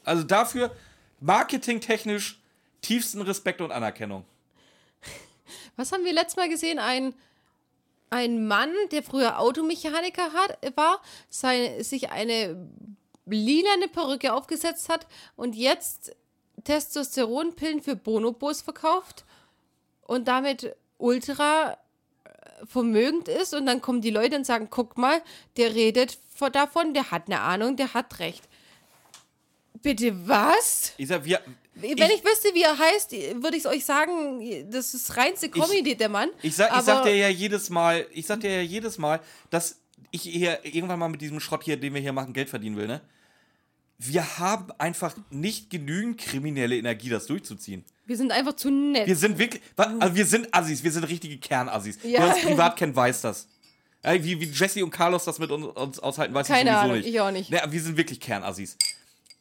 Also 0.05 0.23
dafür 0.23 0.75
marketingtechnisch 1.21 2.41
tiefsten 2.81 3.23
Respekt 3.23 3.61
und 3.61 3.73
Anerkennung. 3.73 4.25
Was 5.77 5.93
haben 5.93 6.05
wir 6.05 6.13
letztes 6.13 6.37
Mal 6.37 6.49
gesehen? 6.49 6.79
Ein, 6.79 7.15
ein 8.11 8.47
Mann, 8.47 8.73
der 8.93 9.03
früher 9.03 9.39
Automechaniker 9.39 10.33
hat, 10.33 10.77
war, 10.77 11.03
sein, 11.29 11.83
sich 11.83 12.11
eine 12.11 12.69
lilane 13.27 13.89
Perücke 13.89 14.33
aufgesetzt 14.33 14.89
hat 14.89 15.07
und 15.37 15.55
jetzt 15.55 16.17
Testosteronpillen 16.69 17.81
für 17.81 17.97
Bonobos 17.97 18.61
verkauft 18.61 19.25
und 20.03 20.29
damit 20.29 20.77
ultra 20.99 21.73
äh, 21.73 22.67
vermögend 22.67 23.27
ist 23.27 23.55
und 23.55 23.65
dann 23.65 23.81
kommen 23.81 24.03
die 24.03 24.11
Leute 24.11 24.37
und 24.37 24.45
sagen, 24.45 24.69
guck 24.71 24.99
mal, 24.99 25.23
der 25.57 25.75
redet 25.75 26.19
davon, 26.53 26.93
der 26.93 27.11
hat 27.11 27.27
eine 27.27 27.41
Ahnung, 27.41 27.77
der 27.77 27.95
hat 27.95 28.19
recht. 28.19 28.43
Bitte 29.81 30.29
was? 30.29 30.93
Ich 30.99 31.09
sag, 31.09 31.25
wir, 31.25 31.41
Wenn 31.75 32.11
ich, 32.11 32.23
wüsste, 32.23 32.55
wie 32.55 32.63
er 32.63 32.79
heißt, 32.79 33.13
würde 33.13 33.57
ich 33.57 33.65
es 33.65 33.67
euch 33.67 33.87
sagen, 33.87 34.71
das 34.71 34.93
ist 34.93 35.17
reinste 35.17 35.49
Comedy, 35.49 35.97
der 35.97 36.11
Mann. 36.11 36.29
Ich 36.43 36.55
sag, 36.55 36.77
ich 36.77 36.83
sag 36.83 37.05
dir 37.05 37.17
ja 37.17 37.29
jedes 37.29 37.71
Mal, 37.71 38.07
ich 38.13 38.27
sag 38.27 38.41
dir 38.41 38.57
ja 38.57 38.63
jedes 38.63 38.99
Mal, 38.99 39.21
dass 39.49 39.81
ich 40.11 40.23
hier 40.23 40.63
irgendwann 40.65 40.99
mal 40.99 41.09
mit 41.09 41.23
diesem 41.23 41.41
Schrott 41.41 41.65
hier, 41.65 41.79
den 41.79 41.95
wir 41.95 42.01
hier 42.03 42.13
machen, 42.13 42.35
Geld 42.35 42.51
verdienen 42.51 42.77
will, 42.77 42.89
ne? 42.89 43.01
Wir 43.99 44.39
haben 44.39 44.71
einfach 44.79 45.17
nicht 45.31 45.71
genügend 45.71 46.19
kriminelle 46.19 46.77
Energie, 46.77 47.09
das 47.09 47.27
durchzuziehen. 47.27 47.85
Wir 48.07 48.17
sind 48.17 48.31
einfach 48.31 48.55
zu 48.55 48.71
nett. 48.71 49.07
Wir 49.07 49.17
sind 49.17 49.39
wirklich, 49.39 49.61
also 49.77 50.15
wir 50.15 50.25
sind 50.25 50.55
Assis, 50.55 50.85
wir 50.85 50.93
sind 50.93 51.05
richtige 51.05 51.37
Kernassis. 51.39 51.99
Ja. 52.05 52.21
Wer 52.21 52.29
uns 52.29 52.43
privat 52.43 52.77
kennt, 52.77 52.95
weiß 52.95 53.23
das. 53.23 53.49
Wie, 54.03 54.41
wie 54.41 54.45
Jesse 54.47 54.85
und 54.85 54.91
Carlos 54.91 55.25
das 55.25 55.41
mit 55.41 55.51
uns, 55.51 55.67
uns 55.67 55.99
aushalten, 55.99 56.33
weiß 56.33 56.47
Keine 56.47 56.71
ich 56.71 56.77
sowieso 56.77 56.85
Ahnung, 56.85 56.97
nicht. 56.99 57.09
ich 57.09 57.21
auch 57.21 57.31
nicht. 57.33 57.51
Ja, 57.51 57.71
wir 57.71 57.83
sind 57.83 57.97
wirklich 57.97 58.21
Kernassis. 58.21 58.79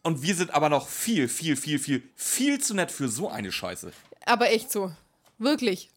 Und 0.02 0.24
wir 0.24 0.34
sind 0.34 0.54
aber 0.54 0.70
noch 0.70 0.88
viel, 0.88 1.28
viel, 1.28 1.56
viel, 1.56 1.78
viel, 1.80 2.04
viel 2.16 2.60
zu 2.60 2.74
nett 2.74 2.92
für 2.92 3.08
so 3.10 3.30
eine 3.30 3.52
Scheiße. 3.52 3.92
Aber 4.26 4.50
echt 4.50 4.72
so. 4.72 4.92
Wirklich. 5.38 5.90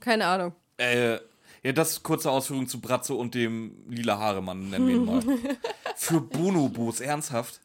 Keine 0.00 0.26
Ahnung. 0.26 0.52
Äh, 0.76 1.18
ja, 1.62 1.72
das 1.72 2.02
kurze 2.02 2.30
Ausführung 2.30 2.68
zu 2.68 2.80
Bratzo 2.80 3.16
und 3.16 3.34
dem 3.34 3.74
lila 3.88 4.18
Haaremann, 4.18 4.70
nennen 4.70 4.86
wir 4.86 4.94
ihn 4.94 5.04
mal. 5.04 5.22
Für 5.96 6.20
Bonobos, 6.20 7.00
ernsthaft? 7.00 7.60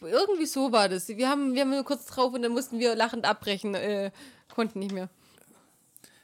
Irgendwie 0.00 0.46
so 0.46 0.72
war 0.72 0.88
das. 0.88 1.08
Wir 1.08 1.28
haben, 1.28 1.54
wir 1.54 1.62
haben 1.62 1.70
nur 1.70 1.84
kurz 1.84 2.06
drauf 2.06 2.32
und 2.34 2.42
dann 2.42 2.52
mussten 2.52 2.78
wir 2.78 2.94
lachend 2.94 3.24
abbrechen. 3.24 3.74
Äh, 3.74 4.10
konnten 4.54 4.78
nicht 4.78 4.92
mehr. 4.92 5.08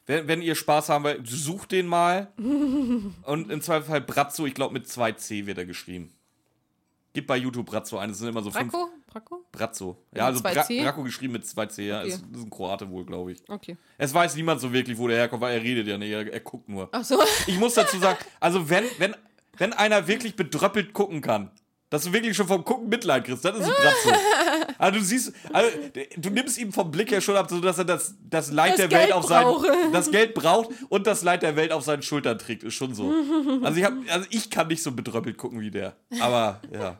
Wenn, 0.06 0.26
wenn 0.26 0.42
ihr 0.42 0.54
Spaß 0.54 0.88
haben 0.88 1.04
wollt, 1.04 1.26
sucht 1.28 1.72
den 1.72 1.86
mal. 1.86 2.32
Und 2.36 3.50
im 3.50 3.61
Zweifelsfall 3.61 4.00
Bratzo, 4.00 4.46
ich 4.46 4.54
glaube 4.54 4.72
mit 4.72 4.86
2C 4.86 5.46
wird 5.46 5.59
er 5.59 5.66
geschrieben. 5.66 6.12
Gib 7.12 7.26
bei 7.26 7.36
YouTube 7.36 7.66
Bratzo 7.66 7.98
ein, 7.98 8.09
das 8.09 8.18
sind 8.18 8.28
immer 8.28 8.42
so 8.42 8.50
fünf. 8.50 8.72
Bracco? 8.72 8.90
Bracco? 9.06 9.44
Bratzo. 9.52 9.98
Mit 10.11 10.18
Ja, 10.18 10.26
also 10.26 10.42
Bra 10.42 10.50
2C? 10.50 10.82
Bracco 10.82 11.02
geschrieben 11.02 11.34
mit 11.34 11.44
2C, 11.44 11.82
ja. 11.82 12.00
Okay. 12.00 12.09
Ist, 12.09 12.24
ist 12.32 12.42
ein 12.42 12.50
Kroate 12.50 12.88
wohl, 12.90 13.04
glaube 13.04 13.32
ich. 13.32 13.42
Okay. 13.48 13.76
Es 13.98 14.14
weiß 14.14 14.36
niemand 14.36 14.61
so 14.61 14.72
wirklich, 14.72 14.96
wo 14.96 15.09
der 15.09 15.18
herkommt, 15.18 15.42
weil 15.42 15.59
er 15.59 15.62
redet 15.62 15.86
ja 15.86 15.98
nicht, 15.98 16.11
er, 16.11 16.32
er 16.32 16.40
guckt 16.40 16.68
nur. 16.68 16.88
Ach 16.92 17.04
so. 17.04 17.20
Ich 17.46 17.59
muss 17.59 17.74
dazu 17.74 17.98
sagen, 17.98 18.18
also 18.40 18.70
wenn, 18.70 18.84
wenn, 18.98 19.14
wenn 19.59 19.72
einer 19.74 20.06
wirklich 20.06 20.36
bedröppelt 20.36 20.94
gucken 20.94 21.20
kann, 21.20 21.50
Dass 21.91 22.05
du 22.05 22.12
wirklich 22.12 22.36
schon 22.36 22.47
vom 22.47 22.64
Gucken 22.64 22.89
Mitleid 22.89 23.24
kriegst, 23.24 23.45
das 23.45 23.59
ist 23.59 23.64
ein 23.64 23.72
Bratzo. 23.72 24.20
also 24.78 24.99
du 24.99 25.05
siehst, 25.05 25.32
also, 25.53 25.70
du 26.18 26.30
nimmst 26.30 26.59
ihm 26.59 26.70
vom 26.70 26.91
Blick 26.91 27.11
her 27.11 27.22
schon 27.22 27.36
ab, 27.36 27.49
so 27.49 27.61
dass 27.61 27.78
er 27.78 27.86
das, 27.86 28.14
das 28.28 28.51
Leid 28.51 28.72
Das 28.72 28.76
der 28.76 28.89
Geld 28.89 29.03
Welt 29.05 29.12
auf 29.12 29.24
sein, 29.26 29.47
das 29.93 30.11
Geld 30.11 30.34
braucht 30.34 30.70
und 30.91 31.07
das 31.07 31.22
Leid 31.22 31.43
der 31.43 31.57
Welt 31.57 31.72
auf 31.72 31.84
seinen 31.84 32.03
Schultern 32.03 32.39
trägt, 32.39 32.62
ist 32.62 32.74
schon 32.74 32.95
so. 32.95 33.11
Also 33.62 33.78
ich, 33.78 33.84
hab, 33.84 33.95
also 34.11 34.26
ich 34.30 34.51
kann 34.51 34.68
nicht 34.68 34.82
so 34.82 34.93
bedröppelt 34.93 35.39
gucken 35.39 35.61
wie 35.61 35.70
der. 35.70 35.97
Aber 36.20 36.61
ja. 36.70 36.99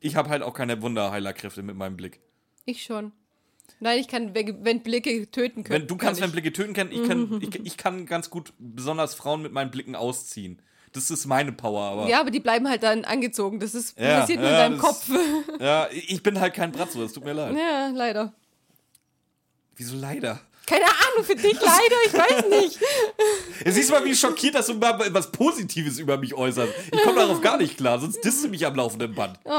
Ich 0.00 0.16
habe 0.16 0.30
halt 0.30 0.42
auch 0.42 0.54
keine 0.54 0.82
Wunderheilerkräfte 0.82 1.62
mit 1.62 1.76
meinem 1.76 1.96
Blick. 1.96 2.20
Ich 2.64 2.82
schon. 2.82 3.12
Nein, 3.80 3.98
ich 4.00 4.08
kann, 4.08 4.34
wenn 4.34 4.64
wenn 4.64 4.82
Blicke 4.82 5.30
töten 5.30 5.64
können. 5.64 5.82
Wenn, 5.82 5.88
du 5.88 5.96
kannst, 5.96 6.20
kann 6.20 6.28
wenn 6.28 6.32
Blicke 6.32 6.52
töten 6.52 6.72
können, 6.72 6.92
ich 6.92 7.06
kann, 7.06 7.40
ich, 7.40 7.54
ich 7.64 7.76
kann 7.76 8.06
ganz 8.06 8.30
gut 8.30 8.52
besonders 8.58 9.14
Frauen 9.14 9.42
mit 9.42 9.52
meinen 9.52 9.70
Blicken 9.70 9.94
ausziehen. 9.94 10.60
Das 10.96 11.10
ist 11.10 11.26
meine 11.26 11.52
Power, 11.52 11.82
aber. 11.82 12.08
Ja, 12.08 12.20
aber 12.20 12.30
die 12.30 12.40
bleiben 12.40 12.68
halt 12.68 12.82
dann 12.82 13.04
angezogen. 13.04 13.60
Das 13.60 13.74
ist 13.74 13.98
Ja, 13.98 14.20
passiert 14.20 14.40
nur 14.40 14.48
ja, 14.48 14.66
in 14.66 14.72
deinem 14.72 14.80
das- 14.80 14.86
Kopf. 15.06 15.10
Ja, 15.60 15.88
ich 15.92 16.22
bin 16.22 16.40
halt 16.40 16.54
kein 16.54 16.72
Bratzo, 16.72 17.02
das 17.02 17.12
tut 17.12 17.24
mir 17.24 17.34
leid. 17.34 17.54
ja, 17.56 17.88
leider. 17.94 18.32
Wieso 19.76 19.96
leider? 19.96 20.40
Keine 20.66 20.84
Ahnung, 20.86 21.24
für 21.24 21.36
dich 21.36 21.52
leider, 21.60 21.96
ich 22.06 22.12
weiß 22.14 22.48
nicht. 22.62 22.80
Siehst 23.74 23.88
du 23.90 23.94
mal, 23.94 24.04
wie 24.04 24.16
schockiert, 24.16 24.54
dass 24.56 24.66
du 24.66 24.74
mal 24.74 24.98
was 25.14 25.30
Positives 25.30 25.98
über 25.98 26.16
mich 26.16 26.34
äußerst. 26.34 26.72
Ich 26.92 27.02
komme 27.02 27.20
darauf 27.20 27.40
gar 27.40 27.56
nicht 27.58 27.76
klar, 27.76 28.00
sonst 28.00 28.20
disst 28.24 28.42
du 28.42 28.48
mich 28.48 28.66
am 28.66 28.74
laufenden 28.74 29.14
Band. 29.14 29.38
Oh, 29.44 29.50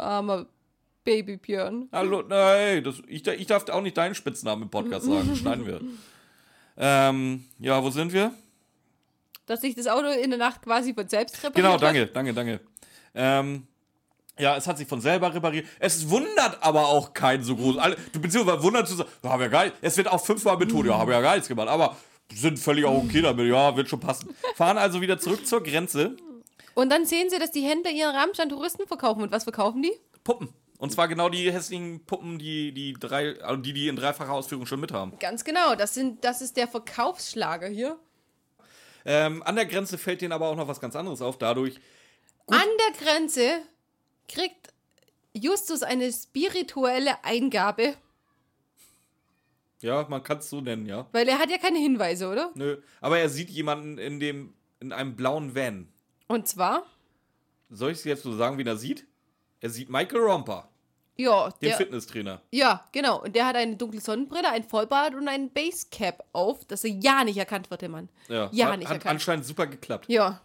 armer 0.00 0.46
Baby 1.04 1.36
Björn. 1.36 1.88
Hallo, 1.92 2.22
nein, 2.26 2.82
das, 2.82 2.96
ich, 3.06 3.24
ich 3.26 3.46
darf 3.46 3.68
auch 3.68 3.82
nicht 3.82 3.96
deinen 3.96 4.14
Spitznamen 4.16 4.62
im 4.64 4.70
Podcast 4.70 5.06
sagen. 5.06 5.36
Schneiden 5.40 5.66
wir. 5.66 5.80
Ähm, 6.78 7.44
ja, 7.60 7.80
wo 7.84 7.90
sind 7.90 8.12
wir? 8.12 8.32
Dass 9.46 9.60
sich 9.60 9.74
das 9.74 9.86
Auto 9.86 10.08
in 10.08 10.30
der 10.30 10.38
Nacht 10.38 10.62
quasi 10.62 10.94
von 10.94 11.08
selbst 11.08 11.36
repariert 11.38 11.56
Genau, 11.56 11.72
hat. 11.74 11.82
danke, 11.82 12.06
danke, 12.06 12.32
danke. 12.34 12.60
Ähm, 13.14 13.66
ja, 14.38 14.56
es 14.56 14.66
hat 14.66 14.78
sich 14.78 14.88
von 14.88 15.00
selber 15.00 15.32
repariert. 15.32 15.66
Es 15.78 16.08
wundert 16.08 16.62
aber 16.62 16.88
auch 16.88 17.12
keinen 17.12 17.44
so 17.44 17.54
groß. 17.54 17.78
Alle, 17.78 17.96
du 18.12 18.20
beziehungsweise 18.20 18.62
wundert 18.62 18.88
zu 18.88 18.94
sagen, 18.96 19.08
ja, 19.22 19.30
haben 19.30 19.42
ja 19.42 19.48
geil. 19.48 19.72
Es 19.80 19.96
wird 19.96 20.08
auch 20.08 20.24
fünfmal 20.24 20.56
betont, 20.56 20.86
ja, 20.86 20.98
haben 20.98 21.10
ja 21.10 21.20
gar 21.20 21.34
nichts 21.34 21.48
gemacht. 21.48 21.68
Aber 21.68 21.96
sind 22.32 22.58
völlig 22.58 22.84
auch 22.84 23.04
okay 23.04 23.20
damit. 23.22 23.46
Ja, 23.48 23.76
wird 23.76 23.88
schon 23.88 24.00
passen. 24.00 24.34
Fahren 24.56 24.78
also 24.78 25.00
wieder 25.00 25.18
zurück 25.18 25.46
zur 25.46 25.62
Grenze. 25.62 26.16
Und 26.74 26.90
dann 26.90 27.06
sehen 27.06 27.30
sie, 27.30 27.38
dass 27.38 27.52
die 27.52 27.60
Händler 27.60 27.92
ihren 27.92 28.14
Rammstein 28.16 28.48
Touristen 28.48 28.86
verkaufen. 28.88 29.22
Und 29.22 29.30
was 29.30 29.44
verkaufen 29.44 29.82
die? 29.82 29.92
Puppen. 30.24 30.48
Und 30.78 30.90
zwar 30.90 31.06
genau 31.06 31.28
die 31.28 31.52
hässlichen 31.52 32.04
Puppen, 32.04 32.38
die 32.38 32.72
die 32.72 32.94
drei, 32.94 33.40
also 33.40 33.62
die, 33.62 33.72
die 33.72 33.86
in 33.88 33.94
dreifacher 33.94 34.32
Ausführung 34.32 34.66
schon 34.66 34.80
mit 34.80 34.90
haben. 34.90 35.16
Ganz 35.20 35.44
genau, 35.44 35.76
das, 35.76 35.94
sind, 35.94 36.24
das 36.24 36.42
ist 36.42 36.56
der 36.56 36.66
Verkaufsschlager 36.66 37.68
hier. 37.68 37.96
Ähm, 39.04 39.42
an 39.42 39.56
der 39.56 39.66
Grenze 39.66 39.98
fällt 39.98 40.20
denen 40.22 40.32
aber 40.32 40.48
auch 40.48 40.56
noch 40.56 40.68
was 40.68 40.80
ganz 40.80 40.96
anderes 40.96 41.20
auf. 41.20 41.38
Dadurch, 41.38 41.78
An 42.46 42.68
der 42.78 43.06
Grenze 43.06 43.62
kriegt 44.28 44.72
Justus 45.34 45.82
eine 45.82 46.12
spirituelle 46.12 47.22
Eingabe, 47.24 47.96
ja, 49.84 50.06
man 50.08 50.22
kann 50.22 50.38
es 50.38 50.48
so 50.48 50.62
nennen, 50.62 50.86
ja. 50.86 51.06
weil 51.12 51.28
er 51.28 51.38
hat 51.38 51.50
ja 51.50 51.58
keine 51.58 51.78
Hinweise, 51.78 52.30
oder? 52.30 52.50
Nö. 52.54 52.78
Aber 53.02 53.18
er 53.18 53.28
sieht 53.28 53.50
jemanden 53.50 53.98
in 53.98 54.18
dem, 54.18 54.54
in 54.80 54.92
einem 54.92 55.14
blauen 55.14 55.54
Van. 55.54 55.92
Und 56.26 56.48
zwar, 56.48 56.86
Soll 57.68 57.90
ich 57.92 57.98
es 57.98 58.04
jetzt 58.04 58.22
so 58.22 58.34
sagen, 58.34 58.56
wie 58.56 58.64
er 58.64 58.78
sieht? 58.78 59.06
Er 59.60 59.68
sieht 59.68 59.90
Michael 59.90 60.22
Romper, 60.22 60.70
ja, 61.16 61.48
den 61.50 61.68
der, 61.68 61.76
Fitnesstrainer. 61.76 62.40
ja, 62.50 62.84
genau. 62.92 63.22
Und 63.22 63.34
der 63.36 63.46
hat 63.46 63.56
eine 63.56 63.76
dunkle 63.76 64.00
Sonnenbrille, 64.00 64.48
ein 64.48 64.64
Vollbart 64.64 65.14
und 65.14 65.28
ein 65.28 65.50
Basecap 65.50 66.24
auf, 66.32 66.64
dass 66.64 66.82
er 66.84 66.90
ja 66.90 67.22
nicht 67.24 67.36
erkannt 67.36 67.70
wird, 67.70 67.82
der 67.82 67.88
Mann. 67.88 68.08
Ja, 68.28 68.48
Ja, 68.52 68.72
hat, 68.72 68.78
nicht 68.78 68.88
hat 68.88 68.94
erkannt. 68.96 69.12
anscheinend 69.14 69.46
super 69.46 69.66
geklappt. 69.66 70.06
Ja. 70.08 70.40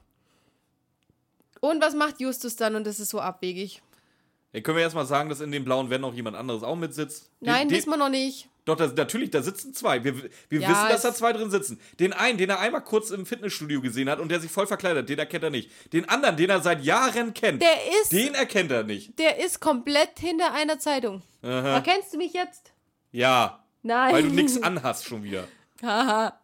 Und 1.61 1.82
was 1.82 1.93
macht 1.93 2.20
Justus 2.20 2.55
dann? 2.55 2.76
Und 2.76 2.86
das 2.88 2.99
ist 2.99 3.09
so 3.09 3.20
abwegig. 3.20 3.82
Ja, 4.53 4.61
können 4.61 4.78
wir 4.78 4.84
erstmal 4.84 5.05
sagen, 5.05 5.30
dass 5.30 5.41
in 5.41 5.51
dem 5.51 5.63
blauen 5.65 5.89
Van 5.89 6.01
noch 6.01 6.13
jemand 6.13 6.36
anderes 6.38 6.63
auch 6.63 6.76
mitsitzt? 6.76 7.30
Den- 7.39 7.47
Nein, 7.51 7.67
den, 7.70 7.78
wissen 7.78 7.89
wir 7.89 7.97
noch 7.97 8.09
nicht. 8.09 8.47
Doch, 8.66 8.76
das, 8.76 8.93
natürlich, 8.93 9.32
da 9.32 9.41
sitzen 9.41 9.74
zwei. 9.74 10.03
Wir, 10.03 10.16
wir 10.49 10.60
Ja, 10.60 10.70
wissen, 10.70 10.89
dass 10.89 11.01
da 11.01 11.14
zwei 11.14 11.34
drin 11.34 11.49
sitzen. 11.49 11.80
Den 11.99 12.14
einen, 12.14 12.38
den 12.38 12.49
er 12.49 12.60
einmal 12.60 12.84
kurz 12.84 13.10
im 13.10 13.26
Fitnessstudio 13.26 13.82
gesehen 13.82 14.10
hat 14.10 14.20
und 14.20 14.30
der 14.30 14.39
sich 14.39 14.51
voll 14.51 14.68
verkleidet, 14.68 15.10
den 15.10 15.18
erkennt 15.18 15.43
er 15.43 15.49
nicht. 15.49 15.72
Den 15.93 16.07
anderen, 16.07 16.38
den 16.38 16.49
er 16.49 16.62
seit 16.62 16.84
Jahren 16.84 17.34
kennt, 17.34 17.62
Der 17.62 17.78
ist, 18.01 18.12
den 18.12 18.36
erkennt 18.36 18.72
er 18.72 18.84
nicht. 18.84 19.18
der 19.18 19.39
ist 19.43 19.60
komplett 19.60 20.20
hinter 20.20 20.53
einer 20.53 20.78
Zeitung. 20.78 21.24
Aha. 21.41 21.76
Erkennst 21.76 22.14
du 22.14 22.18
mich 22.18 22.34
jetzt? 22.34 22.74
Ja, 23.12 23.64
Nein. 23.82 24.14
weil 24.14 24.24
du 24.24 24.30
nichts 24.30 24.62
anhast 24.62 25.05
schon 25.05 25.24
wieder. 25.24 25.47
Haha. 25.82 26.39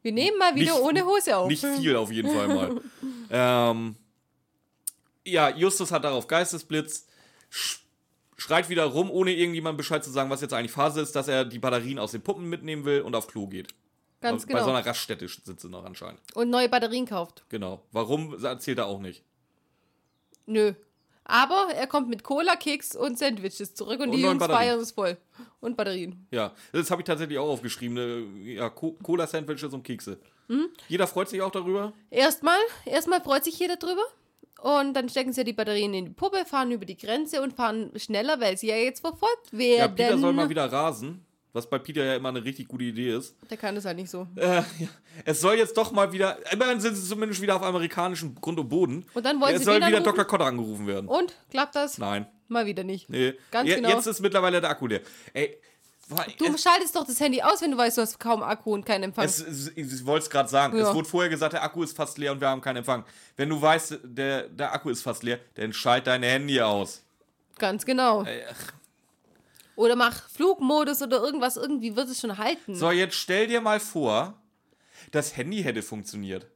Wir 0.00 0.12
nehmen 0.12 0.38
mal 0.38 0.54
wieder 0.54 0.72
Nicht- 0.72 0.82
ohne 0.82 1.04
Hose 1.04 1.36
auf. 1.36 1.48
Nicht 1.48 1.64
viel 1.64 1.96
auf 1.96 2.10
jeden 2.10 2.30
Fall 2.32 2.48
mal. 2.48 2.80
ähm, 3.30 3.96
ja, 5.26 5.50
Justus 5.50 5.90
hat 5.92 6.04
darauf 6.04 6.26
Geistesblitz, 6.26 7.06
sch 7.50 7.80
schreit 8.38 8.70
wieder 8.70 8.84
rum, 8.84 9.10
ohne 9.10 9.32
irgendjemand 9.34 9.76
Bescheid 9.76 10.02
zu 10.02 10.10
sagen, 10.10 10.30
was 10.30 10.40
jetzt 10.40 10.54
eigentlich 10.54 10.72
Phase 10.72 11.02
ist, 11.02 11.14
dass 11.14 11.28
er 11.28 11.44
die 11.44 11.58
Batterien 11.58 11.98
aus 11.98 12.12
den 12.12 12.22
Puppen 12.22 12.48
mitnehmen 12.48 12.84
will 12.86 13.02
und 13.02 13.14
auf 13.14 13.26
Klo 13.26 13.46
geht. 13.46 13.68
Ganz 14.20 14.46
Bei 14.46 14.52
so 14.60 14.64
genau. 14.66 14.76
einer 14.76 14.86
Raststätte 14.86 15.28
sitzt 15.28 15.64
er 15.64 15.70
noch 15.70 15.84
anscheinend. 15.84 16.20
Und 16.34 16.48
neue 16.50 16.68
Batterien 16.68 17.04
kauft. 17.06 17.44
Genau. 17.50 17.82
Warum, 17.92 18.42
erzählt 18.44 18.78
er 18.78 18.86
auch 18.86 18.98
nicht. 19.00 19.22
Nö. 20.46 20.72
Aber 21.24 21.68
er 21.74 21.86
kommt 21.86 22.08
mit 22.08 22.24
Cola, 22.24 22.56
Keks 22.56 22.96
und 22.96 23.18
Sandwiches 23.18 23.74
zurück 23.74 24.00
und, 24.00 24.08
Und 24.08 24.16
die 24.16 24.22
Jungs 24.22 24.42
feiern 24.44 24.80
es 24.80 24.92
voll. 24.92 25.18
Und 25.60 25.76
Batterien. 25.76 26.26
Ja, 26.30 26.54
das 26.72 26.90
habe 26.90 27.02
ich 27.02 27.06
tatsächlich 27.06 27.36
auch 27.38 27.48
aufgeschrieben. 27.50 27.94
ne, 27.94 28.52
Ja, 28.54 28.70
Co- 28.70 28.96
Cola-Sandwiches 29.02 29.72
und 29.74 29.82
Kekse. 29.82 30.18
Hm? 30.48 30.68
Jeder 30.88 31.06
freut 31.06 31.28
sich 31.28 31.42
auch 31.42 31.50
darüber. 31.50 31.92
Erstmal, 32.10 32.58
erstmal 32.86 33.20
freut 33.22 33.44
sich 33.44 33.58
jeder 33.58 33.76
drüber. 33.76 34.02
Und 34.60 34.94
dann 34.94 35.08
stecken 35.08 35.32
sie 35.32 35.44
die 35.44 35.52
Batterien 35.52 35.94
in 35.94 36.04
die 36.06 36.10
Puppe, 36.10 36.44
fahren 36.44 36.70
über 36.72 36.84
die 36.84 36.96
Grenze 36.96 37.40
und 37.42 37.52
fahren 37.54 37.92
schneller, 37.96 38.40
weil 38.40 38.56
sie 38.56 38.68
ja 38.68 38.76
jetzt 38.76 39.00
verfolgt 39.00 39.52
Ja, 39.52 39.58
werden. 39.58 39.94
Peter 39.94 40.18
soll 40.18 40.32
mal 40.32 40.48
wieder 40.48 40.70
rasen. 40.70 41.24
Was 41.54 41.68
bei 41.68 41.78
Peter 41.78 42.04
ja 42.04 42.14
immer 42.16 42.28
eine 42.28 42.44
richtig 42.44 42.68
gute 42.68 42.84
Idee 42.84 43.16
ist. 43.16 43.34
Der 43.50 43.56
kann 43.56 43.74
das 43.74 43.84
halt 43.86 43.96
nicht 43.96 44.10
so. 44.10 44.26
Äh, 44.36 44.56
ja. 44.56 44.64
Es 45.24 45.40
soll 45.40 45.54
jetzt 45.56 45.76
doch 45.78 45.92
mal 45.92 46.12
wieder, 46.12 46.36
immerhin 46.52 46.78
sind 46.78 46.94
sie 46.94 47.08
zumindest 47.08 47.40
wieder 47.40 47.56
auf 47.56 47.62
amerikanischem 47.62 48.34
Grund 48.34 48.58
und 48.60 48.68
Boden. 48.68 49.06
Und 49.14 49.24
dann 49.24 49.40
wollen 49.40 49.54
es 49.54 49.60
sie 49.60 49.64
soll 49.64 49.76
wieder 49.76 49.86
anrufen? 49.86 50.04
Dr. 50.04 50.24
Kotter 50.26 50.44
angerufen 50.44 50.86
werden. 50.86 51.08
Und? 51.08 51.34
Klappt 51.50 51.74
das? 51.74 51.96
Nein, 51.98 52.26
Mal 52.48 52.66
wieder 52.66 52.84
nicht. 52.84 53.08
nee. 53.08 53.32
Ganz 53.50 53.68
Je- 53.68 53.76
genau. 53.76 53.88
Jetzt 53.90 54.06
ist 54.06 54.20
mittlerweile 54.20 54.60
der 54.60 54.70
Akku 54.70 54.86
leer. 54.86 55.00
Ey, 55.32 55.56
Du 56.38 56.46
es, 56.46 56.62
schaltest 56.62 56.96
doch 56.96 57.06
das 57.06 57.20
Handy 57.20 57.42
aus, 57.42 57.60
wenn 57.60 57.70
du 57.70 57.76
weißt, 57.76 57.98
du 57.98 58.02
hast 58.02 58.18
kaum 58.18 58.42
Akku 58.42 58.72
und 58.72 58.84
keinen 58.84 59.04
Empfang. 59.04 59.24
es, 59.24 59.40
es, 59.40 59.72
ich 59.76 60.06
wollte 60.06 60.24
es 60.24 60.30
gerade 60.30 60.48
sagen. 60.48 60.76
Ja. 60.76 60.88
Es 60.88 60.94
wurde 60.94 61.08
vorher 61.08 61.28
gesagt, 61.28 61.52
der 61.52 61.62
Akku 61.62 61.82
ist 61.82 61.96
fast 61.96 62.16
leer 62.16 62.32
und 62.32 62.40
wir 62.40 62.48
haben 62.48 62.60
keinen 62.60 62.78
Empfang. 62.78 63.04
Wenn 63.36 63.50
du 63.50 63.60
weißt, 63.60 63.98
der, 64.04 64.48
der 64.48 64.72
Akku 64.72 64.88
ist 64.90 65.02
fast 65.02 65.22
leer, 65.22 65.38
dann 65.54 65.72
schalt 65.72 66.06
dein 66.06 66.22
Handy 66.22 66.60
aus. 66.60 67.02
Ganz 67.58 67.84
genau. 67.84 68.24
Ey, 68.24 68.42
ach. 68.50 68.72
Oder 69.76 69.94
mach 69.94 70.28
Flugmodus 70.30 71.02
oder 71.02 71.22
irgendwas, 71.22 71.56
irgendwie 71.56 71.94
wird 71.94 72.08
es 72.08 72.20
schon 72.20 72.36
halten. 72.36 72.74
So, 72.74 72.90
jetzt 72.90 73.14
stell 73.14 73.46
dir 73.46 73.60
mal 73.60 73.78
vor, 73.78 74.34
das 75.12 75.36
Handy 75.36 75.62
hätte 75.62 75.82
funktioniert. 75.82 76.46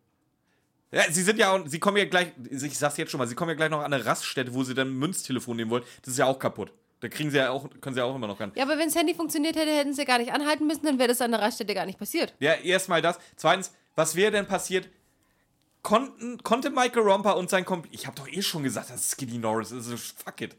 Ja, 0.90 1.04
sie 1.10 1.22
sind 1.22 1.38
ja 1.38 1.62
sie 1.66 1.78
kommen 1.78 1.96
ja 1.96 2.04
gleich, 2.04 2.32
ich 2.50 2.78
sag's 2.78 2.96
jetzt 2.96 3.10
schon 3.10 3.18
mal, 3.18 3.26
sie 3.26 3.34
kommen 3.34 3.50
ja 3.50 3.54
gleich 3.54 3.70
noch 3.70 3.80
an 3.80 3.92
eine 3.92 4.04
Raststätte, 4.04 4.52
wo 4.52 4.64
sie 4.64 4.74
dann 4.74 4.88
ein 4.88 4.98
Münztelefon 4.98 5.56
nehmen 5.56 5.70
wollen. 5.70 5.84
Das 6.02 6.12
ist 6.12 6.18
ja 6.18 6.26
auch 6.26 6.38
kaputt. 6.38 6.72
Da 7.02 7.08
kriegen 7.08 7.30
sie 7.32 7.36
ja 7.36 7.50
auch, 7.50 7.68
können 7.80 7.94
sie 7.94 8.00
ja 8.00 8.06
auch 8.06 8.14
immer 8.14 8.28
noch 8.28 8.38
ran. 8.40 8.52
Ja, 8.54 8.62
aber 8.62 8.78
wenn 8.78 8.86
das 8.86 8.94
Handy 8.94 9.12
funktioniert 9.14 9.56
hätte, 9.56 9.70
hätten 9.76 9.92
sie 9.92 10.04
gar 10.04 10.18
nicht 10.18 10.32
anhalten 10.32 10.66
müssen, 10.68 10.86
dann 10.86 10.98
wäre 11.00 11.08
das 11.08 11.20
an 11.20 11.32
der 11.32 11.40
Raststätte 11.40 11.74
gar 11.74 11.84
nicht 11.84 11.98
passiert. 11.98 12.32
Ja, 12.38 12.52
erstmal 12.54 13.02
das. 13.02 13.18
Zweitens, 13.36 13.72
was 13.96 14.14
wäre 14.16 14.30
denn 14.30 14.46
passiert? 14.46 14.88
Konnten, 15.82 16.38
konnte 16.44 16.70
Michael 16.70 17.02
Romper 17.02 17.36
und 17.36 17.50
sein 17.50 17.64
Kompl 17.64 17.88
Ich 17.90 18.06
habe 18.06 18.14
doch 18.14 18.28
eh 18.28 18.40
schon 18.40 18.62
gesagt, 18.62 18.90
das 18.90 19.00
ist 19.00 19.10
Skinny 19.16 19.38
Norris. 19.38 19.72
Ist 19.72 19.90
fuck 20.24 20.40
it. 20.40 20.54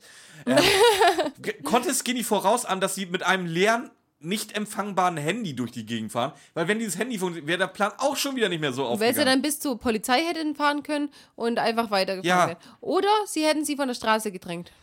Ähm, 0.46 0.58
konnte 1.64 1.94
Skinny 1.94 2.24
vorausahnen, 2.26 2.82
dass 2.82 2.96
sie 2.96 3.06
mit 3.06 3.24
einem 3.24 3.46
leeren, 3.46 3.90
nicht 4.20 4.54
empfangbaren 4.58 5.16
Handy 5.16 5.56
durch 5.56 5.72
die 5.72 5.86
Gegend 5.86 6.12
fahren? 6.12 6.34
Weil 6.56 6.68
wenn 6.68 6.78
dieses 6.80 6.98
Handy 6.98 7.18
funktioniert, 7.18 7.48
wäre 7.48 7.58
der 7.60 7.68
Plan 7.68 7.94
auch 8.00 8.18
schon 8.18 8.36
wieder 8.36 8.50
nicht 8.50 8.60
mehr 8.60 8.74
so 8.74 8.84
Weil 8.84 8.90
sie 8.90 8.94
aufgegangen. 9.06 9.26
dann 9.28 9.42
bis 9.42 9.62
zur 9.62 9.80
Polizei 9.80 10.24
hätten 10.26 10.56
fahren 10.58 10.84
können 10.84 11.10
und 11.36 11.58
einfach 11.58 11.90
weitergefahren 11.90 12.28
Ja. 12.28 12.48
wären. 12.50 12.58
Oder 12.82 13.08
sie 13.26 13.46
hätten 13.46 13.64
sie 13.64 13.78
von 13.78 13.88
der 13.88 13.96
Straße 13.96 14.30
gedrängt. 14.30 14.74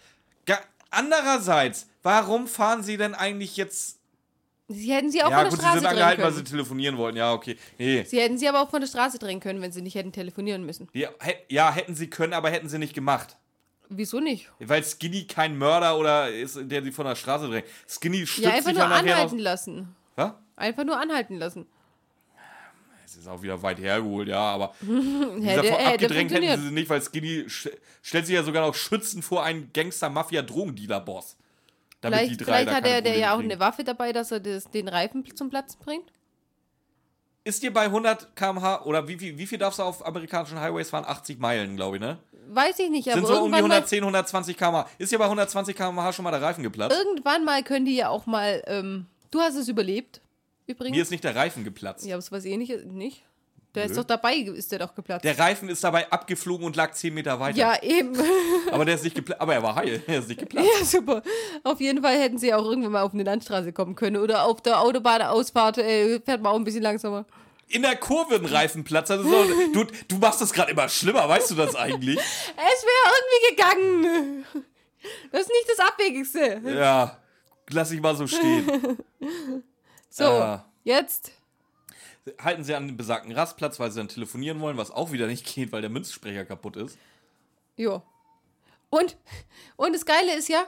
Andererseits, 0.91 1.87
warum 2.03 2.47
fahren 2.47 2.83
sie 2.83 2.97
denn 2.97 3.15
eigentlich 3.15 3.57
jetzt... 3.57 3.99
Sie 4.69 4.93
hätten 4.93 5.11
sie 5.11 5.21
auch 5.23 5.31
ja 5.31 5.37
von 5.39 5.45
der 5.45 5.51
gut, 5.51 5.59
sie 5.59 5.65
Straße 5.65 5.73
sind 5.81 5.85
drängen 5.85 5.99
angehalten, 5.99 6.23
weil 6.23 6.33
können. 6.33 6.47
sie 6.47 6.51
telefonieren 6.53 6.97
wollten. 6.97 7.19
Ja, 7.19 7.33
okay. 7.33 7.57
Nee. 7.77 8.05
Sie 8.05 8.21
hätten 8.21 8.39
sie 8.39 8.49
aber 8.49 8.61
auch 8.61 8.71
von 8.71 8.81
der 8.81 8.87
Straße 8.87 9.19
drängen 9.19 9.41
können, 9.41 9.61
wenn 9.61 9.73
sie 9.73 9.83
nicht 9.83 9.97
hätten 9.97 10.13
telefonieren 10.13 10.65
müssen. 10.65 10.89
Ja, 10.93 11.09
ja, 11.49 11.73
hätten 11.73 11.97
sie 11.97 12.09
können, 12.09 12.33
aber 12.35 12.51
hätten 12.51 12.69
sie 12.69 12.79
nicht 12.79 12.95
gemacht. 12.95 13.37
Wieso 13.89 14.21
nicht? 14.21 14.49
Weil 14.61 14.85
Skinny 14.85 15.27
kein 15.27 15.59
Mörder 15.59 15.99
oder 15.99 16.31
ist, 16.31 16.57
der 16.63 16.85
sie 16.85 16.93
von 16.93 17.05
der 17.07 17.17
Straße 17.17 17.49
drängt. 17.49 17.67
Skinny 17.89 18.25
stützt 18.25 18.47
Ja, 18.47 18.51
einfach 18.53 18.71
sich 18.71 18.79
nur 18.79 18.85
anhalten 18.87 19.39
auf. 19.39 19.43
lassen. 19.43 19.97
Was? 20.15 20.33
Einfach 20.55 20.85
nur 20.85 21.01
anhalten 21.01 21.37
lassen. 21.37 21.67
Es 23.11 23.17
ist 23.17 23.29
auch 23.29 23.43
wieder 23.43 23.61
weit 23.63 23.79
hergeholt, 23.81 24.29
ja, 24.29 24.39
aber 24.41 24.73
wie 24.81 25.43
Hätte, 25.43 25.63
gesagt, 25.63 25.79
hätte 25.79 25.93
abgedrängt 25.95 26.01
hätten 26.01 26.45
funktioniert. 26.45 26.59
sie 26.61 26.67
sie 26.67 26.73
nicht, 26.73 26.89
weil 26.91 27.03
Skinny 27.03 27.45
sch 27.49 27.69
stellt 28.03 28.27
sich 28.27 28.35
ja 28.37 28.43
sogar 28.43 28.67
noch 28.67 28.75
schützend 28.75 29.25
vor 29.25 29.43
einen 29.45 29.71
Gangster-Mafia-Drogendealer-Boss. 29.73 31.37
Vielleicht, 32.03 32.43
vielleicht 32.43 32.69
da 32.69 32.75
hat 32.77 32.87
er 32.87 33.03
der 33.03 33.19
ja 33.19 33.31
auch 33.31 33.35
Probleme 33.35 33.55
eine 33.55 33.61
Waffe 33.61 33.85
dabei, 33.85 34.13
dass 34.13 34.31
er 34.31 34.41
das, 34.41 34.71
den 34.71 34.89
Reifen 34.89 35.25
zum 35.37 35.51
Platzen 35.51 35.79
bringt. 35.85 36.07
kriegen. 36.07 36.17
ist 37.45 37.63
dir 37.63 37.73
bei 37.73 37.83
100 37.85 38.35
km/h 38.37 38.85
oder 38.85 39.07
wie, 39.09 39.21
wie, 39.21 39.37
wie 39.37 39.47
viel 39.47 39.59
darfst 39.59 39.81
du 39.81 39.83
auf 39.83 40.07
amerikanischen 40.07 40.61
Highways 40.61 40.91
fahren? 40.91 41.05
80 41.07 41.39
Meilen, 41.41 41.77
glaube 41.77 41.97
ich, 41.97 42.01
ne? 42.03 42.19
Weiß 42.53 42.79
ich 42.79 42.91
nicht, 42.91 43.07
aber 43.09 43.17
Sind 43.17 43.27
so 43.27 43.33
um 43.43 43.53
die 43.53 43.59
irgendwann, 43.59 43.69
mal, 43.69 43.77
110, 43.77 43.99
120 44.03 44.57
km/h. 44.57 44.89
Ist 44.99 45.13
dir 45.13 45.19
bei 45.19 45.25
120 45.25 45.77
km/h 45.77 46.13
schon 46.13 46.23
mal 46.23 46.31
der 46.31 46.43
Reifen 46.43 46.63
geplatzt? 46.63 46.97
irgendwann 46.97 47.45
mal 47.45 47.63
können 47.63 47.85
die 47.85 47.97
ja 47.97 48.09
auch 48.09 48.27
mal. 48.27 48.63
Ähm, 48.67 49.07
du 49.31 49.41
hast 49.41 49.57
es 49.57 49.69
überlebt, 49.69 50.21
übrigens. 50.71 50.97
Mir 50.97 51.03
ist 51.03 51.11
nicht 51.11 51.25
der 51.25 51.37
Reifen 51.37 51.65
geplatzt. 51.65 52.07
ja, 52.07 52.15
aber 52.15 52.21
es 52.21 52.33
was 52.33 52.45
ähnliches. 52.45 52.85
Nicht? 52.85 53.23
Der 53.75 53.85
ist 53.85 53.91
Nö. 53.91 53.99
doch 53.99 54.05
dabei, 54.05 54.35
ist 54.35 54.73
der 54.73 54.81
doch 54.81 54.95
geplatzt. 54.97 55.25
Der 55.25 55.39
Reifen 55.39 55.69
ist 55.69 55.85
dabei 55.85 56.11
abgeflogen 56.11 56.67
und 56.67 56.75
lag 56.75 56.93
10 56.93 57.15
Meter 57.15 57.39
weiter. 57.39 57.57
ja, 57.57 57.81
eben. 57.83 58.17
Aber 58.73 58.85
der 58.85 58.97
ist 58.97 59.05
nicht 59.05 59.15
geplatzt. 59.15 59.41
Aber 59.41 59.55
er 59.55 59.63
war 59.63 59.77
heil. 59.77 60.03
Er 60.09 60.19
ist 60.19 60.29
nicht 60.29 60.41
geplatzt. 60.41 60.69
ja, 60.81 60.85
super. 60.85 61.23
Auf 61.63 61.81
jeden 61.81 62.03
Fall 62.03 62.19
hätten 62.19 62.37
sie 62.37 62.53
auch 62.53 62.65
irgendwann 62.65 62.91
mal 62.93 63.03
auf 63.03 63.15
eine 63.15 63.23
Landstraße 63.23 63.73
kommen 63.73 63.95
können. 63.95 64.17
Oder 64.17 64.45
auf 64.45 64.61
der 64.61 64.81
Autobahnausfahrt 64.81 65.79
äh, 65.79 66.19
fährt 66.21 66.43
man 66.43 66.53
auch 66.53 66.57
ein 66.57 66.65
bisschen 66.65 66.83
langsamer. 66.83 67.27
In 67.69 67.83
der 67.83 67.95
Kurve 67.95 68.35
ein 68.35 68.45
Reifenplatz. 68.45 69.09
Also 69.13 69.23
so, 69.23 69.45
du, 69.73 69.85
du 70.09 70.17
machst 70.17 70.41
das 70.41 70.53
gerade 70.53 70.73
immer 70.73 70.89
schlimmer, 70.89 71.29
weißt 71.29 71.53
du 71.53 71.55
das 71.55 71.77
eigentlich? 71.77 72.19
Es 72.19 72.85
wäre 72.85 73.15
irgendwie 73.15 73.55
gegangen. 73.55 74.45
Das 75.31 75.43
ist 75.43 75.49
nicht 75.49 75.69
das 75.69 75.87
Abwegigste. 75.87 76.61
Ja, 76.77 77.19
lass 77.71 77.93
ich 77.93 78.01
mal 78.01 78.17
so 78.17 78.27
stehen. 78.27 78.99
So, 80.11 80.25
Ah. 80.25 80.65
jetzt. 80.85 81.33
Halten 82.43 82.65
sie 82.65 82.75
an 82.75 82.87
den 82.87 82.97
besagten 82.97 83.33
Rastplatz, 83.33 83.81
weil 83.81 83.91
sie 83.91 83.99
dann 84.01 84.09
telefonieren 84.09 84.61
wollen, 84.61 84.77
was 84.77 84.91
auch 84.91 85.11
wieder 85.13 85.27
nicht 85.27 85.47
geht, 85.55 85.73
weil 85.73 85.81
der 85.81 85.91
Münzsprecher 85.91 86.45
kaputt 86.45 86.77
ist. 86.77 86.99
Jo. 87.77 88.03
Und, 88.91 89.17
und 89.77 89.95
das 89.95 90.05
Geile 90.05 90.35
ist 90.37 90.49
ja, 90.49 90.65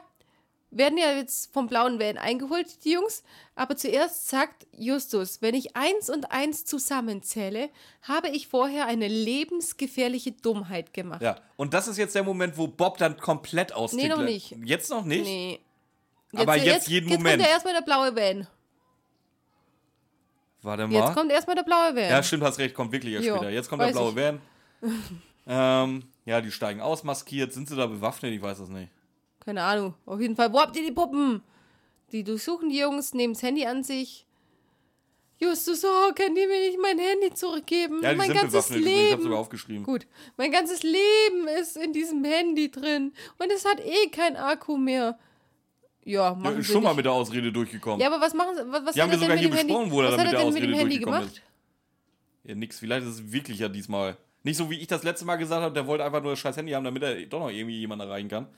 werden 0.70 0.96
ja 0.96 1.12
jetzt 1.12 1.52
vom 1.52 1.66
blauen 1.66 1.98
Van 2.00 2.16
eingeholt, 2.16 2.84
die 2.84 2.92
Jungs. 2.92 3.22
Aber 3.54 3.76
zuerst 3.76 4.28
sagt 4.28 4.66
Justus, 4.72 5.42
wenn 5.42 5.54
ich 5.54 5.76
eins 5.76 6.08
und 6.08 6.30
eins 6.30 6.64
zusammenzähle, 6.64 7.68
habe 8.02 8.28
ich 8.30 8.48
vorher 8.48 8.86
eine 8.86 9.08
lebensgefährliche 9.08 10.32
Dummheit 10.32 10.94
gemacht. 10.94 11.20
Ja, 11.20 11.36
und 11.56 11.74
das 11.74 11.88
ist 11.88 11.98
jetzt 11.98 12.14
der 12.14 12.22
Moment, 12.22 12.56
wo 12.56 12.66
Bob 12.68 12.96
dann 12.96 13.18
komplett 13.18 13.72
austickt. 13.74 14.02
Nee, 14.04 14.08
noch 14.08 14.22
nicht. 14.22 14.56
Jetzt 14.64 14.88
noch 14.88 15.04
nicht? 15.04 15.24
Nee. 15.24 15.60
Aber 16.34 16.56
jetzt 16.56 16.88
jeden 16.88 17.10
jetzt 17.10 17.18
Moment. 17.18 17.36
kommt 17.40 17.46
ja 17.48 17.52
erstmal 17.54 17.74
der 17.74 17.82
blaue 17.82 18.16
Van. 18.16 18.46
Warte 20.62 20.86
mal. 20.86 20.94
Jetzt 20.94 21.14
kommt 21.14 21.30
erstmal 21.30 21.56
der 21.56 21.64
blaue 21.64 21.94
Van. 21.94 22.08
Ja, 22.08 22.22
stimmt, 22.22 22.44
hast 22.44 22.58
recht, 22.58 22.74
kommt 22.74 22.92
wirklich 22.92 23.14
erst 23.14 23.26
Jo, 23.26 23.36
später. 23.36 23.50
Jetzt 23.50 23.68
kommt 23.68 23.82
der 23.82 23.88
blaue 23.88 24.10
ich. 24.10 24.16
Van. 24.16 24.40
ähm, 25.46 26.04
ja, 26.24 26.40
die 26.40 26.52
steigen 26.52 26.80
aus, 26.80 27.02
maskiert. 27.04 27.52
Sind 27.52 27.68
sie 27.68 27.76
da 27.76 27.86
bewaffnet? 27.86 28.32
Ich 28.32 28.42
weiß 28.42 28.60
es 28.60 28.68
nicht. 28.68 28.90
Keine 29.44 29.62
Ahnung. 29.62 29.94
Auf 30.06 30.20
jeden 30.20 30.36
Fall, 30.36 30.52
wo 30.52 30.60
habt 30.60 30.76
ihr 30.76 30.84
die 30.84 30.92
Puppen? 30.92 31.42
Die 32.12 32.22
durchsuchen 32.22 32.68
die 32.68 32.78
Jungs, 32.78 33.14
nehmen 33.14 33.34
das 33.34 33.42
Handy 33.42 33.66
an 33.66 33.82
sich. 33.82 34.26
Justus, 35.38 35.84
oh, 35.84 36.12
könnt 36.14 36.38
ihr 36.38 36.46
mir 36.46 36.60
nicht 36.60 36.78
mein 36.80 36.98
Handy 36.98 37.34
zurückgeben? 37.34 38.00
Ja, 38.00 38.12
die 38.12 38.16
mein 38.16 38.28
sind 38.28 38.36
ganzes 38.36 38.52
bewaffnet. 38.52 38.78
übrigens. 38.78 38.96
Ich 38.96 39.02
hab's 39.02 39.10
Leben. 39.10 39.22
sogar 39.24 39.38
aufgeschrieben. 39.40 39.82
Gut, 39.82 40.06
mein 40.36 40.52
ganzes 40.52 40.82
Leben 40.84 41.48
ist 41.60 41.76
in 41.76 41.92
diesem 41.92 42.22
Handy 42.22 42.70
drin. 42.70 43.12
Und 43.38 43.50
es 43.50 43.64
hat 43.64 43.80
eh 43.80 44.08
kein 44.10 44.36
Akku 44.36 44.76
mehr. 44.76 45.18
Ja, 46.04 46.30
Ja, 46.30 46.34
machen 46.34 46.58
ist 46.58 46.66
sie 46.66 46.72
schon 46.72 46.82
mal 46.82 46.90
nicht. 46.90 46.96
mit 46.96 47.04
der 47.06 47.12
Ausrede 47.12 47.52
durchgekommen. 47.52 48.00
Ja, 48.00 48.08
aber 48.12 48.20
was 48.20 48.34
machen 48.34 48.56
sie? 48.56 48.62
Was, 48.72 48.84
was 48.86 48.94
Die 48.94 49.02
haben 49.02 49.10
wir 49.10 49.18
sogar 49.18 49.36
hier 49.36 49.50
besprochen, 49.50 49.90
wo 49.90 50.00
er 50.02 50.08
was 50.08 50.16
da 50.16 50.20
hat 50.22 50.26
mit 50.26 50.34
er 50.34 50.38
der 50.38 50.44
denn 50.44 50.54
mit 50.54 50.62
dem 50.62 50.70
Ausrede 50.70 50.76
Handy 50.78 50.94
durchgekommen 51.00 51.20
gemacht? 51.30 51.42
Ja, 52.44 52.54
nix. 52.56 52.78
Vielleicht 52.80 53.06
ist 53.06 53.14
es 53.14 53.32
wirklich 53.32 53.58
ja 53.60 53.68
diesmal. 53.68 54.16
Nicht 54.42 54.56
so 54.56 54.68
wie 54.68 54.78
ich 54.78 54.88
das 54.88 55.04
letzte 55.04 55.24
Mal 55.24 55.36
gesagt 55.36 55.62
habe, 55.62 55.72
der 55.72 55.86
wollte 55.86 56.04
einfach 56.04 56.20
nur 56.20 56.32
das 56.32 56.40
scheiß 56.40 56.56
Handy 56.56 56.72
haben, 56.72 56.84
damit 56.84 57.02
er 57.04 57.24
doch 57.26 57.38
noch 57.38 57.50
irgendwie 57.50 57.78
jemanden 57.78 58.06
erreichen 58.08 58.28
kann. 58.28 58.48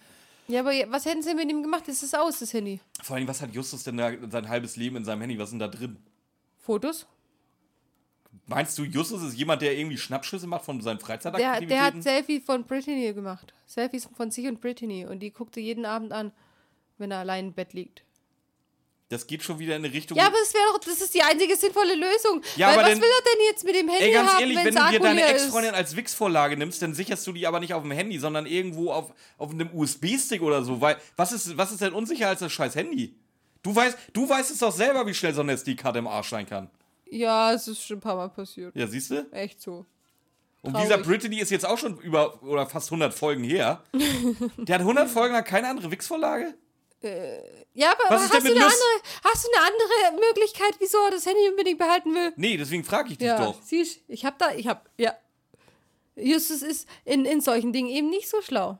Ja, 0.48 0.60
aber 0.60 0.70
was 0.88 1.04
hätten 1.04 1.22
sie 1.22 1.34
mit 1.34 1.50
ihm 1.50 1.62
gemacht? 1.62 1.84
Das 1.86 2.02
ist 2.02 2.16
aus, 2.16 2.38
das 2.38 2.52
Handy. 2.54 2.80
Vor 3.02 3.16
allem, 3.16 3.28
was 3.28 3.40
hat 3.42 3.54
Justus 3.54 3.84
denn 3.84 3.96
da 3.98 4.12
sein 4.30 4.48
halbes 4.48 4.76
Leben 4.76 4.96
in 4.96 5.04
seinem 5.04 5.20
Handy? 5.20 5.38
Was 5.38 5.44
ist 5.48 5.52
denn 5.52 5.58
da 5.58 5.68
drin? 5.68 5.96
Fotos? 6.58 7.06
Meinst 8.46 8.76
du, 8.78 8.84
Justus 8.84 9.22
ist 9.22 9.38
jemand, 9.38 9.62
der 9.62 9.76
irgendwie 9.78 9.96
Schnappschüsse 9.96 10.46
macht 10.46 10.64
von 10.64 10.80
seinen 10.80 10.98
Der, 10.98 11.06
Freizeitaktivitäten? 11.06 11.68
der 11.68 11.82
hat 11.82 12.02
Selfie 12.02 12.40
von 12.40 12.64
Brittany 12.64 13.12
gemacht. 13.14 13.54
Selfies 13.66 14.08
von 14.14 14.30
sich 14.30 14.46
und 14.48 14.60
Brittany. 14.60 15.06
Und 15.06 15.20
die 15.20 15.30
guckte 15.30 15.60
jeden 15.60 15.86
Abend 15.86 16.12
an, 16.12 16.32
wenn 16.98 17.10
er 17.10 17.18
allein 17.18 17.46
im 17.46 17.52
Bett 17.52 17.72
liegt. 17.72 18.02
das 19.10 19.26
geht 19.26 19.42
schon 19.44 19.58
wieder 19.60 19.76
in 19.76 19.84
eine 19.84 19.94
Richtung. 19.94 20.16
Ja, 20.18 20.26
aber 20.26 20.36
das 20.38 20.52
wäre 20.54 20.64
doch, 20.72 20.78
das 20.80 21.00
ist 21.00 21.14
die 21.14 21.22
einzige 21.22 21.54
sinnvolle 21.56 21.94
Lösung. 21.94 22.42
Ja, 22.56 22.68
Weil 22.68 22.74
aber 22.74 22.82
was 22.84 22.88
denn- 22.90 23.00
will 23.02 23.08
er 23.08 23.22
denn 23.32 23.44
jetzt 23.50 23.64
mit 23.64 23.74
dem 23.76 23.88
Handy 23.88 24.04
Ey, 24.06 24.12
ganz 24.12 24.32
haben, 24.32 24.40
ehrlich, 24.40 24.56
wenn 24.56 24.74
du 24.74 24.90
dir 24.90 25.00
deine 25.00 25.24
Ex-Freundin 25.26 25.74
als 25.74 25.94
Wix-Vorlage 25.94 26.56
nimmst, 26.56 26.82
dann 26.82 26.94
sicherst 26.94 27.24
du 27.26 27.32
die 27.32 27.46
aber 27.46 27.60
nicht 27.60 27.74
auf 27.74 27.82
dem 27.82 27.92
Handy, 27.92 28.18
sondern 28.18 28.46
irgendwo 28.46 28.90
auf, 28.92 29.12
auf 29.38 29.50
einem 29.52 29.70
USB-Stick 29.72 30.42
oder 30.42 30.64
so. 30.64 30.80
Weil, 30.80 30.96
was 31.16 31.30
ist, 31.32 31.56
was 31.56 31.70
ist 31.70 31.80
denn 31.80 31.92
unsicher 31.92 32.28
als 32.28 32.40
das 32.40 32.50
scheiß 32.52 32.74
Handy? 32.74 33.14
Du 33.62 33.74
weißt, 33.76 33.96
du 34.14 34.28
weißt 34.28 34.50
es 34.50 34.58
doch 34.58 34.72
selber, 34.72 35.06
wie 35.06 35.14
schnell 35.14 35.32
so 35.34 35.42
eine 35.42 35.52
SD-Karte 35.52 35.98
im 36.00 36.06
Arsch 36.08 36.30
sein 36.30 36.46
kann. 36.46 36.68
Ja, 37.08 37.52
es 37.52 37.68
ist 37.68 37.82
schon 37.86 37.98
ein 37.98 38.00
paar 38.00 38.16
Mal 38.16 38.30
passiert. 38.30 38.74
Ja, 38.74 38.86
siehst 38.88 39.10
du? 39.10 39.26
Echt 39.30 39.60
so. 39.62 39.86
Und 40.62 40.76
dieser 40.78 40.98
Brittany 40.98 41.38
ist 41.38 41.50
jetzt 41.50 41.66
auch 41.66 41.76
schon 41.78 41.98
über 41.98 42.42
oder 42.42 42.66
fast 42.66 42.88
100 42.88 43.12
Folgen 43.14 43.44
her. 43.44 43.84
Der 44.56 44.74
hat 44.76 44.80
100 44.80 45.08
Folgen 45.10 45.34
lang 45.34 45.44
keine 45.44 45.68
andere 45.68 45.90
Wix-Vorlage? 45.90 46.54
Ja, 47.74 47.92
aber 47.92 48.10
hast, 48.16 48.32
du 48.32 48.36
eine 48.38 48.50
andere, 48.50 48.64
hast 49.24 49.44
du 49.44 49.48
eine 49.56 49.66
andere 49.66 50.26
Möglichkeit, 50.26 50.74
wieso 50.78 50.98
er 51.04 51.10
das 51.10 51.26
Handy 51.26 51.48
unbedingt 51.48 51.78
behalten 51.78 52.14
will? 52.14 52.32
Nee, 52.36 52.56
deswegen 52.56 52.84
frage 52.84 53.12
ich 53.12 53.18
dich 53.18 53.26
Ja, 53.26 53.38
doch. 53.38 53.60
siehst 53.62 54.00
ich 54.08 54.24
hab 54.24 54.38
da, 54.38 54.52
ich 54.52 54.68
hab, 54.68 54.88
ja. 54.98 55.14
Justus 56.16 56.62
ist 56.62 56.88
in, 57.04 57.24
in 57.24 57.40
solchen 57.40 57.72
Dingen 57.72 57.88
eben 57.88 58.08
nicht 58.10 58.28
so 58.28 58.40
schlau. 58.40 58.78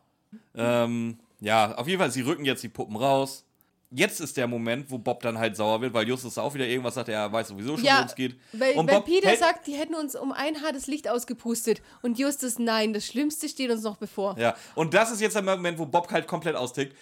Ähm, 0.56 1.18
ja, 1.40 1.74
auf 1.74 1.88
jeden 1.88 1.98
Fall, 1.98 2.10
sie 2.10 2.22
rücken 2.22 2.44
jetzt 2.44 2.62
die 2.62 2.68
Puppen 2.68 2.96
raus. 2.96 3.44
Jetzt 3.90 4.20
ist 4.20 4.36
der 4.36 4.48
Moment, 4.48 4.90
wo 4.90 4.98
Bob 4.98 5.22
dann 5.22 5.38
halt 5.38 5.56
sauer 5.56 5.80
wird, 5.80 5.94
weil 5.94 6.08
Justus 6.08 6.36
auch 6.36 6.52
wieder 6.54 6.66
irgendwas 6.66 6.94
sagt, 6.94 7.08
er 7.08 7.32
weiß 7.32 7.48
sowieso 7.48 7.76
schon, 7.76 7.84
Ja, 7.84 7.94
worum 7.94 8.06
es 8.06 8.14
geht. 8.16 8.36
Weil, 8.52 8.74
Und 8.74 8.88
weil 8.88 8.96
Bob 8.96 9.04
Peter 9.04 9.36
sagt, 9.36 9.68
die 9.68 9.74
hätten 9.74 9.94
uns 9.94 10.16
um 10.16 10.32
ein 10.32 10.62
Haar 10.62 10.72
das 10.72 10.88
Licht 10.88 11.08
ausgepustet. 11.08 11.80
Und 12.02 12.18
Justus, 12.18 12.58
nein, 12.58 12.92
das 12.92 13.06
Schlimmste 13.06 13.48
steht 13.48 13.70
uns 13.70 13.82
noch 13.82 13.96
bevor. 13.96 14.36
Ja, 14.38 14.56
und 14.74 14.94
das 14.94 15.12
ist 15.12 15.20
jetzt 15.20 15.34
der 15.34 15.42
Moment, 15.42 15.78
wo 15.78 15.86
Bob 15.86 16.10
halt 16.10 16.26
komplett 16.26 16.56
austickt. 16.56 16.96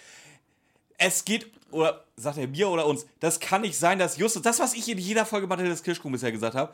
Es 0.97 1.25
geht, 1.25 1.51
oder 1.71 2.05
sagt 2.15 2.37
er 2.37 2.47
mir 2.47 2.69
oder 2.69 2.85
uns, 2.85 3.05
das 3.19 3.39
kann 3.39 3.61
nicht 3.61 3.77
sein, 3.77 3.99
dass 3.99 4.17
Justus, 4.17 4.41
das, 4.41 4.59
was 4.59 4.73
ich 4.73 4.87
in 4.89 4.97
jeder 4.97 5.25
Folge 5.25 5.47
Mathe 5.47 5.75
Kirschkuchen 5.75 6.11
bisher 6.11 6.31
gesagt 6.31 6.55
habe, 6.55 6.73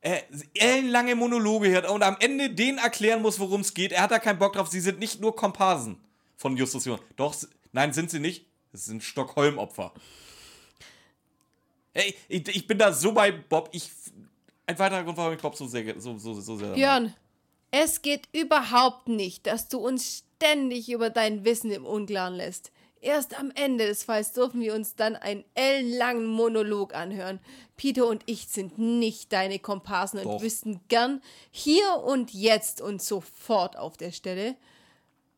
äh, 0.00 0.22
ellenlange 0.54 1.14
Monologe 1.14 1.68
hört 1.70 1.88
und 1.88 2.02
am 2.02 2.16
Ende 2.18 2.50
denen 2.50 2.78
erklären 2.78 3.22
muss, 3.22 3.38
worum 3.38 3.60
es 3.60 3.72
geht. 3.72 3.92
Er 3.92 4.02
hat 4.02 4.10
da 4.10 4.18
keinen 4.18 4.38
Bock 4.38 4.54
drauf. 4.54 4.68
Sie 4.68 4.80
sind 4.80 4.98
nicht 4.98 5.20
nur 5.20 5.36
Komparsen 5.36 5.96
von 6.36 6.56
Justus 6.56 6.84
Jonas. 6.84 7.04
Doch, 7.16 7.34
nein, 7.72 7.92
sind 7.92 8.10
sie 8.10 8.18
nicht. 8.18 8.44
Es 8.72 8.86
sind 8.86 9.02
Stockholm-Opfer. 9.02 9.92
Ey, 11.94 12.14
ich, 12.28 12.48
ich 12.48 12.66
bin 12.66 12.78
da 12.78 12.92
so 12.92 13.12
bei 13.12 13.30
Bob. 13.30 13.68
Ich, 13.72 13.90
ein 14.66 14.78
weiterer 14.78 15.04
Grund, 15.04 15.16
warum 15.18 15.34
ich 15.34 15.40
Bob 15.40 15.54
so 15.54 15.66
sehr, 15.66 16.00
so, 16.00 16.18
so, 16.18 16.34
so 16.40 16.56
sehr. 16.56 16.72
Björn, 16.72 17.14
es 17.70 18.02
geht 18.02 18.28
überhaupt 18.32 19.08
nicht, 19.08 19.46
dass 19.46 19.68
du 19.68 19.78
uns 19.78 20.24
ständig 20.36 20.90
über 20.90 21.10
dein 21.10 21.44
Wissen 21.44 21.70
im 21.70 21.84
Unklaren 21.84 22.34
lässt. 22.34 22.72
Erst 23.02 23.36
am 23.36 23.50
Ende 23.56 23.86
des 23.86 24.04
Falls 24.04 24.32
dürfen 24.32 24.60
wir 24.60 24.74
uns 24.74 24.94
dann 24.94 25.16
einen 25.16 25.44
ellenlangen 25.54 26.24
Monolog 26.24 26.94
anhören. 26.94 27.40
Peter 27.76 28.06
und 28.06 28.22
ich 28.26 28.46
sind 28.46 28.78
nicht 28.78 29.32
deine 29.32 29.58
Komparsen 29.58 30.20
und 30.20 30.26
Doch. 30.26 30.40
wüssten 30.40 30.80
gern 30.86 31.20
hier 31.50 31.96
und 32.04 32.32
jetzt 32.32 32.80
und 32.80 33.02
sofort 33.02 33.76
auf 33.76 33.96
der 33.96 34.12
Stelle 34.12 34.54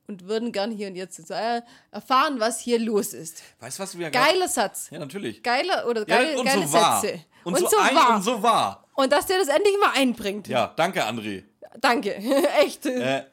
und 0.06 0.28
würden 0.28 0.52
gern 0.52 0.70
hier 0.70 0.88
und 0.88 0.94
jetzt 0.96 1.30
äh, 1.30 1.62
erfahren, 1.90 2.38
was 2.38 2.60
hier 2.60 2.78
los 2.78 3.14
ist. 3.14 3.42
Weißt 3.60 3.78
du, 3.78 3.82
was 3.82 3.98
wir 3.98 4.10
Geiler 4.10 4.48
Satz. 4.48 4.90
Ja, 4.90 4.98
natürlich. 4.98 5.42
Geiler 5.42 5.86
oder 5.88 6.06
Ja, 6.06 6.18
geile, 6.18 6.38
und 6.38 6.44
geile 6.44 6.68
so. 6.68 6.78
Sätze. 6.78 7.24
Und, 7.44 7.58
so, 7.58 7.78
ein 7.78 7.96
wahr. 7.96 8.16
und 8.16 8.22
so 8.22 8.42
wahr. 8.42 8.86
Und 8.92 9.10
dass 9.10 9.24
der 9.24 9.38
das 9.38 9.48
endlich 9.48 9.74
mal 9.80 9.92
einbringt. 9.94 10.48
Ja, 10.48 10.74
danke, 10.76 11.02
André. 11.02 11.44
Danke. 11.80 12.14
Echt. 12.60 12.84
Äh, 12.84 13.24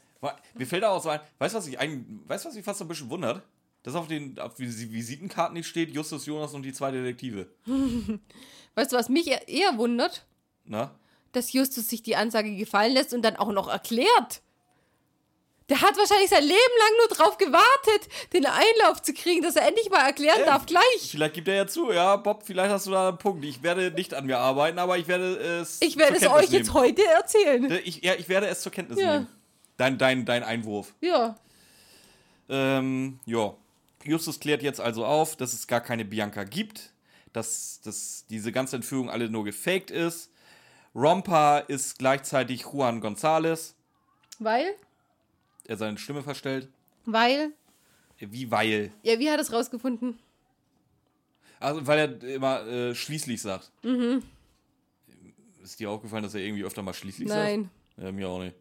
mir 0.53 0.67
fällt 0.67 0.83
da 0.83 0.89
auch 0.89 1.03
so 1.03 1.09
ein, 1.09 1.19
weißt 1.37 1.53
du, 1.53 1.57
was 1.57 1.67
ich 1.67 1.77
weißt 1.77 2.45
was 2.45 2.53
mich 2.53 2.63
fast 2.63 2.79
so 2.79 2.85
ein 2.85 2.87
bisschen 2.87 3.09
wundert? 3.09 3.41
Dass 3.83 3.95
auf 3.95 4.07
den 4.07 4.37
auf 4.39 4.59
Visitenkarten 4.59 5.55
nicht 5.55 5.67
steht, 5.67 5.91
Justus 5.91 6.25
Jonas 6.27 6.53
und 6.53 6.63
die 6.63 6.73
zwei 6.73 6.91
Detektive. 6.91 7.47
Weißt 8.75 8.91
du, 8.91 8.95
was 8.97 9.09
mich 9.09 9.27
eher- 9.27 9.47
eher 9.47 9.77
wundert? 9.77 10.25
Na? 10.65 10.91
Dass 11.31 11.51
Justus 11.53 11.87
sich 11.87 12.03
die 12.03 12.15
Ansage 12.15 12.55
gefallen 12.55 12.93
lässt 12.93 13.13
und 13.13 13.21
dann 13.23 13.35
auch 13.37 13.51
noch 13.51 13.67
erklärt. 13.67 14.41
Der 15.69 15.81
hat 15.81 15.97
wahrscheinlich 15.97 16.29
sein 16.29 16.43
Leben 16.43 16.51
lang 16.51 16.89
nur 16.99 17.15
drauf 17.17 17.37
gewartet, 17.37 18.09
den 18.33 18.45
Einlauf 18.45 19.01
zu 19.01 19.13
kriegen, 19.13 19.41
dass 19.41 19.55
er 19.55 19.65
endlich 19.67 19.89
mal 19.89 20.05
erklären 20.05 20.41
Äh, 20.41 20.45
darf, 20.45 20.65
gleich. 20.65 20.83
Vielleicht 21.09 21.33
gibt 21.33 21.47
er 21.47 21.55
ja 21.55 21.67
zu, 21.67 21.91
ja, 21.93 22.17
Bob, 22.17 22.43
vielleicht 22.45 22.69
hast 22.71 22.87
du 22.87 22.91
da 22.91 23.07
einen 23.09 23.17
Punkt. 23.17 23.45
Ich 23.45 23.63
werde 23.63 23.89
nicht 23.91 24.13
an 24.13 24.25
mir 24.25 24.37
arbeiten, 24.37 24.79
aber 24.79 24.97
ich 24.97 25.07
werde 25.07 25.37
es. 25.37 25.81
Ich 25.81 25.97
werde 25.97 26.15
es 26.17 26.23
Kenntnis 26.23 26.43
euch 26.43 26.49
jetzt 26.51 26.67
nehmen. 26.67 26.73
heute 26.73 27.05
erzählen. 27.05 27.71
Äh, 27.71 27.79
Ich, 27.79 28.03
ja, 28.03 28.15
ich 28.15 28.27
werde 28.27 28.47
es 28.47 28.61
zur 28.61 28.71
Kenntnis 28.73 28.99
Ja. 28.99 29.13
nehmen. 29.13 29.27
Dein, 29.77 29.97
dein, 29.97 30.25
dein 30.25 30.43
Einwurf. 30.43 30.93
Ja. 30.99 31.35
Ähm, 32.49 33.19
ja. 33.25 33.53
Justus 34.03 34.39
klärt 34.39 34.63
jetzt 34.63 34.79
also 34.81 35.05
auf, 35.05 35.35
dass 35.35 35.53
es 35.53 35.67
gar 35.67 35.81
keine 35.81 36.05
Bianca 36.05 36.43
gibt, 36.43 36.93
dass, 37.33 37.81
dass 37.81 38.25
diese 38.29 38.51
ganze 38.51 38.75
Entführung 38.75 39.09
alle 39.09 39.29
nur 39.29 39.43
gefaked 39.43 39.91
ist. 39.91 40.29
Romper 40.93 41.65
ist 41.69 41.99
gleichzeitig 41.99 42.61
Juan 42.63 43.01
González, 43.01 43.73
Weil? 44.39 44.75
der 45.67 45.77
seine 45.77 45.97
Stimme 45.97 46.21
verstellt. 46.23 46.67
Weil? 47.05 47.53
Wie 48.19 48.51
weil? 48.51 48.91
Ja, 49.03 49.17
wie 49.17 49.29
hat 49.29 49.37
er 49.37 49.41
es 49.41 49.53
rausgefunden? 49.53 50.19
Also, 51.59 51.85
weil 51.87 51.99
er 51.99 52.23
immer 52.23 52.65
äh, 52.67 52.95
schließlich 52.95 53.41
sagt. 53.41 53.71
Ist 55.63 55.79
dir 55.79 55.89
aufgefallen, 55.89 56.23
dass 56.23 56.33
er 56.33 56.41
irgendwie 56.41 56.63
öfter 56.63 56.81
mal 56.81 56.93
schließlich 56.93 57.29
Nein. 57.29 57.69
sagt? 57.95 58.05
Ja, 58.05 58.11
mir 58.11 58.27
auch 58.27 58.39
nicht. 58.39 58.55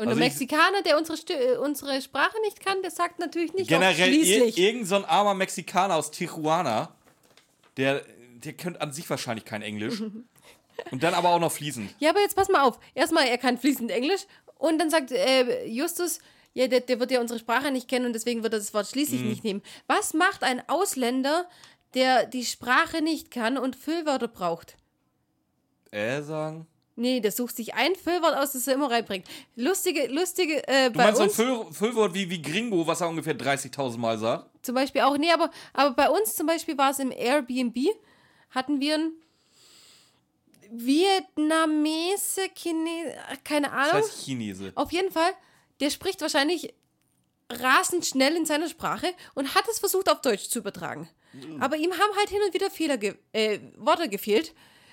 Und 0.00 0.08
Also 0.08 0.18
der 0.18 0.26
ich- 0.28 0.32
Mexikaner, 0.32 0.82
der 0.82 0.96
unsere, 0.98 1.18
äh, 1.34 1.56
unsere 1.58 2.00
Sprache 2.00 2.36
nicht 2.42 2.64
kann, 2.64 2.80
der 2.82 2.90
sagt 2.90 3.18
natürlich 3.18 3.52
nicht 3.52 3.68
Generell 3.68 4.12
ir 4.14 4.24
schließlich. 4.24 4.58
irgend 4.58 4.86
so 4.88 4.96
ein 4.96 5.04
armer 5.04 5.34
Mexikaner 5.34 5.94
aus 5.96 6.10
Tijuana, 6.10 6.94
der, 7.76 8.02
der 8.42 8.54
könnte 8.54 8.80
an 8.80 8.92
sich 8.92 9.08
wahrscheinlich 9.10 9.44
kein 9.44 9.62
Englisch. 9.62 10.00
Und 10.90 11.02
dann 11.02 11.12
aber 11.12 11.28
auch 11.30 11.38
noch 11.40 11.52
fließend. 11.52 11.94
Ja, 11.98 12.10
aber 12.10 12.20
jetzt 12.20 12.34
pass 12.34 12.48
mal 12.48 12.62
auf. 12.62 12.78
Erstmal, 12.94 13.26
er 13.26 13.36
kann 13.36 13.58
fließend 13.58 13.90
Englisch 13.90 14.22
und 14.56 14.78
dann 14.78 14.88
sagt 14.88 15.12
äh, 15.12 15.66
Justus, 15.66 16.20
ja, 16.54 16.68
der, 16.68 16.80
der 16.80 16.98
wird 16.98 17.10
ja 17.10 17.20
unsere 17.20 17.38
Sprache 17.38 17.70
nicht 17.70 17.86
kennen 17.86 18.06
und 18.06 18.14
deswegen 18.14 18.42
wird 18.42 18.54
er 18.54 18.58
das 18.60 18.72
Wort 18.72 18.86
schließlich 18.86 19.20
nicht 19.20 19.44
nehmen. 19.44 19.62
Was 19.86 20.14
macht 20.14 20.42
ein 20.42 20.66
Ausländer, 20.70 21.46
der 21.92 22.24
die 22.24 22.46
Sprache 22.46 23.02
nicht 23.02 23.30
kann 23.30 23.58
und 23.58 23.76
Füllwörter 23.76 24.28
braucht? 24.28 24.76
Äh, 25.90 26.22
sagen? 26.22 26.66
Nee, 27.00 27.20
der 27.20 27.32
sucht 27.32 27.56
sich 27.56 27.74
ein 27.74 27.94
Füllwort 27.96 28.36
aus, 28.36 28.52
das 28.52 28.66
er 28.66 28.74
immer 28.74 28.90
reinbringt. 28.90 29.26
Lustige, 29.56 30.06
lustige, 30.08 30.66
äh, 30.68 30.90
Du 30.90 30.98
bei 30.98 31.04
meinst 31.04 31.20
uns 31.20 31.36
so 31.36 31.42
ein 31.42 31.48
Füll 31.64 31.72
Füllwort 31.72 32.14
wie, 32.14 32.28
wie 32.28 32.42
Gringo, 32.42 32.86
was 32.86 33.00
er 33.00 33.08
ungefähr 33.08 33.36
30.000 33.36 33.98
Mal 33.98 34.18
sagt? 34.18 34.46
zum 34.62 34.74
Beispiel 34.74 35.00
auch, 35.00 35.16
nee, 35.16 35.30
aber, 35.32 35.50
aber 35.72 35.94
bei 35.94 36.10
uns 36.10 36.36
zum 36.36 36.46
Beispiel 36.46 36.76
war 36.76 36.90
es 36.90 36.98
im 36.98 37.10
Airbnb, 37.10 37.78
hatten 38.50 38.78
wir 38.80 38.94
einen 38.96 39.12
Vietnamese, 40.70 42.42
Chine, 42.54 43.14
keine 43.44 43.68
Das 43.68 43.74
Ahnung. 43.74 44.02
heißt 44.02 44.24
Chinese. 44.24 44.72
Auf 44.74 44.92
jeden 44.92 45.10
Fall, 45.10 45.30
der 45.80 45.90
spricht 45.90 46.20
wahrscheinlich 46.20 46.72
rasend 47.50 48.06
schnell 48.06 48.36
in 48.36 48.46
seiner 48.46 48.68
Sprache 48.68 49.08
und 49.34 49.54
hat 49.54 49.64
es 49.68 49.78
versucht 49.78 50.08
auf 50.10 50.20
Deutsch 50.20 50.48
zu 50.48 50.60
übertragen. 50.60 51.08
Aber 51.60 51.76
ihm 51.76 51.92
haben 51.92 52.16
halt 52.18 52.28
hin 52.28 52.40
und 52.46 52.52
wieder 52.54 52.70
Fehler 52.70 52.96
ge 52.98 53.14
äh, 53.32 53.60
Worte 53.76 54.08
gefehlt. 54.08 54.52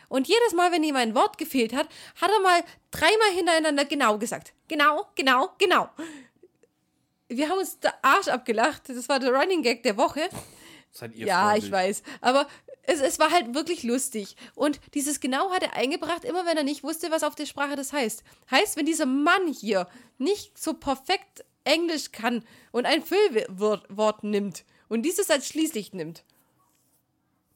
Und 0.10 0.28
jedes 0.28 0.54
Mal, 0.54 0.72
wenn 0.72 0.84
ihm 0.84 0.96
ein 0.96 1.16
Wort 1.16 1.38
gefehlt 1.38 1.74
hat, 1.74 1.88
hat 2.22 2.32
er 2.32 2.40
mal 2.42 2.64
dreimal 2.92 3.32
hintereinander 3.36 3.86
genau 3.86 4.18
gesagt. 4.18 4.54
Genau, 4.68 5.08
genau, 5.16 5.50
genau. 5.58 5.90
Wir 7.30 7.50
haben 7.50 7.60
uns 7.60 7.80
der 7.80 7.94
Arsch 8.04 8.28
abgelacht. 8.30 8.84
Das 8.90 9.10
war 9.10 9.20
der 9.20 9.34
Running 9.34 9.62
Gag 9.62 9.84
der 9.84 9.98
Woche. 9.98 10.30
Seid 10.92 11.14
ihr 11.16 11.28
Ja, 11.28 11.44
freundlich. 11.50 11.66
ich 11.66 11.72
weiß. 11.72 12.04
Aber 12.22 12.48
es, 12.84 13.02
es 13.02 13.20
war 13.20 13.32
halt 13.32 13.54
wirklich 13.54 13.84
lustig. 13.84 14.36
Und 14.56 14.80
dieses 14.94 15.20
genau 15.20 15.52
hat 15.52 15.62
er 15.62 15.74
eingebracht, 15.74 16.24
immer 16.24 16.46
wenn 16.46 16.58
er 16.58 16.64
nicht 16.64 16.84
wusste, 16.84 17.12
was 17.12 17.24
auf 17.24 17.36
der 17.36 17.46
Sprache 17.46 17.76
das 17.76 17.92
heißt. 17.92 18.24
Heißt, 18.50 18.78
wenn 18.78 18.86
dieser 18.86 19.06
Mann 19.06 19.48
hier 19.52 19.88
nicht 20.18 20.58
so 20.58 20.74
perfekt 20.74 21.44
Englisch 21.66 22.14
kann 22.14 22.46
und 22.72 22.86
ein 22.86 23.04
Füllwort 23.04 23.86
Wort 23.90 24.24
nimmt 24.24 24.64
und 24.88 25.02
dieses 25.04 25.30
als 25.30 25.48
schließlich 25.50 25.92
nimmt. 25.92 26.24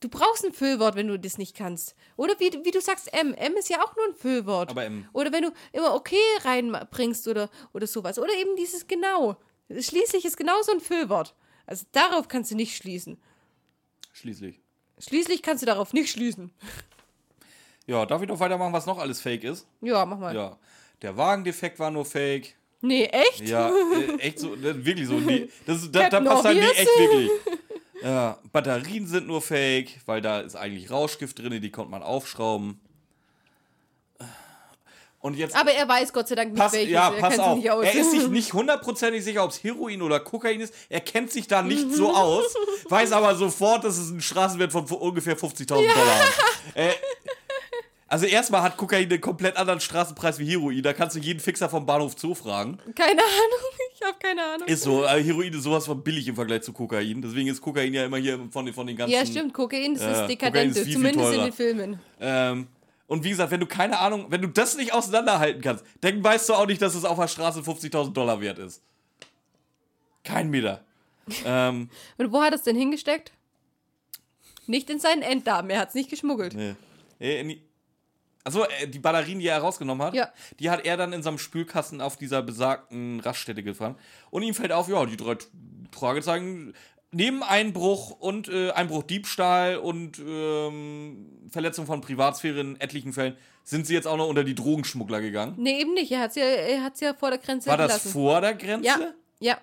Du 0.02 0.10
brauchst 0.10 0.44
ein 0.44 0.52
Füllwort, 0.52 0.96
wenn 0.96 1.08
du 1.08 1.18
das 1.18 1.38
nicht 1.38 1.56
kannst. 1.56 1.96
Oder 2.18 2.34
wie, 2.40 2.52
wie 2.64 2.72
du 2.72 2.82
sagst, 2.82 3.14
M. 3.14 3.34
M 3.36 3.54
ist 3.56 3.70
ja 3.70 3.84
auch 3.84 3.96
nur 3.96 4.06
ein 4.06 4.16
Füllwort. 4.16 4.72
Aber 4.72 4.84
M. 4.84 5.08
Oder 5.14 5.32
wenn 5.32 5.44
du 5.44 5.52
immer 5.72 5.94
okay 5.94 6.18
reinbringst 6.44 7.28
oder, 7.28 7.50
oder 7.72 7.86
sowas. 7.86 8.18
Oder 8.18 8.34
eben 8.34 8.56
dieses 8.56 8.88
genau. 8.88 9.38
Schließlich 9.70 10.26
ist 10.26 10.38
genauso 10.38 10.72
ein 10.72 10.82
Füllwort. 10.82 11.36
Also 11.68 11.86
darauf 11.92 12.28
kannst 12.28 12.52
du 12.52 12.56
nicht 12.56 12.76
schließen. 12.76 13.18
Schließlich. 14.12 14.60
Schließlich 15.00 15.44
kannst 15.44 15.62
du 15.62 15.68
darauf 15.68 15.94
nicht 15.94 16.12
schließen. 16.12 16.52
Ja, 17.86 18.06
darf 18.06 18.22
ich 18.22 18.28
noch 18.28 18.40
weitermachen, 18.40 18.74
was 18.74 18.86
noch 18.86 18.98
alles 18.98 19.22
fake 19.22 19.44
ist? 19.44 19.68
Ja, 19.82 20.06
mach 20.06 20.18
mal. 20.18 20.36
Ja. 20.36 20.58
Der 21.02 21.16
Wagendefekt 21.16 21.80
war 21.80 21.92
nur 21.92 22.06
fake. 22.06 22.56
Nee, 22.82 23.06
echt? 23.06 23.48
Ja, 23.48 23.70
äh, 23.70 24.18
echt 24.18 24.40
so, 24.40 24.56
äh, 24.56 24.86
wirklich 24.86 25.08
so. 25.08 25.20
Nee, 25.20 25.50
das, 25.66 25.92
da, 25.92 26.10
da 26.10 26.20
passt 26.22 26.46
halt 26.46 26.58
nee, 26.58 26.66
echt 26.66 26.90
wirklich. 26.98 27.30
Ja, 28.04 28.38
Batterien 28.52 29.08
sind 29.08 29.28
nur 29.28 29.42
fake, 29.42 30.02
weil 30.06 30.22
da 30.22 30.40
ist 30.42 30.56
eigentlich 30.56 30.90
Rauschgift 30.90 31.40
drin, 31.40 31.62
die 31.62 31.72
konnte 31.72 31.92
man 31.92 32.04
aufschrauben. 32.04 32.80
Und 35.20 35.36
jetzt 35.38 35.56
Aber 35.56 35.72
er 35.72 35.88
weiß 35.88 36.14
Gott 36.14 36.28
sei 36.28 36.34
Dank 36.36 36.52
nicht, 36.52 36.60
pass, 36.60 36.74
welches. 36.74 36.92
ja, 36.92 37.14
er 37.14 37.22
pass 37.22 37.38
auf. 37.38 37.56
nicht 37.56 37.70
aus. 37.70 37.86
Er 37.86 37.94
ist 37.94 38.10
sich 38.10 38.28
nicht 38.30 38.54
hundertprozentig 38.54 39.24
sicher, 39.24 39.44
ob 39.44 39.52
es 39.52 39.64
Heroin 39.64 40.02
oder 40.02 40.20
Kokain 40.20 40.60
ist. 40.62 40.74
Er 40.90 41.02
kennt 41.02 41.32
sich 41.32 41.48
da 41.48 41.62
nicht 41.62 41.94
so 41.94 42.12
aus, 42.12 42.46
weiß 42.90 43.12
aber 43.12 43.36
sofort, 43.36 43.84
dass 43.84 44.00
es 44.00 44.10
einen 44.10 44.22
Straßenwert 44.22 44.72
von 44.72 44.86
ungefähr 44.86 45.38
50.000 45.38 45.68
Dollar 45.68 45.86
hat. 45.88 46.28
Äh, 46.74 46.90
also 48.12 48.26
erstmal 48.26 48.62
hat 48.62 48.78
Kokain 48.78 49.10
einen 49.10 49.22
komplett 49.22 49.56
anderen 49.58 49.80
Straßenpreis 49.80 50.38
wie 50.38 50.46
Heroin. 50.46 50.84
Da 50.84 50.94
kannst 50.94 51.16
du 51.16 51.20
jeden 51.20 51.40
Fixer 51.40 51.70
vom 51.70 51.86
Bahnhof 51.86 52.14
Zoo 52.18 52.36
fragen. 52.36 52.78
Keine 52.96 53.22
Ahnung. 53.22 53.88
Ich 53.96 54.02
habe 54.08 54.18
keine 54.20 54.42
Ahnung. 54.44 54.68
Ist 54.68 54.84
so, 54.84 55.04
äh, 55.06 55.24
Heroin 55.24 55.54
ist 55.54 55.64
sowas 55.64 55.86
von 55.86 56.04
billig 56.04 56.28
im 56.28 56.36
Vergleich 56.36 56.62
zu 56.64 56.74
Kokain. 56.74 57.22
Deswegen 57.22 57.48
ist 57.48 57.62
Kokain 57.62 57.94
ja 57.94 58.06
immer 58.06 58.18
hier 58.18 58.40
von, 58.52 58.66
den- 58.66 58.74
von 58.74 58.86
den 58.88 58.96
ganzen. 58.98 59.14
ja, 59.14 59.26
stimmt. 59.26 59.54
Kokain, 59.54 59.94
das 59.94 60.04
Ja, 60.04 60.22
ist 60.24 60.28
dekadent. 60.30 60.76
ist 60.76 60.84
viel, 60.86 60.94
zumindest 60.94 61.34
in 61.34 61.42
den 61.42 61.54
Filmen. 61.54 62.00
Ähm, 62.20 62.68
und 63.08 63.24
wie 63.24 63.30
gesagt, 63.30 63.52
wenn 63.52 63.60
du 63.60 63.66
keine 63.66 64.00
Ahnung, 64.00 64.26
wenn 64.30 64.42
du 64.42 64.48
das 64.48 64.76
nicht 64.78 64.94
auseinanderhalten 64.94 65.62
kannst, 65.62 65.84
dann 66.02 66.24
weißt 66.24 66.50
du 66.50 66.54
auch 66.56 66.66
nicht, 66.68 66.82
dass 66.82 66.96
es 66.96 67.06
auf 67.06 67.18
der 67.20 67.28
Straße 67.28 67.60
50.000 67.62 68.14
Dollar 68.14 68.42
wert 68.42 68.60
ist. 68.60 68.82
Kein 70.24 70.50
Meter. 70.50 70.84
ähm, 71.46 71.90
Und 72.18 72.32
wo 72.32 72.42
hat 72.42 72.52
er 72.54 72.56
es 72.56 72.64
denn 72.64 72.76
hingesteckt? 72.76 73.32
Nicht 74.68 74.90
in 74.90 75.00
seinen 75.00 75.22
Enddarm. 75.22 75.70
Er 75.70 75.80
hat 75.80 75.90
es 75.90 75.96
nicht 75.96 76.10
geschmuggelt. 76.10 76.54
nee. 76.56 77.62
In 78.46 78.52
die- 78.52 78.58
Achso, 78.60 78.64
äh, 78.66 78.88
die 79.40 79.48
er 79.48 79.58
rausgenommen 79.60 80.06
hat, 80.08 80.14
Ja. 80.14 80.30
die 80.60 80.70
hat 80.70 80.86
er 80.86 80.98
dann 80.98 81.14
in 81.14 81.24
seinem 81.24 81.38
Spülkasten 81.38 82.02
auf 82.02 82.18
dieser 82.18 82.42
besagten 82.42 83.20
Raststätte 83.20 83.64
gefahren. 83.64 83.96
Und 84.30 84.44
ihm 84.44 84.54
fällt 84.54 84.72
auf, 84.72 84.88
ja, 84.88 85.06
die 85.06 85.18
drei 85.18 85.38
Fragezeichen, 85.92 86.74
neben 87.12 87.44
Einbruch 87.44 88.12
und 88.12 88.48
äh, 88.48 88.72
Einbruch 88.72 89.04
Diebstahl 89.04 89.78
und 89.78 90.20
ähm, 90.26 91.28
Verletzung 91.50 91.86
von 91.86 92.02
Privatsphäre 92.02 92.60
in 92.62 92.80
etlichen 92.80 93.14
Fällen, 93.14 93.36
sind 93.64 93.86
sie 93.86 93.94
jetzt 93.94 94.08
auch 94.08 94.18
noch 94.18 94.28
unter 94.28 94.44
die 94.44 94.56
Drogenschmuggler 94.56 95.22
gegangen. 95.22 95.56
Nee, 95.58 95.82
eben 95.82 95.94
nicht. 95.94 96.12
Er 96.12 96.22
hat 96.22 96.30
es 96.32 96.36
ja, 96.38 96.44
er 96.46 96.84
hat's 96.84 97.00
ja 97.02 97.14
vor 97.14 97.30
der 97.30 97.40
Grenze 97.40 97.70
War 97.70 97.78
das 97.78 97.88
gelassen. 97.88 98.12
vor 98.12 98.42
der 98.42 98.54
Grenze? 98.56 98.88
Ja, 98.88 99.00
ja. 99.40 99.58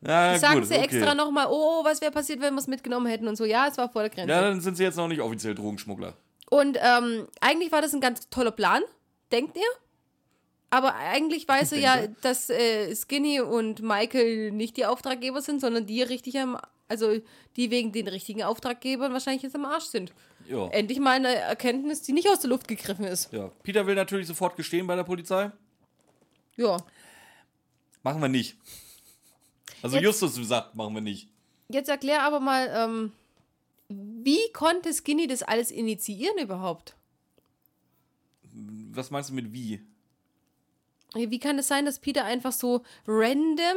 Ja, 0.00 0.52
gut, 0.54 0.66
sie 0.66 0.74
okay. 0.74 0.84
extra 0.84 1.14
nochmal, 1.14 1.46
oh, 1.50 1.82
was 1.84 2.00
wäre 2.00 2.12
passiert, 2.12 2.40
wenn 2.40 2.54
wir 2.54 2.60
es 2.60 2.68
mitgenommen 2.68 3.06
hätten 3.06 3.26
und 3.26 3.34
so. 3.36 3.44
Ja, 3.44 3.66
es 3.66 3.76
war 3.78 3.88
vor 3.88 4.02
der 4.02 4.10
Grenze. 4.10 4.30
Ja, 4.32 4.40
dann 4.42 4.60
sind 4.60 4.76
sie 4.76 4.84
jetzt 4.84 4.96
noch 4.96 5.08
nicht 5.08 5.20
offiziell 5.20 5.54
Drogenschmuggler. 5.56 6.14
Und 6.50 6.78
ähm, 6.80 7.26
eigentlich 7.40 7.72
war 7.72 7.82
das 7.82 7.92
ein 7.94 8.00
ganz 8.00 8.28
toller 8.30 8.50
Plan, 8.52 8.82
denkt 9.32 9.56
ihr? 9.56 9.62
Aber 10.70 10.94
eigentlich 10.94 11.48
weiß 11.48 11.72
er 11.72 11.78
ja, 11.78 12.06
dass 12.22 12.50
äh, 12.50 12.94
Skinny 12.94 13.40
und 13.40 13.80
Michael 13.82 14.50
nicht 14.52 14.76
die 14.76 14.84
Auftraggeber 14.86 15.40
sind, 15.40 15.60
sondern 15.60 15.86
die 15.86 16.02
richtig 16.02 16.38
am, 16.38 16.58
also 16.88 17.18
die 17.56 17.70
wegen 17.70 17.92
den 17.92 18.06
richtigen 18.08 18.42
Auftraggebern 18.42 19.12
wahrscheinlich 19.12 19.42
jetzt 19.42 19.54
am 19.54 19.64
Arsch 19.64 19.84
sind. 19.86 20.12
Ja. 20.46 20.68
Endlich 20.68 20.98
mal 21.00 21.12
eine 21.16 21.34
Erkenntnis, 21.34 22.02
die 22.02 22.12
nicht 22.12 22.28
aus 22.28 22.40
der 22.40 22.50
Luft 22.50 22.68
gegriffen 22.68 23.04
ist. 23.04 23.32
ja. 23.32 23.50
Peter 23.62 23.86
will 23.86 23.94
natürlich 23.94 24.26
sofort 24.26 24.56
gestehen 24.56 24.86
bei 24.86 24.96
der 24.96 25.04
Polizei. 25.04 25.50
Ja. 26.56 26.76
Machen 28.02 28.20
wir 28.20 28.28
nicht. 28.28 28.56
Also 29.82 29.96
Jetzt- 29.96 30.04
Justus 30.22 30.48
sagt, 30.48 30.74
machen 30.74 30.94
wir 30.94 31.00
nicht. 31.02 31.28
Jetzt 31.68 31.88
erklär 31.88 32.22
aber 32.22 32.40
mal, 32.40 32.70
ähm, 32.74 33.12
wie 33.88 34.52
konnte 34.52 34.92
Skinny 34.92 35.26
das 35.26 35.42
alles 35.42 35.70
initiieren 35.70 36.38
überhaupt? 36.38 36.94
Was 38.92 39.10
meinst 39.10 39.30
du 39.30 39.34
mit 39.34 39.52
wie? 39.52 39.80
Wie 41.14 41.38
kann 41.38 41.58
es 41.58 41.68
sein, 41.68 41.86
dass 41.86 41.98
Peter 41.98 42.24
einfach 42.24 42.52
so 42.52 42.82
random 43.06 43.76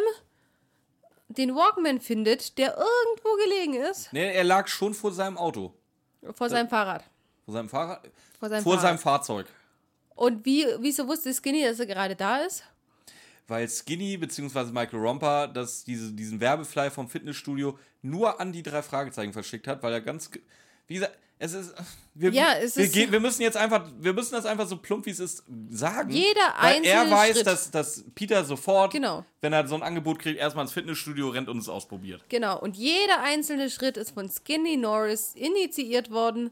den 1.29 1.55
Walkman 1.55 2.01
findet, 2.01 2.57
der 2.57 2.75
irgendwo 2.77 3.35
gelegen 3.43 3.73
ist, 3.75 4.11
Ne, 4.11 4.33
er 4.33 4.43
lag 4.43 4.67
schon 4.67 4.93
vor 4.93 5.13
seinem 5.13 5.37
Auto. 5.37 5.73
vor 6.33 6.49
seinem 6.49 6.67
Fahrrad? 6.67 7.03
Vor 7.45 7.53
seinem 7.53 7.69
Fahrrad. 7.69 8.01
Vor 8.37 8.49
seinem 8.49 8.63
vor 8.63 8.73
Fahrrad. 8.73 8.81
seinem 8.89 8.99
Fahrzeug. 8.99 9.47
Und 10.15 10.45
wie, 10.45 10.65
wieso 10.79 11.07
wusste 11.07 11.33
Skinny, 11.33 11.63
dass 11.63 11.79
er 11.79 11.85
gerade 11.85 12.15
da 12.17 12.39
ist? 12.39 12.63
Weil 13.51 13.67
Skinny 13.69 14.15
bzw. 14.17 14.71
Michael 14.71 14.99
Romper 14.99 15.47
das, 15.49 15.83
diese, 15.83 16.13
diesen 16.13 16.39
Werbefly 16.39 16.89
vom 16.89 17.09
Fitnessstudio 17.09 17.77
nur 18.01 18.39
an 18.39 18.53
die 18.53 18.63
drei 18.63 18.81
Fragezeichen 18.81 19.33
verschickt 19.33 19.67
hat, 19.67 19.83
weil 19.83 19.91
er 19.91 19.99
ganz. 20.01 20.31
Wie 20.87 20.93
gesagt, 20.95 21.17
es 21.37 21.53
ist. 21.53 21.73
Wir, 22.13 22.31
Ja, 22.31 22.53
es 22.53 22.77
wir, 22.77 22.85
ist- 22.85 22.93
gehen- 22.93 23.11
wir 23.11 23.19
müssen 23.19 23.41
jetzt 23.41 23.57
einfach. 23.57 23.91
Wir 23.99 24.13
müssen 24.13 24.33
das 24.35 24.45
einfach 24.45 24.67
so 24.67 24.77
plump 24.77 25.05
wie 25.05 25.09
es 25.09 25.19
ist 25.19 25.43
sagen. 25.69 26.11
Jeder 26.11 26.39
weil 26.61 26.83
er 26.85 27.01
einzelne 27.01 27.11
weiß, 27.11 27.35
Schritt. 27.35 27.47
dass, 27.47 27.71
dass 27.71 28.03
Peter 28.15 28.45
sofort, 28.45 28.93
Genau. 28.93 29.25
wenn 29.41 29.51
er 29.51 29.67
so 29.67 29.75
ein 29.75 29.83
Angebot 29.83 30.19
kriegt, 30.19 30.39
erstmal 30.39 30.63
ins 30.63 30.71
Fitnessstudio 30.73 31.27
rennt 31.29 31.49
und 31.49 31.57
es 31.57 31.67
ausprobiert. 31.67 32.23
Genau, 32.29 32.57
und 32.57 32.77
jeder 32.77 33.21
einzelne 33.21 33.69
Schritt 33.69 33.97
ist 33.97 34.11
von 34.11 34.29
Skinny 34.29 34.77
Norris 34.77 35.33
initiiert 35.35 36.09
worden. 36.09 36.51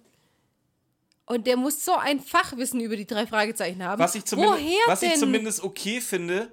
Und 1.25 1.45
der 1.45 1.57
muss 1.57 1.85
so 1.85 1.93
ein 1.93 2.19
Fachwissen 2.19 2.79
über 2.81 2.95
die 2.97 3.05
drei 3.05 3.27
Fragezeichen 3.27 3.83
haben. 3.83 4.01
Was 4.01 4.15
ich 4.15 4.25
zumindest, 4.25 4.59
Woher 4.63 4.79
was 4.87 4.99
denn? 4.99 5.11
ich 5.11 5.19
zumindest 5.19 5.63
okay 5.63 6.01
finde, 6.01 6.51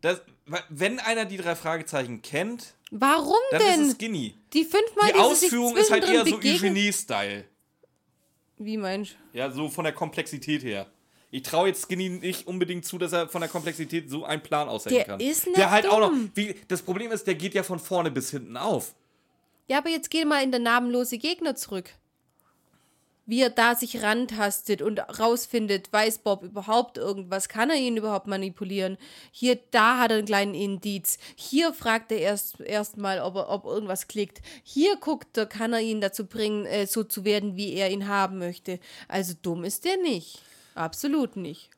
dass, 0.00 0.20
wenn 0.68 0.98
einer 1.00 1.24
die 1.24 1.36
drei 1.36 1.54
Fragezeichen 1.54 2.22
kennt, 2.22 2.74
Warum 2.90 3.36
dann 3.50 3.60
denn? 3.60 3.80
ist 3.82 3.88
es 3.88 3.94
Skinny. 3.94 4.34
die 4.52 4.64
fünfmal, 4.64 5.12
Die 5.12 5.18
Ausführung 5.18 5.76
ist 5.76 5.90
halt 5.90 6.04
eher 6.08 6.24
so 6.24 6.36
Eugenie-Style. 6.36 7.44
Wie 8.58 8.76
meinst 8.76 9.12
du? 9.32 9.38
Ja, 9.38 9.50
so 9.50 9.68
von 9.68 9.84
der 9.84 9.92
Komplexität 9.92 10.62
her. 10.64 10.86
Ich 11.30 11.42
traue 11.42 11.68
jetzt 11.68 11.82
Skinny 11.86 12.08
nicht 12.08 12.46
unbedingt 12.46 12.86
zu, 12.86 12.96
dass 12.96 13.12
er 13.12 13.28
von 13.28 13.40
der 13.42 13.50
Komplexität 13.50 14.08
so 14.08 14.24
einen 14.24 14.42
Plan 14.42 14.68
aussetzen 14.68 14.94
Der 14.96 15.04
kann. 15.04 15.20
ist 15.20 15.46
nicht 15.46 15.58
Der 15.58 15.70
halt 15.70 15.86
auch 15.86 16.00
noch. 16.00 16.08
dumm. 16.08 16.30
Wie, 16.34 16.54
das 16.68 16.80
Problem 16.82 17.12
ist, 17.12 17.26
der 17.26 17.34
geht 17.34 17.54
ja 17.54 17.62
von 17.62 17.78
vorne 17.78 18.10
bis 18.10 18.30
hinten 18.30 18.56
auf. 18.56 18.94
Ja, 19.68 19.78
aber 19.78 19.90
jetzt 19.90 20.10
geh 20.10 20.24
mal 20.24 20.42
in 20.42 20.50
der 20.50 20.60
namenlose 20.60 21.18
Gegner 21.18 21.54
zurück. 21.54 21.90
Wie 23.28 23.42
er 23.42 23.50
da 23.50 23.76
sich 23.76 24.02
rantastet 24.02 24.82
und 24.82 24.98
rausfindet, 25.20 25.92
weiß 25.92 26.18
Bob 26.20 26.42
überhaupt 26.42 26.96
irgendwas, 26.98 27.48
kann 27.48 27.68
er 27.70 27.76
ihn 27.76 27.96
überhaupt 27.98 28.26
manipulieren. 28.26 28.96
Hier, 29.30 29.58
da 29.70 29.98
hat 29.98 30.10
er 30.10 30.16
einen 30.16 30.26
kleinen 30.26 30.54
Indiz. 30.54 31.18
Hier 31.36 31.72
fragt 31.74 32.10
er 32.10 32.18
erst 32.18 32.58
erstmal, 32.60 33.20
ob, 33.20 33.36
er, 33.36 33.50
ob 33.50 33.64
irgendwas 33.66 34.08
klickt. 34.08 34.40
Hier 34.64 34.96
guckt 34.96 35.36
er, 35.36 35.46
kann 35.46 35.72
er 35.74 35.80
ihn 35.80 36.00
dazu 36.00 36.26
bringen, 36.26 36.64
äh, 36.66 36.86
so 36.86 37.04
zu 37.04 37.24
werden, 37.24 37.54
wie 37.54 37.74
er 37.74 37.90
ihn 37.90 38.08
haben 38.08 38.38
möchte. 38.38 38.80
Also 39.08 39.34
dumm 39.40 39.62
ist 39.62 39.84
der 39.84 39.98
nicht. 39.98 40.40
Absolut 40.74 41.36
nicht. 41.36 41.68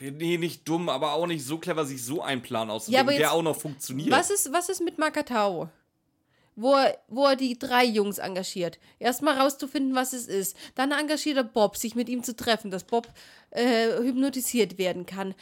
Nee, 0.00 0.36
nicht 0.38 0.68
dumm, 0.68 0.88
aber 0.88 1.12
auch 1.12 1.26
nicht 1.26 1.44
so 1.46 1.58
clever, 1.58 1.84
sich 1.86 2.04
so 2.04 2.20
einen 2.22 2.42
Plan 2.42 2.68
Ja, 2.68 2.74
auszudenken, 2.74 3.10
jetzt- 3.10 3.18
der 3.20 3.32
auch 3.32 3.42
noch 3.42 3.56
funktioniert. 3.56 4.10
Was 4.10 4.30
ist, 4.30 4.52
was 4.52 4.68
ist 4.68 4.80
mit 4.82 4.98
Makatao? 4.98 5.68
Wo 6.56 6.74
er, 6.74 6.98
wo 7.08 7.26
er 7.26 7.36
die 7.36 7.58
drei 7.58 7.84
Jungs 7.84 8.18
engagiert. 8.18 8.78
Erstmal 8.98 9.38
rauszufinden, 9.38 9.94
was 9.94 10.12
es 10.12 10.28
ist. 10.28 10.56
Dann 10.76 10.92
engagiert 10.92 11.36
er 11.36 11.44
Bob, 11.44 11.76
sich 11.76 11.94
mit 11.96 12.08
ihm 12.08 12.22
zu 12.22 12.36
treffen, 12.36 12.70
dass 12.70 12.84
Bob 12.84 13.08
äh, 13.50 13.88
hypnotisiert 13.98 14.78
werden 14.78 15.04
kann. 15.04 15.34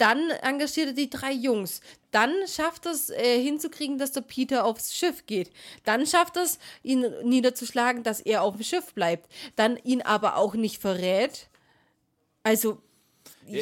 Dann 0.00 0.30
engagiert 0.30 0.88
er 0.88 0.92
die 0.94 1.10
drei 1.10 1.32
Jungs. 1.32 1.82
Dann 2.10 2.32
schafft 2.46 2.86
er 2.86 2.92
es 2.92 3.10
äh, 3.10 3.38
hinzukriegen, 3.42 3.98
dass 3.98 4.12
der 4.12 4.22
Peter 4.22 4.64
aufs 4.64 4.94
Schiff 4.94 5.26
geht. 5.26 5.50
Dann 5.84 6.06
schafft 6.06 6.38
er 6.38 6.44
es, 6.44 6.58
ihn 6.82 7.04
niederzuschlagen, 7.22 8.02
dass 8.02 8.20
er 8.20 8.42
auf 8.42 8.56
dem 8.56 8.64
Schiff 8.64 8.94
bleibt. 8.94 9.30
Dann 9.56 9.76
ihn 9.84 10.00
aber 10.00 10.36
auch 10.36 10.54
nicht 10.54 10.80
verrät. 10.80 11.50
Also, 12.42 12.80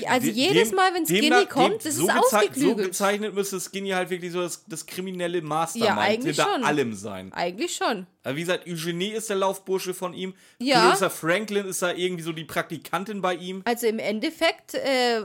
also 0.07 0.27
Dem- 0.27 0.35
jedes 0.37 0.69
dem- 0.69 0.77
Mal, 0.77 0.93
wenn 0.95 1.07
Skinny 1.07 1.47
kommt, 1.47 1.73
dem- 1.77 1.79
das 1.85 1.95
so 1.95 2.07
ist 2.07 2.11
gezei- 2.13 2.21
So 2.31 2.37
ausgeklügelt. 2.37 2.89
gezeichnet 2.89 3.35
müsste 3.35 3.59
Skinny 3.61 3.91
halt 3.91 4.11
wirklich 4.11 4.33
so 4.33 4.43
das, 4.43 4.65
das 4.67 4.85
kriminelle 4.87 5.41
Mastermind 5.41 5.89
Ja, 5.97 5.97
eigentlich 6.03 6.37
hinter 6.37 6.53
schon. 6.53 6.65
allem 6.65 6.93
sein. 6.95 7.33
Eigentlich 7.33 7.75
schon. 7.75 8.07
Also 8.23 8.37
wie 8.37 8.41
gesagt, 8.41 8.67
Eugenie 8.67 9.13
ist 9.13 9.31
der 9.31 9.37
Laufbursche 9.37 9.95
von 9.95 10.13
ihm. 10.13 10.35
Ja. 10.59 10.81
Clarissa 10.81 11.09
Franklin 11.09 11.65
ist 11.67 11.81
da 11.83 11.93
irgendwie 11.93 12.23
so 12.23 12.33
die 12.33 12.45
Praktikantin 12.45 13.23
bei 13.23 13.35
ihm. 13.35 13.63
Also 13.65 13.87
im 13.87 13.99
Endeffekt 13.99 14.75
äh, 14.75 15.23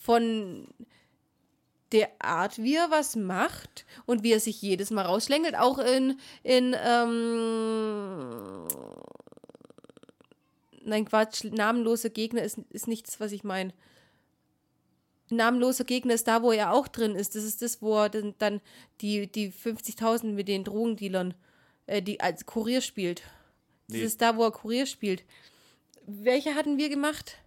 von 0.00 0.66
der 1.92 2.10
Art, 2.18 2.58
wie 2.58 2.74
er 2.74 2.90
was 2.90 3.14
macht 3.14 3.84
und 4.06 4.24
wie 4.24 4.32
er 4.32 4.40
sich 4.40 4.60
jedes 4.60 4.90
Mal 4.90 5.02
rausschlängelt, 5.02 5.54
auch 5.56 5.78
in, 5.78 6.18
in 6.42 6.74
ähm, 6.84 8.66
nein, 10.84 11.04
Quatsch, 11.04 11.44
namenloser 11.44 12.10
Gegner 12.10 12.42
ist, 12.42 12.58
ist 12.70 12.88
nichts, 12.88 13.20
was 13.20 13.32
ich 13.32 13.44
meine. 13.44 13.72
Namenloser 15.30 15.84
Gegner 15.84 16.14
ist 16.14 16.28
da, 16.28 16.42
wo 16.42 16.52
er 16.52 16.72
auch 16.72 16.86
drin 16.88 17.14
ist. 17.16 17.34
Das 17.34 17.44
ist 17.44 17.62
das, 17.62 17.80
wo 17.80 17.96
er 18.02 18.08
dann, 18.10 18.34
dann 18.38 18.60
die, 19.00 19.26
die 19.30 19.50
50.000 19.50 20.32
mit 20.32 20.48
den 20.48 20.64
Drogendealern, 20.64 21.34
äh, 21.86 22.02
die 22.02 22.20
als 22.20 22.46
Kurier 22.46 22.80
spielt. 22.80 23.22
Das 23.88 23.96
Nee. 23.98 24.02
ist 24.02 24.20
da, 24.22 24.36
wo 24.36 24.44
er 24.44 24.50
Kurier 24.52 24.86
spielt. 24.86 25.24
Welche 26.06 26.54
hatten 26.54 26.76
wir 26.78 26.88
gemacht? 26.88 27.38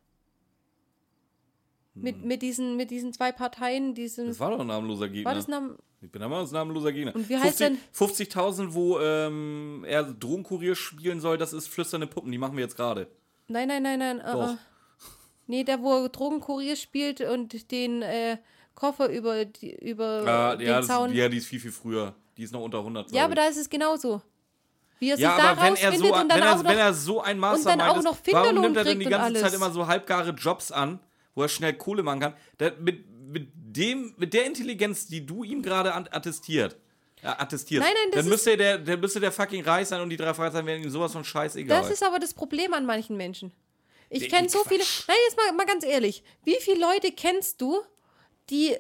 Mit, 1.94 2.24
mit, 2.24 2.42
diesen, 2.44 2.76
mit 2.78 2.92
diesen 2.92 3.12
zwei 3.12 3.32
Parteien, 3.32 3.96
diesen. 3.96 4.28
Das 4.28 4.40
war 4.40 4.52
doch 4.52 4.60
ein 4.60 4.68
namenloser 4.68 5.10
Gegner. 5.10 5.26
war 5.26 5.36
das 5.36 5.48
Nam 5.48 5.78
ich 6.00 6.12
bin 6.12 6.22
ein 6.22 6.30
namenloser 6.30 6.92
Gegner. 6.92 7.16
Und 7.16 7.28
wie 7.28 7.38
heißt 7.38 7.60
denn- 7.60 7.80
50.000, 7.92 8.76
wo 8.76 9.00
ähm, 9.00 9.84
er 9.88 10.04
Drogenkurier 10.04 10.76
spielen 10.76 11.20
soll, 11.20 11.40
das 11.40 11.54
ist 11.54 11.68
flüsternde 11.68 12.06
Puppen, 12.06 12.32
die 12.32 12.38
machen 12.38 12.56
wir 12.56 12.64
jetzt 12.64 12.76
gerade. 12.76 13.08
Nein, 13.48 13.68
nein, 13.68 13.84
nein, 13.84 14.00
nein. 14.00 14.20
Doch. 14.20 14.50
-uh. 14.54 14.58
Nee, 15.48 15.64
der, 15.64 15.82
wo 15.82 16.04
er 16.04 16.10
Drogenkurier 16.10 16.76
spielt 16.76 17.22
und 17.22 17.72
den 17.72 18.02
äh, 18.02 18.38
Koffer 18.76 19.10
über, 19.10 19.46
die, 19.46 19.74
über 19.76 20.24
Ah, 20.28 20.56
den 20.56 20.68
ja, 20.68 20.82
Zaun. 20.82 21.14
ja, 21.14 21.30
die 21.30 21.38
ist 21.38 21.48
viel, 21.48 21.60
viel 21.60 21.72
früher. 21.72 22.14
Die 22.36 22.44
ist 22.44 22.52
noch 22.52 22.62
unter 22.62 22.80
100. 22.80 23.12
ja, 23.12 23.24
aber 23.26 23.36
da 23.36 23.46
ist 23.48 23.58
es 23.58 23.70
genauso. 23.70 24.22
Wie 25.00 25.10
er 25.12 25.16
sich 25.16 25.24
Ja, 25.24 25.38
da 25.38 25.52
aber 25.52 25.62
wenn 25.62 25.76
er, 25.76 25.94
so, 25.98 26.06
und 26.06 26.30
dann 26.30 26.30
wenn, 26.30 26.44
auch 26.44 26.48
er, 26.48 26.56
noch. 26.58 26.66
wenn 26.66 26.78
er 26.78 26.94
so 26.94 27.22
ein 27.22 27.40
Mastermind 27.40 27.82
auch 27.84 27.98
ist, 27.98 28.04
noch 28.04 28.18
warum 28.18 28.24
Finderlohn 28.46 28.62
nimmt 28.62 28.78
er 28.78 28.84
denn 28.84 29.00
die 29.00 29.06
und 29.06 29.12
ganze 29.12 29.42
Zeit 29.42 29.54
immer 29.54 29.72
so 29.72 29.88
halbgare 29.88 30.32
Jobs 30.32 30.72
an, 30.72 31.00
wo 31.34 31.44
er 31.44 31.50
schnell 31.50 31.74
Kohle 31.74 32.04
machen 32.04 32.20
kann? 32.20 32.34
Der, 32.60 32.74
mit, 32.80 33.06
mit, 33.28 33.50
dem, 33.56 34.14
mit 34.18 34.34
der 34.34 34.46
Intelligenz, 34.46 35.08
die 35.08 35.26
du 35.26 35.44
ihm 35.44 35.62
gerade 35.62 35.94
attestiert, 35.94 36.74
äh, 36.74 36.78
attestierst, 37.24 37.86
Nein, 37.86 37.94
nein, 37.94 38.12
das 38.12 38.22
dann 38.22 38.30
müsste 38.30 38.58
der, 38.58 38.78
der 38.78 38.98
müsste 38.98 39.20
der 39.20 39.32
fucking 39.32 39.64
reich 39.64 39.88
sein 39.88 40.02
und 40.02 40.10
die 40.10 40.18
drei 40.18 40.34
Fragezeichen 40.34 40.66
wären 40.68 40.84
ihm 40.84 40.90
sowas 40.90 41.12
von 41.12 41.24
scheißegal. 41.24 41.82
Das 41.82 41.92
ist 41.92 42.04
aber 42.04 42.20
das 42.20 42.34
Problem 42.34 42.74
an 42.74 42.86
manchen 42.86 43.18
Menschen. 43.18 43.52
Ich 44.10 44.30
kenne 44.30 44.48
so 44.50 44.60
Quatsch. 44.60 44.70
viele. 44.70 44.84
Nein, 45.08 45.18
jetzt 45.28 45.38
mal, 45.38 45.52
mal 45.54 45.66
ganz 45.66 45.84
ehrlich. 45.84 46.24
Wie 46.44 46.58
viele 46.62 46.80
Leute 46.80 47.12
kennst 47.12 47.60
du, 47.62 47.82
die 48.50 48.78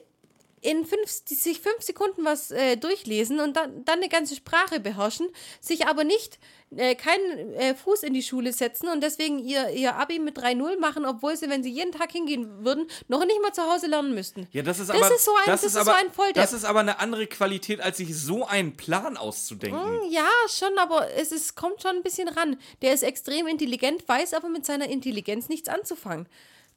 in 0.67 0.85
fünf, 0.85 1.09
sich 1.09 1.61
fünf 1.61 1.81
Sekunden 1.81 2.25
was 2.25 2.51
äh, 2.51 2.75
durchlesen 2.75 3.39
und 3.39 3.55
dann, 3.55 3.85
dann 3.85 3.99
eine 3.99 4.09
ganze 4.09 4.35
Sprache 4.35 4.79
beherrschen, 4.81 5.27
sich 5.61 5.87
aber 5.87 6.03
nicht 6.03 6.39
äh, 6.75 6.95
keinen 6.95 7.53
äh, 7.53 7.73
Fuß 7.73 8.03
in 8.03 8.13
die 8.13 8.21
Schule 8.21 8.51
setzen 8.51 8.89
und 8.89 9.01
deswegen 9.01 9.39
ihr, 9.39 9.69
ihr 9.69 9.95
Abi 9.95 10.19
mit 10.19 10.37
3-0 10.37 10.77
machen, 10.79 11.05
obwohl 11.05 11.37
sie, 11.37 11.49
wenn 11.49 11.63
sie 11.63 11.69
jeden 11.71 11.93
Tag 11.93 12.11
hingehen 12.11 12.65
würden, 12.65 12.89
noch 13.07 13.23
nicht 13.25 13.41
mal 13.41 13.53
zu 13.53 13.61
Hause 13.63 13.87
lernen 13.87 14.13
müssten. 14.13 14.47
ja, 14.51 14.61
das 14.61 14.79
ist 14.79 14.89
das 14.89 14.97
aber, 15.01 15.15
ist 15.15 15.23
so 15.25 15.31
ein- 15.35 15.43
das 15.45 15.63
ist 15.63 15.73
so 15.73 15.79
aber, 15.79 15.95
ein 15.95 16.11
Volldepp. 16.11 16.35
Das 16.35 16.51
ist 16.51 16.65
aber 16.65 16.81
eine 16.81 16.99
andere 16.99 17.27
Qualität, 17.27 17.79
als 17.79 17.95
sich 17.97 18.13
so 18.17 18.45
einen 18.45 18.75
Plan 18.75 19.15
auszudenken. 19.15 20.11
Ja, 20.11 20.27
schon, 20.49 20.77
aber 20.77 21.09
es 21.15 21.31
ist, 21.31 21.55
kommt 21.55 21.81
schon 21.81 21.95
ein 21.95 22.03
bisschen 22.03 22.27
ran. 22.27 22.57
Der 22.81 22.93
ist 22.93 23.03
extrem 23.03 23.47
intelligent, 23.47 24.05
weiß 24.07 24.33
aber 24.33 24.49
mit 24.49 24.65
seiner 24.65 24.89
Intelligenz 24.89 25.47
nichts 25.47 25.69
anzufangen. 25.69 26.27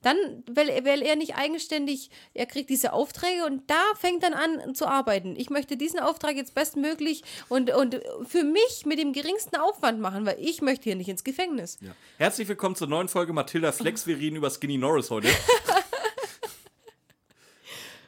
Dann, 0.03 0.17
weil, 0.51 0.69
weil 0.85 1.03
er 1.03 1.17
nicht 1.17 1.37
eigenständig, 1.37 2.11
er 2.33 2.47
kriegt 2.47 2.71
diese 2.71 2.95
Aufträge 2.95 3.45
und 3.45 3.69
da 3.69 3.83
fängt 3.99 4.23
dann 4.23 4.33
an 4.33 4.75
zu 4.75 4.87
arbeiten. 4.87 5.37
Ich 5.37 5.51
möchte 5.51 5.77
diesen 5.77 6.01
Auftrag 6.01 6.37
jetzt 6.37 6.55
bestmöglich 6.55 7.23
und, 7.49 7.71
und 7.71 8.01
für 8.27 8.45
mich 8.45 8.87
mit 8.87 8.99
dem 8.99 9.13
geringsten 9.13 9.57
Aufwand 9.57 10.01
machen, 10.01 10.25
weil 10.25 10.39
ich 10.41 10.63
möchte 10.63 10.85
hier 10.85 10.97
nicht 10.97 11.09
ins 11.09 11.23
Gefängnis. 11.23 11.79
Ja. 11.83 11.91
Herzlich 12.17 12.49
willkommen 12.49 12.77
zur 12.77 12.87
neuen 12.87 13.09
Folge 13.09 13.35
Matilda 13.35 13.73
Flex. 13.73 14.07
Wir 14.07 14.17
reden 14.17 14.37
über 14.37 14.51
Skinny 14.51 14.79
Norris 14.79 15.11
heute. 15.11 15.29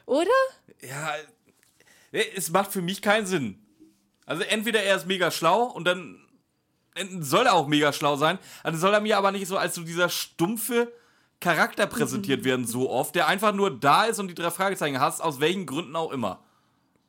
Oder? 0.05 0.29
Ja, 0.81 1.13
es 2.11 2.49
macht 2.49 2.71
für 2.71 2.81
mich 2.81 3.01
keinen 3.01 3.27
Sinn. 3.27 3.59
Also 4.25 4.43
entweder 4.43 4.81
er 4.81 4.95
ist 4.95 5.05
mega 5.05 5.29
schlau 5.29 5.63
und 5.63 5.85
dann 5.85 6.19
dann 6.95 7.23
soll 7.23 7.47
er 7.47 7.53
auch 7.53 7.67
mega 7.67 7.91
schlau 7.91 8.17
sein, 8.17 8.37
dann 8.63 8.77
soll 8.77 8.93
er 8.93 9.01
mir 9.01 9.17
aber 9.17 9.31
nicht 9.31 9.47
so 9.47 9.57
als 9.57 9.75
so 9.75 9.81
dieser 9.81 10.09
stumpfe 10.09 10.91
Charakter 11.43 11.85
präsentiert 11.87 12.43
werden 12.43 12.65
so 12.65 12.89
oft, 12.89 13.13
der 13.15 13.27
einfach 13.27 13.53
nur 13.53 13.69
da 13.69 14.05
ist 14.05 14.19
und 14.19 14.29
die 14.29 14.33
drei 14.33 14.49
Fragezeichen 14.49 14.99
hasst, 14.99 15.21
aus 15.21 15.39
welchen 15.39 15.65
Gründen 15.65 15.95
auch 15.95 16.11
immer. 16.11 16.39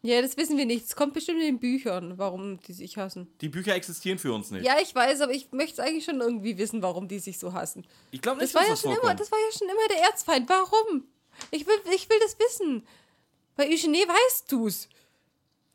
Ja, 0.03 0.21
das 0.21 0.37
wissen 0.37 0.59
wir 0.59 0.67
nicht. 0.67 0.85
Es 0.85 0.97
kommt 0.97 1.15
bestimmt 1.15 1.39
in 1.41 1.47
den 1.47 1.59
Büchern, 1.61 2.19
warum 2.19 2.61
die 2.61 2.75
sich 2.75 2.99
hassen. 2.99 3.27
Die 3.41 3.49
Bücher 3.49 3.75
existieren 3.75 4.19
für 4.19 4.35
uns 4.35 4.51
nicht. 4.51 4.63
Ja, 4.67 4.75
ich 4.83 4.95
weiß, 4.95 5.23
aber 5.23 5.33
ich 5.33 5.51
möchte 5.53 5.83
eigentlich 5.83 6.05
schon 6.05 6.21
irgendwie 6.21 6.59
wissen, 6.59 6.83
warum 6.83 7.09
die 7.09 7.21
sich 7.21 7.39
so 7.39 7.55
hassen. 7.55 7.87
Ich 8.11 8.21
glaube 8.21 8.41
Das 8.41 8.49
nicht, 8.51 8.55
war, 8.55 8.61
dass 8.63 8.69
ja 8.69 8.75
das 8.75 8.81
schon 8.83 8.91
immer, 8.91 9.01
vorkommt. 9.01 9.21
das 9.21 9.33
war 9.33 9.39
ja 9.39 9.59
schon 9.59 9.69
immer 9.69 9.89
der 9.89 10.03
Erzfeind. 10.11 10.49
Warum? 10.51 11.05
Ich 11.51 11.67
will, 11.67 11.77
ich 11.95 12.11
will 12.11 12.19
das 12.23 12.37
wissen. 12.39 12.87
Bei 13.57 13.67
Eugenie 13.67 14.05
weißt 14.07 14.53
du's. 14.53 14.89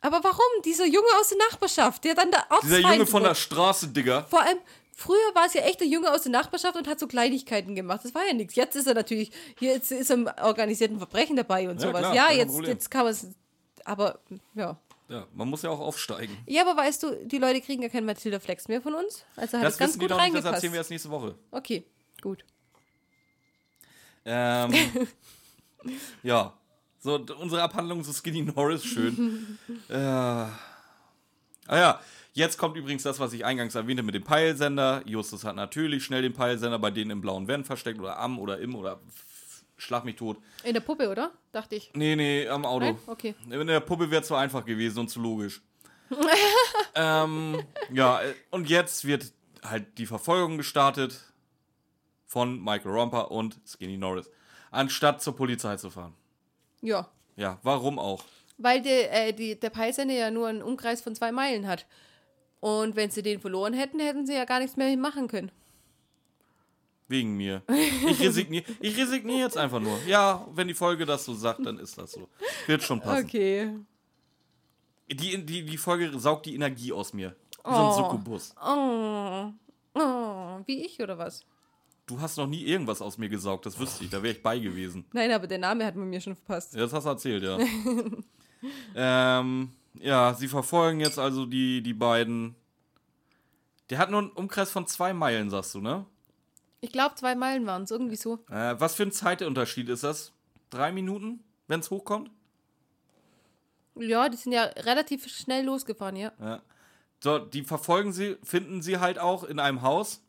Aber 0.01 0.23
warum? 0.23 0.61
Dieser 0.63 0.85
Junge 0.85 1.07
aus 1.19 1.29
der 1.29 1.39
Nachbarschaft, 1.39 2.03
der 2.03 2.13
dann 2.15 2.29
der 2.29 2.41
Erzfeind 2.41 2.63
Dieser 2.63 2.79
Junge 2.93 3.05
von 3.07 3.23
der. 3.23 3.35
Straße, 3.35 3.87
Digga. 3.87 4.23
Vor 4.29 4.41
allem, 4.41 4.59
früher 4.99 5.33
war 5.33 5.45
es 5.45 5.53
ja 5.53 5.61
echt 5.61 5.79
der 5.79 5.87
Junge 5.87 6.11
aus 6.13 6.23
der 6.23 6.31
Nachbarschaft 6.31 6.75
und 6.75 6.87
hat 6.87 6.99
so 6.99 7.07
Kleinigkeiten 7.07 7.73
gemacht. 7.73 8.01
Das 8.03 8.13
war 8.13 8.25
ja 8.27 8.33
nichts. 8.33 8.55
Jetzt 8.55 8.75
ist 8.75 8.85
er 8.87 8.93
natürlich, 8.93 9.31
hier 9.57 9.73
jetzt 9.73 9.91
ist 9.91 10.09
er 10.09 10.17
im 10.17 10.29
organisierten 10.41 10.97
Verbrechen 10.97 11.35
dabei 11.35 11.69
und 11.69 11.81
Ja, 11.81 11.87
sowas. 11.87 12.01
klar, 12.01 12.13
ja, 12.15 12.31
jetzt, 12.31 12.49
Problem. 12.51 12.71
jetzt 12.71 12.91
kann 12.91 13.03
man 13.03 13.11
es. 13.13 13.27
Aber, 13.85 14.19
ja. 14.55 14.77
Ja, 15.07 15.25
man 15.33 15.47
muss 15.47 15.61
ja 15.63 15.69
auch 15.71 15.79
aufsteigen. 15.79 16.37
Ja, 16.45 16.61
aber 16.67 16.79
weißt 16.79 17.01
du, 17.01 17.25
die 17.25 17.37
Leute 17.39 17.61
kriegen 17.61 17.81
ja 17.81 17.89
keinen 17.89 18.05
Matilda 18.05 18.39
Flex 18.39 18.67
mehr 18.67 18.81
von 18.81 18.93
uns. 18.93 19.25
Also 19.35 19.57
hat 19.57 19.65
Das 19.65 19.73
es 19.73 19.79
ganz 19.79 19.89
wissen 19.91 19.99
die 20.01 20.05
gut 20.07 20.11
doch 20.11 20.21
nicht, 20.21 20.35
das 20.35 20.45
erzählen 20.45 20.73
wir 20.73 20.77
erst 20.79 20.91
nächste 20.91 21.09
Woche. 21.09 21.35
Okay, 21.51 21.83
gut. 22.21 22.43
Ähm, 24.25 24.73
ja. 26.23 26.53
So, 26.99 27.15
unsere 27.39 27.63
Abhandlung 27.63 28.03
zu 28.03 28.11
Skinny 28.11 28.41
Norris, 28.41 28.83
schön. 28.83 29.57
äh, 29.89 29.95
ah 29.95 30.49
ja, 31.69 32.01
jetzt 32.39 32.57
kommt 32.57 32.75
übrigens 32.75 33.03
das, 33.03 33.19
was 33.19 33.33
ich 33.33 33.45
eingangs 33.45 33.75
erwähnte 33.75 34.01
mit 34.01 34.15
dem 34.15 34.23
Peilsender. 34.23 35.03
Justus 35.05 35.43
hat 35.43 35.55
natürlich 35.55 36.03
schnell 36.03 36.23
den 36.23 36.33
Peilsender 36.33 36.79
bei 36.79 36.89
denen 36.89 37.11
im 37.11 37.21
blauen 37.21 37.47
Van 37.47 37.63
versteckt 37.63 37.99
oder 37.99 38.17
am 38.17 38.39
oder 38.39 38.57
im 38.57 38.75
oder 38.75 38.99
schlag 39.77 40.05
mich 40.05 40.15
tot. 40.15 40.37
In 40.63 40.73
der 40.73 40.81
Puppe, 40.81 41.09
oder? 41.09 41.31
Dachte 41.51 41.75
ich. 41.75 41.91
Nee, 41.93 42.15
nee, 42.15 42.47
am 42.47 42.65
Auto. 42.65 42.85
Nein? 42.85 42.97
Okay. 43.05 43.35
In 43.49 43.67
der 43.67 43.79
Puppe 43.81 44.09
wäre 44.09 44.23
zu 44.23 44.35
einfach 44.35 44.65
gewesen 44.65 44.99
und 44.99 45.09
zu 45.09 45.21
logisch. 45.21 45.61
ähm, 46.95 47.61
ja, 47.91 48.19
und 48.49 48.69
jetzt 48.69 49.05
wird 49.05 49.31
halt 49.63 49.97
die 49.97 50.07
Verfolgung 50.07 50.57
gestartet 50.57 51.21
von 52.25 52.63
Michael 52.63 52.91
Romper 52.91 53.31
und 53.31 53.59
Skinny 53.67 53.97
Norris. 53.97 54.29
Anstatt 54.71 55.21
zur 55.21 55.35
Polizei 55.35 55.75
zu 55.75 55.89
fahren. 55.89 56.13
Ja. 56.81 57.09
Ja, 57.35 57.59
warum 57.63 57.99
auch? 57.99 58.23
Weil 58.57 58.81
der, 58.81 59.27
äh, 59.27 59.33
die, 59.33 59.59
der 59.59 59.69
Peilsender 59.69 60.13
ja 60.13 60.31
nur 60.31 60.47
einen 60.47 60.61
Umkreis 60.61 61.01
von 61.01 61.15
zwei 61.15 61.31
Meilen 61.31 61.67
hat. 61.67 61.85
Und 62.59 62.95
wenn 62.95 63.09
sie 63.09 63.21
den 63.21 63.39
verloren 63.39 63.73
hätten, 63.73 63.99
hätten 63.99 64.25
sie 64.25 64.33
ja 64.33 64.45
gar 64.45 64.59
nichts 64.59 64.75
mehr 64.77 64.95
machen 64.97 65.27
können. 65.27 65.51
Wegen 67.07 67.35
mir. 67.37 67.63
Ich 68.07 68.19
resigniere 68.19 68.65
ich 68.79 68.95
resignier 68.95 69.39
jetzt 69.39 69.57
einfach 69.57 69.79
nur. 69.79 69.97
Ja, 70.05 70.45
wenn 70.53 70.67
die 70.67 70.75
Folge 70.75 71.05
das 71.05 71.25
so 71.25 71.33
sagt, 71.33 71.65
dann 71.65 71.79
ist 71.79 71.97
das 71.97 72.11
so. 72.11 72.27
Wird 72.67 72.83
schon 72.83 73.01
passen. 73.01 73.25
Okay. 73.25 73.75
Die, 75.11 75.43
die, 75.43 75.65
die 75.65 75.77
Folge 75.77 76.19
saugt 76.19 76.45
die 76.45 76.53
Energie 76.53 76.93
aus 76.93 77.13
mir. 77.13 77.35
Wie 77.65 77.69
so 77.71 77.75
ein 77.75 77.87
Oh. 77.87 77.93
Succubus. 77.93 78.53
Oh. 78.63 79.51
Oh. 79.95 80.59
Wie 80.67 80.85
ich 80.85 81.01
oder 81.01 81.17
was? 81.17 81.43
Du 82.05 82.19
hast 82.19 82.37
noch 82.37 82.47
nie 82.47 82.63
irgendwas 82.63 83.01
aus 83.01 83.17
mir 83.17 83.29
gesaugt, 83.29 83.65
das 83.67 83.79
wüsste 83.79 84.03
ich, 84.03 84.09
da 84.09 84.21
wäre 84.23 84.33
ich 84.35 84.41
bei 84.41 84.57
gewesen. 84.57 85.05
Nein, 85.13 85.31
aber 85.31 85.45
der 85.45 85.59
Name 85.59 85.85
hat 85.85 85.95
man 85.95 86.09
mir 86.09 86.19
schon 86.19 86.35
verpasst. 86.35 86.73
Ja, 86.73 86.81
das 86.81 86.93
hast 86.93 87.03
du 87.03 87.09
erzählt, 87.09 87.43
ja. 87.43 87.59
ähm, 89.39 89.69
ja, 89.93 90.33
sie 90.33 90.47
verfolgen 90.47 90.99
jetzt 90.99 91.19
also 91.19 91.45
die, 91.45 91.81
die 91.81 91.93
beiden. 91.93 92.55
Der 93.89 93.97
hat 93.97 94.11
nur 94.11 94.21
einen 94.21 94.31
Umkreis 94.31 94.71
von 94.71 94.87
zwei 94.87 95.13
Meilen, 95.13 95.49
sagst 95.49 95.73
du, 95.73 95.81
ne? 95.81 96.05
Ich 96.81 96.91
glaube, 96.91 97.15
zwei 97.15 97.35
Meilen 97.35 97.65
waren 97.65 97.83
es, 97.83 97.91
irgendwie 97.91 98.15
so. 98.15 98.39
Äh, 98.49 98.79
was 98.79 98.95
für 98.95 99.03
ein 99.03 99.11
Zeitunterschied 99.11 99.89
ist 99.89 100.03
das? 100.03 100.31
Drei 100.69 100.91
Minuten, 100.91 101.43
wenn 101.67 101.79
es 101.79 101.89
hochkommt? 101.89 102.29
Ja, 103.95 104.29
die 104.29 104.37
sind 104.37 104.53
ja 104.53 104.63
relativ 104.63 105.27
schnell 105.27 105.65
losgefahren, 105.65 106.15
ja. 106.15 106.31
Ja. 106.39 106.61
So, 107.21 107.39
die 107.39 107.63
verfolgen 107.63 108.13
sie, 108.13 108.37
finden 108.43 108.81
sie 108.81 108.99
halt 108.99 109.19
auch 109.19 109.43
in 109.43 109.59
einem 109.59 109.81
Haus, 109.81 110.23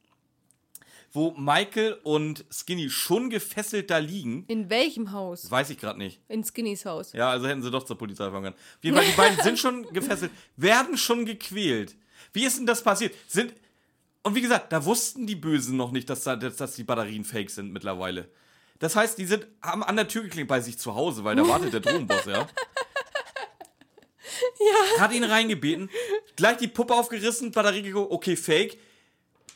wo 1.13 1.33
Michael 1.33 1.99
und 2.05 2.45
Skinny 2.51 2.89
schon 2.89 3.31
gefesselt 3.31 3.91
da 3.91 3.99
liegen. 3.99 4.45
In 4.47 4.71
welchem 4.71 5.13
Haus? 5.13 5.51
Weiß 5.51 5.71
ich 5.71 5.79
gerade 5.79 5.99
nicht. 5.99 6.21
In 6.29 6.45
Skinnys 6.45 6.85
Haus. 6.85 7.13
Ja, 7.13 7.31
also 7.31 7.49
hätten 7.49 7.63
sie 7.63 7.71
doch 7.71 7.85
zur 7.85 7.99
Polizei 7.99 8.31
fahren 8.31 8.45
können. 8.45 8.55
Auf 8.55 8.85
jeden 8.85 8.97
Fall, 8.97 9.07
die 9.07 9.17
beiden 9.17 9.43
sind 9.43 9.59
schon 9.59 9.83
gefesselt, 9.93 10.31
werden 10.57 10.97
schon 10.97 11.25
gequält. 11.25 11.97
Wie 12.33 12.45
ist 12.45 12.59
denn 12.59 12.67
das 12.67 12.83
passiert? 12.83 13.15
Sind. 13.27 13.55
Und 14.23 14.35
wie 14.35 14.41
gesagt, 14.41 14.73
da 14.73 14.85
wussten 14.85 15.27
die 15.27 15.35
Bösen 15.35 15.77
noch 15.77 15.91
nicht, 15.91 16.09
dass, 16.11 16.23
da, 16.25 16.37
dass, 16.37 16.57
dass 16.57 16.77
die 16.77 16.85
Batterien 16.85 17.25
fake 17.25 17.51
sind 17.51 17.73
mittlerweile. 17.73 18.29
Das 18.79 18.95
heißt, 18.95 19.19
die 19.19 19.27
sind, 19.27 19.47
haben 19.63 19.83
an 19.83 19.97
der 19.97 20.09
Tür 20.09 20.23
geklingelt 20.23 20.49
bei 20.49 20.61
sich 20.61 20.79
zu 20.79 20.95
Hause, 20.95 21.25
weil 21.25 21.37
da 21.37 21.47
wartet 21.47 21.73
der 21.73 21.81
Drogenboss, 21.81 22.27
ja. 22.27 22.47
Ja. 24.59 24.99
Hat 25.01 25.13
ihn 25.13 25.25
reingebeten, 25.25 25.91
gleich 26.37 26.59
die 26.59 26.69
Puppe 26.69 26.95
aufgerissen, 26.95 27.51
Batterie 27.51 27.83
geguckt, 27.83 28.11
okay, 28.11 28.37
fake. 28.37 28.79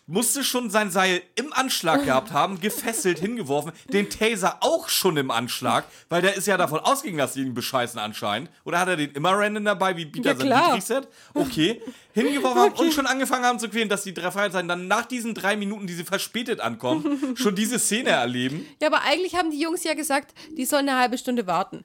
Musste 0.06 0.44
schon 0.44 0.68
sein 0.68 0.90
Seil 0.90 1.22
im 1.34 1.52
Anschlag 1.54 2.04
gehabt 2.04 2.32
haben, 2.32 2.60
gefesselt, 2.60 3.18
hingeworfen, 3.20 3.72
den 3.90 4.10
Taser 4.10 4.58
auch 4.60 4.90
schon 4.90 5.16
im 5.16 5.30
Anschlag, 5.30 5.86
weil 6.10 6.20
der 6.20 6.34
ist 6.34 6.46
ja 6.46 6.58
davon 6.58 6.80
ausgegangen, 6.80 7.18
dass 7.18 7.32
die 7.32 7.40
ihn 7.40 7.54
bescheißen 7.54 7.98
anscheinend. 7.98 8.50
Oder 8.64 8.80
hat 8.80 8.88
er 8.88 8.96
den 8.96 9.12
immer 9.12 9.32
random 9.32 9.64
dabei, 9.64 9.96
wie 9.96 10.04
Peter 10.04 10.32
Ja, 10.32 10.36
sein. 10.36 10.64
Dietrich-Set? 10.66 11.08
Okay. 11.32 11.80
Hingeworfen 12.12 12.60
haben 12.60 12.74
und 12.74 12.92
schon 12.92 13.06
angefangen 13.06 13.44
haben 13.44 13.58
zu 13.58 13.68
quälen, 13.70 13.88
dass 13.88 14.02
die 14.02 14.12
drei 14.12 14.30
Fragezeichen 14.30 14.68
dann 14.68 14.88
nach 14.88 15.06
diesen 15.06 15.34
drei 15.34 15.56
Minuten, 15.56 15.86
die 15.86 15.94
sie 15.94 16.04
verspätet 16.04 16.60
ankommen, 16.60 17.34
schon 17.36 17.54
diese 17.54 17.78
Szene 17.78 18.10
erleben. 18.10 18.66
Ja, 18.82 18.88
aber 18.88 19.02
eigentlich 19.02 19.34
haben 19.36 19.50
die 19.50 19.58
Jungs 19.60 19.84
ja 19.84 19.94
gesagt, 19.94 20.34
die 20.56 20.66
sollen 20.66 20.88
eine 20.88 20.98
halbe 21.00 21.16
Stunde 21.16 21.46
warten. 21.46 21.84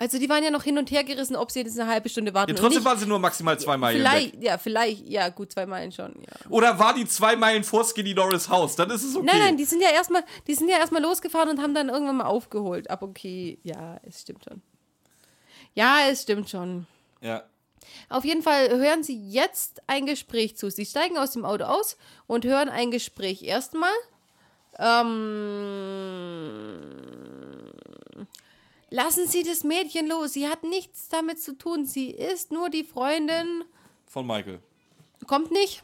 Also 0.00 0.18
die 0.18 0.30
waren 0.30 0.42
ja 0.42 0.50
noch 0.50 0.62
hin 0.62 0.78
und 0.78 0.90
her 0.90 1.04
gerissen, 1.04 1.36
ob 1.36 1.50
sie 1.50 1.60
jetzt 1.60 1.78
eine 1.78 1.90
halbe 1.90 2.08
Stunde 2.08 2.32
warten 2.32 2.52
Ja, 2.52 2.56
trotzdem 2.56 2.78
nicht. 2.78 2.86
waren 2.86 2.98
sie 2.98 3.04
nur 3.04 3.18
maximal 3.18 3.60
zwei 3.60 3.76
Meilen. 3.76 4.00
Vielleicht, 4.00 4.42
ja, 4.42 4.56
vielleicht, 4.56 5.06
ja, 5.06 5.28
gut, 5.28 5.52
zwei 5.52 5.66
Meilen 5.66 5.92
schon, 5.92 6.14
ja. 6.22 6.32
Oder 6.48 6.78
war 6.78 6.94
die 6.94 7.06
zwei 7.06 7.36
Meilen 7.36 7.64
vor 7.64 7.84
Skinny 7.84 8.14
Norris 8.14 8.48
Haus? 8.48 8.76
Dann 8.76 8.88
ist 8.88 9.04
es 9.04 9.14
okay. 9.14 9.26
Nein, 9.26 9.38
nein, 9.40 9.56
die 9.58 9.66
sind 9.66 9.82
ja 9.82 9.90
erstmal, 9.90 10.24
die 10.46 10.54
sind 10.54 10.70
ja 10.70 10.78
erstmal 10.78 11.02
losgefahren 11.02 11.50
und 11.50 11.60
haben 11.60 11.74
dann 11.74 11.90
irgendwann 11.90 12.16
mal 12.16 12.24
aufgeholt. 12.24 12.88
Aber 12.88 13.08
okay, 13.08 13.58
ja, 13.62 14.00
es 14.08 14.22
stimmt 14.22 14.42
schon. 14.42 14.62
Ja, 15.74 15.98
es 16.10 16.22
stimmt 16.22 16.48
schon. 16.48 16.86
Ja. 17.20 17.42
Auf 18.08 18.24
jeden 18.24 18.42
Fall 18.42 18.70
hören 18.70 19.02
sie 19.02 19.30
jetzt 19.30 19.82
ein 19.86 20.06
Gespräch 20.06 20.56
zu. 20.56 20.70
Sie 20.70 20.86
steigen 20.86 21.18
aus 21.18 21.32
dem 21.32 21.44
Auto 21.44 21.64
aus 21.64 21.98
und 22.26 22.46
hören 22.46 22.70
ein 22.70 22.90
Gespräch. 22.90 23.42
Erstmal, 23.42 23.92
ähm, 24.78 26.78
lassen 28.90 29.26
Sie 29.26 29.42
das 29.42 29.64
Mädchen 29.64 30.06
los. 30.08 30.32
Sie 30.34 30.48
hat 30.48 30.62
nichts 30.64 31.08
damit 31.08 31.40
zu 31.40 31.56
tun. 31.56 31.86
Sie 31.86 32.10
ist 32.10 32.52
nur 32.52 32.68
die 32.70 32.84
Freundin. 32.84 33.64
Von 34.06 34.26
Michael. 34.26 34.60
Kommt 35.26 35.50
nicht, 35.50 35.82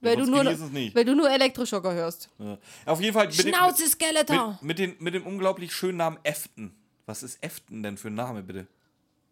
weil, 0.00 0.16
du 0.16 0.26
nur, 0.26 0.44
weil 0.44 1.04
du 1.04 1.14
nur 1.16 1.30
Elektroschocker 1.30 1.92
hörst. 1.92 2.30
Ja. 2.38 2.58
Auf 2.86 3.00
jeden 3.00 3.14
Fall 3.14 3.26
mit 3.28 3.38
dem, 3.38 3.48
Schnauze, 3.48 3.82
mit, 3.82 3.92
Skeletor. 3.92 4.50
mit, 4.50 4.62
mit, 4.62 4.78
den, 4.78 4.96
mit 5.00 5.14
dem 5.14 5.26
unglaublich 5.26 5.74
schönen 5.74 5.98
Namen 5.98 6.18
Efton. 6.22 6.74
Was 7.06 7.22
ist 7.22 7.42
Efton 7.42 7.82
denn 7.82 7.96
für 7.96 8.08
ein 8.08 8.14
Name, 8.14 8.42
bitte? 8.42 8.66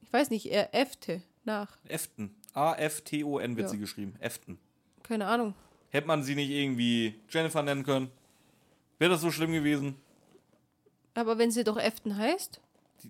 Ich 0.03 0.12
weiß 0.12 0.31
nicht, 0.31 0.47
er 0.51 0.74
äffte 0.74 1.23
nach. 1.45 1.77
Efton. 1.89 2.35
A-F-T-O-N 2.55 3.57
wird 3.57 3.66
Ja. 3.66 3.70
sie 3.70 3.78
geschrieben. 3.78 4.16
Efton. 4.19 4.59
Keine 5.03 5.27
Ahnung. 5.27 5.55
Hätte 5.91 6.07
man 6.07 6.23
sie 6.23 6.35
nicht 6.35 6.51
irgendwie 6.51 7.15
Jennifer 7.28 7.62
nennen 7.62 7.85
können? 7.85 8.11
Wäre 8.99 9.11
das 9.12 9.20
so 9.20 9.31
schlimm 9.31 9.53
gewesen? 9.53 9.97
Aber 11.15 11.39
wenn 11.39 11.51
sie 11.51 11.65
doch 11.65 11.77
Efton 11.77 12.16
heißt, 12.16 12.61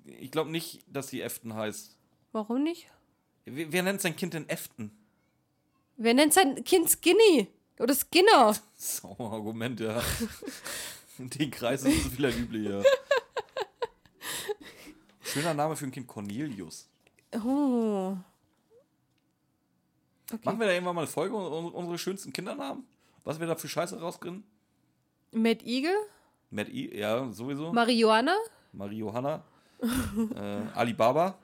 Ich 0.04 0.30
glaube 0.30 0.50
nicht, 0.50 0.82
dass 0.86 1.08
sie 1.08 1.20
Efton 1.22 1.54
heißt. 1.54 1.96
warum 2.32 2.62
nicht? 2.62 2.88
Wer, 3.44 3.72
wer 3.72 3.82
nennt 3.82 4.00
sein 4.00 4.16
Kind 4.16 4.34
denn 4.34 4.48
Efton? 4.48 4.90
Wer 5.96 6.14
nennt 6.14 6.32
sein 6.34 6.62
Kind 6.64 6.90
Skinny? 6.90 7.48
Oder 7.78 7.94
Skinner? 7.94 8.54
Sauer 8.76 9.32
Argument, 9.32 9.80
ja. 9.80 10.02
In 11.18 11.30
den 11.30 11.50
Kreisen 11.50 11.90
ist 11.90 12.06
es 12.06 12.12
vielleicht 12.14 12.38
üblich, 12.38 12.68
ja. 12.68 12.82
Schöner 15.22 15.54
Name 15.54 15.76
für 15.76 15.86
ein 15.86 15.92
Kind, 15.92 16.06
Cornelius. 16.06 16.88
Oh. 17.34 18.16
Okay. 20.32 20.40
Machen 20.44 20.58
wir 20.60 20.66
da 20.66 20.72
irgendwann 20.72 20.94
mal 20.96 21.02
eine 21.02 21.10
Folge, 21.10 21.34
un- 21.36 21.72
unsere 21.72 21.98
schönsten 21.98 22.32
Kindernamen? 22.32 22.84
Was 23.24 23.38
wir 23.40 23.46
da 23.46 23.54
für 23.56 23.68
Scheiße 23.68 23.98
rauskriegen? 24.00 24.44
Mad 25.32 25.64
Eagle? 25.64 25.96
Matt 26.50 26.68
E, 26.68 26.96
ja, 26.98 27.30
sowieso. 27.32 27.72
Marihuana? 27.72 28.36
Marie 28.72 28.98
Johanna. 28.98 29.42
Äh, 29.80 30.60
Alibaba. 30.74 31.38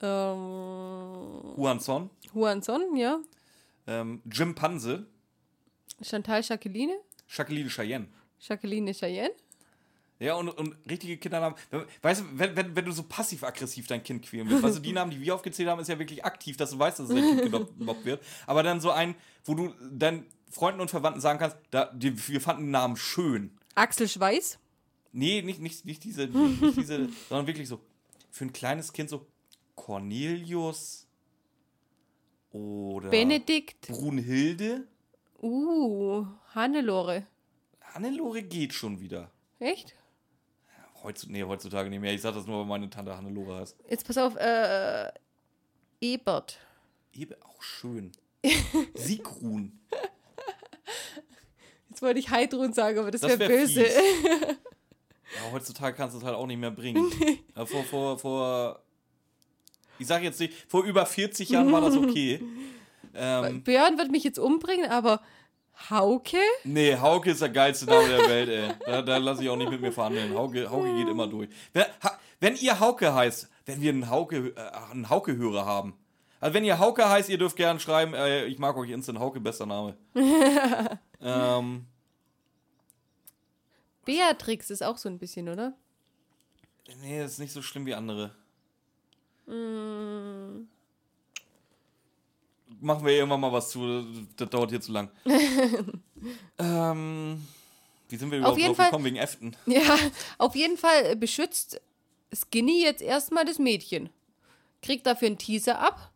Ähm, 0.00 1.56
Huan 1.56 1.80
Son. 1.80 2.10
Huanson, 2.34 2.96
ja. 2.96 3.20
Ähm, 3.86 4.22
Jim 4.30 4.54
Panse. 4.54 5.06
Chantal 6.02 6.42
Jacqueline? 6.42 6.94
Jacqueline 7.28 7.68
Cheyenne. 7.68 8.08
Jacqueline 8.40 8.92
Cheyenne? 8.92 9.34
Ja, 10.20 10.34
und, 10.34 10.48
und 10.48 10.76
richtige 10.88 11.16
Kindernamen. 11.16 11.58
Weißt 12.02 12.20
du, 12.20 12.24
wenn, 12.34 12.56
wenn, 12.56 12.76
wenn 12.76 12.84
du 12.84 12.92
so 12.92 13.02
passiv-aggressiv 13.02 13.86
dein 13.86 14.02
Kind 14.02 14.24
quälen 14.24 14.48
willst, 14.48 14.64
also 14.64 14.78
die 14.78 14.92
Namen, 14.92 15.10
die 15.10 15.20
wir 15.20 15.34
aufgezählt 15.34 15.68
haben, 15.68 15.80
ist 15.80 15.88
ja 15.88 15.98
wirklich 15.98 16.24
aktiv, 16.24 16.56
dass 16.56 16.70
du 16.70 16.78
weißt, 16.78 17.00
dass 17.00 17.08
es 17.08 17.14
dein 17.14 17.40
Kind 17.40 17.78
gemobbt 17.78 18.04
wird. 18.04 18.22
Aber 18.46 18.62
dann 18.62 18.80
so 18.80 18.90
ein, 18.90 19.16
wo 19.44 19.54
du 19.54 19.74
deinen 19.90 20.24
Freunden 20.50 20.80
und 20.80 20.90
Verwandten 20.90 21.20
sagen 21.20 21.38
kannst, 21.38 21.56
da, 21.70 21.86
die, 21.92 22.28
wir 22.28 22.40
fanden 22.40 22.64
den 22.64 22.70
Namen 22.70 22.96
schön. 22.96 23.50
Axel 23.74 24.08
Schweiß? 24.08 24.58
Nee, 25.16 25.42
nicht, 25.42 25.60
nicht, 25.60 25.84
nicht 25.84 26.02
diese, 26.02 26.26
nicht, 26.26 26.60
nicht 26.60 26.76
diese, 26.76 27.08
sondern 27.28 27.46
wirklich 27.46 27.68
so, 27.68 27.80
für 28.32 28.46
ein 28.46 28.52
kleines 28.52 28.92
Kind 28.92 29.08
so 29.08 29.24
Cornelius 29.76 31.06
oder 32.50 33.10
Benedikt? 33.10 33.86
Brunhilde. 33.86 34.88
Uh, 35.40 36.26
Hannelore. 36.52 37.24
Hannelore 37.80 38.42
geht 38.42 38.74
schon 38.74 38.98
wieder. 38.98 39.30
Echt? 39.60 39.94
Heutzutage, 41.04 41.32
nee, 41.32 41.44
heutzutage 41.44 41.90
nicht 41.90 42.00
mehr. 42.00 42.12
Ich 42.12 42.22
sag 42.22 42.34
das 42.34 42.46
nur, 42.46 42.58
weil 42.58 42.66
meine 42.66 42.90
Tante 42.90 43.16
Hannelore 43.16 43.60
heißt. 43.60 43.76
Jetzt 43.88 44.04
pass 44.06 44.18
auf, 44.18 44.34
äh, 44.34 45.12
Ebert. 46.00 46.58
Eben 47.12 47.40
auch 47.40 47.62
schön. 47.62 48.10
Sigrun. 48.94 49.78
Jetzt 51.88 52.02
wollte 52.02 52.18
ich 52.18 52.30
Heidrun 52.30 52.72
sagen, 52.72 52.98
aber 52.98 53.12
das, 53.12 53.20
Das 53.20 53.38
wäre 53.38 53.48
wär 53.48 53.48
böse. 53.48 53.86
Ja, 55.34 55.52
heutzutage 55.52 55.96
kannst 55.96 56.14
du 56.14 56.18
es 56.18 56.24
halt 56.24 56.36
auch 56.36 56.46
nicht 56.46 56.58
mehr 56.58 56.70
bringen. 56.70 57.10
Ja, 57.56 57.64
vor, 57.66 57.84
vor, 57.84 58.18
vor, 58.18 58.82
ich 60.00 60.08
sag 60.08 60.24
jetzt 60.24 60.40
nicht, 60.40 60.54
vor 60.66 60.82
über 60.82 61.06
40 61.06 61.50
Jahren 61.50 61.70
war 61.70 61.80
das 61.80 61.96
okay. 61.96 62.40
Ähm, 63.16 63.62
Björn 63.62 63.96
wird 63.96 64.10
mich 64.10 64.24
jetzt 64.24 64.40
umbringen, 64.40 64.90
aber 64.90 65.20
Hauke? 65.88 66.38
nee, 66.64 66.96
Hauke 66.96 67.30
ist 67.30 67.42
der 67.42 67.48
geilste 67.48 67.86
Name 67.86 68.08
der 68.08 68.28
Welt, 68.28 68.48
ey. 68.48 68.74
Da, 68.84 69.02
da 69.02 69.16
lasse 69.18 69.44
ich 69.44 69.48
auch 69.48 69.56
nicht 69.56 69.70
mit 69.70 69.80
mir 69.80 69.92
verhandeln. 69.92 70.34
Hauke, 70.34 70.68
Hauke 70.68 70.92
geht 70.96 71.08
immer 71.08 71.28
durch. 71.28 71.48
Wenn, 71.72 71.84
ha, 72.02 72.18
wenn 72.40 72.56
ihr 72.56 72.80
Hauke 72.80 73.14
heißt, 73.14 73.48
wenn 73.66 73.80
wir 73.80 73.92
einen 73.92 74.10
Hauke, 74.10 74.52
äh, 74.56 74.90
einen 74.90 75.10
Hauke-Hörer 75.10 75.64
haben. 75.64 75.94
Also 76.40 76.54
wenn 76.54 76.64
ihr 76.64 76.78
Hauke 76.78 77.08
heißt, 77.08 77.28
ihr 77.28 77.38
dürft 77.38 77.56
gerne 77.56 77.80
schreiben, 77.80 78.14
äh, 78.14 78.46
ich 78.46 78.58
mag 78.58 78.76
euch 78.76 78.90
instant 78.90 79.18
Hauke, 79.18 79.40
bester 79.40 79.66
Name. 79.66 79.96
ähm, 81.22 81.86
Beatrix 84.04 84.70
ist 84.70 84.82
auch 84.82 84.98
so 84.98 85.08
ein 85.08 85.18
bisschen, 85.18 85.48
oder? 85.48 85.74
nee, 87.00 87.20
das 87.20 87.32
ist 87.32 87.38
nicht 87.38 87.52
so 87.52 87.62
schlimm 87.62 87.86
wie 87.86 87.94
andere. 87.94 88.34
Machen 92.80 93.04
wir 93.06 93.12
irgendwann 93.12 93.40
mal 93.40 93.52
was 93.52 93.70
zu, 93.70 94.04
das 94.36 94.48
dauert 94.50 94.70
hier 94.70 94.80
zu 94.80 94.92
lang. 94.92 95.10
ähm, 96.58 97.46
wie 98.08 98.16
sind 98.16 98.30
wir 98.30 98.38
überhaupt 98.38 98.58
jeden 98.58 98.68
drauf 98.68 98.76
Fall- 98.76 98.86
gekommen? 98.86 99.04
Wegen 99.04 99.16
Äften. 99.16 99.56
Ja, 99.66 99.96
auf 100.38 100.54
jeden 100.56 100.76
Fall 100.76 101.16
beschützt 101.16 101.80
Skinny 102.32 102.82
jetzt 102.82 103.02
erstmal 103.02 103.44
das 103.44 103.58
Mädchen. 103.58 104.10
Kriegt 104.82 105.06
dafür 105.06 105.26
einen 105.28 105.38
Teaser 105.38 105.78
ab 105.78 106.10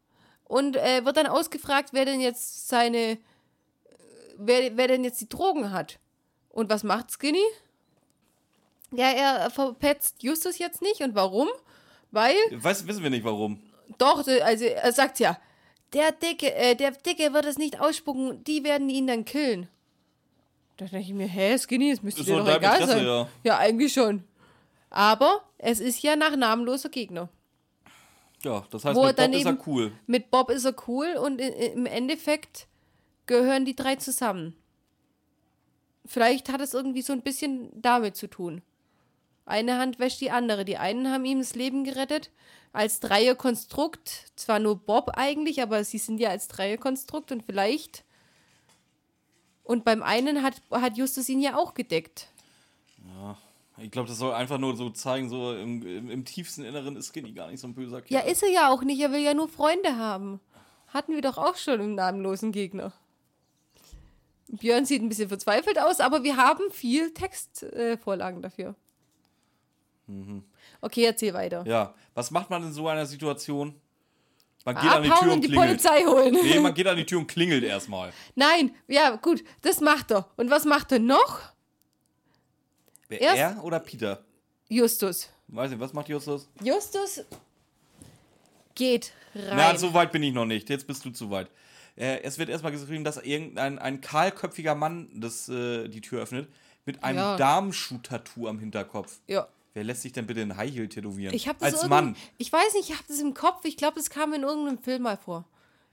und 0.45 0.77
äh, 0.77 1.05
wird 1.05 1.17
dann 1.17 1.27
ausgefragt, 1.27 1.91
wer 1.93 2.05
denn 2.05 2.21
jetzt 2.21 2.69
seine. 2.69 2.99
äh, 2.99 3.19
Wer, 4.37 4.77
wer 4.77 4.89
denn 4.89 5.05
jetzt 5.05 5.21
die 5.21 5.29
Drogen 5.29 5.71
hat. 5.73 5.99
Und 6.51 6.71
was 6.71 6.85
macht 6.85 7.11
Skinny? 7.13 7.43
Ja, 8.91 9.11
er 9.11 9.51
verpetzt 9.51 10.23
Justus 10.23 10.59
jetzt 10.59 10.83
nicht. 10.83 11.01
Und 11.03 11.15
warum? 11.15 11.49
Weil, 12.11 12.35
Weiß, 12.51 12.87
wissen 12.87 13.03
wir 13.03 13.11
nicht 13.11 13.25
warum. 13.25 13.61
doch, 13.99 14.27
also 14.27 14.65
er 14.65 14.93
sagt 14.93 15.19
ja, 15.21 15.39
der 15.93 16.13
Dicke, 16.13 16.55
äh, 16.55 16.75
der 16.75 16.93
Dicke 16.93 17.33
wird 17.33 17.45
es 17.45 17.59
nicht 17.59 17.81
ausspucken, 17.81 18.43
die 18.45 18.65
werden 18.65 18.89
ihn 18.89 19.07
dann 19.07 19.25
killen. 19.25 19.69
Da 20.77 20.87
denke 20.87 21.07
ich 21.07 21.13
mir, 21.13 21.27
hä, 21.27 21.59
Skinny, 21.59 21.91
das 21.91 22.03
müsste 22.03 22.21
Ist 22.21 22.29
dir 22.29 22.37
doch 22.39 22.47
egal 22.47 22.81
Interesse, 22.81 22.99
sein. 22.99 23.05
ja. 23.05 23.29
ja, 23.43 23.59
eigentlich 23.59 23.93
schon. 23.93 24.25
Aber 24.91 25.43
es 25.59 25.81
ist 25.81 26.03
ja 26.03 26.17
nach 26.17 26.35
namenloser 26.37 26.89
Gegner. 26.89 27.29
Ja, 28.43 28.65
das 28.71 28.85
heißt, 28.85 28.97
Wo 28.97 29.05
mit 29.05 29.17
Bob 29.17 29.35
ist 29.35 29.45
er 29.47 29.59
cool. 29.67 29.93
Mit 30.07 30.31
Bob 30.31 30.51
ist 30.51 30.65
er 30.65 30.75
cool 30.87 31.17
und 31.21 31.41
im 31.41 31.87
Endeffekt 31.87 32.69
gehören 33.27 33.65
die 33.65 33.75
drei 33.75 33.97
zusammen. 33.97 34.57
Vielleicht 36.07 36.49
hat 36.49 36.61
es 36.61 36.73
irgendwie 36.73 37.03
so 37.03 37.13
ein 37.13 37.23
bisschen 37.23 37.71
damit 37.75 38.17
zu 38.17 38.29
tun. 38.29 38.63
Eine 39.49 39.79
Hand 39.79 39.99
wäscht 39.99 40.21
die 40.21 40.31
andere. 40.31 40.65
Die 40.65 40.77
einen 40.77 41.11
haben 41.11 41.25
ihm 41.25 41.39
das 41.39 41.55
Leben 41.55 41.85
gerettet 41.85 42.31
als 42.73 43.01
Dreierkonstrukt. 43.01 44.33
Zwar 44.37 44.59
nur 44.59 44.77
Bob 44.77 45.13
eigentlich, 45.15 45.63
aber 45.63 45.85
sie 45.85 45.99
sind 45.99 46.19
ja 46.19 46.31
als 46.31 46.49
Dreierkonstrukt 46.49 47.33
und 47.33 47.43
vielleicht. 47.43 48.05
Und 49.65 49.85
beim 49.85 50.03
einen 50.03 50.43
hat, 50.43 50.63
hat 50.71 50.97
Justus 50.97 51.29
ihn 51.29 51.41
ja 51.41 51.57
auch 51.57 51.75
gedeckt. 51.75 52.29
Ich 53.79 53.91
glaube, 53.91 54.09
das 54.09 54.19
soll 54.19 54.35
einfach 54.35 54.59
nur 54.59 54.77
so 54.77 54.91
zeigen, 54.91 55.29
so 55.29 55.55
im, 55.55 55.87
im, 55.87 56.11
im 56.11 56.25
tiefsten 56.25 56.65
Inneren 56.65 56.97
ist 56.97 57.13
Skinny 57.13 57.33
gar 57.33 57.51
nicht 57.51 57.61
so 57.61 57.69
ein 57.69 57.75
böser 57.75 58.03
Kerl. 58.03 58.21
Ja, 58.21 58.31
ist 58.31 58.43
er 58.43 58.51
ja 58.51 58.71
auch 58.71 58.83
nicht. 58.83 59.01
Er 59.01 59.13
will 59.13 59.21
ja 59.21 59.35
nur 59.35 59.49
Freunde 59.49 59.97
haben. 59.97 60.41
Hatten 60.89 61.15
wir 61.15 61.23
doch 61.23 61.39
auch 61.39 61.57
schon 61.57 61.81
im 61.81 61.95
namenlosen 61.95 62.53
Gegner. 62.53 62.93
Björn 64.49 64.85
sieht 64.85 65.03
ein 65.03 65.09
bisschen 65.09 65.29
verzweifelt 65.29 65.79
aus, 65.79 66.01
aber 66.01 66.23
wir 66.23 66.37
haben 66.37 66.71
viel 66.71 67.13
Textvorlagen 67.13 67.93
äh, 67.93 67.99
Vorlagen 67.99 68.43
dafür. 70.09 70.43
Okay, 70.81 71.05
erzähl 71.05 71.35
weiter. 71.35 71.65
Ja, 71.67 71.95
was 72.15 72.31
macht 72.31 72.51
man 72.51 72.63
in 72.65 72.73
so 72.73 72.89
einer 72.89 73.07
Situation? 73.07 73.75
Man 74.65 74.75
geht 74.75 74.91
an 74.91 75.03
die 75.03 75.09
Tür 75.09 75.17
Abhauen 75.17 75.31
und 75.31 75.41
die 75.43 75.49
klingelt. 75.49 75.69
Polizei 75.83 76.05
holen. 76.05 76.33
Nee, 76.35 76.59
man 76.61 76.75
geht 76.75 76.87
an 76.87 76.97
die 76.97 77.07
Tür 77.07 77.19
und 77.21 77.27
klingelt 77.27 77.65
erstmal. 77.65 78.13
Nein, 78.35 78.75
ja, 78.87 79.17
gut, 79.17 79.43
das 79.63 79.81
macht 79.81 80.11
er. 80.11 80.29
Und 80.37 80.51
was 80.51 80.65
macht 80.65 80.93
er 80.93 80.99
noch? 80.99 81.41
Wer, 83.09 83.21
Erst- 83.21 83.39
er 83.39 83.65
oder 83.65 83.81
Peter? 83.81 84.23
Justus. 84.69 85.31
Weiß 85.47 85.71
nicht, 85.71 85.81
was 85.81 85.95
macht 85.95 86.09
Justus? 86.11 86.49
Justus 86.63 87.25
geht 88.75 89.13
rein. 89.35 89.57
Na, 89.57 89.77
so 89.77 89.95
weit 89.95 90.13
bin 90.13 90.23
ich 90.23 90.35
noch 90.35 90.45
nicht. 90.45 90.69
Jetzt 90.69 90.87
bist 90.87 91.05
du 91.05 91.11
zu 91.11 91.31
weit. 91.31 91.49
Äh, 91.97 92.21
es 92.23 92.39
wird 92.39 92.49
erstmal 92.51 92.73
geschrieben, 92.73 93.03
dass 93.05 93.17
irgendein 93.17 93.79
ein 93.79 94.01
kahlköpfiger 94.01 94.75
Mann 94.75 95.09
das, 95.15 95.49
äh, 95.49 95.89
die 95.89 96.01
Tür 96.03 96.23
öffnet 96.23 96.49
mit 96.85 97.03
einem 97.03 97.19
Ja. 97.19 97.37
Darmschuh-Tattoo 97.37 98.47
am 98.49 98.59
Hinterkopf. 98.59 99.19
ja. 99.27 99.49
Wer 99.79 99.85
lässt 99.85 100.03
sich 100.03 100.13
denn 100.13 100.27
bitte 100.27 100.41
in 100.41 100.57
High 100.57 100.75
Heel 100.75 100.89
tätowieren? 100.89 101.33
Ich 101.33 101.47
habe 101.47 101.57
das 101.61 101.73
Als 101.75 101.89
Mann. 101.89 102.17
Ich 102.37 102.53
weiß 102.53 102.75
nicht, 102.75 102.91
ich 102.91 102.97
habe 102.97 103.05
das 103.07 103.21
im 103.21 103.33
Kopf. 103.33 103.65
Ich 103.65 103.77
glaube, 103.77 103.95
das 103.95 104.11
kam 104.11 104.33
in 104.33 104.43
irgendeinem 104.43 104.79
Film 104.79 105.03
mal 105.03 105.17
vor. 105.17 105.45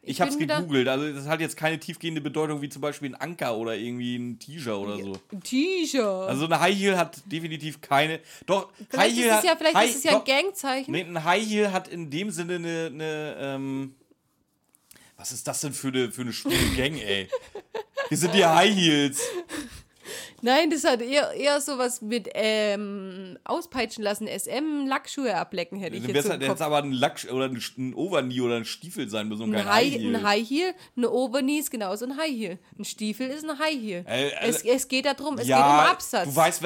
Ich 0.01 0.21
hab's 0.21 0.31
bin 0.31 0.45
wieder- 0.45 0.57
gegoogelt. 0.61 0.87
Also, 0.87 1.13
das 1.13 1.27
hat 1.27 1.39
jetzt 1.39 1.55
keine 1.55 1.79
tiefgehende 1.79 2.19
Bedeutung 2.19 2.63
wie 2.63 2.69
zum 2.69 2.81
Beispiel 2.81 3.11
ein 3.11 3.15
Anker 3.15 3.55
oder 3.57 3.75
irgendwie 3.75 4.15
ein 4.15 4.39
T-Shirt 4.39 4.73
oder 4.73 4.97
so. 4.97 5.19
Ein 5.31 5.43
T-Shirt. 5.43 6.03
Also, 6.03 6.45
eine 6.45 6.59
High 6.59 6.75
Heel 6.75 6.97
hat 6.97 7.21
definitiv 7.31 7.79
keine. 7.79 8.21
Doch, 8.47 8.69
vielleicht 8.89 8.97
High 8.97 9.11
ist 9.11 9.17
Heel 9.17 9.27
es 9.29 9.33
hat- 9.35 9.43
ja, 9.43 9.55
vielleicht 9.55 9.75
High, 9.75 9.89
ist 9.91 9.95
es 9.97 10.03
ja 10.03 10.11
ein 10.13 10.17
doch, 10.17 10.25
Gangzeichen. 10.25 10.91
Nee, 10.91 11.01
ein 11.03 11.23
High 11.23 11.45
Heel 11.47 11.71
hat 11.71 11.87
in 11.87 12.09
dem 12.09 12.31
Sinne 12.31 12.55
eine. 12.55 12.85
eine 12.91 13.35
ähm, 13.39 13.95
was 15.17 15.31
ist 15.31 15.47
das 15.47 15.61
denn 15.61 15.73
für 15.73 15.89
eine, 15.89 16.11
für 16.11 16.21
eine 16.23 16.33
schwule 16.33 16.57
Gang, 16.75 16.97
ey? 16.99 17.29
Wir 18.09 18.17
sind 18.17 18.33
die 18.33 18.43
High 18.45 18.75
Heels. 18.75 19.21
Nein, 20.41 20.69
das 20.69 20.84
hat 20.84 21.02
eher, 21.02 21.32
eher 21.32 21.60
sowas 21.61 22.02
mit 22.02 22.30
ähm, 22.34 23.38
auspeitschen 23.44 24.03
lassen, 24.03 24.27
SM, 24.27 24.86
Lackschuhe 24.88 25.36
ablecken, 25.36 25.80
hätte 25.80 25.95
ich 25.95 26.06
jetzt 26.07 26.23
so 26.23 26.30
halt 26.30 26.41
jetzt 26.41 26.49
Kopf. 26.49 26.61
aber 26.61 26.77
ein 26.77 26.91
Lack 26.91 27.26
oder 27.32 27.45
ein, 27.45 27.61
ein 27.77 27.94
Overknee 27.94 28.41
oder 28.41 28.57
ein 28.57 28.65
Stiefel 28.65 29.10
sein 29.10 29.27
müssen 29.27 29.44
und 29.44 29.56
Ein 29.56 29.64
kein 29.65 29.73
High, 29.73 29.91
High 29.94 29.99
Heel. 30.02 30.15
ein 30.15 30.23
High 30.23 30.49
Heel, 30.49 30.73
eine 30.98 31.10
Overknee 31.11 31.57
ist 31.60 31.72
genauso 31.72 32.06
ein 32.06 32.18
High 32.18 32.32
Heel. 32.32 32.60
Ein 32.77 32.86
Stiefel 32.86 33.30
ist 33.30 33.44
ein 33.49 33.57
High 33.57 33.80
Heel. 33.82 34.06
Äh, 34.07 34.27
äh, 34.27 34.34
es, 34.41 34.64
es 34.64 34.88
geht 34.88 35.06
darum, 35.06 35.38
es 35.38 35.48
ja, 35.48 35.57
geht 35.57 35.65
um 35.65 35.91
Absatz. 35.91 36.26
du 36.30 36.36
weißt, 36.36 36.61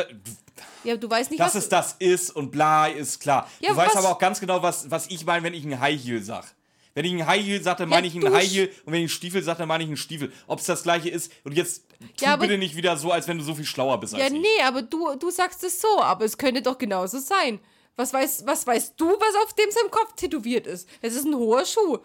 ja, 0.83 0.95
du 0.97 1.09
weißt 1.09 1.31
nicht, 1.31 1.39
dass 1.39 1.55
was... 1.55 1.63
es 1.63 1.69
das 1.69 1.95
ist 1.99 2.31
und 2.35 2.51
bla 2.51 2.87
ist 2.87 3.19
klar. 3.19 3.49
Ja, 3.61 3.71
du 3.71 3.77
weißt 3.77 3.95
was- 3.95 4.05
aber 4.05 4.13
auch 4.15 4.19
ganz 4.19 4.39
genau, 4.39 4.61
was, 4.61 4.89
was 4.91 5.07
ich 5.07 5.25
meine, 5.25 5.43
wenn 5.43 5.53
ich 5.53 5.63
ein 5.65 5.79
High 5.79 6.01
Heel 6.03 6.21
sag. 6.21 6.45
Wenn 6.99 7.05
ich 7.05 7.13
ein 7.13 7.27
High 7.27 7.45
Heel 7.45 7.61
dann 7.61 7.87
meine 7.87 8.07
ich 8.07 8.13
du 8.13 8.27
ein 8.27 8.33
High 8.33 8.51
Heel 8.51 8.67
und 8.83 8.87
wenn 8.87 8.95
ich 8.95 8.99
einen 9.03 9.07
Stiefel 9.07 9.41
dann 9.41 9.69
meine 9.69 9.85
ich 9.85 9.89
einen 9.89 9.95
Stiefel. 9.95 10.33
Ob 10.47 10.59
es 10.59 10.65
das 10.65 10.83
gleiche 10.83 11.07
ist 11.07 11.31
und 11.45 11.53
jetzt 11.53 11.83
tu 12.17 12.25
Ja, 12.25 12.35
bitte 12.35 12.57
nicht 12.57 12.75
wieder 12.75 12.97
so, 12.97 13.13
als 13.13 13.25
wenn 13.29 13.37
du 13.37 13.43
so 13.45 13.55
viel 13.55 13.63
schlauer 13.63 14.01
bist 14.01 14.13
als 14.13 14.21
ja, 14.21 14.27
ich. 14.27 14.33
nee, 14.33 14.61
aber 14.65 14.81
du, 14.81 15.15
du 15.15 15.31
sagst 15.31 15.63
es 15.63 15.79
so, 15.79 16.01
aber 16.01 16.25
es 16.25 16.37
könnte 16.37 16.61
doch 16.61 16.77
genauso 16.77 17.19
sein. 17.19 17.61
Was, 17.95 18.11
weiß, 18.11 18.43
was 18.45 18.67
weißt 18.67 18.95
du, 18.97 19.05
was 19.05 19.35
auf 19.45 19.53
dem 19.53 19.71
seinem 19.71 19.91
Kopf 19.91 20.13
tätowiert 20.17 20.67
ist? 20.67 20.89
Es 21.01 21.15
ist 21.15 21.23
ein 21.23 21.35
hoher 21.35 21.65
Schuh. 21.65 21.99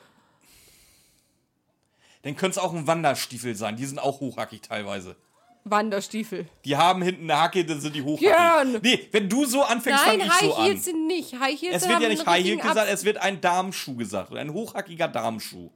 Dann 2.22 2.36
könnte 2.36 2.60
es 2.60 2.64
auch 2.64 2.72
ein 2.72 2.86
Wanderstiefel 2.86 3.56
sein. 3.56 3.76
Die 3.76 3.86
sind 3.86 3.98
auch 3.98 4.20
hochhackig 4.20 4.60
teilweise. 4.60 5.16
Wanderstiefel. 5.64 6.46
Die 6.64 6.76
haben 6.76 7.00
hinten 7.02 7.30
eine 7.30 7.40
Hacke, 7.40 7.64
dann 7.64 7.80
sind 7.80 7.96
die 7.96 8.02
hochhackig. 8.02 8.28
Björn! 8.28 8.80
Nee, 8.82 9.08
wenn 9.12 9.28
du 9.28 9.46
so 9.46 9.62
anfängst, 9.62 10.04
Nein, 10.06 10.20
fang 10.20 10.26
ich 10.28 10.32
High 10.32 10.40
so 10.40 10.62
Heels 10.62 10.76
an. 10.76 10.82
sind 10.82 11.06
nicht. 11.06 11.40
High 11.40 11.60
Heels 11.60 11.76
Es 11.76 11.88
wird 11.88 12.00
ja 12.02 12.08
nicht 12.08 12.26
High 12.26 12.42
Heel 12.44 12.52
richtigen 12.52 12.68
gesagt, 12.68 12.90
es 12.90 13.04
wird 13.04 13.16
ein 13.18 13.40
Darmschuh 13.40 13.96
gesagt. 13.96 14.34
Ein 14.34 14.52
hochhackiger 14.52 15.08
Darmschuh. 15.08 15.70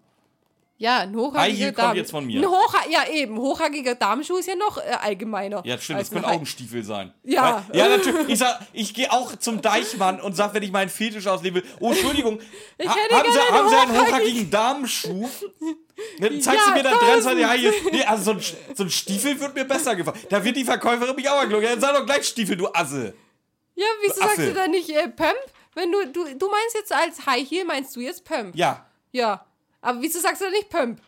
Ja, 0.81 0.99
ein 1.01 1.17
hochhackiger 1.17 1.73
Darm. 1.73 1.97
jetzt 1.97 2.13
von 2.13 2.25
mir. 2.25 2.41
Ein 2.41 2.47
hochha 2.49 2.89
ja, 2.89 3.09
eben. 3.11 3.37
Hochhackiger 3.37 3.97
Darmschuh 3.97 4.37
ist 4.37 4.47
ja 4.47 4.55
noch 4.55 4.79
äh, 4.79 4.83
allgemeiner. 5.03 5.61
Ja, 5.67 5.77
stimmt, 5.77 6.01
das 6.01 6.09
könnte 6.11 6.27
ein 6.29 6.31
auch 6.31 6.35
High- 6.37 6.41
ein 6.43 6.47
Stiefel 6.47 6.85
sein. 6.85 7.13
Ja. 7.25 7.65
Weil, 7.69 7.77
ja, 7.81 7.89
natürlich. 7.89 8.29
Ich 8.29 8.39
sag, 8.39 8.61
ich 8.73 8.95
gehe 8.95 9.11
auch 9.11 9.35
zum 9.37 9.61
Deichmann 9.61 10.21
und 10.21 10.37
sag, 10.37 10.55
wenn 10.55 10.63
ich 10.63 10.71
meinen 10.71 10.89
Fetisch 10.89 11.27
auslebe, 11.27 11.65
oh, 11.81 11.91
Entschuldigung, 11.91 12.39
Ich 12.79 12.89
ha 12.89 12.95
haben, 13.11 13.33
Sie, 13.33 13.39
haben 13.41 13.69
Sie 13.69 13.75
einen 13.75 13.91
hochhackig- 13.93 14.07
hochhackigen 14.09 14.51
Darmschuh? 14.53 15.29
Dann 16.21 16.41
zeigst 16.41 16.65
Ja, 16.65 16.73
du 16.73 16.77
mir 16.79 16.83
da 16.85 16.91
23 16.97 17.25
tausend. 17.25 17.47
High 17.49 17.61
Heel. 17.61 17.73
Nee, 17.91 18.05
also 18.05 18.23
so 18.23 18.31
ein, 18.33 18.41
so 18.77 18.85
ein 18.85 18.91
Stiefel 18.91 19.41
wird 19.41 19.55
mir 19.57 19.65
besser 19.65 19.97
gefallen. 19.97 20.19
Da 20.31 20.45
wird 20.45 20.57
die 20.57 20.65
Verkäuferin 20.65 21.17
mich 21.17 21.29
auch 21.29 21.41
angelogen. 21.41 21.65
Ja, 21.65 21.73
dann 21.73 21.81
sag 21.81 21.97
doch 21.97 22.07
gleich 22.07 22.25
Stiefel, 22.25 22.57
du 22.57 22.69
Asse. 22.73 23.15
Ja, 23.75 23.87
wieso 24.03 24.15
sagst 24.21 24.39
du 24.39 24.55
da 24.55 24.69
nicht 24.69 24.91
äh, 24.91 25.09
Pump? 25.09 25.35
Wenn 25.75 25.91
du, 25.91 26.07
du, 26.07 26.25
du 26.37 26.49
meinst 26.49 26.75
jetzt 26.75 26.93
als 26.93 27.27
High 27.27 27.49
Heel, 27.51 27.65
meinst 27.65 27.97
du 27.97 28.01
jetzt 28.01 28.25
Pump? 28.25 28.55
Ja. 28.55 28.87
Ja. 29.11 29.45
Aber 29.81 30.01
wieso 30.03 30.21
sagst 30.21 30.43
du 30.43 30.51
nicht 30.51 30.69
Pump? 30.71 31.01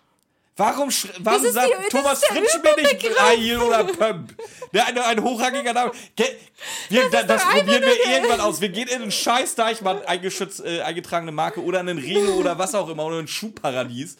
Warum, 0.57 0.91
warum 1.21 1.51
sagt 1.51 1.71
die- 1.87 1.89
Thomas 1.89 2.23
Fritsch 2.25 2.59
mir 2.63 2.83
nicht 2.83 3.03
Heel 3.37 3.59
oder 3.61 3.85
Pump? 3.85 4.35
Der 4.75 4.87
ein, 4.87 4.99
ein 4.99 5.23
hochhackiger 5.23 5.73
Name. 5.73 5.93
Wir, 6.91 7.09
das 7.09 7.27
das 7.27 7.43
probieren 7.45 7.83
wir 7.83 8.07
irgendwann 8.13 8.41
aus. 8.41 8.61
Wir 8.61 8.69
gehen 8.69 8.89
in 8.89 9.01
einen 9.03 9.11
scheiß 9.13 9.55
Deichmann, 9.55 10.03
äh, 10.03 10.81
eingetragene 10.83 11.33
Marke 11.33 11.63
oder 11.65 11.81
einen 11.81 11.99
Reno 11.99 12.33
oder 12.33 12.59
was 12.59 12.75
auch 12.75 12.89
immer 12.91 13.07
oder 13.07 13.19
ein 13.21 13.29
Schuhparadies. 13.29 14.19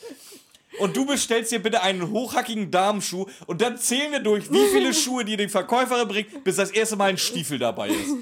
Und 0.79 0.97
du 0.97 1.05
bestellst 1.05 1.53
dir 1.53 1.59
bitte 1.59 1.83
einen 1.83 2.11
hochhackigen 2.11 2.71
Damenschuh 2.71 3.27
und 3.47 3.61
dann 3.61 3.77
zählen 3.77 4.13
wir 4.13 4.21
durch, 4.21 4.51
wie 4.51 4.67
viele 4.69 4.95
Schuhe 4.95 5.25
dir 5.27 5.37
die 5.37 5.49
Verkäuferin 5.49 6.09
bringt, 6.09 6.43
bis 6.45 6.57
das 6.57 6.71
erste 6.71 6.97
Mal 6.97 7.11
ein 7.11 7.19
Stiefel 7.19 7.59
dabei 7.59 7.89
ist. 7.89 8.15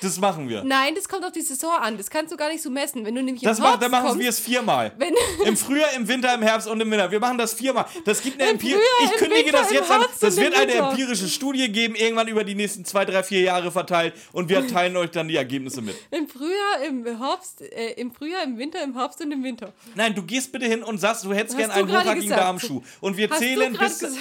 Das 0.00 0.18
machen 0.18 0.48
wir. 0.48 0.64
Nein, 0.64 0.94
das 0.94 1.08
kommt 1.08 1.24
auf 1.24 1.32
die 1.32 1.40
Saison 1.42 1.72
an. 1.72 1.96
Das 1.96 2.10
kannst 2.10 2.32
du 2.32 2.36
gar 2.36 2.48
nicht 2.50 2.62
so 2.62 2.70
messen. 2.70 3.04
Wenn 3.04 3.14
du 3.14 3.22
nämlich 3.22 3.42
Das 3.42 3.58
im 3.58 3.64
macht, 3.64 3.82
dann 3.82 3.90
machen 3.90 4.18
wir 4.18 4.28
es 4.28 4.38
viermal. 4.38 4.92
Wenn- 4.98 5.14
Im 5.46 5.56
Frühjahr, 5.56 5.92
im 5.94 6.06
Winter, 6.08 6.34
im 6.34 6.42
Herbst 6.42 6.68
und 6.68 6.80
im 6.80 6.90
Winter. 6.90 7.10
Wir 7.10 7.20
machen 7.20 7.38
das 7.38 7.54
viermal. 7.54 7.86
Das 8.04 8.20
gibt 8.22 8.40
eine 8.40 8.50
Im 8.50 8.56
Empir 8.56 8.70
Frühjahr, 8.76 9.12
Ich 9.14 9.18
kündige 9.18 9.46
Winter, 9.46 9.58
das 9.58 9.72
jetzt 9.72 9.90
an. 9.90 10.04
Das 10.20 10.36
wird 10.36 10.54
eine 10.54 10.72
empirische 10.72 11.28
Studie 11.28 11.70
geben, 11.70 11.94
irgendwann 11.94 12.28
über 12.28 12.44
die 12.44 12.54
nächsten 12.54 12.84
zwei, 12.84 13.04
drei, 13.04 13.22
vier 13.22 13.40
Jahre 13.40 13.70
verteilt. 13.72 14.14
Und 14.32 14.48
wir 14.48 14.66
teilen 14.68 14.96
euch 14.96 15.10
dann 15.10 15.28
die 15.28 15.36
Ergebnisse 15.36 15.80
mit. 15.82 15.96
Im 16.10 16.28
Frühjahr, 16.28 16.82
im 16.86 17.04
Herbst, 17.18 17.62
äh, 17.62 17.92
im 17.92 18.12
Frühjahr, 18.12 18.42
im 18.44 18.58
Winter, 18.58 18.82
im 18.82 18.94
Herbst 18.96 19.20
und 19.20 19.32
im 19.32 19.42
Winter. 19.42 19.72
Nein, 19.94 20.14
du 20.14 20.22
gehst 20.22 20.52
bitte 20.52 20.66
hin 20.66 20.82
und 20.82 20.98
sagst, 20.98 21.24
du 21.24 21.32
hättest 21.32 21.56
gern 21.56 21.70
einen 21.70 21.88
hochhackigen? 21.90 22.30
Darmschuh. 22.30 22.82
Und 23.00 23.16
wir 23.16 23.28
Hast 23.30 23.38
zählen 23.38 23.76
bis. 23.76 23.98
gesagt? 23.98 24.16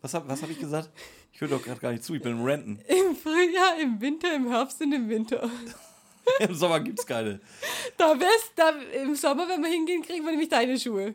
Was 0.00 0.14
habe 0.14 0.28
was 0.28 0.42
hab 0.42 0.50
ich 0.50 0.60
gesagt? 0.60 0.88
Ich 1.38 1.42
höre 1.42 1.50
doch 1.50 1.62
gerade 1.62 1.78
gar 1.78 1.92
nicht 1.92 2.02
zu, 2.02 2.16
ich 2.16 2.20
bin 2.20 2.32
im 2.32 2.44
Ranten. 2.44 2.80
Im 2.88 3.14
Frühjahr, 3.14 3.78
im 3.80 4.00
Winter, 4.00 4.34
im 4.34 4.48
Herbst 4.48 4.80
und 4.80 4.92
im 4.92 5.08
Winter. 5.08 5.48
Im 6.40 6.52
Sommer 6.52 6.80
gibt's 6.80 7.06
keine. 7.06 7.38
Da 7.96 8.18
wär's, 8.18 8.50
da, 8.56 8.70
im 9.00 9.14
Sommer, 9.14 9.48
wenn 9.48 9.62
wir 9.62 9.70
hingehen, 9.70 10.02
kriegen 10.02 10.24
wir 10.24 10.32
nämlich 10.32 10.48
deine 10.48 10.76
Schuhe. 10.76 11.14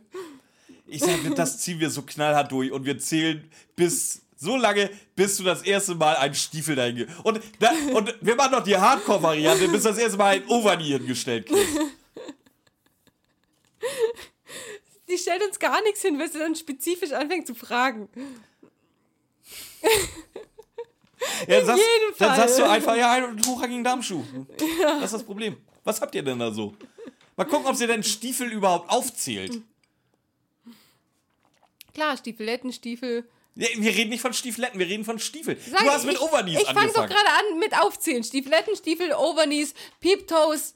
Ich 0.88 1.02
sage, 1.02 1.30
das 1.36 1.60
ziehen 1.60 1.78
wir 1.82 1.90
so 1.90 2.04
knallhart 2.04 2.50
durch 2.54 2.72
und 2.72 2.86
wir 2.86 2.98
zählen 3.00 3.52
bis 3.76 4.22
so 4.38 4.56
lange, 4.56 4.90
bis 5.14 5.36
du 5.36 5.44
das 5.44 5.62
erste 5.62 5.96
Mal 5.96 6.16
einen 6.16 6.36
Stiefel 6.36 6.78
dahin 6.78 7.06
und, 7.24 7.42
da, 7.60 7.72
und 7.94 8.16
wir 8.22 8.36
machen 8.36 8.54
noch 8.54 8.64
die 8.64 8.78
Hardcore-Variante, 8.78 9.68
bis 9.68 9.84
du 9.84 9.90
das 9.90 9.98
erste 9.98 10.18
Mal 10.18 10.36
ein 10.36 10.48
Overknee 10.48 10.98
hingestellt 11.00 11.48
kriegst. 11.48 11.80
Die 15.10 15.18
stellt 15.18 15.44
uns 15.46 15.60
gar 15.60 15.82
nichts 15.84 16.02
hin, 16.02 16.18
weil 16.18 16.32
sie 16.32 16.40
dann 16.40 16.56
spezifisch 16.56 17.12
anfängt 17.12 17.46
zu 17.46 17.56
fragen. 17.56 18.08
Ja, 21.48 21.64
sagst, 21.64 21.82
dann 22.20 22.36
sagst 22.36 22.60
du 22.60 22.70
einfach, 22.70 22.96
ja, 22.98 23.12
einen 23.14 23.46
hochhackigen 23.46 23.84
Darmschuh. 23.84 24.24
Das 24.82 25.06
ist 25.06 25.14
das 25.14 25.24
Problem. 25.24 25.56
Was 25.86 26.02
habt 26.02 26.14
ihr 26.16 26.22
denn 26.22 26.38
da 26.40 26.52
so? 26.52 26.74
Mal 27.38 27.46
gucken, 27.46 27.66
ob 27.68 27.76
sie 27.76 27.88
denn 27.88 28.04
Stiefel 28.04 28.52
überhaupt 28.52 28.90
aufzählt. 28.92 29.62
Klar, 31.94 32.18
Stiefeletten, 32.18 32.74
Stiefel. 32.74 33.28
Ja, 33.56 33.68
wir 33.76 33.94
reden 33.94 34.10
nicht 34.10 34.22
von 34.22 34.34
Stiefeletten, 34.34 34.80
wir 34.80 34.88
reden 34.88 35.06
von 35.06 35.20
Stiefeln. 35.20 35.58
Sag 35.70 35.80
du 35.84 35.90
hast 35.92 36.02
ich- 36.02 36.08
mit 36.12 36.22
Overknees 36.22 36.60
Ich 36.60 36.66
fange 36.66 36.88
doch 36.92 37.02
angefangen. 37.04 37.10
gerade 37.10 37.30
an 37.54 37.60
mit 37.60 37.78
Aufzählen. 37.80 38.24
Stiefeletten, 38.24 38.76
Stiefel, 38.76 39.14
Overknees, 39.14 39.74
Peeptoes, 40.02 40.74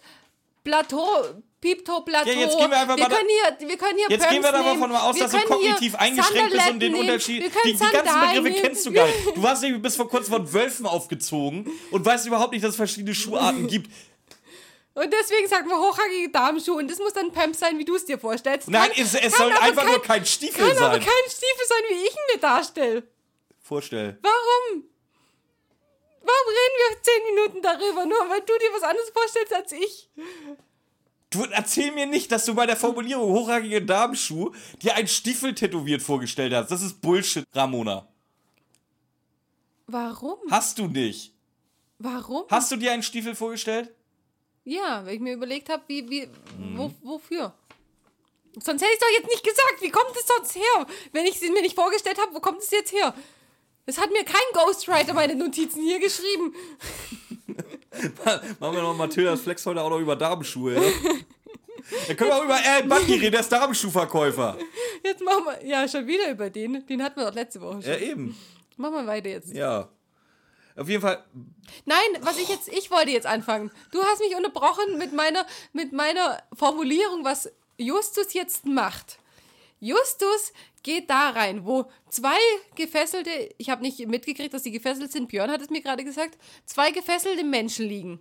Plateau, 0.68 1.24
Piepto-Plateau. 1.62 2.30
Ja, 2.30 2.36
jetzt 2.40 2.58
gehen 2.58 2.70
wir 2.70 2.78
einfach 2.78 2.98
mal 2.98 3.08
da- 3.10 3.16
können 3.16 3.30
hier, 3.30 3.68
wir 3.70 3.78
können 3.78 3.98
hier 3.98 4.08
Jetzt 4.10 4.30
gehen 4.30 4.44
wir 4.44 4.52
Pumps 4.52 4.66
davon 4.66 4.92
mal 4.92 5.00
aus, 5.10 5.16
Wir 5.16 5.24
dass 5.24 5.32
du 5.32 5.40
kognitiv 5.40 5.96
eingeschränkt 5.96 6.52
bist 6.52 6.70
und 6.70 6.80
den 6.80 6.92
nehmen. 6.92 7.08
Unterschied. 7.08 7.42
Wir 7.44 7.50
Die, 7.66 7.74
die 7.74 7.80
ganzen 7.80 8.20
Begriffe 8.22 8.42
nehmen. 8.44 8.56
kennst 8.62 8.86
du 8.86 8.92
gar 8.92 9.06
nicht. 9.08 9.36
Du 9.36 9.42
warst 9.44 9.62
nämlich 9.64 9.82
bis 9.82 9.96
vor 9.96 10.08
kurzem 10.10 10.34
von 10.34 10.54
Wölfen 10.54 10.86
aufgezogen 10.86 11.72
und 11.92 12.06
weißt 12.06 12.28
überhaupt 12.28 12.52
nicht, 12.52 12.64
dass 12.64 12.72
es 12.72 12.76
verschiedene 12.76 13.16
Schuharten 13.16 13.68
gibt. 13.74 13.90
Und 14.94 15.14
deswegen 15.14 15.48
sagt 15.48 15.68
man 15.68 15.80
hochhackige 15.80 16.30
Damenschuhe. 16.32 16.76
Und 16.78 16.90
das 16.92 16.98
muss 17.00 17.14
dann 17.14 17.32
Pump 17.32 17.56
sein, 17.56 17.78
wie 17.78 17.86
du 17.86 17.96
es 17.96 18.06
dir 18.06 18.18
vorstellst. 18.20 18.68
Nein, 18.68 18.90
Kann- 18.92 19.04
es, 19.06 19.14
es 19.14 19.22
kann 19.22 19.32
soll 19.32 19.52
aber 19.54 19.62
einfach 19.62 19.84
kein, 19.84 19.92
nur 19.92 20.02
kein 20.02 20.26
Stiefel 20.26 20.68
Kann 20.68 20.78
aber 20.84 20.96
sein. 20.96 21.02
kein 21.02 21.30
Stiefel 21.32 21.66
sein, 21.68 21.84
wie 21.90 21.94
ich 22.04 22.12
ihn 22.12 22.36
mir 22.36 22.40
darstelle. 22.42 23.04
Vorstell. 23.62 24.18
Warum? 24.22 24.84
Warum 26.30 26.48
reden 26.50 26.78
wir 26.84 27.04
zehn 27.04 27.24
Minuten 27.36 27.62
darüber? 27.62 28.06
Nur 28.06 28.30
weil 28.30 28.42
du 28.42 28.54
dir 28.58 28.74
was 28.74 28.84
anderes 28.84 29.10
vorstellst 29.12 29.54
als 29.54 29.72
ich. 29.72 30.10
Du 31.30 31.44
erzähl 31.46 31.92
mir 31.92 32.06
nicht, 32.06 32.32
dass 32.32 32.46
du 32.46 32.54
bei 32.56 32.66
der 32.66 32.76
Formulierung 32.78 33.32
hochragige 33.34 33.82
Damenschuh 33.82 34.52
dir 34.82 34.96
einen 34.96 35.08
Stiefel 35.08 35.54
tätowiert 35.56 36.02
vorgestellt 36.02 36.54
hast. 36.54 36.70
Das 36.72 36.82
ist 36.82 37.02
Bullshit, 37.02 37.46
Ramona. 37.54 38.08
Warum? 39.88 40.38
Hast 40.52 40.80
du 40.80 40.88
nicht. 40.88 41.34
Warum? 42.00 42.44
Hast 42.50 42.72
du 42.72 42.76
dir 42.76 42.92
einen 42.92 43.04
Stiefel 43.04 43.36
vorgestellt? 43.36 43.94
Ja, 44.66 45.06
weil 45.06 45.16
ich 45.16 45.20
mir 45.22 45.34
überlegt 45.34 45.70
habe, 45.70 45.84
wie, 45.88 46.10
wie, 46.10 46.28
Mhm. 46.58 46.78
wo, 46.78 46.92
wofür. 47.04 47.54
Sonst 48.62 48.82
hätte 48.82 48.92
ich 48.94 49.00
doch 49.00 49.10
jetzt 49.14 49.28
nicht 49.30 49.44
gesagt. 49.44 49.82
Wie 49.82 49.90
kommt 49.92 50.16
es 50.16 50.28
sonst 50.28 50.56
her? 50.56 50.88
Wenn 51.14 51.26
ich 51.26 51.36
es 51.36 51.42
mir 51.42 51.62
nicht 51.62 51.76
vorgestellt 51.76 52.20
habe, 52.20 52.34
wo 52.34 52.40
kommt 52.40 52.60
es 52.62 52.72
jetzt 52.72 52.92
her? 52.92 53.14
Es 53.88 53.98
hat 53.98 54.12
mir 54.12 54.26
kein 54.26 54.36
Ghostwriter 54.54 55.14
meine 55.14 55.34
Notizen 55.34 55.82
hier 55.82 56.00
geschrieben. 56.00 56.54
Machen 58.60 58.76
wir 58.76 58.82
noch 58.82 58.96
Mathildas 58.96 59.42
Flex 59.42 59.66
heute 59.66 59.82
auch 59.82 59.90
noch 59.90 60.00
über 60.00 60.16
Damenschuhe, 60.16 60.76
ja? 60.76 60.82
Dann 62.08 62.18
können 62.18 62.30
wir 62.30 62.36
auch 62.36 62.44
über 62.44 62.56
Aaron 62.56 62.90
Bundy 62.90 63.14
reden, 63.14 63.32
der 63.32 63.40
ist 63.40 63.52
Damenschuhverkäufer. 63.52 64.58
Jetzt 65.04 65.22
machen 65.22 65.46
wir, 65.46 65.66
ja, 65.66 65.88
schon 65.88 66.06
wieder 66.06 66.30
über 66.30 66.50
den. 66.50 66.86
Den 66.86 67.02
hatten 67.02 67.18
wir 67.18 67.28
doch 67.28 67.34
letzte 67.34 67.62
Woche 67.62 67.82
schon. 67.82 67.92
Ja, 67.92 67.98
eben. 67.98 68.38
Machen 68.76 68.94
wir 68.94 69.08
weiter 69.08 69.30
jetzt. 69.30 69.54
Ja. 69.54 69.88
Auf 70.76 70.90
jeden 70.90 71.02
Fall, 71.02 71.24
Nein, 71.86 71.98
was 72.22 72.38
ich 72.38 72.50
jetzt, 72.50 72.68
ich 72.68 72.92
wollte 72.92 73.12
jetzt 73.12 73.26
anfangen. 73.26 73.72
Du 73.92 74.04
hast 74.04 74.20
mich 74.20 74.36
unterbrochen 74.36 74.98
mit 74.98 75.14
meiner, 75.14 75.46
mit 75.72 75.94
meiner 75.94 76.44
Formulierung, 76.54 77.24
was 77.24 77.50
Justus 77.78 78.34
jetzt 78.34 78.66
macht. 78.66 79.18
Justus 79.80 80.52
geht 80.88 81.10
da 81.10 81.32
rein, 81.32 81.66
wo 81.66 81.86
zwei 82.10 82.38
gefesselte, 82.76 83.30
ich 83.58 83.70
habe 83.70 83.82
nicht 83.82 84.08
mitgekriegt, 84.08 84.54
dass 84.54 84.64
sie 84.64 84.72
gefesselt 84.72 85.12
sind, 85.12 85.28
Björn 85.28 85.52
hat 85.52 85.62
es 85.62 85.70
mir 85.70 85.82
gerade 85.82 86.06
gesagt, 86.06 86.38
zwei 86.66 86.92
gefesselte 86.92 87.44
Menschen 87.44 87.86
liegen. 87.86 88.20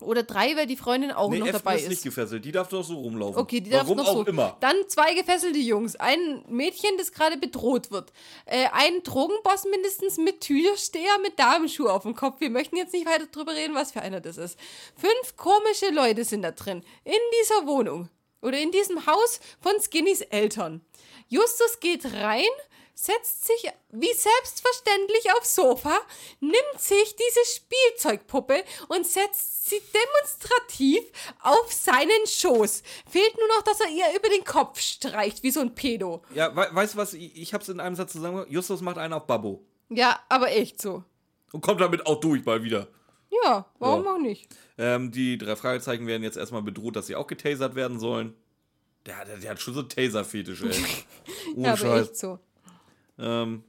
Oder 0.00 0.24
drei, 0.24 0.56
weil 0.56 0.66
die 0.66 0.76
Freundin 0.76 1.12
auch 1.12 1.30
nee, 1.30 1.38
noch 1.38 1.46
F 1.46 1.52
dabei 1.52 1.76
ist 1.76 1.82
ist. 1.84 1.90
nicht 1.90 2.02
gefesselt. 2.02 2.44
Die 2.44 2.50
darf 2.50 2.68
doch 2.68 2.82
so 2.82 2.96
rumlaufen. 2.96 3.40
Okay, 3.40 3.60
die 3.60 3.70
darf 3.70 3.82
Warum 3.84 3.98
noch 3.98 4.08
auch 4.08 4.14
so. 4.14 4.26
immer. 4.26 4.56
Dann 4.58 4.74
zwei 4.88 5.14
gefesselte 5.14 5.60
Jungs. 5.60 5.94
Ein 5.94 6.44
Mädchen, 6.48 6.90
das 6.98 7.12
gerade 7.12 7.36
bedroht 7.36 7.92
wird. 7.92 8.12
Äh, 8.46 8.66
ein 8.72 9.04
Drogenboss 9.04 9.64
mindestens 9.70 10.18
mit 10.18 10.40
Türsteher 10.40 11.20
mit 11.22 11.38
Damenschuh 11.38 11.86
auf 11.86 12.02
dem 12.02 12.16
Kopf. 12.16 12.40
Wir 12.40 12.50
möchten 12.50 12.76
jetzt 12.76 12.92
nicht 12.92 13.06
weiter 13.06 13.26
drüber 13.26 13.54
reden, 13.54 13.76
was 13.76 13.92
für 13.92 14.02
einer 14.02 14.20
das 14.20 14.36
ist. 14.36 14.58
Fünf 14.96 15.36
komische 15.36 15.90
Leute 15.92 16.24
sind 16.24 16.42
da 16.42 16.50
drin. 16.50 16.82
In 17.04 17.12
dieser 17.40 17.68
Wohnung. 17.68 18.08
Oder 18.40 18.58
in 18.58 18.72
diesem 18.72 19.06
Haus 19.06 19.38
von 19.60 19.80
Skinnys 19.80 20.20
Eltern. 20.22 20.80
Justus 21.28 21.80
geht 21.80 22.04
rein, 22.12 22.44
setzt 22.94 23.46
sich 23.46 23.70
wie 23.90 24.12
selbstverständlich 24.12 25.32
aufs 25.36 25.54
Sofa, 25.54 25.98
nimmt 26.40 26.78
sich 26.78 27.16
diese 27.16 27.40
Spielzeugpuppe 27.56 28.62
und 28.88 29.06
setzt 29.06 29.68
sie 29.68 29.80
demonstrativ 29.94 31.02
auf 31.42 31.72
seinen 31.72 32.26
Schoß. 32.26 32.82
Fehlt 33.08 33.36
nur 33.38 33.48
noch, 33.48 33.62
dass 33.62 33.80
er 33.80 33.88
ihr 33.88 34.16
über 34.16 34.28
den 34.28 34.44
Kopf 34.44 34.80
streicht, 34.80 35.42
wie 35.42 35.50
so 35.50 35.60
ein 35.60 35.74
Pedo. 35.74 36.22
Ja, 36.34 36.54
we 36.54 36.68
weißt 36.72 36.94
du 36.94 36.98
was? 36.98 37.14
Ich, 37.14 37.36
ich 37.36 37.54
hab's 37.54 37.68
in 37.68 37.80
einem 37.80 37.96
Satz 37.96 38.12
zusammengehört. 38.12 38.50
Justus 38.50 38.80
macht 38.82 38.98
einen 38.98 39.14
auf 39.14 39.26
Babbo. 39.26 39.64
Ja, 39.88 40.20
aber 40.28 40.50
echt 40.52 40.80
so. 40.80 41.04
Und 41.52 41.60
kommt 41.62 41.80
damit 41.80 42.06
auch 42.06 42.20
durch 42.20 42.44
mal 42.44 42.62
wieder. 42.62 42.88
Ja, 43.44 43.66
warum 43.78 44.04
Ja. 44.04 44.14
auch 44.14 44.18
nicht? 44.18 44.46
Ähm, 44.78 45.10
die 45.10 45.38
drei 45.38 45.56
Fragezeichen 45.56 46.06
werden 46.06 46.22
jetzt 46.22 46.36
erstmal 46.36 46.62
bedroht, 46.62 46.96
dass 46.96 47.06
sie 47.06 47.16
auch 47.16 47.26
getasert 47.26 47.74
werden 47.74 47.98
sollen. 47.98 48.34
Der, 49.06 49.24
der, 49.24 49.36
der 49.38 49.50
hat 49.50 49.60
schon 49.60 49.74
so 49.74 49.82
Taser-Fetisch, 49.82 50.62
ey. 50.62 50.70
Ohne 51.56 51.66
Ja, 51.66 51.72
aber 51.74 52.00
echt 52.02 52.16
so. 52.16 52.38
Ähm, 53.18 53.64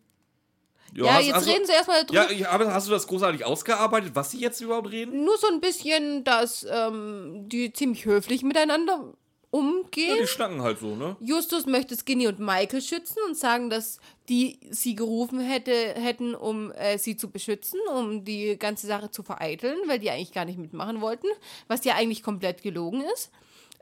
Ja, 0.93 1.13
hast- 1.13 1.25
jetzt 1.25 1.35
hast 1.35 1.47
du- 1.47 1.51
reden 1.51 1.65
sie 1.65 1.71
erstmal 1.73 2.05
drüber. 2.05 2.31
Ja, 2.31 2.49
aber 2.51 2.71
hast 2.73 2.87
du 2.87 2.91
das 2.91 3.07
großartig 3.07 3.43
ausgearbeitet, 3.45 4.11
was 4.13 4.31
sie 4.31 4.39
jetzt 4.39 4.61
überhaupt 4.61 4.91
reden? 4.91 5.25
Nur 5.25 5.37
so 5.37 5.47
ein 5.47 5.59
bisschen, 5.59 6.23
dass 6.23 6.65
ähm, 6.69 7.45
die 7.49 7.73
ziemlich 7.73 8.05
höflich 8.05 8.43
miteinander 8.43 8.93
Ja, 9.01 9.13
umgehen. 9.49 10.17
die 10.21 10.27
schnacken 10.27 10.61
halt 10.61 10.79
so, 10.79 10.95
ne? 10.95 11.15
Justus 11.19 11.65
möchte 11.65 11.95
Skinny 11.95 12.27
und 12.27 12.39
Michael 12.39 12.81
schützen 12.81 13.17
und 13.27 13.35
sagen, 13.37 13.69
dass 13.71 13.99
die 14.29 14.59
sie 14.69 14.95
gerufen 14.95 15.39
hätte, 15.39 15.71
hätten, 15.95 16.33
um 16.35 16.71
äh, 16.73 16.97
sie 16.99 17.17
zu 17.17 17.29
beschützen, 17.31 17.79
um 17.95 18.23
die 18.23 18.57
ganze 18.57 18.85
Sache 18.87 19.09
zu 19.11 19.21
vereiteln, 19.23 19.77
weil 19.87 19.97
die 19.99 20.09
eigentlich 20.11 20.31
gar 20.31 20.45
nicht 20.45 20.57
mitmachen 20.59 21.01
wollten, 21.01 21.27
was 21.67 21.83
ja 21.85 21.95
eigentlich 21.95 22.21
komplett 22.23 22.61
gelogen 22.61 23.03
ist. 23.13 23.31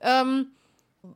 Ähm, 0.01 0.47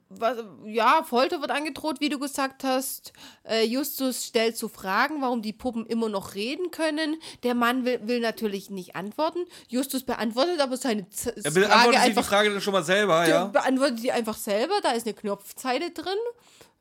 was, 0.10 0.38
ja, 0.66 1.04
Folter 1.04 1.42
wird 1.42 1.52
angedroht, 1.52 2.00
wie 2.00 2.10
du 2.10 2.18
gesagt 2.18 2.64
hast. 2.64 3.14
Äh, 3.44 3.66
Justus 3.66 4.26
stellt 4.26 4.58
so 4.58 4.68
Fragen, 4.68 5.22
warum 5.22 5.42
die 5.42 5.54
Puppen 5.54 5.86
immer 5.86 6.10
noch 6.10 6.34
reden 6.34 6.72
können. 6.72 7.18
Der 7.44 7.54
Mann 7.54 7.86
will, 7.86 8.00
will 8.08 8.20
natürlich 8.20 8.70
nicht 8.72 8.96
antworten. 8.96 9.46
Justus 9.68 10.04
beantwortet 10.04 10.60
aber 10.60 10.78
seine 10.78 11.08
Z 11.10 11.38
Er 11.38 11.52
Frage 11.52 11.68
beantwortet 11.68 11.94
sich 11.94 12.02
die 12.02 12.10
einfach 12.10 12.26
Frage 12.26 12.50
dann 12.50 12.62
schon 12.62 12.74
mal 12.74 12.84
selber, 12.84 13.28
ja? 13.28 13.46
beantwortet 13.46 14.02
die 14.02 14.12
einfach 14.12 14.38
selber. 14.38 14.74
Da 14.82 14.92
ist 14.92 15.06
eine 15.06 15.14
Knopfzeile 15.14 15.92
drin, 15.92 16.18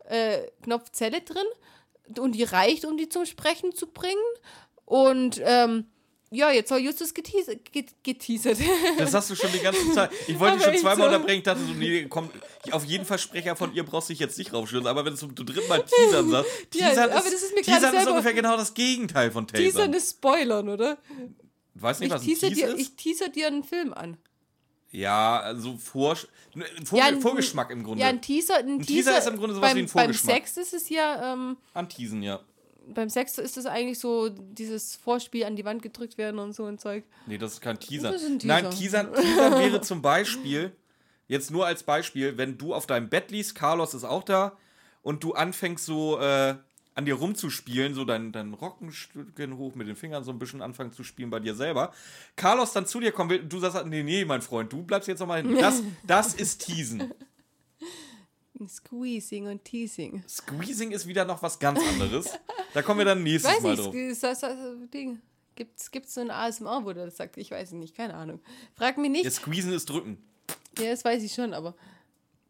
äh, 0.04 0.38
Knopfzelle 0.62 1.20
drin. 1.20 1.46
Und 2.18 2.32
die 2.32 2.44
reicht, 2.44 2.84
um 2.84 2.96
die 2.96 3.08
zum 3.08 3.26
Sprechen 3.26 3.74
zu 3.74 3.86
bringen. 3.86 4.16
Und 4.86 5.40
ähm, 5.44 5.86
ja, 6.34 6.50
jetzt 6.50 6.68
soll 6.68 6.78
Justus 6.80 7.14
geteasert. 7.14 7.72
Get, 7.72 7.92
geteasert. 8.02 8.58
Das 8.98 9.14
hast 9.14 9.30
du 9.30 9.34
schon 9.36 9.50
die 9.52 9.60
ganze 9.60 9.92
Zeit. 9.92 10.10
Ich 10.26 10.38
wollte 10.38 10.56
dich 10.56 10.64
schon 10.66 10.76
zweimal 10.78 10.96
so. 11.10 11.14
unterbrechen. 11.16 11.38
Ich 11.38 11.44
dachte 11.44 11.60
so, 11.64 11.72
nee, 11.72 12.06
komm, 12.08 12.30
auf 12.70 12.84
jeden 12.84 13.04
Versprecher 13.04 13.56
von 13.56 13.74
ihr 13.74 13.84
brauchst 13.84 14.08
du 14.08 14.12
dich 14.12 14.20
jetzt 14.20 14.36
nicht 14.38 14.52
raufstürzen. 14.52 14.86
Aber 14.88 15.04
wenn 15.04 15.12
du 15.14 15.18
zum 15.18 15.34
dritten 15.34 15.68
Mal 15.68 15.82
Teasern 15.84 16.28
sagst, 16.30 16.50
Ja, 16.74 16.88
Teasern, 16.90 17.10
aber 17.10 17.24
ist, 17.26 17.32
das 17.34 17.42
ist 17.42 17.56
Teasern 17.64 17.94
ist 17.96 18.06
ungefähr 18.08 18.34
genau 18.34 18.56
das 18.56 18.74
Gegenteil 18.74 19.30
von 19.30 19.46
Teasern 19.46 19.72
Tasern. 19.72 19.92
ist 19.94 20.10
Spoilern, 20.16 20.68
oder? 20.68 20.98
Weißt 21.74 22.00
du 22.00 22.04
nicht, 22.04 22.12
Ich 22.12 22.14
was 22.14 22.22
ein 22.22 22.26
teaser, 22.26 22.48
Tease 22.48 22.60
dir, 22.60 22.68
ist? 22.74 22.80
ich 22.80 22.96
teaser 22.96 23.28
dir 23.30 23.46
einen 23.48 23.64
Film 23.64 23.92
an. 23.94 24.16
ja, 24.90 25.40
also 25.40 25.76
Vor, 25.76 26.16
ne, 26.54 26.64
Vor 26.84 26.98
Ja, 26.98 27.06
ein- 27.06 27.20
Vorgeschmack 27.20 27.70
im 27.70 27.82
Grunde. 27.82 28.02
Ja, 28.02 28.08
ein 28.08 28.22
Teaser, 28.22 28.58
ein, 28.58 28.80
Teaser 28.80 29.18
ist 29.18 29.26
im 29.26 29.36
Grunde 29.38 29.54
sowas 29.56 29.70
beim, 29.70 29.76
wie 29.76 29.80
ein 29.82 29.86
Beim 29.86 29.90
Vorgeschmack. 30.14 30.34
Sex 30.46 30.56
ist 30.56 30.72
es 30.74 30.88
ja, 30.88 31.32
ähm, 31.32 31.56
Anteasen, 31.72 32.22
ja. 32.22 32.40
Beim 32.92 33.08
Sex 33.08 33.38
ist 33.38 33.56
es 33.56 33.66
eigentlich 33.66 33.98
so 33.98 34.28
dieses 34.28 34.96
Vorspiel 34.96 35.44
an 35.44 35.56
die 35.56 35.64
Wand 35.64 35.82
gedrückt 35.82 36.18
werden 36.18 36.38
und 36.38 36.52
so 36.54 36.64
ein 36.64 36.78
Zeug. 36.78 37.04
Nee, 37.26 37.38
das 37.38 37.54
ist 37.54 37.60
kein 37.60 37.78
Teaser. 37.78 38.12
Das 38.12 38.22
ist 38.22 38.28
ein 38.28 38.40
Nein, 38.44 38.70
Teaser. 38.70 39.10
Teaser, 39.10 39.22
Teaser 39.22 39.58
wäre 39.58 39.80
zum 39.80 40.02
Beispiel, 40.02 40.72
jetzt 41.28 41.50
nur 41.50 41.66
als 41.66 41.82
Beispiel, 41.82 42.36
wenn 42.36 42.58
du 42.58 42.74
auf 42.74 42.86
deinem 42.86 43.08
Bett 43.08 43.30
liegst, 43.30 43.54
Carlos 43.54 43.94
ist 43.94 44.04
auch 44.04 44.22
da, 44.22 44.56
und 45.02 45.22
du 45.22 45.34
anfängst 45.34 45.84
so 45.84 46.18
äh, 46.18 46.56
an 46.94 47.04
dir 47.04 47.14
rumzuspielen, 47.14 47.94
so 47.94 48.04
dein, 48.04 48.32
dein 48.32 48.54
Rockenstückchen 48.54 49.56
hoch 49.56 49.74
mit 49.74 49.88
den 49.88 49.96
Fingern 49.96 50.24
so 50.24 50.30
ein 50.30 50.38
bisschen 50.38 50.62
anfangen 50.62 50.92
zu 50.92 51.02
spielen 51.02 51.30
bei 51.30 51.40
dir 51.40 51.54
selber. 51.54 51.92
Carlos 52.36 52.72
dann 52.72 52.86
zu 52.86 53.00
dir 53.00 53.12
kommen 53.12 53.30
will 53.30 53.40
und 53.40 53.52
du 53.52 53.58
sagst, 53.58 53.84
nee, 53.86 54.02
nee, 54.02 54.24
mein 54.24 54.42
Freund, 54.42 54.72
du 54.72 54.82
bleibst 54.82 55.08
jetzt 55.08 55.20
nochmal 55.20 55.42
hin. 55.42 55.56
Das, 55.58 55.82
das 56.06 56.34
ist 56.34 56.64
Teasen. 56.66 57.12
Squeezing 58.68 59.48
und 59.48 59.64
Teasing. 59.64 60.22
Squeezing 60.28 60.92
ist 60.92 61.06
wieder 61.06 61.24
noch 61.24 61.42
was 61.42 61.58
ganz 61.58 61.80
anderes. 61.80 62.30
Da 62.72 62.82
kommen 62.82 62.98
wir 63.00 63.04
dann 63.04 63.22
nächstes 63.22 63.52
weiß 63.52 63.62
Mal 63.62 63.70
nicht, 63.70 63.84
drauf. 63.84 63.94
ist 63.94 64.22
das, 64.22 64.40
das 64.40 64.56
Ding. 64.92 65.20
Gibt's, 65.56 65.90
gibt's 65.90 66.14
so 66.14 66.20
ein 66.20 66.30
ASMR, 66.30 66.84
wo 66.84 66.92
der 66.92 67.06
das 67.06 67.16
sagt? 67.16 67.36
Ich 67.36 67.50
weiß 67.50 67.68
es 67.68 67.74
nicht, 67.74 67.96
keine 67.96 68.14
Ahnung. 68.14 68.40
Frag 68.74 68.98
mich 68.98 69.10
nicht. 69.10 69.24
Ja, 69.24 69.30
Squeezen 69.30 69.72
ist 69.72 69.88
drücken. 69.88 70.18
Ja, 70.78 70.90
das 70.90 71.04
weiß 71.04 71.22
ich 71.22 71.32
schon, 71.32 71.54
aber 71.54 71.74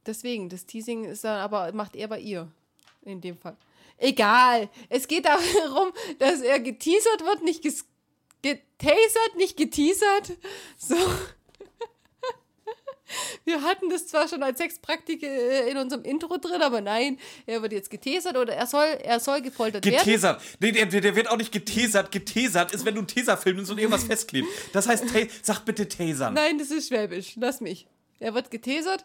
deswegen, 0.06 0.48
das 0.48 0.66
Teasing 0.66 1.04
ist 1.04 1.24
dann 1.24 1.40
aber, 1.40 1.72
macht 1.72 1.96
er 1.96 2.08
bei 2.08 2.20
ihr. 2.20 2.50
In 3.02 3.20
dem 3.20 3.36
Fall. 3.36 3.56
Egal. 3.98 4.70
Es 4.88 5.08
geht 5.08 5.24
darum, 5.26 5.92
dass 6.18 6.40
er 6.40 6.60
geteasert 6.60 7.20
wird, 7.22 7.42
nicht 7.42 7.62
ges 7.62 7.84
getasert, 8.42 9.36
nicht 9.36 9.56
geteasert. 9.56 10.32
So. 10.78 10.96
Wir 13.44 13.62
hatten 13.62 13.88
das 13.90 14.06
zwar 14.06 14.28
schon 14.28 14.42
als 14.42 14.58
Sexpraktik 14.58 15.22
äh, 15.22 15.70
in 15.70 15.76
unserem 15.76 16.02
Intro 16.04 16.36
drin, 16.38 16.62
aber 16.62 16.80
nein, 16.80 17.18
er 17.46 17.62
wird 17.62 17.72
jetzt 17.72 17.90
getasert 17.90 18.36
oder 18.36 18.54
er 18.54 18.66
soll, 18.66 18.86
er 19.02 19.20
soll 19.20 19.42
gefoltert 19.42 19.84
werden. 19.84 19.98
Getesert. 19.98 20.40
Nee, 20.60 20.72
der, 20.72 20.86
der 20.86 21.16
wird 21.16 21.28
auch 21.28 21.36
nicht 21.36 21.52
getesert. 21.52 22.10
Getesert 22.12 22.72
ist, 22.72 22.84
wenn 22.84 22.94
du 22.94 23.00
einen 23.00 23.08
Tesafilm 23.08 23.56
nimmst 23.56 23.70
und 23.70 23.78
irgendwas 23.78 24.04
festklebt. 24.08 24.48
Das 24.72 24.88
heißt, 24.88 25.04
sag 25.42 25.64
bitte 25.64 25.88
tasern. 25.88 26.34
Nein, 26.34 26.58
das 26.58 26.70
ist 26.70 26.88
Schwäbisch. 26.88 27.32
Lass 27.36 27.60
mich. 27.60 27.86
Er 28.20 28.34
wird 28.34 28.50
getasert. 28.50 29.04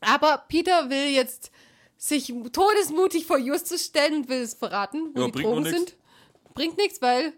Aber 0.00 0.44
Peter 0.48 0.90
will 0.90 1.08
jetzt 1.14 1.50
sich 1.96 2.32
todesmutig 2.52 3.26
vor 3.26 3.38
Justus 3.38 3.86
stellen 3.86 4.14
und 4.16 4.28
will 4.28 4.42
es 4.42 4.54
verraten, 4.54 5.10
wo 5.14 5.20
Ja, 5.20 5.26
die 5.26 5.32
bringt 5.32 5.48
Drogen 5.48 5.64
sind. 5.64 5.96
Bringt 6.52 6.76
nichts, 6.76 7.00
weil, 7.00 7.32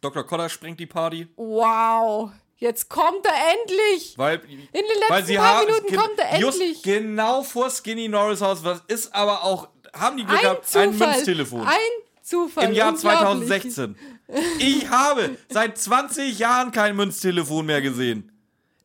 Dr. 0.00 0.24
Koller 0.24 0.48
sprengt 0.48 0.80
die 0.80 0.86
Party. 0.86 1.28
wow, 1.36 2.30
Jetzt 2.58 2.88
kommt 2.88 3.24
er 3.24 3.34
endlich! 3.60 4.14
Weil, 4.16 4.40
In 4.48 4.58
den 4.72 4.84
letzten 5.10 5.36
paar 5.36 5.56
haben, 5.58 5.66
Minuten 5.66 5.96
kommt 5.96 6.18
er 6.18 6.30
endlich. 6.32 6.82
genau 6.82 7.42
vor 7.42 7.70
Skinny 7.70 8.08
Norris 8.08 8.40
Haus, 8.40 8.64
was 8.64 8.80
ist 8.88 9.14
aber 9.14 9.44
auch, 9.44 9.68
haben 9.94 10.16
die 10.16 10.24
Glück 10.24 10.38
Ein 10.38 10.42
gehabt, 10.42 10.76
ein 10.76 10.92
Zufall. 10.92 11.12
Münztelefon. 11.14 11.66
Ein 11.66 11.76
Zufall. 12.22 12.64
Im 12.64 12.72
Jahr 12.72 12.92
Unglaublich. 12.94 13.18
2016. 13.18 13.96
Ich 14.58 14.88
habe 14.88 15.36
seit 15.50 15.76
20 15.78 16.38
Jahren 16.38 16.72
kein 16.72 16.96
Münztelefon 16.96 17.66
mehr 17.66 17.82
gesehen. 17.82 18.32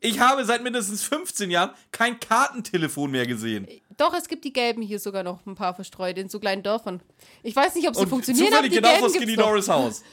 Ich 0.01 0.19
habe 0.19 0.43
seit 0.45 0.63
mindestens 0.63 1.03
15 1.03 1.49
Jahren 1.51 1.71
kein 1.91 2.19
Kartentelefon 2.19 3.09
mehr 3.11 3.25
gesehen. 3.25 3.67
Doch, 3.97 4.13
es 4.15 4.27
gibt 4.27 4.43
die 4.43 4.51
gelben 4.53 4.81
hier 4.81 4.99
sogar 4.99 5.23
noch 5.23 5.45
ein 5.45 5.55
paar 5.55 5.75
verstreut 5.75 6.17
in 6.17 6.27
so 6.27 6.39
kleinen 6.39 6.63
Dörfern. 6.63 7.01
Ich 7.43 7.55
weiß 7.55 7.75
nicht, 7.75 7.87
ob 7.87 7.95
sie 7.95 8.01
Und 8.01 8.09
funktionieren, 8.09 8.47
aber 8.53 8.63
zufällig 8.67 8.71
die 8.73 8.81
genau 8.81 8.95
vor 8.99 9.09
Skinny. 9.09 9.37
Norris 9.37 9.69
Haus. 9.69 10.03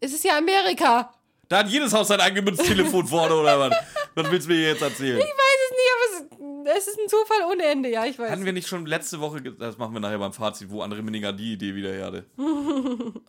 Es 0.00 0.12
ist 0.12 0.24
ja 0.24 0.38
Amerika. 0.38 1.12
Da 1.48 1.58
hat 1.58 1.68
jedes 1.68 1.92
Haus 1.92 2.08
sein 2.08 2.20
eingemünztes 2.20 2.66
Telefon 2.66 3.06
vorne 3.06 3.34
oder 3.34 3.58
was? 3.58 3.74
Was 4.14 4.30
willst 4.30 4.48
du 4.48 4.52
mir 4.52 4.68
jetzt 4.68 4.82
erzählen? 4.82 5.18
Ich 5.18 5.24
weiß 5.24 5.58
es 5.64 5.70
nicht, 5.70 5.90
aber 5.94 6.70
es, 6.70 6.78
es 6.78 6.88
ist 6.88 6.98
ein 6.98 7.08
Zufall 7.08 7.50
ohne 7.50 7.64
Ende. 7.64 7.90
Ja, 7.90 8.04
ich 8.04 8.18
weiß. 8.18 8.30
Hatten 8.30 8.44
wir 8.44 8.52
nicht 8.52 8.68
schon 8.68 8.86
letzte 8.86 9.20
Woche, 9.20 9.42
das 9.42 9.76
machen 9.78 9.92
wir 9.92 10.00
nachher 10.00 10.18
beim 10.18 10.32
Fazit, 10.32 10.70
wo 10.70 10.82
André 10.82 11.02
Minninger 11.02 11.32
die 11.32 11.54
Idee 11.54 11.74
wieder 11.74 12.04
hatte. 12.04 12.24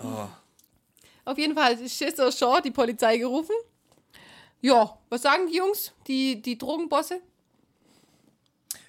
Auf 1.26 1.38
jeden 1.38 1.56
Fall 1.56 1.77
hat 1.77 1.90
Schisser 1.90 2.31
Shaw 2.31 2.61
die 2.61 2.72
Polizei 2.72 3.18
gerufen. 3.18 3.56
Ja, 4.61 4.98
was 5.10 5.22
sagen 5.22 5.48
die 5.48 5.57
Jungs, 5.57 5.94
die, 6.07 6.41
die 6.41 6.57
Drogenbosse? 6.57 7.22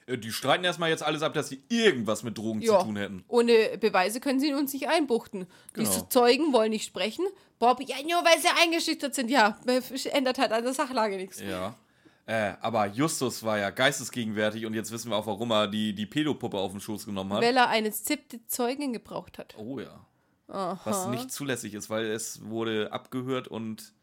Äh, 0.07 0.19
Die 0.19 0.33
streiten 0.33 0.65
erstmal 0.65 0.91
jetzt 0.91 1.03
alles 1.03 1.23
ab, 1.23 1.35
dass 1.35 1.49
sie 1.49 1.63
irgendwas 1.69 2.23
mit 2.23 2.37
Drogen 2.39 2.61
Ja. 2.61 2.79
zu 2.79 2.87
tun 2.87 2.97
hätten. 2.97 3.25
Ohne 3.29 3.79
Beweise 3.79 4.21
können 4.21 4.41
sie 4.41 4.53
uns 4.55 4.73
nicht 4.73 4.89
einbuchten. 4.89 5.47
Genau. 5.73 5.91
Die 5.91 6.09
Zeugen 6.09 6.53
wollen 6.53 6.71
nicht 6.71 6.85
sprechen. 6.87 7.27
Bob, 7.59 7.81
ja, 7.87 7.97
nur 8.03 8.25
weil 8.25 8.39
sie 8.41 8.49
eingeschüchtert 8.63 9.15
sind. 9.15 9.31
Ja, 9.31 9.59
ändert 10.13 10.39
halt 10.39 10.53
an 10.53 10.65
der 10.65 10.75
Sachlage 10.75 11.17
nichts. 11.17 11.41
Ja. 11.41 11.75
Äh, 12.27 12.55
aber 12.61 12.87
Justus 12.87 13.43
war 13.43 13.59
ja 13.59 13.71
geistesgegenwärtig 13.71 14.65
und 14.67 14.75
jetzt 14.75 14.91
wissen 14.93 15.11
wir 15.11 15.17
auch, 15.17 15.27
warum 15.27 15.51
er 15.51 15.69
die, 15.69 15.95
die 15.95 16.07
Pädopuppe 16.07 16.57
auf 16.59 16.71
den 16.73 16.81
Schoß 16.81 17.05
genommen 17.07 17.33
hat. 17.33 17.43
Weil 17.43 17.57
er 17.57 17.69
eine 17.69 17.93
zippte 17.93 18.45
Zeugin 18.47 18.93
gebraucht 18.93 19.39
hat. 19.39 19.55
Oh 19.59 19.79
ja. 19.81 20.07
Was 20.47 21.07
nicht 21.09 21.33
zulässig 21.33 21.73
ist, 21.75 21.89
weil 21.89 22.05
es 22.07 22.45
wurde 22.45 22.93
abgehört 22.93 23.49
und 23.49 23.94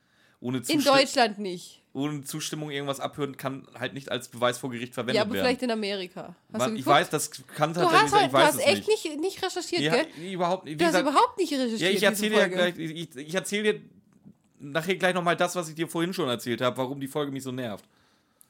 ohne, 0.41 0.57
In 0.57 0.63
Zusti 0.63 0.83
Deutschland 0.83 1.39
nicht. 1.39 1.81
ohne 1.93 2.23
Zustimmung 2.23 2.71
irgendwas 2.71 2.99
abhören 2.99 3.37
kann 3.37 3.67
halt 3.79 3.93
nicht 3.93 4.11
als 4.11 4.27
Beweis 4.27 4.57
vor 4.57 4.69
Gericht 4.71 4.93
verwendet 4.93 5.15
Ja, 5.15 5.21
aber 5.21 5.33
werden. 5.33 5.45
vielleicht 5.45 5.61
in 5.61 5.71
Amerika. 5.71 6.35
Hast 6.51 6.59
Man, 6.59 6.73
du 6.73 6.79
ich 6.79 6.85
weiß, 6.85 7.09
das 7.09 7.31
kann 7.55 7.73
Du 7.73 7.79
tatsächlich 7.81 8.01
hast, 8.03 8.11
sein, 8.11 8.19
halt, 8.19 8.25
ich 8.25 8.31
du 8.31 8.37
weiß 8.37 8.47
hast 8.47 8.55
es 8.55 8.65
echt 8.65 8.87
nicht. 8.87 9.19
nicht, 9.19 9.43
recherchiert, 9.43 9.81
Ja, 9.81 9.91
gell? 10.03 10.31
überhaupt 10.33 10.67
Du 10.67 10.71
hast 10.71 10.77
gesagt, 10.79 11.07
überhaupt 11.09 11.37
nicht 11.37 11.53
recherchiert. 11.53 11.79
ja, 11.81 11.89
ich 11.89 12.03
erzähle 12.03 12.35
dir 12.35 12.49
gleich, 12.49 12.77
ich, 12.77 13.15
ich 13.15 13.33
erzähle 13.35 13.73
dir 13.73 13.81
nachher 14.59 14.95
gleich 14.95 15.13
nochmal 15.13 15.35
das, 15.37 15.55
was 15.55 15.69
ich 15.69 15.75
dir 15.75 15.87
vorhin 15.87 16.13
schon 16.13 16.27
erzählt 16.29 16.61
habe, 16.61 16.75
warum 16.77 16.99
die 16.99 17.07
Folge 17.07 17.31
mich 17.31 17.43
so 17.43 17.51
nervt. 17.51 17.85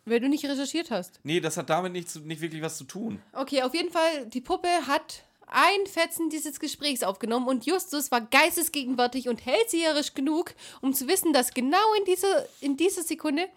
Weil 0.05 0.19
du 0.19 0.29
nicht 0.29 0.43
recherchiert 0.45 0.89
hast. 0.91 1.19
Nee, 1.23 1.39
das 1.39 1.57
hat 1.57 1.69
damit 1.69 1.93
nicht, 1.93 2.15
nicht 2.25 2.41
wirklich 2.41 2.61
was 2.61 2.77
zu 2.77 2.85
tun. 2.85 3.21
Okay, 3.33 3.61
auf 3.63 3.73
jeden 3.75 3.91
Fall, 3.91 4.25
die 4.27 4.41
Puppe 4.41 4.67
hat 4.87 5.23
ein 5.51 5.85
Fetzen 5.85 6.29
dieses 6.29 6.59
Gesprächs 6.59 7.03
aufgenommen 7.03 7.47
und 7.47 7.65
Justus 7.65 8.09
war 8.11 8.21
geistesgegenwärtig 8.21 9.27
und 9.29 9.45
hellseherisch 9.45 10.13
genug, 10.13 10.53
um 10.81 10.93
zu 10.93 11.07
wissen, 11.07 11.33
dass 11.33 11.53
genau 11.53 11.93
in 11.99 12.05
dieser, 12.05 12.45
in 12.61 12.77
dieser 12.77 13.03
Sekunde 13.03 13.47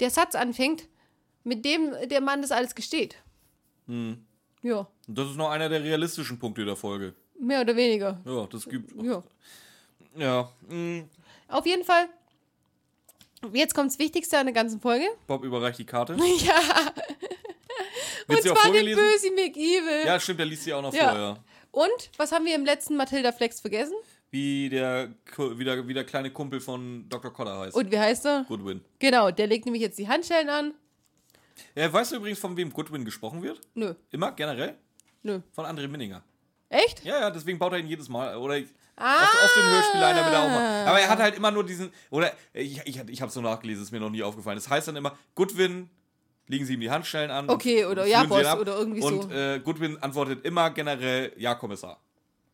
der 0.00 0.10
Satz 0.10 0.34
anfängt, 0.34 0.84
mit 1.42 1.64
dem 1.64 1.92
der 2.08 2.20
Mann 2.20 2.42
das 2.42 2.52
alles 2.52 2.74
gesteht. 2.74 3.16
Hm. 3.86 4.24
Ja, 4.62 4.86
das 5.08 5.30
ist 5.30 5.36
noch 5.36 5.50
einer 5.50 5.68
der 5.68 5.82
realistischen 5.82 6.38
Punkte 6.38 6.64
der 6.64 6.76
Folge. 6.76 7.14
mehr 7.38 7.60
oder 7.62 7.74
weniger. 7.76 8.20
Ja, 8.24 8.46
das 8.46 8.66
gibt. 8.68 8.92
Ja. 9.02 9.22
Ja. 10.16 10.50
mm, 10.68 11.00
Auf 11.48 11.66
jeden 11.66 11.84
Fall, 11.84 12.08
jetzt 13.52 13.74
kommt 13.74 13.90
das 13.90 13.98
Wichtigste 13.98 14.38
an 14.38 14.46
der 14.46 14.54
ganzen 14.54 14.80
Folge. 14.80 15.04
Bob 15.26 15.44
überreicht 15.44 15.78
die 15.78 15.84
Karte. 15.86 16.16
Ja, 16.38 16.60
und 18.28 18.42
zwar 18.42 18.72
den? 18.72 18.86
Böse 18.96 19.30
McEvil. 19.32 20.06
Ja, 20.06 20.18
stimmt, 20.20 20.38
der 20.40 20.46
liest 20.46 20.64
sie 20.64 20.72
auch 20.74 20.82
noch 20.82 20.92
Ja. 20.94 21.10
vor, 21.10 21.18
ja. 21.18 21.36
Und, 21.70 22.10
was 22.16 22.30
haben 22.32 22.44
wir 22.44 22.54
im 22.54 22.64
letzten 22.64 22.96
Matilda 22.96 23.32
Flex 23.32 23.60
vergessen? 23.60 23.94
Wie 24.30 24.68
der, 24.68 25.12
wie, 25.36 25.64
der, 25.64 25.86
wie 25.88 25.94
der 25.94 26.04
kleine 26.04 26.30
Kumpel 26.30 26.60
von 26.60 27.08
Dr. 27.08 27.32
Cotter 27.32 27.58
heißt. 27.58 27.76
Und 27.76 27.90
wie 27.90 27.98
heißt 27.98 28.26
er? 28.26 28.44
Goodwin. 28.48 28.80
Genau, 28.98 29.30
der 29.30 29.46
legt 29.46 29.64
nämlich 29.64 29.82
jetzt 29.82 29.98
die 29.98 30.08
Handschellen 30.08 30.48
an. 30.48 30.74
Ja, 31.74 31.92
weißt 31.92 32.12
du 32.12 32.16
übrigens, 32.16 32.38
von 32.38 32.56
wem 32.56 32.72
Goodwin 32.72 33.04
gesprochen 33.04 33.42
wird? 33.42 33.60
Nö, 33.74 33.94
Immer, 34.10 34.32
generell? 34.32 34.76
nö. 35.22 35.40
Von 35.52 35.64
André 35.66 35.86
Minninger. 35.88 36.22
Echt? 36.68 37.04
Ja, 37.04 37.20
ja, 37.20 37.30
deswegen 37.30 37.58
baut 37.58 37.72
er 37.72 37.78
ihn 37.78 37.86
jedes 37.86 38.08
Mal. 38.08 38.36
Oder 38.36 38.58
ich, 38.58 38.66
Ah. 38.96 39.22
auf, 39.24 39.44
auf 39.44 39.54
den 39.54 39.70
Hörspiel 39.70 40.02
ein, 40.02 40.16
damit 40.16 40.34
auch 40.34 40.48
mal. 40.48 40.86
Aber 40.86 41.00
er 41.00 41.08
hat 41.08 41.18
halt 41.18 41.36
immer 41.36 41.50
nur 41.50 41.64
diesen. 41.64 41.92
Oder 42.10 42.32
ich, 42.52 42.80
ich, 42.84 42.96
ich 43.08 43.22
habe 43.22 43.30
so 43.32 43.40
nachgelesen, 43.40 43.82
ist 43.82 43.90
mir 43.92 43.98
noch 44.00 44.10
nie 44.10 44.22
aufgefallen. 44.22 44.56
Das 44.56 44.68
heißt 44.68 44.86
dann 44.88 44.94
immer, 44.96 45.16
Goodwin, 45.34 45.90
legen 46.46 46.64
Sie 46.66 46.74
ihm 46.74 46.80
die 46.80 46.90
Handschellen 46.90 47.30
an. 47.30 47.48
Okay, 47.48 47.84
und 47.84 47.92
oder 47.92 48.06
ja, 48.06 48.24
Boss, 48.24 48.46
oder 48.56 48.76
irgendwie 48.78 49.00
und, 49.02 49.22
so. 49.22 49.30
äh, 49.30 49.60
Goodwin 49.60 49.96
antwortet 50.02 50.44
immer 50.44 50.70
generell, 50.70 51.32
ja, 51.36 51.54
Kommissar. 51.54 52.00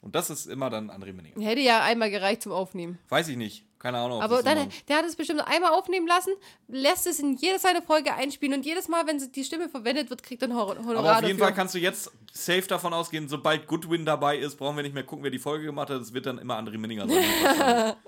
Und 0.02 0.14
das 0.14 0.30
ist 0.30 0.46
immer 0.46 0.70
dann 0.70 0.90
André 0.90 1.12
Minninger. 1.12 1.38
Hätte 1.44 1.60
ja 1.60 1.82
einmal 1.82 2.10
gereicht 2.10 2.42
zum 2.42 2.52
Aufnehmen. 2.52 2.98
Weiß 3.10 3.28
ich 3.28 3.36
nicht. 3.36 3.66
Keine 3.78 3.98
Ahnung. 3.98 4.20
Aber 4.20 4.42
dann, 4.42 4.68
der 4.88 4.96
hat 4.98 5.04
es 5.06 5.16
bestimmt 5.16 5.40
einmal 5.46 5.72
aufnehmen 5.72 6.06
lassen, 6.06 6.32
lässt 6.68 7.06
es 7.06 7.18
in 7.18 7.34
jede 7.36 7.58
seine 7.58 7.80
Folge 7.80 8.12
einspielen 8.14 8.54
und 8.58 8.66
jedes 8.66 8.88
Mal, 8.88 9.06
wenn 9.06 9.18
die 9.32 9.44
Stimme 9.44 9.70
verwendet 9.70 10.10
wird, 10.10 10.22
kriegt 10.22 10.42
er 10.42 10.48
ein 10.48 10.54
Hor- 10.54 10.76
Honorar 10.76 10.98
Aber 10.98 11.12
auf 11.16 11.22
jeden 11.22 11.38
dafür. 11.38 11.46
Fall 11.46 11.54
kannst 11.54 11.74
du 11.74 11.78
jetzt 11.78 12.10
safe 12.32 12.62
davon 12.68 12.92
ausgehen, 12.92 13.26
sobald 13.28 13.66
Goodwin 13.66 14.04
dabei 14.04 14.36
ist, 14.38 14.56
brauchen 14.56 14.76
wir 14.76 14.82
nicht 14.82 14.94
mehr 14.94 15.04
gucken, 15.04 15.22
wer 15.24 15.30
die 15.30 15.38
Folge 15.38 15.64
gemacht 15.64 15.88
hat. 15.88 16.00
Es 16.00 16.12
wird 16.12 16.26
dann 16.26 16.36
immer 16.38 16.58
André 16.58 16.76
Minninger 16.78 17.08
sein. 17.08 17.94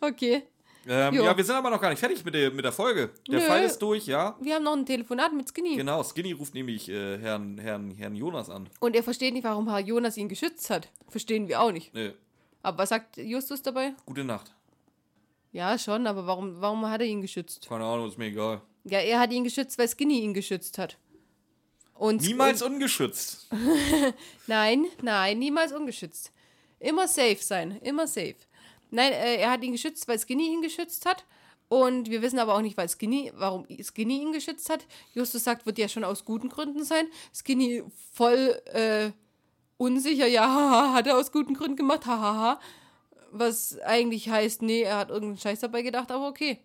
Okay. 0.00 0.42
Ähm, 0.90 1.14
ja, 1.14 1.36
wir 1.36 1.44
sind 1.44 1.54
aber 1.54 1.70
noch 1.70 1.80
gar 1.80 1.90
nicht 1.90 2.00
fertig 2.00 2.24
mit 2.24 2.34
der, 2.34 2.50
mit 2.50 2.64
der 2.64 2.72
Folge. 2.72 3.10
Der 3.28 3.38
Nö. 3.40 3.46
Fall 3.46 3.62
ist 3.62 3.78
durch, 3.78 4.06
ja. 4.06 4.36
Wir 4.40 4.56
haben 4.56 4.64
noch 4.64 4.76
ein 4.76 4.84
Telefonat 4.84 5.32
mit 5.32 5.48
Skinny. 5.48 5.76
Genau, 5.76 6.02
Skinny 6.02 6.32
ruft 6.32 6.52
nämlich 6.54 6.88
äh, 6.88 7.18
Herrn, 7.18 7.58
Herrn, 7.58 7.92
Herrn 7.92 8.16
Jonas 8.16 8.50
an. 8.50 8.68
Und 8.80 8.96
er 8.96 9.02
versteht 9.02 9.32
nicht, 9.32 9.44
warum 9.44 9.68
Herr 9.70 9.78
Jonas 9.80 10.16
ihn 10.16 10.28
geschützt 10.28 10.68
hat. 10.70 10.88
Verstehen 11.08 11.48
wir 11.48 11.60
auch 11.60 11.72
nicht. 11.72 11.94
Nee, 11.94 12.12
Aber 12.62 12.78
was 12.78 12.88
sagt 12.88 13.16
Justus 13.16 13.62
dabei? 13.62 13.94
gute 14.04 14.24
Nacht. 14.24 14.52
Ja, 15.52 15.78
schon, 15.78 16.06
aber 16.06 16.26
warum, 16.26 16.60
warum 16.60 16.86
hat 16.88 17.00
er 17.00 17.06
ihn 17.06 17.22
geschützt? 17.22 17.66
Keine 17.68 17.84
Ahnung, 17.84 18.08
ist 18.08 18.18
mir 18.18 18.26
egal. 18.26 18.60
Ja, 18.84 18.98
er 19.00 19.18
hat 19.20 19.32
ihn 19.32 19.44
geschützt, 19.44 19.78
weil 19.78 19.88
Skinny 19.88 20.20
ihn 20.20 20.34
geschützt 20.34 20.78
hat. 20.78 20.96
Und 21.94 22.22
Niemals 22.22 22.62
ungeschützt. 22.62 23.48
Nein, 24.46 24.86
nein, 25.02 25.38
niemals 25.38 25.72
ungeschützt. 25.72 26.32
Immer 26.78 27.06
safe 27.06 27.36
sein, 27.40 27.78
immer 27.82 28.06
safe. 28.06 28.36
Nein, 28.90 29.12
äh, 29.12 29.36
er 29.36 29.50
hat 29.50 29.62
ihn 29.62 29.72
geschützt, 29.72 30.06
weil 30.08 30.18
Skinny 30.18 30.46
ihn 30.52 30.62
geschützt 30.62 31.06
hat. 31.06 31.24
Und 31.68 32.10
wir 32.10 32.20
wissen 32.20 32.38
aber 32.40 32.54
auch 32.54 32.62
nicht, 32.62 32.76
weil 32.76 32.88
Skinny, 32.88 33.30
warum 33.36 33.64
Skinny 33.82 34.20
ihn 34.22 34.32
geschützt 34.32 34.68
hat. 34.70 34.86
Justus 35.14 35.44
sagt, 35.44 35.66
wird 35.66 35.78
ja 35.78 35.88
schon 35.88 36.02
aus 36.02 36.24
guten 36.24 36.48
Gründen 36.48 36.82
sein. 36.84 37.06
Skinny 37.32 37.84
voll 38.12 38.60
äh, 38.66 39.12
unsicher, 39.76 40.26
ja, 40.26 40.42
haha, 40.48 40.92
hat 40.94 41.06
er 41.06 41.16
aus 41.16 41.30
guten 41.30 41.54
Gründen 41.54 41.76
gemacht, 41.76 42.06
hahaha. 42.06 42.60
Was 43.30 43.78
eigentlich 43.80 44.28
heißt, 44.28 44.62
nee, 44.62 44.82
er 44.82 44.96
hat 44.98 45.10
irgendeinen 45.10 45.38
Scheiß 45.38 45.60
dabei 45.60 45.82
gedacht, 45.82 46.10
aber 46.10 46.26
okay. 46.28 46.58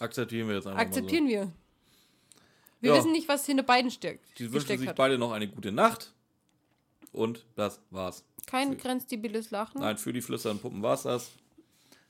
Akzeptieren 0.00 0.48
wir 0.48 0.54
jetzt 0.56 0.66
einfach 0.66 0.80
Akzeptieren 0.80 1.28
wir. 1.28 1.52
Wir 2.80 2.92
Ja. 2.92 2.96
wissen 2.98 3.12
nicht, 3.12 3.28
was 3.28 3.44
hinter 3.44 3.62
beiden 3.64 3.90
steckt. 3.90 4.24
mal 4.24 4.28
so. 4.30 4.44
Die 4.44 4.52
wünschen 4.54 4.78
sich 4.78 4.88
hat. 4.88 4.96
beide 4.96 5.18
noch 5.18 5.32
eine 5.32 5.46
gute 5.46 5.72
Nacht. 5.72 6.14
Und 7.12 7.44
das 7.56 7.80
war's. 7.90 8.24
Kein 8.46 8.76
grenzdebiles 8.76 9.50
Lachen. 9.50 9.80
Nein, 9.80 9.98
für 9.98 10.12
die 10.12 10.20
flüsternden 10.20 10.60
Puppen 10.60 10.82
war's 10.82 11.02
das. 11.02 11.30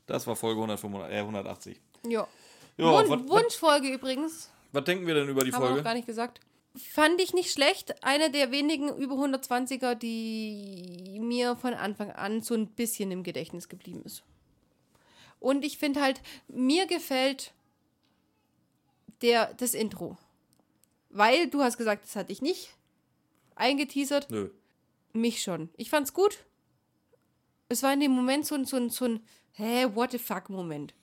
Das 0.06 0.26
war 0.26 0.36
Folge 0.36 0.60
185, 0.60 1.14
äh, 1.16 1.20
180. 1.20 1.80
Ja. 2.08 2.26
Ja, 2.76 3.08
Wun 3.08 3.28
Wunschfolge 3.28 3.88
übrigens. 3.88 4.50
was 4.72 4.84
denken 4.84 5.06
wir 5.06 5.14
denn 5.14 5.28
über 5.28 5.44
die 5.44 5.52
Haben 5.52 5.62
wir 5.62 5.66
noch 5.68 5.74
Folge? 5.76 5.84
gar 5.84 5.94
nicht 5.94 6.06
gesagt. 6.06 6.40
Fand 6.76 7.20
ich 7.20 7.34
nicht 7.34 7.50
schlecht. 7.52 8.02
Eine 8.04 8.30
der 8.30 8.52
wenigen 8.52 8.94
über 8.96 9.16
120er, 9.16 9.94
die 9.96 11.18
mir 11.20 11.56
von 11.56 11.74
Anfang 11.74 12.10
an 12.12 12.42
so 12.42 12.54
ein 12.54 12.68
bisschen 12.68 13.10
im 13.10 13.22
Gedächtnis 13.22 13.68
geblieben 13.68 14.02
ist. 14.04 14.22
Und 15.40 15.64
ich 15.64 15.78
finde 15.78 16.00
halt, 16.00 16.20
mir 16.48 16.86
gefällt 16.86 17.52
der, 19.22 19.52
das 19.54 19.74
Intro. 19.74 20.16
Weil 21.10 21.48
du 21.48 21.62
hast 21.62 21.76
gesagt, 21.76 22.04
das 22.04 22.14
hatte 22.16 22.32
ich 22.32 22.40
nicht 22.40 22.70
eingeteasert. 23.56 24.30
Nö. 24.30 24.50
Mich 25.12 25.42
schon. 25.42 25.70
Ich 25.76 25.90
fand's 25.90 26.12
gut. 26.12 26.38
Es 27.68 27.82
war 27.82 27.92
in 27.92 28.00
dem 28.00 28.12
Moment 28.12 28.46
so 28.46 28.54
ein, 28.54 28.64
so 28.64 28.76
ein, 28.76 28.90
so 28.90 29.04
ein, 29.04 29.20
hä, 29.52 29.86
what 29.94 30.12
the 30.12 30.18
fuck 30.18 30.48
Moment. 30.48 30.94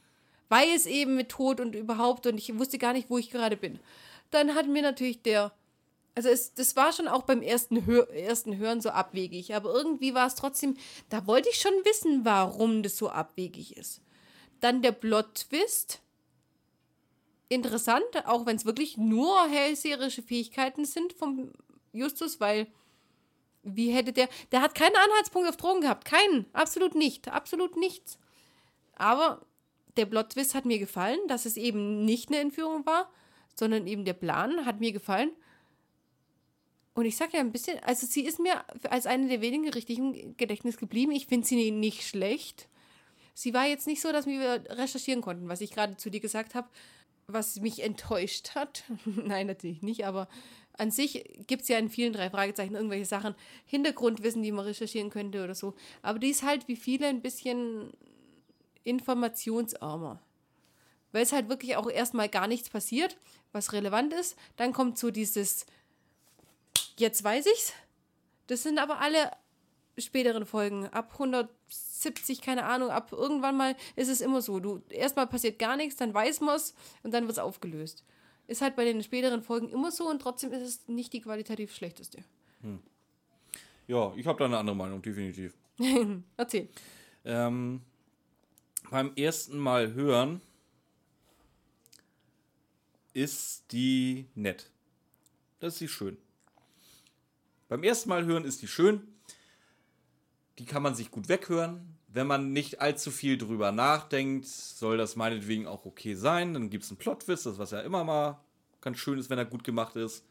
Weil 0.49 0.69
es 0.69 0.85
eben 0.85 1.15
mit 1.15 1.29
Tod 1.29 1.59
und 1.59 1.75
überhaupt 1.75 2.25
und 2.27 2.37
ich 2.37 2.57
wusste 2.57 2.77
gar 2.77 2.93
nicht, 2.93 3.09
wo 3.09 3.17
ich 3.17 3.29
gerade 3.29 3.57
bin. 3.57 3.79
Dann 4.31 4.55
hat 4.55 4.67
mir 4.67 4.81
natürlich 4.81 5.21
der, 5.21 5.53
also 6.15 6.29
es, 6.29 6.53
das 6.53 6.75
war 6.75 6.91
schon 6.93 7.07
auch 7.07 7.23
beim 7.23 7.41
ersten, 7.41 7.85
Hör, 7.85 8.09
ersten 8.09 8.57
Hören 8.57 8.81
so 8.81 8.89
abwegig, 8.89 9.53
aber 9.55 9.73
irgendwie 9.73 10.13
war 10.13 10.27
es 10.27 10.35
trotzdem, 10.35 10.75
da 11.09 11.27
wollte 11.27 11.49
ich 11.49 11.59
schon 11.59 11.73
wissen, 11.83 12.25
warum 12.25 12.83
das 12.83 12.97
so 12.97 13.09
abwegig 13.09 13.77
ist. 13.77 14.01
Dann 14.59 14.81
der 14.81 14.93
Plot-Twist. 14.93 16.01
Interessant, 17.49 18.03
auch 18.25 18.45
wenn 18.45 18.57
es 18.57 18.65
wirklich 18.65 18.97
nur 18.97 19.47
hellseherische 19.47 20.21
Fähigkeiten 20.21 20.83
sind 20.83 21.13
vom 21.13 21.53
Justus, 21.93 22.41
weil 22.41 22.67
wie 23.63 23.91
hätte 23.91 24.13
der. 24.13 24.29
Der 24.51 24.61
hat 24.61 24.75
keinen 24.75 24.95
Anhaltspunkt 24.95 25.49
auf 25.49 25.57
Drogen 25.57 25.81
gehabt. 25.81 26.05
Keinen. 26.05 26.45
Absolut 26.53 26.95
nicht. 26.95 27.27
Absolut 27.27 27.77
nichts. 27.77 28.17
Aber 28.95 29.45
der 29.97 30.05
Plot-Twist 30.05 30.55
hat 30.55 30.65
mir 30.65 30.79
gefallen, 30.79 31.19
dass 31.27 31.45
es 31.45 31.57
eben 31.57 32.05
nicht 32.05 32.29
eine 32.29 32.39
Entführung 32.39 32.85
war, 32.85 33.11
sondern 33.55 33.87
eben 33.87 34.05
der 34.05 34.13
Plan 34.13 34.65
hat 34.65 34.79
mir 34.79 34.91
gefallen. 34.91 35.31
Und 36.93 37.05
ich 37.05 37.15
sag 37.15 37.33
ja 37.33 37.41
ein 37.41 37.51
bisschen, 37.51 37.77
also 37.83 38.07
sie 38.07 38.25
ist 38.25 38.39
mir 38.39 38.63
als 38.89 39.05
eine 39.05 39.27
der 39.27 39.41
wenigen 39.41 39.69
richtig 39.69 39.99
im 39.99 40.35
Gedächtnis 40.35 40.77
geblieben. 40.77 41.11
Ich 41.11 41.27
finde 41.27 41.45
sie 41.45 41.69
nicht 41.71 42.07
schlecht. 42.07 42.69
Sie 43.35 43.53
war 43.53 43.67
jetzt 43.67 43.85
nicht 43.85 44.01
so, 44.01 44.11
dass 44.11 44.25
wir 44.25 44.63
recherchieren 44.69 45.21
konnten, 45.21 45.47
was 45.47 45.61
ich 45.61 45.69
gerade 45.69 45.97
zu 45.97 46.09
dir 46.09 46.19
gesagt 46.19 46.55
habe, 46.55 46.67
was 47.27 47.59
mich 47.59 47.83
enttäuscht 47.83 48.55
hat. 48.55 48.83
Nein, 49.05 49.45
natürlich 49.45 49.83
nicht, 49.83 50.05
aber 50.05 50.27
an 50.77 50.91
sich 50.91 51.23
gibt 51.47 51.63
es 51.63 51.67
ja 51.67 51.77
in 51.77 51.89
vielen 51.89 52.13
drei 52.13 52.29
Fragezeichen 52.29 52.75
irgendwelche 52.75 53.05
Sachen, 53.05 53.35
Hintergrundwissen, 53.65 54.43
die 54.43 54.51
man 54.51 54.65
recherchieren 54.65 55.09
könnte 55.09 55.43
oder 55.43 55.55
so. 55.55 55.73
Aber 56.01 56.19
die 56.19 56.29
ist 56.29 56.43
halt 56.43 56.67
wie 56.67 56.75
viele 56.75 57.07
ein 57.07 57.21
bisschen 57.21 57.91
informationsarmer. 58.83 60.21
Weil 61.11 61.23
es 61.23 61.31
halt 61.31 61.49
wirklich 61.49 61.75
auch 61.75 61.89
erstmal 61.89 62.29
gar 62.29 62.47
nichts 62.47 62.69
passiert, 62.69 63.17
was 63.51 63.73
relevant 63.73 64.13
ist. 64.13 64.37
Dann 64.55 64.73
kommt 64.73 64.97
so 64.97 65.09
dieses, 65.09 65.65
jetzt 66.97 67.23
weiß 67.23 67.47
ich's. 67.47 67.73
Das 68.47 68.63
sind 68.63 68.77
aber 68.77 68.99
alle 68.99 69.31
späteren 69.97 70.45
Folgen. 70.45 70.87
Ab 70.87 71.13
170, 71.13 72.41
keine 72.41 72.65
Ahnung, 72.65 72.89
ab 72.89 73.11
irgendwann 73.11 73.57
mal 73.57 73.75
ist 73.95 74.09
es 74.09 74.21
immer 74.21 74.41
so. 74.41 74.59
Du, 74.59 74.83
erstmal 74.89 75.27
passiert 75.27 75.59
gar 75.59 75.75
nichts, 75.75 75.95
dann 75.95 76.13
weiß 76.13 76.41
man 76.41 76.55
es 76.55 76.75
und 77.03 77.13
dann 77.13 77.23
wird 77.23 77.33
es 77.33 77.43
aufgelöst. 77.43 78.03
Ist 78.47 78.61
halt 78.61 78.75
bei 78.75 78.85
den 78.85 79.03
späteren 79.03 79.43
Folgen 79.43 79.69
immer 79.69 79.91
so 79.91 80.09
und 80.09 80.21
trotzdem 80.21 80.51
ist 80.53 80.61
es 80.61 80.87
nicht 80.87 81.11
die 81.13 81.21
qualitativ 81.21 81.73
schlechteste. 81.75 82.23
Hm. 82.61 82.79
Ja, 83.87 84.13
ich 84.15 84.25
habe 84.25 84.39
da 84.39 84.45
eine 84.45 84.57
andere 84.57 84.75
Meinung, 84.75 85.01
definitiv. 85.01 85.53
Erzähl. 86.37 86.69
Ähm, 87.25 87.81
beim 88.89 89.13
ersten 89.15 89.57
Mal 89.57 89.93
hören 89.93 90.41
ist 93.13 93.65
die 93.71 94.27
nett. 94.35 94.69
Das 95.59 95.73
ist 95.73 95.79
sie 95.79 95.87
schön. 95.87 96.17
Beim 97.67 97.83
ersten 97.83 98.09
Mal 98.09 98.25
hören 98.25 98.45
ist 98.45 98.61
die 98.61 98.67
schön. 98.67 99.01
Die 100.59 100.65
kann 100.65 100.83
man 100.83 100.95
sich 100.95 101.11
gut 101.11 101.27
weghören. 101.27 101.96
Wenn 102.07 102.27
man 102.27 102.53
nicht 102.53 102.81
allzu 102.81 103.11
viel 103.11 103.37
drüber 103.37 103.71
nachdenkt, 103.71 104.47
soll 104.47 104.97
das 104.97 105.15
meinetwegen 105.15 105.67
auch 105.67 105.85
okay 105.85 106.15
sein. 106.15 106.53
Dann 106.53 106.69
gibt 106.69 106.83
es 106.83 106.89
einen 106.89 106.97
Plot-Twist, 106.97 107.45
das 107.45 107.59
was 107.59 107.71
ja 107.71 107.81
immer 107.81 108.03
mal 108.03 108.39
ganz 108.81 108.97
schön 108.97 109.19
ist, 109.19 109.29
wenn 109.29 109.37
er 109.37 109.45
gut 109.45 109.63
gemacht 109.63 109.95
ist. 109.95 110.23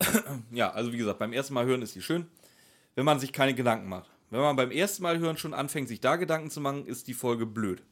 ja, 0.50 0.70
also 0.70 0.92
wie 0.92 0.98
gesagt, 0.98 1.18
beim 1.18 1.32
ersten 1.32 1.54
Mal 1.54 1.66
hören 1.66 1.82
ist 1.82 1.94
die 1.94 2.02
schön. 2.02 2.26
Wenn 2.94 3.04
man 3.04 3.18
sich 3.18 3.32
keine 3.32 3.54
Gedanken 3.54 3.88
macht. 3.88 4.10
Wenn 4.30 4.40
man 4.40 4.56
beim 4.56 4.70
ersten 4.70 5.02
Mal 5.02 5.18
hören 5.18 5.36
schon 5.36 5.54
anfängt, 5.54 5.88
sich 5.88 6.00
da 6.00 6.16
Gedanken 6.16 6.50
zu 6.50 6.60
machen, 6.60 6.86
ist 6.86 7.08
die 7.08 7.14
Folge 7.14 7.46
blöd. 7.46 7.82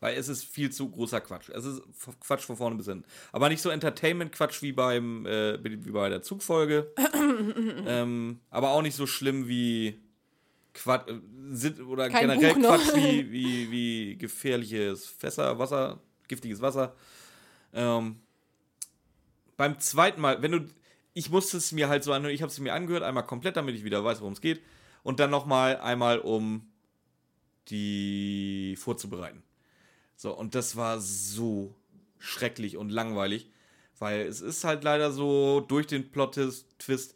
Weil 0.00 0.16
es 0.16 0.28
ist 0.28 0.44
viel 0.44 0.70
zu 0.70 0.90
großer 0.90 1.20
Quatsch. 1.20 1.48
Es 1.48 1.64
ist 1.64 1.82
Quatsch 2.20 2.44
von 2.44 2.56
vorne 2.56 2.76
bis 2.76 2.86
hinten. 2.86 3.04
Aber 3.32 3.48
nicht 3.48 3.62
so 3.62 3.70
Entertainment-Quatsch 3.70 4.62
wie, 4.62 4.72
beim, 4.72 5.24
äh, 5.26 5.58
wie 5.62 5.90
bei 5.90 6.08
der 6.08 6.22
Zugfolge. 6.22 6.92
ähm, 7.86 8.40
aber 8.50 8.70
auch 8.70 8.82
nicht 8.82 8.96
so 8.96 9.06
schlimm 9.06 9.48
wie 9.48 10.00
Quatsch, 10.76 11.08
äh, 11.08 11.82
oder 11.82 12.10
Kein 12.10 12.28
generell 12.28 12.54
Quatsch 12.54 12.94
wie, 12.94 13.30
wie, 13.32 13.70
wie 13.70 14.16
gefährliches 14.16 15.06
Fässer, 15.06 15.58
Wasser, 15.58 16.00
giftiges 16.28 16.60
Wasser. 16.60 16.94
Ähm, 17.72 18.16
beim 19.56 19.78
zweiten 19.80 20.20
Mal, 20.20 20.42
wenn 20.42 20.52
du, 20.52 20.66
ich 21.14 21.30
musste 21.30 21.56
es 21.56 21.72
mir 21.72 21.88
halt 21.88 22.04
so 22.04 22.12
anhören, 22.12 22.34
ich 22.34 22.42
habe 22.42 22.52
es 22.52 22.58
mir 22.58 22.74
angehört, 22.74 23.02
einmal 23.02 23.24
komplett, 23.24 23.56
damit 23.56 23.74
ich 23.74 23.84
wieder 23.84 24.04
weiß, 24.04 24.20
worum 24.20 24.34
es 24.34 24.40
geht. 24.40 24.62
Und 25.02 25.20
dann 25.20 25.30
nochmal 25.30 25.78
einmal, 25.78 26.18
um 26.18 26.68
die 27.68 28.76
vorzubereiten. 28.78 29.42
So, 30.16 30.36
und 30.36 30.54
das 30.54 30.76
war 30.76 31.00
so 31.00 31.74
schrecklich 32.18 32.76
und 32.76 32.90
langweilig, 32.90 33.50
weil 33.98 34.20
es 34.22 34.40
ist 34.40 34.64
halt 34.64 34.84
leider 34.84 35.10
so, 35.10 35.60
durch 35.60 35.86
den 35.86 36.10
Plot-Twist 36.10 37.14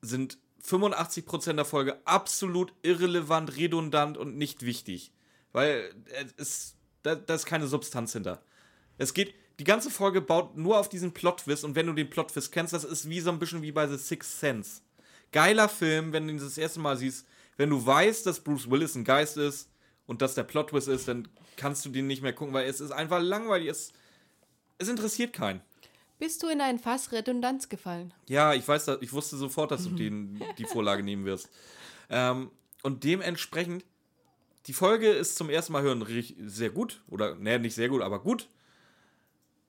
sind 0.00 0.38
85% 0.68 1.54
der 1.54 1.64
Folge 1.64 1.98
absolut 2.04 2.72
irrelevant, 2.82 3.56
redundant 3.56 4.16
und 4.16 4.36
nicht 4.36 4.64
wichtig. 4.64 5.12
Weil 5.52 5.94
es, 6.36 6.76
da, 7.02 7.14
da 7.14 7.34
ist 7.34 7.46
keine 7.46 7.66
Substanz 7.66 8.12
hinter. 8.12 8.42
Es 8.98 9.14
geht, 9.14 9.34
die 9.58 9.64
ganze 9.64 9.90
Folge 9.90 10.20
baut 10.20 10.56
nur 10.56 10.78
auf 10.78 10.88
diesen 10.88 11.12
Plot-Twist 11.12 11.64
und 11.64 11.74
wenn 11.74 11.86
du 11.86 11.92
den 11.92 12.10
Plot-Twist 12.10 12.52
kennst, 12.52 12.72
das 12.72 12.84
ist 12.84 13.08
wie 13.08 13.20
so 13.20 13.30
ein 13.30 13.38
bisschen 13.38 13.62
wie 13.62 13.72
bei 13.72 13.86
The 13.86 13.96
Sixth 13.96 14.40
Sense. 14.40 14.82
Geiler 15.32 15.68
Film, 15.68 16.12
wenn 16.12 16.26
du 16.26 16.34
ihn 16.34 16.38
das 16.38 16.58
erste 16.58 16.80
Mal 16.80 16.96
siehst, 16.96 17.26
wenn 17.56 17.70
du 17.70 17.84
weißt, 17.84 18.26
dass 18.26 18.40
Bruce 18.40 18.70
Willis 18.70 18.94
ein 18.94 19.04
Geist 19.04 19.36
ist 19.36 19.70
und 20.06 20.22
dass 20.22 20.34
der 20.34 20.44
Plot-Twist 20.44 20.88
ist, 20.88 21.08
dann 21.08 21.28
kannst 21.56 21.84
du 21.84 21.90
den 21.90 22.06
nicht 22.06 22.22
mehr 22.22 22.32
gucken, 22.32 22.54
weil 22.54 22.68
es 22.68 22.80
ist 22.80 22.92
einfach 22.92 23.20
langweilig. 23.20 23.68
Es, 23.68 23.92
es 24.78 24.88
interessiert 24.88 25.32
keinen. 25.32 25.60
Bist 26.18 26.42
du 26.42 26.48
in 26.48 26.60
ein 26.60 26.78
Fass 26.78 27.12
Redundanz 27.12 27.68
gefallen? 27.68 28.12
Ja, 28.26 28.52
ich 28.52 28.66
weiß, 28.66 28.88
ich 29.00 29.12
wusste 29.12 29.36
sofort, 29.36 29.70
dass 29.70 29.84
du 29.84 29.90
den, 29.90 30.42
die 30.58 30.64
Vorlage 30.64 31.04
nehmen 31.04 31.24
wirst. 31.24 31.48
Ähm, 32.10 32.50
und 32.82 33.04
dementsprechend, 33.04 33.84
die 34.66 34.72
Folge 34.72 35.10
ist 35.10 35.36
zum 35.36 35.48
ersten 35.48 35.72
Mal 35.72 35.82
hören 35.82 36.04
sehr 36.40 36.70
gut. 36.70 37.02
Oder, 37.08 37.36
ne, 37.36 37.58
nicht 37.60 37.74
sehr 37.74 37.88
gut, 37.88 38.02
aber 38.02 38.20
gut. 38.20 38.48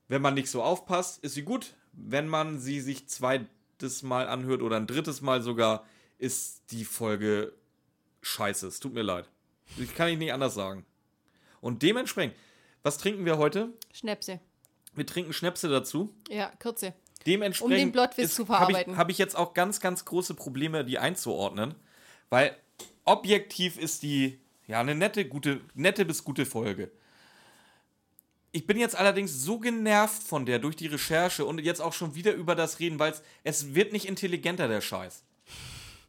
Wenn 0.07 0.23
man 0.23 0.33
nicht 0.33 0.49
so 0.49 0.63
aufpasst, 0.63 1.23
ist 1.23 1.35
sie 1.35 1.43
gut. 1.43 1.75
Wenn 1.93 2.27
man 2.27 2.59
sie 2.59 2.81
sich 2.81 3.07
zweites 3.07 4.01
Mal 4.01 4.27
anhört 4.27 4.63
oder 4.63 4.77
ein 4.77 4.87
drittes 4.87 5.21
Mal 5.21 5.43
sogar, 5.43 5.85
ist 6.17 6.71
die 6.71 6.83
Folge 6.83 7.53
scheiße. 8.21 8.65
Es 8.67 8.79
tut 8.79 8.93
mir 8.93 9.03
leid. 9.03 9.29
Ich 9.77 9.93
kann 9.93 10.09
ich 10.09 10.17
nicht 10.17 10.33
anders 10.33 10.55
sagen. 10.55 10.83
Und 11.61 11.83
dementsprechend, 11.83 12.35
was 12.81 12.97
trinken 12.97 13.25
wir 13.25 13.37
heute? 13.37 13.69
Schnäpse. 13.93 14.39
Wir 14.93 15.05
trinken 15.05 15.33
Schnäpse 15.33 15.69
dazu. 15.69 16.13
Ja, 16.29 16.51
Kürze. 16.59 16.93
Dementsprechend. 17.25 17.73
Um 17.73 17.79
den 17.79 17.91
Plotwitz 17.91 18.35
zu 18.35 18.45
verarbeiten. 18.45 18.77
Habe 18.77 18.91
ich, 18.91 18.97
hab 18.97 19.09
ich 19.11 19.17
jetzt 19.17 19.35
auch 19.35 19.53
ganz, 19.53 19.79
ganz 19.79 20.05
große 20.05 20.33
Probleme, 20.33 20.85
die 20.85 20.99
einzuordnen. 20.99 21.75
Weil 22.29 22.55
objektiv 23.05 23.77
ist 23.77 24.03
die 24.03 24.39
ja 24.67 24.79
eine 24.79 24.95
nette, 24.95 25.25
gute, 25.25 25.61
nette 25.73 26.05
bis 26.05 26.23
gute 26.23 26.45
Folge. 26.45 26.91
Ich 28.51 28.65
bin 28.65 28.77
jetzt 28.77 28.97
allerdings 28.97 29.43
so 29.43 29.59
genervt 29.59 30.23
von 30.23 30.45
der 30.45 30.59
durch 30.59 30.75
die 30.75 30.87
Recherche 30.87 31.45
und 31.45 31.59
jetzt 31.59 31.81
auch 31.81 31.93
schon 31.93 32.15
wieder 32.15 32.33
über 32.33 32.55
das 32.55 32.79
reden, 32.79 32.97
weil 32.97 33.13
es 33.43 33.75
wird 33.75 33.93
nicht 33.93 34.05
intelligenter, 34.05 34.67
der 34.67 34.81
Scheiß. 34.81 35.23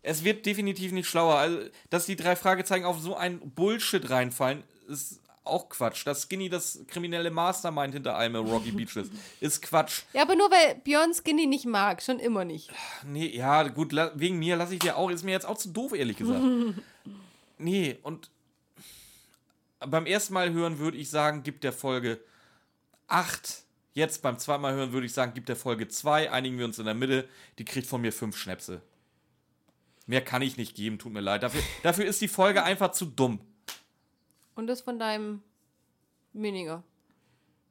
Es 0.02 0.24
wird 0.24 0.46
definitiv 0.46 0.92
nicht 0.92 1.08
schlauer. 1.08 1.36
Also, 1.36 1.58
dass 1.90 2.06
die 2.06 2.16
drei 2.16 2.36
Fragezeichen 2.36 2.86
auf 2.86 2.98
so 3.00 3.14
ein 3.14 3.40
Bullshit 3.40 4.08
reinfallen, 4.08 4.62
ist 4.88 5.20
auch 5.44 5.68
Quatsch. 5.68 6.06
Dass 6.06 6.22
Skinny 6.22 6.48
das 6.48 6.80
kriminelle 6.86 7.30
Mastermind 7.30 7.94
hinter 7.94 8.16
allem 8.16 8.36
Rocky 8.36 8.72
Beach 8.72 8.96
ist, 8.96 9.12
ist 9.40 9.62
Quatsch. 9.62 10.02
Ja, 10.12 10.22
aber 10.22 10.36
nur 10.36 10.50
weil 10.50 10.76
Björn 10.76 11.12
Skinny 11.14 11.46
nicht 11.46 11.66
mag, 11.66 12.02
schon 12.02 12.18
immer 12.18 12.44
nicht. 12.44 12.70
Nee, 13.04 13.28
ja, 13.28 13.62
gut, 13.64 13.92
wegen 14.14 14.38
mir 14.38 14.56
lasse 14.56 14.74
ich 14.74 14.80
dir 14.80 14.96
auch, 14.96 15.10
ist 15.10 15.24
mir 15.24 15.32
jetzt 15.32 15.46
auch 15.46 15.58
zu 15.58 15.70
doof, 15.70 15.92
ehrlich 15.92 16.16
gesagt. 16.16 16.42
nee, 17.58 17.98
und 18.02 18.30
beim 19.80 20.06
ersten 20.06 20.34
Mal 20.34 20.52
hören 20.52 20.78
würde 20.78 20.98
ich 20.98 21.10
sagen, 21.10 21.42
gibt 21.42 21.64
der 21.64 21.72
Folge 21.72 22.20
8. 23.08 23.64
Jetzt 23.92 24.22
beim 24.22 24.38
zweiten 24.38 24.62
Mal 24.62 24.74
hören 24.74 24.92
würde 24.92 25.06
ich 25.06 25.12
sagen, 25.12 25.34
gibt 25.34 25.48
der 25.48 25.56
Folge 25.56 25.88
2. 25.88 26.30
Einigen 26.30 26.58
wir 26.58 26.64
uns 26.64 26.78
in 26.78 26.84
der 26.84 26.94
Mitte. 26.94 27.28
Die 27.58 27.64
kriegt 27.64 27.86
von 27.86 28.00
mir 28.00 28.12
5 28.12 28.36
Schnäpse. 28.36 28.82
Mehr 30.06 30.22
kann 30.22 30.42
ich 30.42 30.56
nicht 30.56 30.74
geben, 30.74 30.98
tut 30.98 31.12
mir 31.12 31.20
leid. 31.20 31.42
Dafür, 31.42 31.62
dafür 31.82 32.04
ist 32.04 32.20
die 32.20 32.28
Folge 32.28 32.62
einfach 32.62 32.92
zu 32.92 33.06
dumm. 33.06 33.40
Und 34.60 34.66
das 34.66 34.82
von 34.82 34.98
deinem 34.98 35.42
Mininger. 36.34 36.82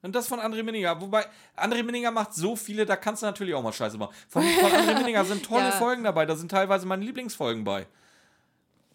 Und 0.02 0.16
das 0.16 0.28
von 0.28 0.40
André 0.40 0.64
Minninger. 0.64 0.99
Wobei, 0.99 1.24
André 1.56 1.84
Minninger 1.84 2.10
macht 2.10 2.34
so 2.34 2.56
viele, 2.56 2.84
da 2.84 2.95
kannst 2.95 3.22
du 3.22 3.28
natürlich 3.28 3.53
auch 3.53 3.61
mal 3.61 3.72
Scheiße 3.72 3.95
machen. 3.99 4.16
Von, 4.28 4.41
von 4.41 4.72
André 4.72 4.98
Minninger 4.98 5.24
sind 5.24 5.45
tolle 5.48 5.66
ja. 5.66 5.72
Folgen 5.74 6.03
dabei, 6.03 6.26
da 6.26 6.36
sind 6.36 6.49
teilweise 6.49 6.88
meine 6.88 7.06
Lieblingsfolgen 7.06 7.64
bei. 7.64 7.86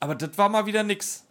Aber 0.01 0.17
das 0.17 0.37
war 0.37 0.49
mal 0.49 0.67
wieder 0.67 0.83
nix. 0.83 1.25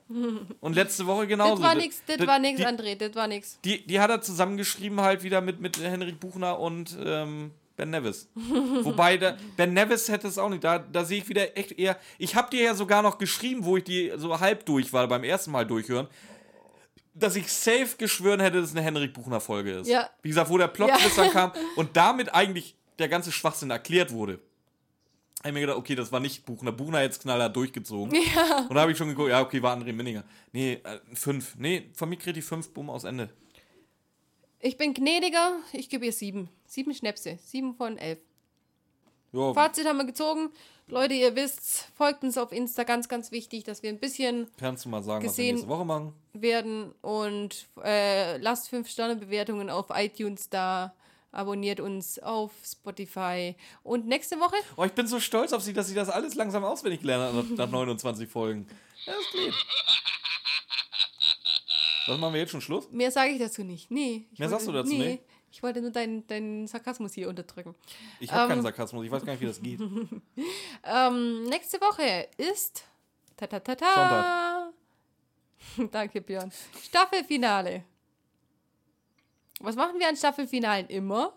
Und 0.61 0.73
letzte 0.73 1.05
Woche 1.05 1.27
genauso. 1.27 1.55
Das 1.55 1.63
war 1.63 1.75
nix, 1.75 2.01
das, 2.07 2.15
das 2.15 2.27
war 2.27 2.39
nix, 2.39 2.61
die, 2.61 2.65
André, 2.65 2.95
das 2.95 3.13
war 3.13 3.27
nix. 3.27 3.59
Die, 3.65 3.85
die 3.85 3.99
hat 3.99 4.09
er 4.09 4.21
zusammengeschrieben 4.21 5.01
halt 5.01 5.21
wieder 5.23 5.41
mit, 5.41 5.59
mit 5.59 5.77
Henrik 5.81 6.17
Buchner 6.21 6.59
und 6.59 6.95
ähm, 7.03 7.51
Ben 7.75 7.89
Nevis. 7.89 8.29
Wobei, 8.35 9.17
der, 9.17 9.35
Ben 9.57 9.73
Nevis 9.73 10.07
hätte 10.07 10.29
es 10.29 10.37
auch 10.37 10.49
nicht. 10.49 10.63
Da, 10.63 10.79
da 10.79 11.03
sehe 11.03 11.17
ich 11.17 11.27
wieder 11.27 11.57
echt 11.57 11.73
eher. 11.73 11.97
Ich 12.19 12.35
habe 12.35 12.49
dir 12.51 12.63
ja 12.63 12.73
sogar 12.73 13.01
noch 13.01 13.17
geschrieben, 13.17 13.65
wo 13.65 13.75
ich 13.75 13.83
die 13.83 14.13
so 14.15 14.39
halb 14.39 14.65
durch 14.65 14.93
war, 14.93 15.05
beim 15.09 15.25
ersten 15.25 15.51
Mal 15.51 15.65
durchhören 15.65 16.07
dass 17.13 17.35
ich 17.35 17.51
safe 17.51 17.95
geschwören 17.97 18.39
hätte, 18.39 18.59
dass 18.59 18.69
es 18.69 18.75
eine 18.75 18.83
Henrik 18.83 19.13
Buchner 19.13 19.39
Folge 19.39 19.71
ist. 19.71 19.87
Ja. 19.87 20.09
Wie 20.21 20.29
gesagt, 20.29 20.49
wo 20.49 20.57
der 20.57 20.67
Plot 20.67 20.89
ja. 20.89 20.97
dann 21.15 21.31
kam 21.31 21.51
und 21.75 21.95
damit 21.95 22.33
eigentlich 22.33 22.75
der 22.99 23.07
ganze 23.07 23.31
Schwachsinn 23.31 23.69
erklärt 23.69 24.11
wurde. 24.11 24.39
Habe 25.39 25.49
ich 25.49 25.53
mir 25.55 25.61
gedacht, 25.61 25.77
okay, 25.77 25.95
das 25.95 26.11
war 26.11 26.19
nicht 26.19 26.45
Buchner. 26.45 26.71
Buchner 26.71 27.01
jetzt 27.01 27.21
knaller 27.21 27.49
durchgezogen. 27.49 28.17
Ja. 28.33 28.59
Und 28.69 28.75
da 28.75 28.81
habe 28.81 28.93
ich 28.93 28.97
schon 28.97 29.09
geguckt, 29.09 29.29
ja, 29.29 29.41
okay, 29.41 29.61
war 29.61 29.75
André 29.75 29.91
Minninger. 29.91 30.23
Nee, 30.53 30.79
äh, 30.83 30.99
fünf. 31.13 31.55
Nee, 31.57 31.89
von 31.93 32.07
mir 32.07 32.15
kriegt 32.15 32.37
die 32.37 32.41
fünf, 32.41 32.69
bumm, 32.69 32.89
aus 32.89 33.03
Ende. 33.03 33.29
Ich 34.59 34.77
bin 34.77 34.93
gnädiger, 34.93 35.57
ich 35.73 35.89
gebe 35.89 36.05
ihr 36.05 36.13
sieben. 36.13 36.49
Sieben 36.65 36.93
Schnäpse. 36.93 37.37
Sieben 37.43 37.75
von 37.75 37.97
elf. 37.97 38.19
Ja, 39.33 39.53
Fazit 39.53 39.85
haben 39.87 39.97
wir 39.97 40.05
gezogen. 40.05 40.49
Leute, 40.87 41.13
ihr 41.13 41.35
wisst, 41.35 41.87
folgt 41.95 42.23
uns 42.23 42.37
auf 42.37 42.51
Insta, 42.51 42.83
ganz, 42.83 43.07
ganz 43.07 43.31
wichtig, 43.31 43.63
dass 43.63 43.81
wir 43.83 43.89
ein 43.89 43.99
bisschen 43.99 44.47
kannst 44.59 44.85
du 44.85 44.89
mal 44.89 45.01
sagen, 45.01 45.25
was 45.25 45.37
wir 45.37 45.51
nächste 45.51 45.67
Woche 45.69 45.85
machen? 45.85 46.13
werden 46.33 46.93
und 47.01 47.67
äh, 47.83 48.37
lasst 48.37 48.71
5-Sterne-Bewertungen 48.71 49.69
auf 49.69 49.87
iTunes 49.93 50.49
da. 50.49 50.93
Abonniert 51.31 51.79
uns 51.79 52.19
auf 52.19 52.51
Spotify. 52.63 53.55
Und 53.81 54.05
nächste 54.05 54.39
Woche, 54.39 54.55
Oh, 54.77 54.83
ich 54.83 54.91
bin 54.91 55.07
so 55.07 55.19
stolz 55.19 55.51
auf 55.51 55.63
sie, 55.63 55.73
dass 55.73 55.87
sie 55.87 55.95
das 55.95 56.09
alles 56.09 56.35
langsam 56.35 56.63
auswendig 56.63 57.01
lernen 57.01 57.35
nach, 57.55 57.65
nach 57.65 57.71
29 57.71 58.29
Folgen. 58.29 58.67
Ja, 59.07 59.13
ist 59.13 59.33
lieb. 59.33 59.53
Was 62.05 62.19
machen 62.19 62.33
wir 62.33 62.41
jetzt 62.41 62.51
schon 62.51 62.61
Schluss? 62.61 62.87
mehr 62.91 63.09
sage 63.11 63.31
ich 63.31 63.39
dazu 63.39 63.63
nicht. 63.63 63.89
Nee. 63.89 64.27
Mehr 64.37 64.49
sagst 64.49 64.67
wollte- 64.67 64.83
du 64.83 64.83
dazu 64.89 64.95
nicht? 64.95 65.23
Ich 65.63 65.65
wollte 65.65 65.81
nur 65.81 65.91
deinen, 65.91 66.27
deinen 66.27 66.67
Sarkasmus 66.67 67.13
hier 67.13 67.29
unterdrücken. 67.29 67.73
Ich 68.19 68.29
habe 68.29 68.43
Ähm. 68.43 68.49
keinen 68.49 68.61
Sarkasmus, 68.63 69.05
ich 69.05 69.09
weiß 69.11 69.23
gar 69.23 69.31
nicht, 69.31 69.41
wie 69.41 69.45
das 69.45 69.61
geht. 69.61 69.79
Ähm, 70.83 71.43
nächste 71.45 71.79
Woche 71.79 72.27
ist. 72.35 72.83
Ta 73.37 73.45
-ta 73.45 73.59
-ta 73.63 73.79
-ta. 73.79 74.73
Danke, 75.91 76.19
Björn. 76.19 76.51
Staffelfinale. 76.83 77.85
Was 79.61 79.77
machen 79.77 79.97
wir 79.99 80.09
an 80.09 80.17
Staffelfinalen 80.17 80.87
immer? 80.87 81.31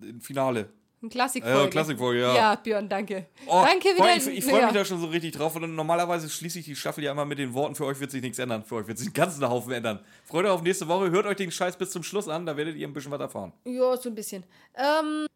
Im 0.00 0.20
Finale. 0.20 0.72
Ein 1.04 1.10
Klassikfolge. 1.10 1.64
Ja, 1.64 1.68
Klassikfolge, 1.68 2.20
ja. 2.20 2.34
Ja, 2.34 2.54
Björn, 2.54 2.88
danke. 2.88 3.26
Oh, 3.46 3.62
danke 3.64 3.88
wieder. 3.88 4.16
ich 4.16 4.26
ich 4.26 4.44
freue 4.44 4.64
mich 4.64 4.72
da 4.72 4.84
schon 4.84 5.00
so 5.00 5.06
richtig 5.06 5.32
drauf. 5.32 5.54
Und 5.54 5.74
normalerweise 5.74 6.30
schließe 6.30 6.60
ich 6.60 6.64
die 6.64 6.74
Staffel 6.76 7.04
ja 7.04 7.12
immer 7.12 7.24
mit 7.26 7.38
den 7.38 7.52
Worten: 7.52 7.74
Für 7.74 7.84
euch 7.84 8.00
wird 8.00 8.10
sich 8.10 8.22
nichts 8.22 8.38
ändern. 8.38 8.64
Für 8.64 8.76
euch 8.76 8.86
wird 8.86 8.96
sich 8.98 9.08
einen 9.08 9.14
ganzen 9.14 9.46
Haufen 9.48 9.72
ändern. 9.72 10.00
Freut 10.24 10.46
euch 10.46 10.50
auf 10.50 10.62
nächste 10.62 10.88
Woche. 10.88 11.10
Hört 11.10 11.26
euch 11.26 11.36
den 11.36 11.50
Scheiß 11.50 11.76
bis 11.76 11.90
zum 11.90 12.02
Schluss 12.02 12.26
an. 12.28 12.46
Da 12.46 12.56
werdet 12.56 12.76
ihr 12.76 12.88
ein 12.88 12.92
bisschen 12.94 13.12
was 13.12 13.20
erfahren. 13.20 13.52
Ja, 13.64 13.96
so 13.96 14.08
ein 14.08 14.14
bisschen. 14.14 14.44
Ähm, 14.76 15.26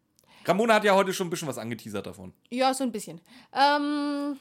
Ramona 0.45 0.73
hat 0.75 0.83
ja 0.83 0.95
heute 0.95 1.13
schon 1.13 1.27
ein 1.27 1.29
bisschen 1.29 1.47
was 1.47 1.57
angeteasert 1.59 2.07
davon. 2.07 2.33
ja, 2.49 2.73
so 2.73 2.83
ein 2.83 2.91
bisschen. 2.91 3.21
Ähm, 3.53 4.37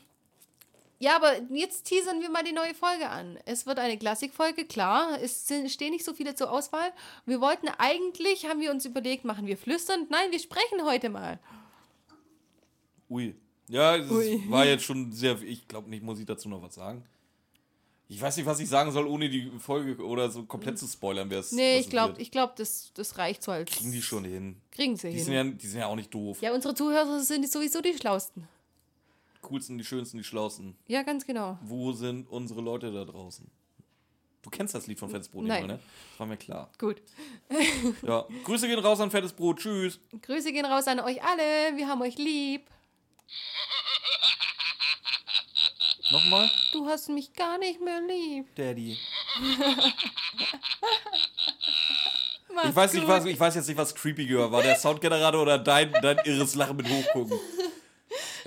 ja, 0.99 1.17
aber 1.17 1.41
jetzt 1.51 1.85
teasern 1.85 2.21
wir 2.21 2.29
mal 2.31 2.43
die 2.45 2.53
neue 2.53 2.75
Folge 2.75 3.09
an. 3.09 3.39
Es 3.45 3.67
wird 3.67 3.79
eine 3.79 3.97
Klassikfolge, 3.99 4.65
klar. 4.65 5.19
Es 5.23 5.47
sind, 5.47 5.71
stehen 5.71 5.93
nicht 5.93 6.05
so 6.05 6.13
viele 6.15 6.35
zur 6.35 6.51
Auswahl. 6.51 6.93
Wir 7.27 7.41
wollten 7.41 7.69
eigentlich, 7.79 8.47
haben 8.47 8.61
wir 8.61 8.71
uns 8.71 8.85
überlegt, 8.85 9.25
machen 9.25 9.47
wir 9.47 9.57
flüsternd? 9.57 10.11
Nein, 10.11 10.31
wir 10.31 10.39
sprechen 10.41 10.85
heute 10.85 11.09
mal. 11.09 11.39
Ui. 13.11 13.35
Ja, 13.69 13.97
es 13.97 14.11
Ui. 14.11 14.43
war 14.49 14.65
jetzt 14.67 14.85
schon 14.85 15.13
sehr. 15.13 15.41
Ich 15.43 15.69
glaube 15.69 15.89
nicht, 15.91 16.03
muss 16.03 16.19
ich 16.19 16.27
dazu 16.27 16.49
noch 16.49 16.63
was 16.63 16.75
sagen. 16.75 17.05
Ich 18.11 18.21
weiß 18.23 18.39
nicht, 18.39 18.47
was 18.47 18.59
ich 18.59 18.69
sagen 18.71 18.91
soll, 18.91 19.07
ohne 19.07 19.29
die 19.29 19.51
Folge 19.59 20.03
oder 20.03 20.31
so 20.31 20.45
komplett 20.45 20.79
zu 20.79 20.87
spoilern, 20.87 21.29
wer 21.29 21.41
es 21.41 21.53
Nee, 21.53 21.79
ich 21.79 21.91
glaube, 21.91 22.19
ich 22.23 22.31
glaub, 22.31 22.57
das, 22.57 22.91
das 22.95 23.19
reicht 23.19 23.43
so 23.43 23.53
als. 23.53 23.71
Kriegen 23.71 23.93
die 23.93 24.01
schon 24.01 24.25
hin. 24.25 24.57
Kriegen 24.71 24.97
sie 24.97 25.11
Die 25.11 25.17
hin. 25.17 25.25
sind, 25.27 25.35
ja, 25.35 25.45
die 25.45 25.67
sind 25.67 25.81
ja 25.81 25.87
auch 25.89 25.97
nicht 25.97 26.13
doof. 26.15 26.41
ja, 26.41 26.55
unsere 26.55 26.75
Zuhörer 26.75 27.21
sind 27.21 27.51
sowieso 27.53 27.83
die 27.83 27.93
Schlausten. 27.93 28.49
Coolsten, 29.49 29.79
die 29.79 29.85
schönsten, 29.85 30.19
die 30.19 30.25
schlausten. 30.25 30.77
Ja, 30.87 31.03
ganz 31.03 31.27
genau. 31.27 31.59
Wo 31.63 31.93
sind 31.93 32.29
unsere 32.29 32.61
Leute 32.61 32.93
da 32.93 33.05
draußen? 33.05 33.51
Du 34.43 34.51
kennst 34.51 34.75
das 34.75 34.87
Lied 34.87 34.99
von 34.99 35.11
Fettes 35.11 35.29
Brot, 35.29 35.45
Nein. 35.45 35.67
mal, 35.67 35.75
ne? 35.75 35.81
War 36.17 36.27
mir 36.27 36.37
klar. 36.37 36.71
Gut. 36.79 37.03
Ja. 38.03 38.25
Grüße 38.45 38.69
gehen 38.69 38.79
raus 38.79 39.01
an 39.01 39.11
Fettes 39.11 39.33
Brot. 39.33 39.59
Tschüss. 39.59 39.99
Grüße 40.23 40.53
gehen 40.53 40.65
raus 40.65 40.87
an 40.87 41.01
euch 41.01 41.23
alle. 41.23 41.77
Wir 41.77 41.89
haben 41.89 42.01
euch 42.03 42.17
lieb. 42.17 42.71
Nochmal? 46.11 46.51
Du 46.73 46.87
hast 46.87 47.09
mich 47.11 47.33
gar 47.35 47.59
nicht 47.59 47.81
mehr 47.81 48.01
lieb. 48.01 48.47
Daddy. 48.55 48.97
Ich 52.65 52.75
weiß, 52.75 52.93
nicht, 52.95 53.07
was, 53.07 53.25
ich 53.25 53.39
weiß 53.39 53.55
jetzt 53.55 53.69
nicht, 53.69 53.77
was 53.77 53.95
creepiger 53.95 54.51
war. 54.51 54.63
Der 54.63 54.75
Soundgenerator 54.75 55.43
oder 55.43 55.59
dein, 55.59 55.93
dein 55.93 56.19
irres 56.25 56.57
Lachen 56.57 56.77
mit 56.77 56.89
Hochgucken. 56.89 57.39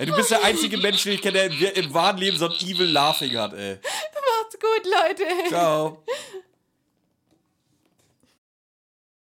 Ey, 0.02 0.06
du 0.06 0.16
bist 0.16 0.32
der 0.32 0.42
einzige 0.42 0.78
Mensch, 0.78 1.04
den 1.04 1.12
ich 1.12 1.22
kenne, 1.22 1.48
der 1.48 1.76
im, 1.76 1.84
im 1.84 1.94
wahren 1.94 2.16
Leben 2.16 2.36
so 2.36 2.46
ein 2.46 2.52
Evil 2.54 2.90
Laughing 2.90 3.36
hat, 3.38 3.52
ey. 3.52 3.78
Macht's 4.40 4.58
gut, 4.58 4.84
Leute. 4.84 5.48
Ciao. 5.48 6.02